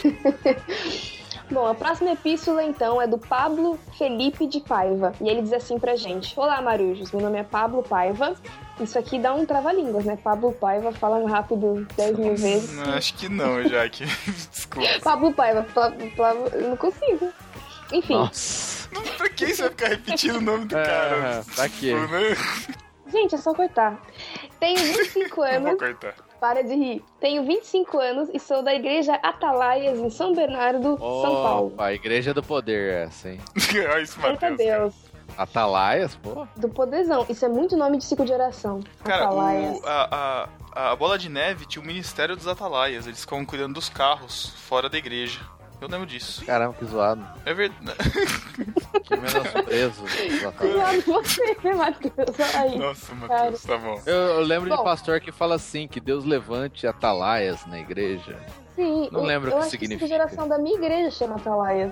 Bom, 1.53 1.67
a 1.67 1.75
próxima 1.75 2.11
epístola 2.13 2.63
então 2.63 2.99
é 2.99 3.05
do 3.05 3.17
Pablo 3.19 3.77
Felipe 3.97 4.47
de 4.47 4.59
Paiva. 4.59 5.13
E 5.21 5.29
ele 5.29 5.43
diz 5.43 5.53
assim 5.53 5.77
pra 5.77 5.95
gente: 5.95 6.33
Olá, 6.39 6.59
Marujos, 6.61 7.11
meu 7.11 7.21
nome 7.21 7.37
é 7.37 7.43
Pablo 7.43 7.83
Paiva. 7.83 8.33
Isso 8.79 8.97
aqui 8.97 9.19
dá 9.19 9.35
um 9.35 9.45
trava-línguas, 9.45 10.03
né? 10.03 10.17
Pablo 10.17 10.51
Paiva 10.51 10.91
falando 10.91 11.27
rápido 11.27 11.85
10 11.95 12.17
mil 12.17 12.35
vezes. 12.35 12.73
Não, 12.73 12.93
acho 12.95 13.13
que 13.13 13.29
não, 13.29 13.61
Jaque. 13.69 14.03
Desculpa. 14.51 14.89
Pablo 15.03 15.31
Paiva, 15.31 15.61
Pla- 15.73 15.91
Pla- 16.15 16.33
eu 16.53 16.69
não 16.69 16.77
consigo. 16.77 17.31
Enfim, 17.91 18.15
Nossa. 18.15 18.89
Pra 19.17 19.29
que 19.29 19.47
você 19.53 19.61
vai 19.61 19.69
ficar 19.71 19.87
repetindo 19.89 20.37
o 20.37 20.41
nome 20.41 20.65
do 20.65 20.73
cara? 20.75 21.43
É, 21.47 21.55
pra 21.55 21.69
quê? 21.69 21.93
Gente, 23.11 23.35
é 23.35 23.37
só 23.37 23.53
cortar. 23.53 24.01
Tenho 24.59 24.77
25 24.79 25.29
Não 25.29 25.35
vou 25.35 25.67
anos. 25.69 25.79
cortar. 25.79 26.15
Para 26.43 26.61
de 26.61 26.75
rir. 26.75 27.01
Tenho 27.21 27.45
25 27.45 27.97
anos 27.97 28.29
e 28.33 28.37
sou 28.37 28.61
da 28.61 28.73
igreja 28.75 29.15
Atalaias 29.23 29.97
em 29.97 30.09
São 30.09 30.33
Bernardo, 30.35 30.97
São 30.97 31.41
Paulo. 31.41 31.73
A 31.77 31.93
Igreja 31.93 32.33
do 32.33 32.43
Poder, 32.43 33.05
essa, 33.07 33.29
hein? 33.29 33.39
Olha 33.89 34.01
isso, 34.01 34.19
Matheus. 34.19 34.39
cara. 34.41 34.55
Deus. 34.57 34.93
Atalaias, 35.37 36.17
pô. 36.17 36.45
Do 36.57 36.67
poderzão. 36.67 37.25
Isso 37.29 37.45
é 37.45 37.47
muito 37.47 37.77
nome 37.77 37.97
de 37.97 38.03
ciclo 38.03 38.25
de 38.25 38.33
oração. 38.33 38.81
Cara, 39.05 39.23
Atalaias. 39.23 39.79
o, 39.79 39.87
a, 39.87 40.49
a, 40.73 40.91
a 40.91 40.95
Bola 40.97 41.17
de 41.17 41.29
Neve 41.29 41.65
tinha 41.65 41.81
o 41.81 41.87
Ministério 41.87 42.35
dos 42.35 42.45
Atalaias. 42.45 43.07
Eles 43.07 43.21
ficavam 43.21 43.45
cuidando 43.45 43.75
dos 43.75 43.87
carros 43.87 44.49
fora 44.67 44.89
da 44.89 44.97
igreja. 44.97 45.39
Eu 45.81 45.87
lembro 45.89 46.05
disso. 46.07 46.45
Caramba, 46.45 46.73
que 46.79 46.85
zoado. 46.85 47.25
É 47.45 47.53
verdade. 47.53 47.83
Que. 49.03 49.17
Cuidado 49.17 51.03
com 51.03 51.13
você, 51.13 51.55
Matheus. 51.75 52.55
Aí. 52.55 52.77
Nossa, 52.79 53.13
Matheus, 53.15 53.63
tá 53.63 53.77
bom. 53.77 54.01
Eu, 54.05 54.13
eu 54.15 54.41
lembro 54.41 54.69
de 54.69 54.75
Bom. 54.77 54.83
pastor 54.83 55.19
que 55.19 55.31
fala 55.31 55.55
assim, 55.55 55.87
que 55.87 55.99
Deus 55.99 56.23
levante 56.23 56.87
atalaias 56.87 57.65
na 57.65 57.79
igreja. 57.79 58.39
Sim, 58.75 59.09
Não 59.11 59.19
eu- 59.21 59.25
lembro 59.25 59.49
eu 59.49 59.55
o 59.55 59.57
que 59.57 59.61
acho 59.63 59.71
significa. 59.71 60.07
Que 60.07 60.13
a 60.13 60.17
geração 60.17 60.47
da 60.47 60.57
minha 60.57 60.75
igreja 60.77 61.11
chama 61.11 61.35
Atalaias. 61.35 61.91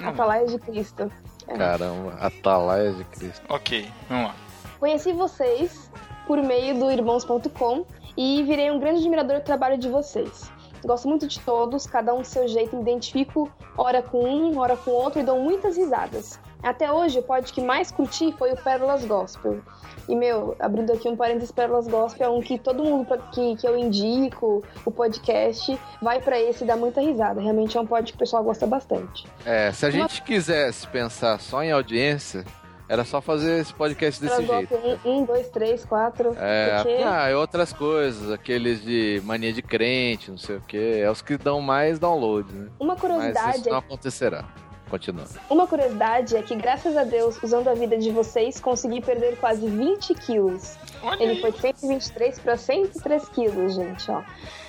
Hum. 0.00 0.08
Atalaias 0.08 0.52
de 0.52 0.58
Cristo. 0.58 1.10
É. 1.48 1.56
Caramba, 1.56 2.12
atalaias 2.20 2.96
de 2.96 3.04
Cristo. 3.04 3.42
Ok, 3.48 3.90
vamos 4.08 4.26
lá. 4.28 4.34
Conheci 4.78 5.12
vocês 5.12 5.90
por 6.26 6.38
meio 6.42 6.78
do 6.78 6.90
irmãos.com 6.90 7.86
e 8.16 8.42
virei 8.44 8.70
um 8.70 8.78
grande 8.78 9.00
admirador 9.00 9.38
do 9.40 9.44
trabalho 9.44 9.78
de 9.78 9.88
vocês. 9.88 10.50
Gosto 10.84 11.08
muito 11.08 11.26
de 11.26 11.40
todos, 11.40 11.86
cada 11.86 12.12
um 12.14 12.22
do 12.22 12.26
seu 12.26 12.46
jeito, 12.48 12.76
me 12.76 12.82
identifico 12.82 13.50
ora 13.76 14.02
com 14.02 14.24
um, 14.24 14.58
ora 14.58 14.76
com 14.76 14.90
outro 14.90 15.20
e 15.20 15.22
dou 15.22 15.38
muitas 15.38 15.76
risadas. 15.76 16.38
Até 16.62 16.92
hoje, 16.92 17.18
o 17.18 17.22
pod 17.22 17.52
que 17.52 17.60
mais 17.60 17.90
curti 17.90 18.32
foi 18.38 18.52
o 18.52 18.56
Pérolas 18.56 19.04
Gospel. 19.04 19.60
E, 20.08 20.14
meu, 20.14 20.56
abrindo 20.60 20.92
aqui 20.92 21.08
um 21.08 21.16
parênteses, 21.16 21.50
Pérolas 21.50 21.88
Gospel 21.88 22.26
é 22.26 22.30
um 22.30 22.40
que 22.40 22.58
todo 22.58 22.84
mundo 22.84 23.06
que, 23.32 23.56
que 23.56 23.66
eu 23.66 23.76
indico, 23.76 24.62
o 24.84 24.90
podcast, 24.90 25.78
vai 26.00 26.20
pra 26.20 26.40
esse 26.40 26.62
e 26.62 26.66
dá 26.66 26.76
muita 26.76 27.00
risada. 27.00 27.40
Realmente 27.40 27.76
é 27.76 27.80
um 27.80 27.86
pod 27.86 28.10
que 28.10 28.16
o 28.16 28.18
pessoal 28.18 28.44
gosta 28.44 28.66
bastante. 28.66 29.26
É, 29.44 29.72
se 29.72 29.86
a 29.86 29.90
gente 29.90 30.22
quisesse 30.22 30.86
pensar 30.86 31.40
só 31.40 31.62
em 31.62 31.72
audiência, 31.72 32.44
era 32.92 33.06
só 33.06 33.22
fazer 33.22 33.60
esse 33.60 33.72
podcast 33.72 34.20
desse 34.20 34.44
jeito. 34.44 34.74
1, 35.02 35.24
2, 35.24 35.48
3, 35.48 35.84
4. 35.86 36.36
É, 36.36 36.76
porque... 36.76 37.02
ah, 37.02 37.30
e 37.30 37.34
outras 37.34 37.72
coisas, 37.72 38.30
aqueles 38.30 38.82
de 38.82 39.22
mania 39.24 39.50
de 39.50 39.62
crente, 39.62 40.30
não 40.30 40.36
sei 40.36 40.56
o 40.56 40.60
que, 40.60 41.00
é 41.00 41.10
os 41.10 41.22
que 41.22 41.38
dão 41.38 41.62
mais 41.62 41.98
download, 41.98 42.52
né? 42.52 42.68
Uma 42.78 42.92
Mas 42.92 43.00
curiosidade 43.00 43.60
isso 43.60 43.70
não 43.70 43.76
é 43.76 43.78
acontecerá. 43.78 44.44
Continua. 44.92 45.24
Uma 45.48 45.66
curiosidade 45.66 46.36
é 46.36 46.42
que, 46.42 46.54
graças 46.54 46.94
a 46.98 47.02
Deus, 47.02 47.42
usando 47.42 47.68
a 47.68 47.72
vida 47.72 47.96
de 47.96 48.10
vocês, 48.10 48.60
consegui 48.60 49.00
perder 49.00 49.38
quase 49.38 49.66
20 49.66 50.12
quilos. 50.16 50.76
Olha 51.02 51.22
Ele 51.22 51.32
aí. 51.32 51.40
foi 51.40 51.50
de 51.50 51.60
123 51.60 52.38
para 52.40 52.56
103 52.58 53.26
quilos, 53.30 53.74
gente, 53.74 54.10
ó. 54.10 54.22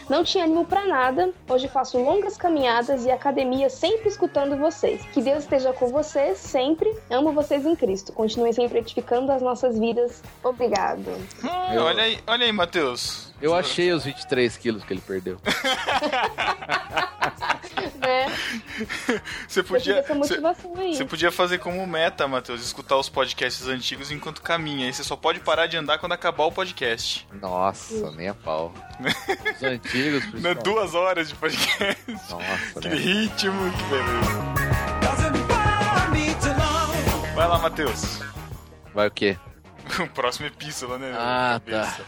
Não 0.09 0.23
tinha 0.23 0.45
ânimo 0.45 0.63
pra 0.65 0.85
nada. 0.85 1.33
Hoje 1.49 1.67
faço 1.67 1.97
longas 2.01 2.37
caminhadas 2.37 3.05
e 3.05 3.11
academia 3.11 3.69
sempre 3.69 4.07
escutando 4.07 4.55
vocês. 4.57 5.01
Que 5.13 5.21
Deus 5.21 5.43
esteja 5.43 5.73
com 5.73 5.87
vocês 5.87 6.37
sempre. 6.37 6.89
Amo 7.09 7.33
vocês 7.33 7.65
em 7.65 7.75
Cristo. 7.75 8.13
Continuem 8.13 8.53
sempre 8.53 8.79
edificando 8.79 9.29
as 9.31 9.41
nossas 9.41 9.77
vidas. 9.77 10.21
Obrigado. 10.41 11.05
Eu- 11.73 11.83
Olha 11.83 12.03
aí, 12.03 12.19
olha 12.27 12.45
aí, 12.45 12.51
Matheus. 12.53 13.33
Eu 13.41 13.53
achei 13.53 13.91
os 13.91 14.05
23 14.05 14.55
quilos 14.57 14.83
que 14.85 14.93
ele 14.93 15.01
perdeu. 15.05 15.37
Né? 17.99 18.37
Você 19.47 19.63
podia. 19.63 20.03
Você, 20.03 20.39
você 20.39 21.05
podia 21.05 21.31
fazer 21.31 21.57
como 21.59 21.85
meta, 21.85 22.27
Matheus, 22.27 22.61
escutar 22.63 22.97
os 22.97 23.09
podcasts 23.09 23.67
antigos 23.67 24.11
enquanto 24.11 24.41
caminha. 24.41 24.85
Aí 24.87 24.93
você 24.93 25.03
só 25.03 25.15
pode 25.15 25.39
parar 25.39 25.67
de 25.67 25.77
andar 25.77 25.97
quando 25.97 26.11
acabar 26.13 26.45
o 26.45 26.51
podcast. 26.51 27.27
Nossa, 27.41 28.11
nem 28.11 28.29
a 28.29 28.33
pau. 28.33 28.73
Os 29.55 29.63
antigos, 29.63 30.23
Né? 30.23 30.31
principalmente. 30.31 30.63
Duas 30.63 30.93
horas 30.95 31.29
de 31.29 31.35
podcast. 31.35 32.01
Nossa, 32.29 32.79
Que 32.81 32.89
né? 32.89 32.95
ritmo, 32.95 33.71
que 33.71 33.83
beleza. 33.83 34.43
Vai 37.35 37.47
lá, 37.47 37.57
Matheus. 37.57 38.19
Vai 38.93 39.07
o 39.07 39.11
quê? 39.11 39.37
O 39.99 40.07
próximo 40.07 40.47
epístola, 40.47 40.97
né? 40.97 41.13
Ah, 41.17 41.59
Cabeça. 41.65 42.01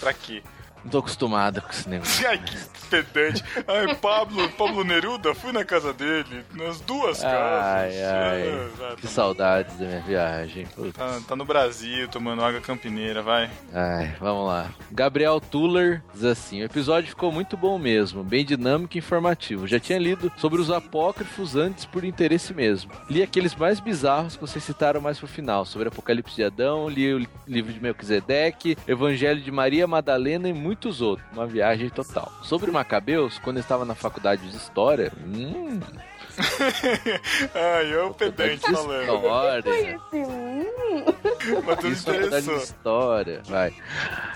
Pra 0.00 0.12
quê? 0.12 0.42
Não 0.86 0.90
tô 0.92 0.98
acostumado 0.98 1.60
com 1.60 1.70
esse 1.70 1.88
negócio. 1.88 2.28
Ai, 2.28 2.38
que 2.38 2.56
pedante. 2.88 3.42
Ai, 3.66 3.92
Pablo, 3.96 4.48
Pablo 4.50 4.84
Neruda, 4.84 5.34
fui 5.34 5.50
na 5.50 5.64
casa 5.64 5.92
dele, 5.92 6.44
nas 6.54 6.80
duas 6.80 7.20
casas. 7.20 7.64
Ai, 7.64 8.02
ai. 8.04 8.48
Ah, 8.48 8.88
ah, 8.92 8.96
Que 8.96 9.08
saudades 9.08 9.76
da 9.76 9.84
minha 9.84 10.00
viagem. 10.02 10.64
Tá- 10.94 11.18
tá 11.26 11.34
no 11.34 11.44
Brasil, 11.44 12.06
tomando 12.06 12.44
água 12.44 12.60
campineira, 12.60 13.20
vai. 13.20 13.50
Ai, 13.74 14.14
vamos 14.20 14.46
lá. 14.46 14.70
Gabriel 14.92 15.40
Tuller 15.40 16.02
diz 16.14 16.22
assim: 16.22 16.62
o 16.62 16.64
episódio 16.66 17.08
ficou 17.08 17.32
muito 17.32 17.56
bom 17.56 17.76
mesmo, 17.80 18.22
bem 18.22 18.44
dinâmico 18.44 18.96
e 18.96 18.98
informativo. 18.98 19.66
Já 19.66 19.80
tinha 19.80 19.98
lido 19.98 20.30
sobre 20.36 20.60
os 20.60 20.70
apócrifos 20.70 21.56
antes 21.56 21.84
por 21.84 22.04
interesse 22.04 22.54
mesmo. 22.54 22.92
Li 23.10 23.24
aqueles 23.24 23.56
mais 23.56 23.80
bizarros 23.80 24.36
que 24.36 24.40
vocês 24.40 24.62
citaram 24.62 25.00
mais 25.00 25.18
pro 25.18 25.26
final, 25.26 25.64
sobre 25.64 25.88
Apocalipse 25.88 26.36
de 26.36 26.44
Adão, 26.44 26.88
li 26.88 27.12
o 27.12 27.26
livro 27.44 27.72
de 27.72 27.80
Melquisedeque, 27.80 28.78
Evangelho 28.86 29.40
de 29.40 29.50
Maria 29.50 29.88
Madalena 29.88 30.48
e 30.48 30.52
muitos 30.76 31.00
outros. 31.00 31.26
Uma 31.32 31.46
viagem 31.46 31.88
total. 31.88 32.30
Sobre 32.42 32.70
Macabeus, 32.70 33.38
quando 33.38 33.56
eu 33.56 33.60
estava 33.62 33.84
na 33.84 33.94
faculdade 33.94 34.48
de 34.48 34.56
História, 34.56 35.10
hum, 35.26 35.80
Ai, 37.54 37.92
é 37.92 38.02
o 38.02 38.12
pedante 38.12 38.60
falando. 38.60 39.04
História. 39.04 40.00
Hum. 40.12 40.64
Mas 41.64 41.78
tudo 41.78 41.92
Isso 41.92 42.10
é 42.50 42.56
história. 42.56 43.42
Vai. 43.46 43.72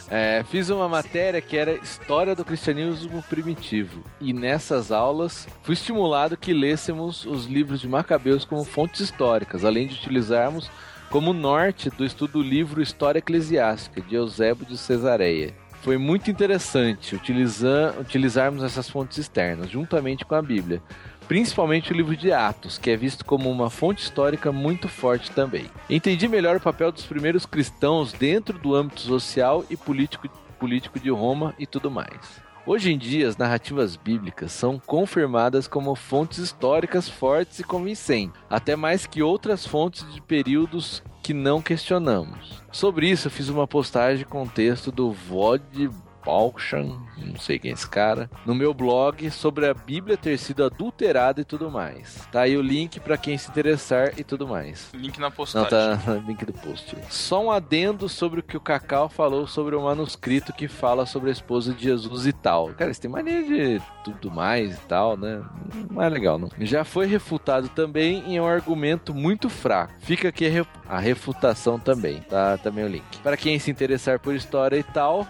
É, 0.08 0.42
fiz 0.48 0.70
uma 0.70 0.88
matéria 0.88 1.42
que 1.42 1.58
era 1.58 1.72
História 1.74 2.34
do 2.34 2.42
Cristianismo 2.42 3.22
Primitivo. 3.24 4.02
E 4.18 4.32
nessas 4.32 4.90
aulas 4.90 5.46
fui 5.62 5.74
estimulado 5.74 6.38
que 6.38 6.54
lêssemos 6.54 7.26
os 7.26 7.44
livros 7.44 7.80
de 7.80 7.88
Macabeus 7.88 8.46
como 8.46 8.64
fontes 8.64 9.00
históricas, 9.00 9.62
além 9.62 9.86
de 9.86 9.96
utilizarmos 9.96 10.70
como 11.10 11.34
norte 11.34 11.90
do 11.90 12.04
estudo 12.04 12.34
do 12.34 12.42
livro 12.42 12.80
História 12.80 13.18
Eclesiástica, 13.18 14.00
de 14.00 14.14
Eusébio 14.14 14.64
de 14.64 14.78
Cesareia. 14.78 15.54
Foi 15.82 15.96
muito 15.96 16.30
interessante 16.30 17.14
utilizar, 17.14 17.98
utilizarmos 17.98 18.62
essas 18.62 18.88
fontes 18.88 19.16
externas, 19.16 19.70
juntamente 19.70 20.26
com 20.26 20.34
a 20.34 20.42
Bíblia. 20.42 20.82
Principalmente 21.26 21.92
o 21.92 21.96
livro 21.96 22.16
de 22.16 22.32
Atos, 22.32 22.76
que 22.76 22.90
é 22.90 22.96
visto 22.96 23.24
como 23.24 23.50
uma 23.50 23.70
fonte 23.70 24.02
histórica 24.02 24.52
muito 24.52 24.88
forte 24.88 25.30
também. 25.30 25.70
Entendi 25.88 26.28
melhor 26.28 26.56
o 26.56 26.60
papel 26.60 26.92
dos 26.92 27.06
primeiros 27.06 27.46
cristãos 27.46 28.12
dentro 28.12 28.58
do 28.58 28.74
âmbito 28.74 29.00
social 29.00 29.64
e 29.70 29.76
político, 29.76 30.28
político 30.58 31.00
de 31.00 31.08
Roma 31.08 31.54
e 31.58 31.66
tudo 31.66 31.90
mais. 31.90 32.49
Hoje 32.72 32.92
em 32.92 32.96
dia, 32.96 33.26
as 33.26 33.36
narrativas 33.36 33.96
bíblicas 33.96 34.52
são 34.52 34.78
confirmadas 34.78 35.66
como 35.66 35.92
fontes 35.96 36.38
históricas 36.38 37.08
fortes 37.08 37.58
e 37.58 37.64
convincentes, 37.64 38.40
até 38.48 38.76
mais 38.76 39.08
que 39.08 39.24
outras 39.24 39.66
fontes 39.66 40.06
de 40.14 40.22
períodos 40.22 41.02
que 41.20 41.34
não 41.34 41.60
questionamos. 41.60 42.62
Sobre 42.70 43.10
isso, 43.10 43.26
eu 43.26 43.32
fiz 43.32 43.48
uma 43.48 43.66
postagem 43.66 44.24
com 44.24 44.46
texto 44.46 44.92
do 44.92 45.10
Vod 45.10 45.90
Balchan, 46.24 46.98
não 47.18 47.36
sei 47.38 47.58
quem 47.58 47.70
é 47.70 47.74
esse 47.74 47.88
cara, 47.88 48.30
no 48.44 48.54
meu 48.54 48.72
blog 48.74 49.30
sobre 49.30 49.66
a 49.66 49.74
Bíblia 49.74 50.16
ter 50.16 50.38
sido 50.38 50.64
adulterada 50.64 51.40
e 51.40 51.44
tudo 51.44 51.70
mais. 51.70 52.26
Tá 52.32 52.42
aí 52.42 52.56
o 52.56 52.62
link 52.62 53.00
pra 53.00 53.16
quem 53.16 53.36
se 53.38 53.50
interessar 53.50 54.18
e 54.18 54.24
tudo 54.24 54.46
mais. 54.46 54.90
Link 54.94 55.18
na 55.18 55.28
Não, 55.28 55.32
postagem. 55.32 55.68
tá 55.70 55.96
no 56.12 56.20
link 56.26 56.44
do 56.44 56.52
post. 56.52 56.96
Só 57.08 57.44
um 57.44 57.50
adendo 57.50 58.08
sobre 58.08 58.40
o 58.40 58.42
que 58.42 58.56
o 58.56 58.60
Cacau 58.60 59.08
falou 59.08 59.46
sobre 59.46 59.74
o 59.74 59.82
manuscrito 59.82 60.52
que 60.52 60.68
fala 60.68 61.06
sobre 61.06 61.30
a 61.30 61.32
esposa 61.32 61.72
de 61.72 61.84
Jesus 61.84 62.26
e 62.26 62.32
tal. 62.32 62.68
Cara, 62.74 62.92
você 62.92 63.00
tem 63.00 63.10
mania 63.10 63.42
de 63.42 63.82
tudo 64.04 64.30
mais 64.30 64.74
e 64.76 64.80
tal, 64.82 65.16
né? 65.16 65.42
Não 65.90 66.02
é 66.02 66.08
legal, 66.08 66.38
não. 66.38 66.48
Já 66.60 66.84
foi 66.84 67.06
refutado 67.06 67.68
também 67.68 68.22
em 68.26 68.40
um 68.40 68.46
argumento 68.46 69.14
muito 69.14 69.48
fraco. 69.48 69.92
Fica 70.00 70.28
aqui 70.28 70.46
a 70.46 70.50
a 70.88 70.98
refutação 70.98 71.78
também, 71.78 72.20
tá? 72.22 72.58
Também 72.58 72.84
o 72.84 72.88
link. 72.88 73.18
Para 73.22 73.36
quem 73.36 73.58
se 73.58 73.70
interessar 73.70 74.18
por 74.18 74.34
história 74.34 74.76
e 74.76 74.82
tal. 74.82 75.26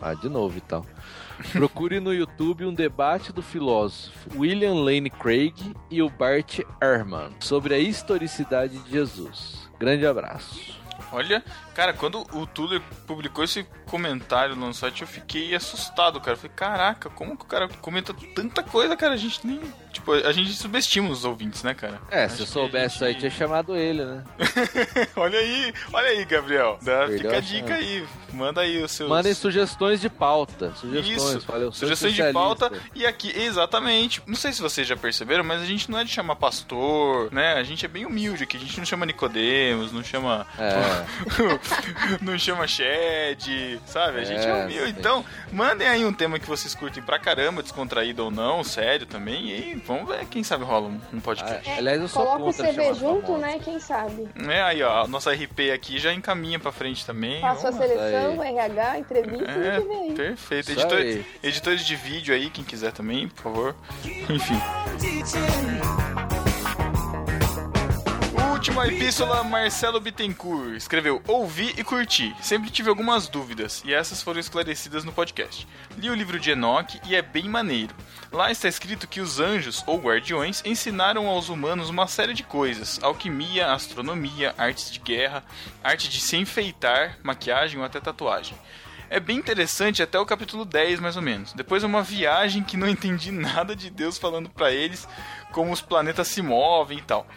Ah, 0.00 0.14
de 0.14 0.28
novo 0.28 0.58
e 0.58 0.60
tal. 0.60 0.84
Procure 1.52 2.00
no 2.00 2.12
YouTube 2.12 2.64
um 2.64 2.72
debate 2.72 3.32
do 3.32 3.42
filósofo 3.42 4.30
William 4.38 4.74
Lane 4.74 5.10
Craig 5.10 5.54
e 5.90 6.02
o 6.02 6.08
Bart 6.08 6.60
Ehrman 6.80 7.30
sobre 7.40 7.74
a 7.74 7.78
historicidade 7.78 8.78
de 8.78 8.90
Jesus. 8.90 9.68
Grande 9.78 10.06
abraço. 10.06 10.78
Olha, 11.12 11.44
cara, 11.76 11.92
quando 11.92 12.26
o 12.32 12.46
Tuller 12.46 12.80
publicou 13.06 13.44
esse 13.44 13.64
comentário 13.86 14.56
no 14.56 14.72
site, 14.72 15.02
eu 15.02 15.06
fiquei 15.06 15.54
assustado, 15.54 16.18
cara. 16.20 16.32
Eu 16.32 16.36
falei, 16.38 16.52
caraca, 16.56 17.10
como 17.10 17.36
que 17.36 17.44
o 17.44 17.46
cara 17.46 17.68
comenta 17.82 18.14
tanta 18.34 18.62
coisa, 18.62 18.96
cara? 18.96 19.12
A 19.12 19.16
gente 19.18 19.46
nem. 19.46 19.60
Tipo, 19.92 20.12
a 20.12 20.32
gente 20.32 20.52
subestima 20.54 21.08
os 21.10 21.24
ouvintes, 21.24 21.62
né, 21.62 21.74
cara? 21.74 22.00
É, 22.10 22.24
Acho 22.24 22.36
se 22.36 22.42
eu 22.42 22.46
soubesse 22.46 23.02
a 23.04 23.06
aí, 23.08 23.12
gente- 23.12 23.20
tinha 23.20 23.30
chamado 23.30 23.76
ele, 23.76 24.04
né? 24.04 24.24
olha 25.16 25.38
aí, 25.38 25.72
olha 25.92 26.08
aí, 26.08 26.24
Gabriel. 26.24 26.78
Dá, 26.82 27.06
Perdeu 27.06 27.18
fica 27.18 27.36
a 27.36 27.40
dica 27.40 27.68
chance. 27.68 27.82
aí. 27.82 28.08
Manda 28.32 28.60
aí 28.62 28.82
os 28.82 28.92
seus. 28.92 29.08
Mandem 29.08 29.32
sugestões 29.34 30.00
de 30.00 30.10
pauta. 30.10 30.72
Sugestões, 30.74 31.16
Isso, 31.36 31.40
falei, 31.42 31.62
eu 31.66 31.72
sou 31.72 31.88
sugestões 31.88 32.14
de 32.14 32.32
pauta. 32.32 32.70
E 32.94 33.06
aqui, 33.06 33.32
exatamente. 33.34 34.22
Não 34.26 34.34
sei 34.36 34.52
se 34.52 34.60
vocês 34.60 34.86
já 34.86 34.96
perceberam, 34.96 35.42
mas 35.44 35.62
a 35.62 35.64
gente 35.64 35.90
não 35.90 35.98
é 35.98 36.04
de 36.04 36.10
chamar 36.10 36.36
pastor, 36.36 37.32
né? 37.32 37.54
A 37.54 37.62
gente 37.62 37.84
é 37.84 37.88
bem 37.88 38.04
humilde 38.04 38.42
aqui. 38.44 38.56
A 38.56 38.60
gente 38.60 38.76
não 38.78 38.84
chama 38.84 39.06
Nicodemos, 39.06 39.92
não 39.92 40.02
chama. 40.04 40.46
É. 40.58 41.56
não 42.22 42.38
chama 42.38 42.66
Shed, 42.66 43.80
sabe? 43.86 44.20
A 44.20 44.24
gente 44.24 44.44
é, 44.46 44.48
É, 44.48 44.64
humilde. 44.64 44.92
sim. 44.92 44.94
Então, 44.98 45.24
mandem 45.52 45.86
aí 45.88 46.04
um 46.04 46.12
tema 46.12 46.38
que 46.38 46.46
vocês 46.46 46.74
curtem 46.74 47.02
pra 47.02 47.18
caramba, 47.18 47.62
descontraído 47.62 48.24
ou 48.24 48.30
não, 48.30 48.62
sério 48.64 49.06
também. 49.06 49.48
E 49.50 49.74
vamos 49.86 50.08
ver, 50.08 50.24
quem 50.26 50.42
sabe 50.44 50.64
rola 50.64 50.88
um, 51.12 51.20
podcast. 51.20 51.68
Ah, 51.70 51.76
aliás, 51.78 52.00
eu 52.00 52.08
sou 52.08 52.24
Coloca 52.24 52.44
o 52.44 52.52
CV 52.54 52.94
junto, 52.94 53.36
né? 53.38 53.58
Quem 53.62 53.78
sabe? 53.80 54.28
É 54.48 54.62
aí, 54.62 54.82
ó, 54.82 55.04
a 55.04 55.08
nossa 55.08 55.32
RP 55.32 55.70
aqui 55.74 55.98
já 55.98 56.12
encaminha 56.12 56.58
pra 56.58 56.72
frente 56.72 57.04
também. 57.04 57.40
Faço 57.40 57.66
a 57.68 57.72
seleção, 57.72 58.42
RH, 58.42 58.98
entrevista, 58.98 59.50
É, 59.50 59.78
e 59.78 59.80
que 59.82 59.88
vem 59.88 60.02
aí. 60.10 60.12
perfeito. 60.14 60.70
Editor- 60.72 60.98
aí. 60.98 61.26
editores 61.42 61.84
de 61.84 61.96
vídeo 61.96 62.34
aí, 62.34 62.50
quem 62.50 62.64
quiser 62.64 62.92
também, 62.92 63.28
por 63.28 63.42
favor. 63.42 63.76
Enfim. 64.28 64.60
Última 68.66 68.88
epístola, 68.88 69.44
Marcelo 69.44 70.00
Bittencourt 70.00 70.74
escreveu: 70.74 71.22
Ouvi 71.28 71.72
e 71.78 71.84
curti. 71.84 72.34
Sempre 72.42 72.68
tive 72.68 72.88
algumas 72.88 73.28
dúvidas 73.28 73.80
e 73.84 73.94
essas 73.94 74.20
foram 74.20 74.40
esclarecidas 74.40 75.04
no 75.04 75.12
podcast. 75.12 75.68
Li 75.96 76.10
o 76.10 76.14
livro 76.14 76.40
de 76.40 76.50
Enoch 76.50 77.00
e 77.06 77.14
é 77.14 77.22
bem 77.22 77.48
maneiro. 77.48 77.94
Lá 78.32 78.50
está 78.50 78.66
escrito 78.66 79.06
que 79.06 79.20
os 79.20 79.38
anjos, 79.38 79.84
ou 79.86 80.00
guardiões, 80.00 80.62
ensinaram 80.64 81.28
aos 81.28 81.48
humanos 81.48 81.90
uma 81.90 82.08
série 82.08 82.34
de 82.34 82.42
coisas: 82.42 82.98
alquimia, 83.04 83.70
astronomia, 83.70 84.52
artes 84.58 84.90
de 84.90 84.98
guerra, 84.98 85.44
arte 85.80 86.08
de 86.08 86.18
se 86.18 86.36
enfeitar, 86.36 87.20
maquiagem 87.22 87.78
ou 87.78 87.86
até 87.86 88.00
tatuagem. 88.00 88.58
É 89.08 89.20
bem 89.20 89.36
interessante 89.36 90.02
até 90.02 90.18
o 90.18 90.26
capítulo 90.26 90.64
10, 90.64 90.98
mais 90.98 91.14
ou 91.14 91.22
menos. 91.22 91.52
Depois 91.52 91.84
é 91.84 91.86
uma 91.86 92.02
viagem 92.02 92.64
que 92.64 92.76
não 92.76 92.88
entendi 92.90 93.30
nada 93.30 93.76
de 93.76 93.90
Deus 93.90 94.18
falando 94.18 94.50
pra 94.50 94.72
eles 94.72 95.06
como 95.52 95.72
os 95.72 95.80
planetas 95.80 96.26
se 96.26 96.42
movem 96.42 96.98
e 96.98 97.02
tal. 97.02 97.28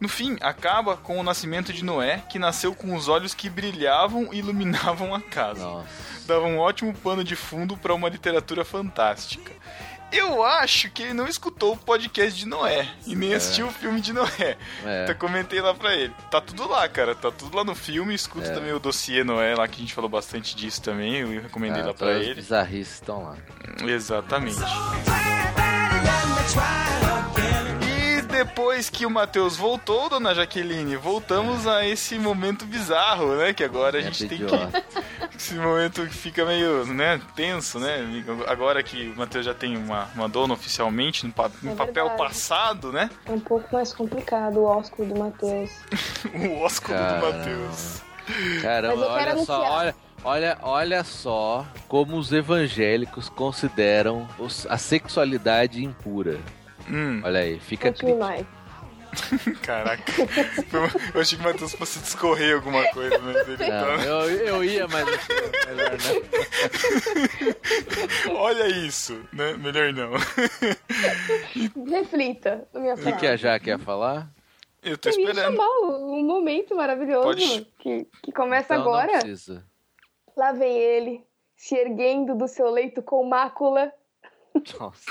No 0.00 0.08
fim, 0.08 0.36
acaba 0.40 0.96
com 0.96 1.18
o 1.18 1.22
nascimento 1.22 1.72
de 1.72 1.84
Noé, 1.84 2.22
que 2.28 2.38
nasceu 2.38 2.74
com 2.74 2.94
os 2.94 3.08
olhos 3.08 3.32
que 3.34 3.48
brilhavam 3.48 4.28
e 4.32 4.38
iluminavam 4.38 5.14
a 5.14 5.20
casa. 5.20 5.62
Nossa. 5.64 5.88
Dava 6.26 6.46
um 6.46 6.58
ótimo 6.58 6.92
pano 6.94 7.22
de 7.24 7.36
fundo 7.36 7.76
pra 7.76 7.94
uma 7.94 8.08
literatura 8.08 8.64
fantástica. 8.64 9.52
Eu 10.12 10.44
acho 10.44 10.90
que 10.90 11.02
ele 11.02 11.12
não 11.14 11.26
escutou 11.26 11.72
o 11.72 11.76
podcast 11.76 12.38
de 12.38 12.46
Noé 12.46 12.86
e 13.04 13.16
nem 13.16 13.34
assistiu 13.34 13.66
o 13.66 13.70
filme 13.72 14.00
de 14.00 14.12
Noé. 14.12 14.56
É. 14.84 15.02
Então 15.02 15.14
eu 15.14 15.16
comentei 15.16 15.60
lá 15.60 15.74
pra 15.74 15.92
ele. 15.94 16.12
Tá 16.30 16.40
tudo 16.40 16.68
lá, 16.68 16.88
cara. 16.88 17.14
Tá 17.16 17.32
tudo 17.32 17.56
lá 17.56 17.64
no 17.64 17.74
filme. 17.74 18.14
Escuta 18.14 18.46
É. 18.48 18.54
também 18.54 18.72
o 18.72 18.78
dossiê 18.78 19.24
Noé 19.24 19.56
lá, 19.56 19.66
que 19.66 19.76
a 19.76 19.80
gente 19.80 19.92
falou 19.94 20.08
bastante 20.08 20.54
disso 20.54 20.80
também. 20.82 21.16
Eu 21.16 21.40
recomendei 21.42 21.82
Ah, 21.82 21.86
lá 21.86 21.94
pra 21.94 22.12
ele. 22.12 22.34
bizarrices 22.34 22.94
estão 22.94 23.24
lá. 23.24 23.36
Exatamente. 23.84 24.60
E 27.36 27.43
depois 28.34 28.90
que 28.90 29.06
o 29.06 29.10
Matheus 29.10 29.56
voltou, 29.56 30.08
dona 30.08 30.34
Jaqueline, 30.34 30.96
voltamos 30.96 31.66
a 31.66 31.86
esse 31.86 32.18
momento 32.18 32.64
bizarro, 32.66 33.36
né? 33.36 33.52
Que 33.52 33.62
agora 33.64 33.98
a 33.98 34.00
Momento 34.00 34.14
gente 34.16 34.28
tem 34.28 34.38
que. 34.38 34.44
Esse 35.36 35.54
momento 35.54 36.02
que 36.06 36.14
fica 36.14 36.44
meio, 36.44 36.86
né, 36.86 37.20
tenso, 37.34 37.78
né? 37.80 37.98
Agora 38.46 38.82
que 38.84 39.08
o 39.08 39.16
Matheus 39.16 39.44
já 39.44 39.52
tem 39.52 39.76
uma, 39.76 40.08
uma 40.14 40.28
dona 40.28 40.54
oficialmente 40.54 41.26
no, 41.26 41.32
pa- 41.32 41.50
no 41.60 41.72
É 41.72 41.74
papel 41.74 42.06
verdade. 42.08 42.18
passado, 42.18 42.92
né? 42.92 43.10
É 43.26 43.32
um 43.32 43.40
pouco 43.40 43.66
mais 43.74 43.92
complicado 43.92 44.58
o 44.58 44.64
ósculo 44.64 45.12
do 45.12 45.18
Matheus. 45.18 45.70
O 46.34 46.60
ósculo 46.62 46.96
do. 46.96 47.26
Matheus. 47.26 48.00
Caramba, 48.62 49.08
olha 49.10 49.44
só, 49.44 49.54
anunciar. 49.56 49.72
olha, 49.72 49.94
olha, 50.24 50.58
olha 50.62 51.04
só 51.04 51.66
como 51.88 52.16
os 52.16 52.32
evangélicos 52.32 53.28
consideram 53.28 54.26
os- 54.38 54.66
a 54.70 54.78
sexualidade 54.78 55.84
impura. 55.84 56.38
Hum, 56.88 57.20
Olha 57.24 57.40
aí, 57.40 57.58
fica 57.60 57.90
Continue 57.92 58.16
mais. 58.16 58.46
caraca. 59.62 60.02
Eu 61.14 61.20
achei 61.20 61.38
que 61.38 61.44
o 61.44 61.46
Matheus 61.48 61.72
fosse 61.74 62.00
discorrer 62.00 62.56
alguma 62.56 62.84
coisa, 62.88 63.16
mas 63.20 63.36
ele 63.48 63.58
Não, 63.58 63.96
tá... 63.96 64.04
eu, 64.04 64.30
eu 64.30 64.64
ia, 64.64 64.88
mas 64.88 65.06
melhor 65.68 65.92
não. 68.26 68.36
Olha 68.40 68.66
isso, 68.68 69.20
né? 69.32 69.52
Melhor 69.56 69.92
não. 69.92 70.12
Reflita 71.86 72.66
na 72.72 72.80
minha 72.80 72.94
O 72.94 72.96
que, 72.96 73.02
fala. 73.12 73.30
a 73.30 73.36
Jaque 73.36 73.68
ia 73.68 73.78
falar? 73.78 74.28
Eu 74.82 74.98
tô 74.98 75.08
Eu 75.10 75.14
ia 75.14 75.20
esperando. 75.30 75.52
chamar 75.56 75.68
um 75.86 76.22
momento 76.24 76.74
maravilhoso 76.74 77.22
Pode- 77.24 77.66
que, 77.78 78.06
que 78.22 78.32
começa 78.32 78.74
Então 78.74 78.84
não 78.84 78.94
agora. 78.94 79.18
precisa. 79.20 79.64
Lá 80.36 80.52
vem 80.52 80.76
ele, 80.76 81.22
se 81.56 81.76
erguendo 81.76 82.34
do 82.34 82.48
seu 82.48 82.68
leito 82.70 83.00
com 83.02 83.24
mácula, 83.24 83.92
Nossa, 84.78 85.04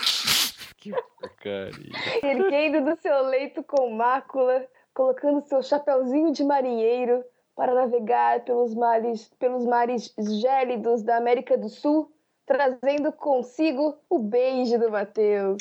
que 0.83 0.91
porcaria. 1.19 1.91
erguendo 2.21 2.83
do 2.83 3.01
seu 3.01 3.23
leito 3.23 3.63
com 3.63 3.89
mácula, 3.91 4.65
colocando 4.93 5.47
seu 5.47 5.63
chapeuzinho 5.63 6.31
de 6.31 6.43
marinheiro 6.43 7.23
para 7.55 7.73
navegar 7.73 8.43
pelos 8.43 8.73
mares, 8.73 9.31
pelos 9.39 9.65
mares 9.65 10.13
gélidos 10.17 11.03
da 11.03 11.17
América 11.17 11.57
do 11.57 11.69
Sul, 11.69 12.11
trazendo 12.45 13.11
consigo 13.11 13.97
o 14.09 14.19
beijo 14.19 14.77
do 14.77 14.91
Mateus. 14.91 15.57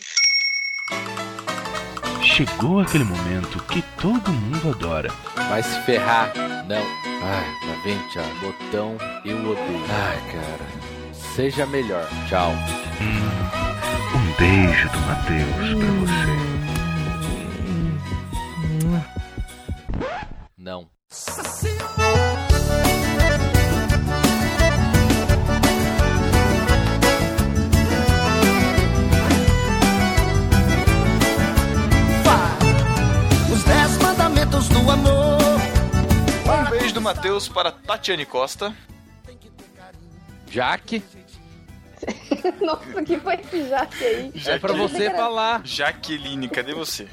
Chegou 2.23 2.81
aquele 2.81 3.05
momento 3.05 3.63
que 3.65 3.83
todo 4.01 4.33
mundo 4.33 4.71
adora. 4.71 5.11
Vai 5.51 5.63
se 5.63 5.79
ferrar. 5.83 6.33
Não. 6.67 6.83
Ai, 7.25 7.45
tá 7.61 7.83
vendo, 7.85 8.09
tchau. 8.09 8.25
Botão, 8.41 8.97
eu 9.25 9.37
odeio. 9.37 9.85
Ai, 9.91 10.17
cara. 10.33 11.13
Seja 11.13 11.67
melhor. 11.67 12.09
Tchau 12.29 12.53
beijo 14.39 14.89
do 14.91 14.99
Matheus 15.01 15.57
pra 15.57 15.89
hum. 15.89 16.01
você. 16.01 16.63
Não. 20.57 20.89
Os 33.53 33.65
dez 33.65 33.99
mandamentos 33.99 34.69
do 34.69 34.91
amor. 34.91 35.43
Um 36.47 36.71
beijo 36.71 36.95
do 36.95 37.01
Matheus 37.01 37.49
para 37.49 37.73
Tatiane 37.73 38.25
Costa. 38.25 38.75
Jaque. 40.51 41.03
Nossa, 42.61 43.03
que 43.05 43.19
foi 43.19 43.35
esse 43.35 43.69
Jaque 43.69 44.05
aí? 44.05 44.33
É 44.47 44.59
pra 44.59 44.73
você 44.73 45.11
falar. 45.11 45.63
Jaqueline, 45.65 46.49
cadê 46.49 46.75
você? 46.75 47.07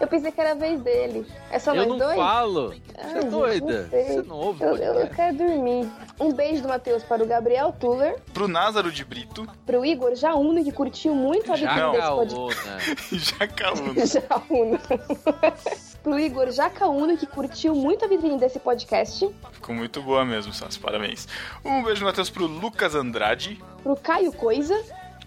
Eu 0.00 0.06
pensei 0.06 0.32
que 0.32 0.40
era 0.40 0.52
a 0.52 0.54
vez 0.54 0.80
dele. 0.80 1.26
É 1.50 1.58
só 1.58 1.72
Eu 1.74 1.76
nós 1.82 1.88
não 1.88 1.98
dois? 1.98 2.16
falo. 2.16 2.74
Ai, 2.96 3.04
Você 3.04 3.18
é 3.18 3.20
gente, 3.20 3.30
doida? 3.30 3.82
não. 3.82 3.90
Você 4.06 4.22
não 4.22 4.36
ouve 4.36 4.64
eu, 4.64 4.76
eu, 4.78 4.94
eu 4.94 5.06
quero 5.08 5.36
dormir. 5.36 5.86
Um 6.18 6.32
beijo 6.32 6.62
do 6.62 6.68
Matheus 6.68 7.02
para 7.02 7.22
o 7.22 7.26
Gabriel 7.26 7.70
Tuller, 7.78 8.16
Pro 8.32 8.48
Názaro 8.48 8.90
de 8.90 9.04
Brito. 9.04 9.46
pro 9.66 9.84
Igor 9.84 10.14
Jaúno, 10.14 10.64
que 10.64 10.72
curtiu 10.72 11.14
muito 11.14 11.52
a 11.52 11.56
vitrine 11.56 11.92
desse 11.92 12.08
podcast. 12.08 14.06
Jaúno. 14.28 14.78
pro 16.02 16.18
Igor 16.18 16.50
Jacaúno, 16.50 17.16
que 17.16 17.26
curtiu 17.26 17.74
muito 17.74 18.04
a 18.04 18.08
vitrine 18.08 18.38
desse 18.38 18.58
podcast. 18.58 19.28
Ficou 19.52 19.74
muito 19.74 20.02
boa 20.02 20.24
mesmo, 20.24 20.52
Sassi. 20.52 20.78
Parabéns. 20.78 21.28
Um 21.64 21.82
beijo 21.82 22.04
Matheus 22.04 22.30
pro 22.30 22.46
Lucas 22.46 22.94
Andrade. 22.94 23.62
Pro 23.82 23.96
Caio 23.96 24.32
Coisa. 24.32 24.78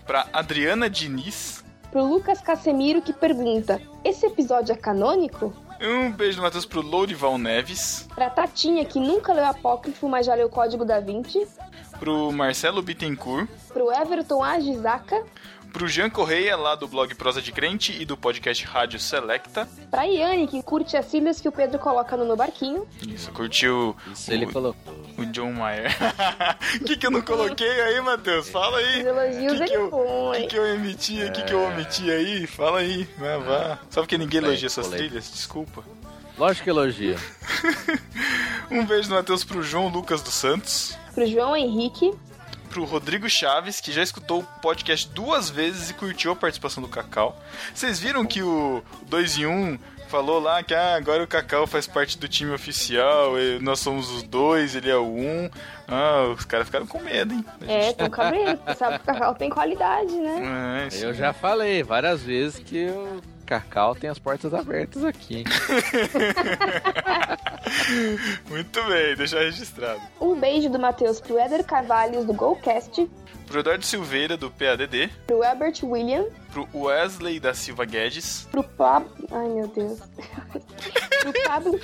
Pra 0.06 0.28
Adriana 0.34 0.90
Diniz. 0.90 1.64
Pro 1.91 2.04
Lucas 2.04 2.41
Casemiro, 2.41 3.02
que 3.02 3.14
pergunta: 3.14 3.80
Esse 4.04 4.26
episódio 4.26 4.74
é 4.74 4.76
canônico? 4.76 5.54
Um 5.82 6.12
beijo 6.12 6.41
Matheus 6.41 6.66
pro 6.66 6.82
Lourival 6.82 7.38
Neves. 7.38 8.08
Pra 8.16 8.30
Tatinha, 8.30 8.86
que 8.86 9.00
nunca 9.00 9.34
leu 9.34 9.45
Apócrifo, 9.45 10.08
mas 10.08 10.26
já 10.26 10.34
leu 10.34 10.50
Código 10.50 10.86
da 10.86 11.00
Vinci. 11.00 11.45
Pro 12.00 12.32
Marcelo 12.32 12.82
Bittencourt. 12.82 13.48
Pro 13.68 13.91
Everton 13.91 14.44
Ajizaka. 14.44 15.24
Pro 15.74 15.88
Jean 15.88 16.08
Correia, 16.10 16.56
lá 16.56 16.76
do 16.76 16.88
blog 16.88 17.14
Prosa 17.16 17.41
de 17.41 17.52
Crente 17.52 18.00
e 18.00 18.06
do 18.06 18.16
podcast 18.16 18.64
Rádio 18.64 19.00
Selecta. 19.00 19.68
Pra 19.90 20.04
Iane, 20.04 20.48
que 20.48 20.62
curte 20.62 20.95
as 20.95 21.06
cílias 21.08 21.41
que 21.41 21.48
o 21.50 21.52
Pedro 21.52 21.80
coloca 21.80 22.16
no 22.16 22.26
meu 22.26 22.36
barquinho. 22.36 22.88
Isso, 23.08 23.32
curtiu 23.32 23.95
Isso 24.14 24.32
ele 24.32 24.45
colocou. 24.45 24.94
o 25.18 25.26
John 25.26 25.52
Mayer. 25.52 25.91
O 26.80 26.84
que, 26.86 26.95
que 26.95 27.08
eu 27.08 27.12
não 27.12 27.22
coloquei 27.24 27.82
aí, 27.82 28.00
Matheus? 28.02 28.50
Fala 28.50 28.78
aí. 28.78 29.00
Os 29.02 29.06
elogios 29.08 29.52
que 29.54 29.66
que 29.66 29.74
ele 29.74 29.76
eu- 29.76 30.30
O 30.30 30.32
que, 30.34 30.45
que 30.48 30.56
eu 30.58 30.66
emiti? 30.76 31.24
O 31.24 31.32
que, 31.32 31.41
que 31.41 31.54
eu 31.54 31.64
omiti 31.64 32.12
aí? 32.12 32.45
Fala 32.45 32.80
aí. 32.80 33.08
Vai, 33.18 33.40
vá. 33.40 33.80
Só 33.90 34.02
porque 34.02 34.18
ninguém 34.18 34.41
Bem, 34.41 34.50
elogia 34.52 34.70
suas 34.70 34.86
polêmico. 34.86 35.10
trilhas? 35.10 35.32
Desculpa. 35.32 35.84
Lógico 36.38 36.64
que 36.66 36.70
elogia. 36.70 37.18
Um 38.72 38.86
beijo 38.86 39.10
do 39.10 39.16
Matheus 39.16 39.44
pro 39.44 39.62
João 39.62 39.88
Lucas 39.90 40.22
dos 40.24 40.34
Santos. 40.34 40.98
Pro 41.14 41.26
João 41.28 41.56
Henrique. 41.56 42.12
Pro 42.74 42.86
Rodrigo 42.86 43.30
Chaves, 43.30 43.80
que 43.80 43.91
já 43.91 44.02
escutou 44.02 44.40
o 44.40 44.60
podcast 44.60 45.08
duas 45.10 45.48
vezes 45.48 45.91
e 45.91 45.94
curtiu 45.94 46.32
a 46.32 46.36
participação 46.36 46.82
do 46.82 46.90
Cacau. 46.90 47.40
Vocês 47.72 48.00
viram 48.00 48.26
que 48.26 48.41
o 48.41 48.84
2 49.06 49.38
em 49.38 49.45
1 49.45 49.80
falou 50.08 50.40
lá 50.40 50.64
que 50.64 50.74
ah, 50.74 50.95
agora 50.95 51.24
o 51.24 51.28
Cacau 51.28 51.68
faz 51.68 51.86
parte 51.86 52.18
do 52.18 52.28
time 52.28 52.52
oficial, 52.52 53.40
e 53.40 53.60
nós 53.60 53.80
somos 53.80 54.10
os 54.10 54.24
dois, 54.24 54.76
ele 54.76 54.90
é 54.90 54.95
o 54.95 55.06
um. 55.06 55.52
Ah, 55.88 56.34
os 56.36 56.45
caras 56.45 56.66
ficaram 56.66 56.88
com 56.88 57.00
medo, 57.00 57.36
hein? 57.36 57.45
É, 57.68 57.94
tão 57.94 58.10
cabreiro, 58.10 58.58
porque 58.58 58.74
sabe 58.74 58.98
que 58.98 59.04
o 59.04 59.06
Cacau 59.06 59.36
tem 59.36 59.52
qualidade, 59.52 60.12
né? 60.12 60.84
É, 60.84 60.88
isso 60.88 61.06
Eu 61.06 61.14
já 61.14 61.32
falei 61.32 61.84
várias 61.84 62.24
vezes 62.24 62.58
que 62.58 62.88
o 62.88 63.22
Cacau 63.45 63.95
tem 63.95 64.10
as 64.10 64.20
portas 64.20 64.53
abertas 64.53 65.03
aqui. 65.03 65.44
Muito 68.49 68.84
bem, 68.84 69.15
deixar 69.15 69.40
registrado. 69.40 70.02
Um 70.20 70.40
beijo 70.40 70.70
do 70.70 70.80
Matheus 70.80 71.20
pro 71.22 71.38
Éder 71.38 71.64
Carvalhos, 71.64 72.26
do 72.26 72.34
Golcast. 72.34 73.10
Pro 73.48 73.60
Eduardo 73.60 73.86
Silveira, 73.86 74.38
do 74.38 74.49
PADD. 74.49 75.10
Pro 75.28 75.44
Herbert 75.44 75.84
William. 75.84 76.26
Pro 76.52 76.68
Wesley 76.74 77.40
da 77.40 77.53
Silva 77.53 77.86
Guedes. 77.86 78.48
Pro 78.49 78.64
Pablo... 78.64 79.10
Ai, 79.32 79.48
meu 79.49 79.68
Deus. 79.68 79.99
pro 81.22 81.34
Pablo... 81.45 81.80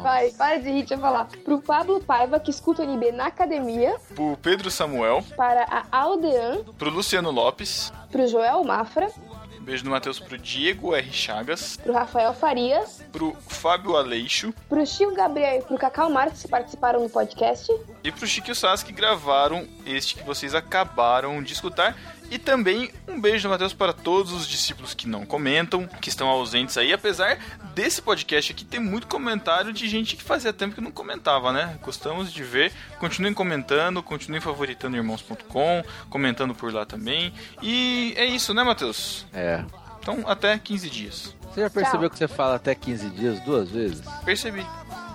Vai, 0.00 0.30
para 0.32 0.58
de 0.58 0.68
rir, 0.70 0.80
deixa 0.80 0.94
eu 0.94 0.98
falar. 0.98 1.28
Pro 1.44 1.60
Pablo 1.60 2.00
Paiva, 2.00 2.38
que 2.38 2.50
escuta 2.50 2.82
o 2.82 2.84
NB 2.84 3.12
na 3.12 3.26
academia. 3.26 3.96
Pro 4.14 4.36
Pedro 4.40 4.70
Samuel. 4.70 5.24
Para 5.36 5.64
a 5.64 5.84
Aldean. 5.90 6.64
Pro 6.78 6.90
Luciano 6.90 7.30
Lopes. 7.30 7.92
Pro 8.10 8.26
Joel 8.26 8.64
Mafra. 8.64 9.08
Beijo 9.68 9.84
do 9.84 9.90
Matheus 9.90 10.18
pro 10.18 10.38
Diego 10.38 10.96
R. 10.96 11.12
Chagas. 11.12 11.76
Pro 11.76 11.92
Rafael 11.92 12.32
Farias. 12.32 13.02
Pro 13.12 13.36
Fábio 13.48 13.98
Aleixo. 13.98 14.50
Pro 14.66 14.86
Chico 14.86 15.14
Gabriel 15.14 15.58
e 15.58 15.62
pro 15.62 15.76
Cacau 15.76 16.08
Marques, 16.08 16.40
que 16.40 16.48
participaram 16.48 17.02
do 17.02 17.10
podcast. 17.10 17.70
E 18.02 18.10
pro 18.10 18.26
Chico 18.26 18.48
e 18.48 18.52
o 18.52 18.54
Sas 18.54 18.82
que 18.82 18.94
gravaram 18.94 19.68
este 19.84 20.14
que 20.14 20.22
vocês 20.22 20.54
acabaram 20.54 21.42
de 21.42 21.52
escutar. 21.52 21.94
E 22.30 22.38
também 22.38 22.90
um 23.06 23.20
beijo 23.20 23.48
do 23.48 23.50
Matheus 23.50 23.72
para 23.72 23.92
todos 23.92 24.32
os 24.32 24.46
discípulos 24.46 24.94
que 24.94 25.08
não 25.08 25.24
comentam, 25.24 25.86
que 25.86 26.08
estão 26.08 26.28
ausentes 26.28 26.76
aí. 26.76 26.92
Apesar 26.92 27.38
desse 27.74 28.02
podcast 28.02 28.52
aqui 28.52 28.64
ter 28.64 28.78
muito 28.78 29.06
comentário 29.06 29.72
de 29.72 29.88
gente 29.88 30.16
que 30.16 30.22
fazia 30.22 30.52
tempo 30.52 30.74
que 30.74 30.80
não 30.80 30.90
comentava, 30.90 31.52
né? 31.52 31.78
Gostamos 31.82 32.32
de 32.32 32.42
ver. 32.42 32.72
Continuem 32.98 33.32
comentando, 33.32 34.02
continuem 34.02 34.40
favoritando 34.40 34.96
irmãos.com, 34.96 35.82
comentando 36.10 36.54
por 36.54 36.72
lá 36.72 36.84
também. 36.84 37.32
E 37.62 38.12
é 38.16 38.26
isso, 38.26 38.52
né, 38.52 38.62
Matheus? 38.62 39.26
É. 39.32 39.64
Então, 40.00 40.24
até 40.26 40.58
15 40.58 40.90
dias. 40.90 41.34
Você 41.50 41.62
já 41.62 41.70
percebeu 41.70 42.10
que 42.10 42.18
você 42.18 42.28
fala 42.28 42.54
até 42.56 42.74
15 42.74 43.10
dias 43.10 43.40
duas 43.40 43.70
vezes? 43.70 44.02
Percebi. 44.24 44.64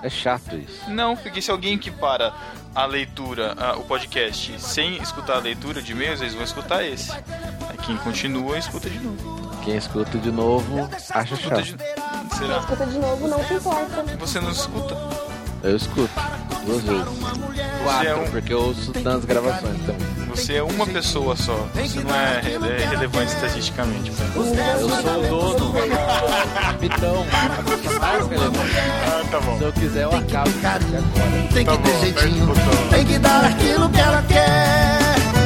É 0.03 0.09
chato 0.09 0.55
isso. 0.57 0.89
Não, 0.89 1.15
porque 1.15 1.41
se 1.41 1.49
alguém 1.49 1.77
que 1.77 1.89
para 1.89 2.33
a 2.75 2.85
leitura, 2.85 3.53
a- 3.57 3.75
o 3.77 3.83
podcast, 3.83 4.59
sem 4.59 4.97
escutar 5.01 5.35
a 5.37 5.39
leitura 5.39 5.81
de 5.81 5.91
e-mails, 5.91 6.21
eles 6.21 6.33
vão 6.33 6.43
escutar 6.43 6.83
esse. 6.83 7.11
Aí 7.11 7.77
quem 7.85 7.97
continua, 7.97 8.57
escuta 8.57 8.89
de 8.89 8.99
novo. 8.99 9.51
Quem 9.63 9.75
escuta 9.77 10.17
de 10.17 10.31
novo 10.31 10.89
acha 11.11 11.35
Escuta 11.35 11.63
chato. 11.63 11.63
de... 11.65 11.73
Quem 11.77 12.37
Será? 12.37 12.57
escuta 12.59 12.85
de 12.85 12.97
novo 12.99 13.27
não 13.27 13.43
se 13.45 13.53
importa. 13.53 14.03
Você 14.19 14.39
não 14.41 14.51
escuta? 14.51 14.95
Eu 15.63 15.75
escuto 15.77 16.09
duas 16.65 16.83
vezes. 16.83 17.03
Quatro, 17.83 18.07
é 18.07 18.15
um- 18.15 18.27
porque 18.31 18.53
eu 18.53 18.59
ouço 18.61 18.91
nas 19.01 19.25
gravações 19.25 19.77
também. 19.85 20.07
Você 20.29 20.55
é 20.55 20.63
uma 20.63 20.85
pessoa 20.85 21.35
só. 21.35 21.67
Você 21.73 21.99
não 22.01 22.13
é, 22.15 22.41
re- 22.41 22.53
é 22.81 22.85
relevante 22.89 23.33
estatisticamente. 23.33 24.11
cara. 24.11 24.29
Eu 24.35 24.89
sou 24.89 25.19
o 25.19 25.27
dono, 25.27 25.71
relevante. 25.71 26.33
Ah, 28.01 29.23
tá 29.31 29.39
bom. 29.41 29.57
Se 29.57 29.63
eu 29.63 29.73
quiser, 29.73 30.03
eu 30.03 30.15
acabo 30.15 30.49
isso. 30.49 31.53
Tem 31.53 31.65
que 31.65 31.71
Tá 31.71 31.77
ter 31.77 31.99
jeitinho. 31.99 32.45
botão. 32.47 32.87
Tem 32.89 33.05
que 33.05 33.19
dar 33.19 33.45
aquilo 33.45 33.89
que 33.89 33.99
ela 33.99 34.23
quer. 34.23 35.42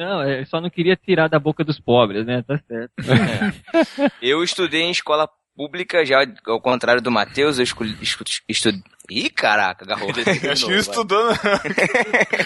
Não, 0.00 0.26
eu 0.26 0.46
só 0.46 0.62
não 0.62 0.70
queria 0.70 0.96
tirar 0.96 1.28
da 1.28 1.38
boca 1.38 1.62
dos 1.62 1.78
pobres, 1.78 2.24
né? 2.24 2.42
Tá 2.42 2.58
certo. 2.66 2.92
Eu 4.22 4.42
estudei 4.42 4.80
em 4.80 4.90
escola 4.90 5.28
pública, 5.54 6.06
já 6.06 6.24
ao 6.46 6.58
contrário 6.58 7.02
do 7.02 7.10
Matheus, 7.10 7.58
eu 7.58 7.64
escolhi, 7.64 7.94
escu- 8.00 8.24
estu... 8.48 8.70
Ih, 9.10 9.28
caraca, 9.28 9.84
agarrou. 9.84 10.08
Acho 10.50 10.64
que 10.64 10.72
não 10.72 10.78
estudou, 10.78 11.26
não. 11.28 11.34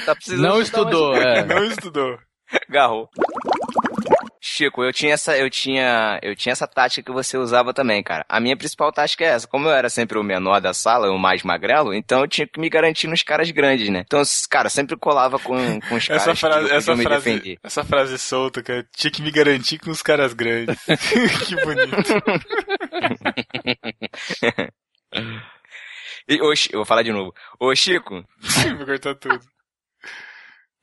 tá 0.05 0.15
precisando 0.17 0.43
Não 0.43 0.61
estudou, 0.61 1.15
é. 1.15 1.45
Não 1.45 1.65
estudou. 1.65 2.19
Garrou. 2.69 3.09
Chico, 4.47 4.85
eu 4.85 4.93
tinha 4.93 5.15
essa, 5.15 5.35
eu 5.39 5.49
tinha, 5.49 6.21
eu 6.23 6.37
tinha 6.37 6.53
essa 6.53 6.67
tática 6.67 7.03
que 7.03 7.11
você 7.11 7.39
usava 7.39 7.73
também, 7.73 8.03
cara. 8.03 8.27
A 8.29 8.39
minha 8.39 8.55
principal 8.55 8.93
tática 8.93 9.25
é 9.25 9.29
essa. 9.29 9.49
Como 9.49 9.67
eu 9.67 9.73
era 9.73 9.89
sempre 9.89 10.19
o 10.19 10.23
menor 10.23 10.61
da 10.61 10.75
sala, 10.75 11.11
o 11.11 11.19
mais 11.19 11.43
magrelo, 11.43 11.95
então 11.95 12.21
eu 12.21 12.29
tinha 12.29 12.47
que 12.47 12.61
me 12.61 12.69
garantir 12.69 13.07
nos 13.07 13.23
caras 13.23 13.51
grandes, 13.51 13.89
né? 13.89 14.01
Então, 14.01 14.21
cara, 14.51 14.69
sempre 14.69 14.99
colava 14.99 15.39
com, 15.39 15.81
com 15.81 15.95
os 15.95 16.11
Essa 16.11 16.27
caras 16.27 16.41
frase, 16.41 16.69
que 16.69 16.75
essa, 16.75 16.95
frase, 16.95 17.59
essa 17.63 17.85
frase 17.85 18.19
solta, 18.19 18.63
cara. 18.63 18.87
Tinha 18.95 19.11
que 19.11 19.23
me 19.23 19.31
garantir 19.31 19.79
com 19.79 19.91
os 19.91 20.03
caras 20.03 20.35
grandes. 20.35 20.77
que 21.49 21.57
bonito. 21.57 21.97
E, 26.27 26.41
ô, 26.41 26.53
eu 26.53 26.79
vou 26.79 26.87
falar 26.87 27.03
de 27.03 27.13
novo. 27.13 27.35
Ô, 27.61 27.75
Chico, 27.75 28.25
Vou 28.79 28.87
cortar 28.87 29.15
tudo. 29.15 29.41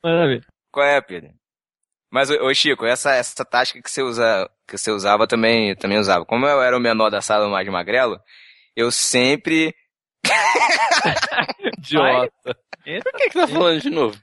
Ver. 0.03 0.45
qual 0.71 0.85
é, 0.85 1.01
Pedro? 1.01 1.40
Mas, 2.11 2.29
ô, 2.29 2.53
Chico, 2.53 2.85
essa, 2.85 3.13
essa 3.15 3.45
tática 3.45 3.81
que 3.81 3.89
você, 3.89 4.01
usa, 4.03 4.49
que 4.67 4.77
você 4.77 4.91
usava 4.91 5.25
também, 5.25 5.69
eu 5.69 5.75
também 5.77 5.97
usava. 5.97 6.25
Como 6.25 6.45
eu 6.45 6.61
era 6.61 6.75
o 6.75 6.79
menor 6.79 7.09
da 7.09 7.21
sala, 7.21 7.47
o 7.47 7.51
mais 7.51 7.67
magrelo, 7.69 8.19
eu 8.75 8.91
sempre 8.91 9.73
Idiota. 11.77 12.31
Por 12.43 13.13
que, 13.13 13.29
que 13.29 13.33
tá 13.33 13.47
falando 13.47 13.81
de 13.81 13.89
novo? 13.89 14.17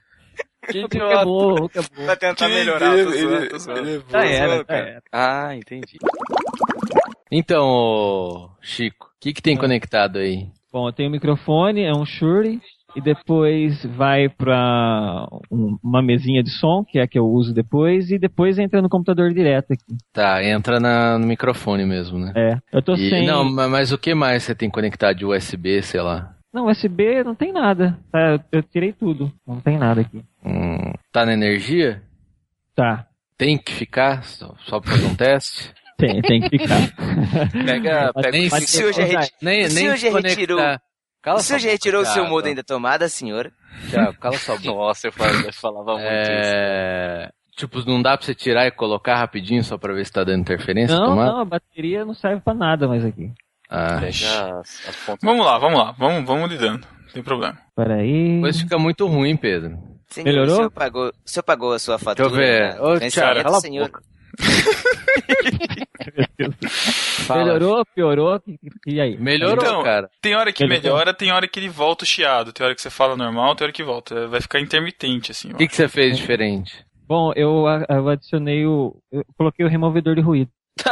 Que 0.69 0.79
é 0.79 1.23
bom, 1.25 1.67
que 1.67 1.79
é 1.79 1.81
bom. 1.81 2.05
Pra 2.05 2.15
tentar 2.15 2.47
Que 2.47 2.53
melhorar, 2.53 2.97
ele- 2.97 3.17
ele- 3.17 3.47
tô 3.49 3.57
zoando. 3.57 3.79
ele 3.89 3.97
é 4.07 4.11
Já 4.11 4.25
era, 4.25 4.65
era. 4.67 5.03
Ah, 5.11 5.55
entendi. 5.55 5.97
Então, 7.31 7.65
ô, 7.67 8.49
Chico, 8.61 9.07
o 9.07 9.19
que, 9.19 9.33
que 9.33 9.41
tem 9.41 9.57
conectado 9.57 10.19
aí? 10.19 10.47
Bom, 10.71 10.87
eu 10.87 10.93
tenho 10.93 11.09
um 11.09 11.11
microfone, 11.11 11.83
é 11.83 11.91
um 11.91 12.05
Shure, 12.05 12.61
e 12.95 13.01
depois 13.01 13.83
vai 13.85 14.27
pra 14.29 15.27
um- 15.51 15.77
uma 15.83 16.01
mesinha 16.01 16.41
de 16.43 16.49
som, 16.49 16.83
que 16.83 16.99
é 16.99 17.03
a 17.03 17.07
que 17.07 17.17
eu 17.19 17.25
uso 17.27 17.53
depois, 17.53 18.09
e 18.11 18.17
depois 18.19 18.57
entra 18.57 18.81
no 18.81 18.89
computador 18.89 19.31
direto 19.33 19.73
aqui. 19.73 19.97
Tá, 20.13 20.43
entra 20.43 20.79
na- 20.79 21.17
no 21.17 21.25
microfone 21.27 21.85
mesmo, 21.85 22.17
né? 22.17 22.33
É, 22.35 22.57
eu 22.71 22.81
tô 22.81 22.93
E- 22.95 23.09
sem... 23.09 23.25
Não, 23.25 23.43
ma- 23.43 23.67
mas 23.67 23.91
o 23.91 23.97
que 23.97 24.13
mais 24.13 24.43
você 24.43 24.55
tem 24.55 24.69
conectado 24.69 25.15
de 25.17 25.25
USB, 25.25 25.81
sei 25.81 26.01
lá? 26.01 26.35
Não, 26.53 26.65
USB 26.67 27.23
não 27.23 27.35
tem 27.35 27.53
nada. 27.53 27.97
Tá, 28.11 28.39
eu- 28.51 28.63
tirei 28.63 28.91
tudo. 28.91 29.31
Não 29.47 29.59
tem 29.59 29.77
nada 29.77 30.01
aqui. 30.01 30.23
Hum, 30.43 30.91
tá 31.11 31.23
na 31.25 31.33
energia? 31.33 32.01
Tá. 32.75 33.05
Tem 33.37 33.57
que 33.57 33.71
ficar? 33.71 34.23
Só, 34.23 34.53
só 34.65 34.79
pra 34.79 34.91
fazer 34.91 35.05
um 35.05 35.15
teste? 35.15 35.71
Tem, 35.99 36.21
tem 36.21 36.39
que 36.41 36.57
ficar. 36.57 36.77
Pega, 37.65 38.13
pega 38.13 38.31
nem- 38.31 38.49
já, 38.49 39.03
reti- 39.03 39.33
Nem, 39.41 39.57
o 39.59 39.61
nem 39.63 39.69
senhor 39.69 39.97
já 39.97 40.07
desconectar. 40.07 40.29
retirou, 40.39 40.79
Cala 41.21 41.39
o 41.39 41.41
senhor 41.41 41.59
sua 41.59 41.67
já 41.67 41.71
retirou 41.71 42.01
o 42.01 42.03
boca, 42.03 42.13
seu 42.13 42.25
modem 42.27 42.55
da 42.55 42.63
tomada, 42.63 43.09
senhor? 43.09 43.51
Thiago, 43.89 44.17
cala 44.19 44.37
sua 44.37 44.55
boca. 44.59 44.69
Nossa, 44.71 45.07
eu 45.07 45.11
falava, 45.11 45.41
eu 45.47 45.53
falava 45.53 45.93
muito 45.93 46.07
isso. 46.07 46.53
É... 46.55 47.29
Tipo, 47.57 47.83
não 47.89 48.01
dá 48.01 48.15
pra 48.17 48.25
você 48.25 48.33
tirar 48.33 48.65
e 48.67 48.71
colocar 48.71 49.15
rapidinho 49.17 49.61
só 49.63 49.77
pra 49.77 49.93
ver 49.93 50.05
se 50.05 50.11
tá 50.13 50.23
dando 50.23 50.39
interferência? 50.41 50.95
Não, 50.97 51.13
não, 51.15 51.41
a 51.41 51.45
bateria 51.45 52.05
não 52.05 52.13
serve 52.13 52.41
pra 52.41 52.53
nada 52.53 52.87
mais 52.87 53.03
aqui. 53.03 53.33
Ah, 53.69 53.97
Pega 53.99 54.59
as, 54.61 54.87
as 54.87 54.95
pontas. 55.05 55.19
Vamos 55.21 55.45
lá, 55.45 55.57
vamos 55.59 55.77
lá. 55.77 55.91
Vamos, 55.97 56.25
vamos 56.25 56.49
lidando. 56.49 56.87
Não 57.05 57.13
tem 57.13 57.21
problema. 57.21 57.57
Peraí. 57.75 58.35
depois 58.35 58.61
fica 58.61 58.77
muito 58.79 59.05
ruim, 59.07 59.35
Pedro. 59.35 59.77
Senhor, 60.07 60.25
Melhorou? 60.25 60.53
O 60.53 60.55
senhor 60.57 60.71
pagou, 60.71 61.07
o 61.09 61.13
senhor 61.29 61.43
pagou 61.43 61.73
a 61.73 61.79
sua 61.79 61.99
fatura? 61.99 62.29
Deixa 62.29 62.41
eu 62.41 62.47
ver. 62.47 62.73
né? 62.75 62.81
Ô, 62.81 62.97
Thiago, 63.11 63.43
cala 63.43 63.57
a 63.57 63.61
senhor. 63.61 63.85
boca. 63.87 64.01
Melhorou, 67.29 67.85
piorou? 67.95 68.41
E 68.85 68.99
aí? 68.99 69.17
Melhorou, 69.17 69.63
Então, 69.63 69.83
cara. 69.83 70.09
Tem 70.21 70.35
hora 70.35 70.51
que 70.51 70.63
Melhorou. 70.65 70.83
melhora, 70.97 71.13
tem 71.13 71.31
hora 71.31 71.47
que 71.47 71.59
ele 71.59 71.69
volta 71.69 72.03
o 72.03 72.07
chiado. 72.07 72.51
Tem 72.53 72.65
hora 72.65 72.75
que 72.75 72.81
você 72.81 72.89
fala 72.89 73.15
normal, 73.15 73.55
tem 73.55 73.65
hora 73.65 73.73
que 73.73 73.83
volta. 73.83 74.27
Vai 74.27 74.41
ficar 74.41 74.59
intermitente, 74.59 75.31
assim. 75.31 75.51
O 75.51 75.55
que, 75.57 75.67
que 75.67 75.75
você 75.75 75.87
fez 75.87 76.17
diferente? 76.17 76.85
Bom, 77.07 77.31
eu, 77.35 77.65
eu 77.89 78.09
adicionei 78.09 78.65
o. 78.65 78.95
Eu 79.11 79.23
coloquei 79.37 79.65
o 79.65 79.69
removedor 79.69 80.15
de 80.15 80.21
ruído. 80.21 80.51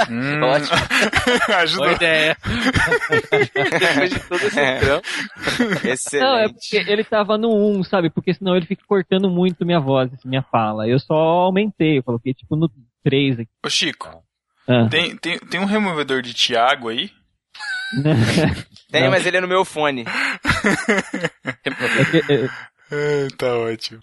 Hum. 0.09 0.41
Ótimo. 0.43 0.75
Ajuda. 1.59 1.83
Boa 1.85 1.95
ideia. 1.95 2.37
Depois 3.79 4.09
de 4.09 4.19
todo 4.27 4.41
esse 4.41 4.79
trampo. 4.79 5.07
Excelente. 5.87 6.25
Não, 6.25 6.37
é 6.37 6.49
porque 6.49 6.91
ele 6.91 7.03
tava 7.05 7.37
no 7.37 7.55
1, 7.79 7.83
sabe? 7.83 8.09
Porque 8.09 8.33
senão 8.33 8.57
ele 8.57 8.65
fica 8.65 8.83
cortando 8.85 9.29
muito 9.29 9.65
minha 9.65 9.79
voz, 9.79 10.11
assim, 10.13 10.27
minha 10.27 10.43
fala. 10.43 10.87
Eu 10.89 10.99
só 10.99 11.13
aumentei, 11.13 11.99
eu 11.99 12.03
coloquei 12.03 12.33
tipo 12.33 12.57
no 12.57 12.69
3 13.03 13.39
aqui. 13.39 13.49
Ô, 13.65 13.69
Chico, 13.69 14.23
Ah. 14.67 14.87
tem, 14.89 15.15
tem, 15.17 15.39
tem 15.39 15.59
um 15.59 15.65
removedor 15.65 16.21
de 16.21 16.33
Thiago 16.33 16.89
aí? 16.89 17.11
Tem, 18.91 19.03
Não. 19.03 19.11
mas 19.11 19.25
ele 19.25 19.37
é 19.37 19.41
no 19.41 19.47
meu 19.47 19.63
fone. 19.65 20.03
É 21.65 21.69
que, 21.71 22.33
é, 22.33 22.49
É, 22.91 23.27
tá 23.37 23.53
ótimo. 23.57 23.99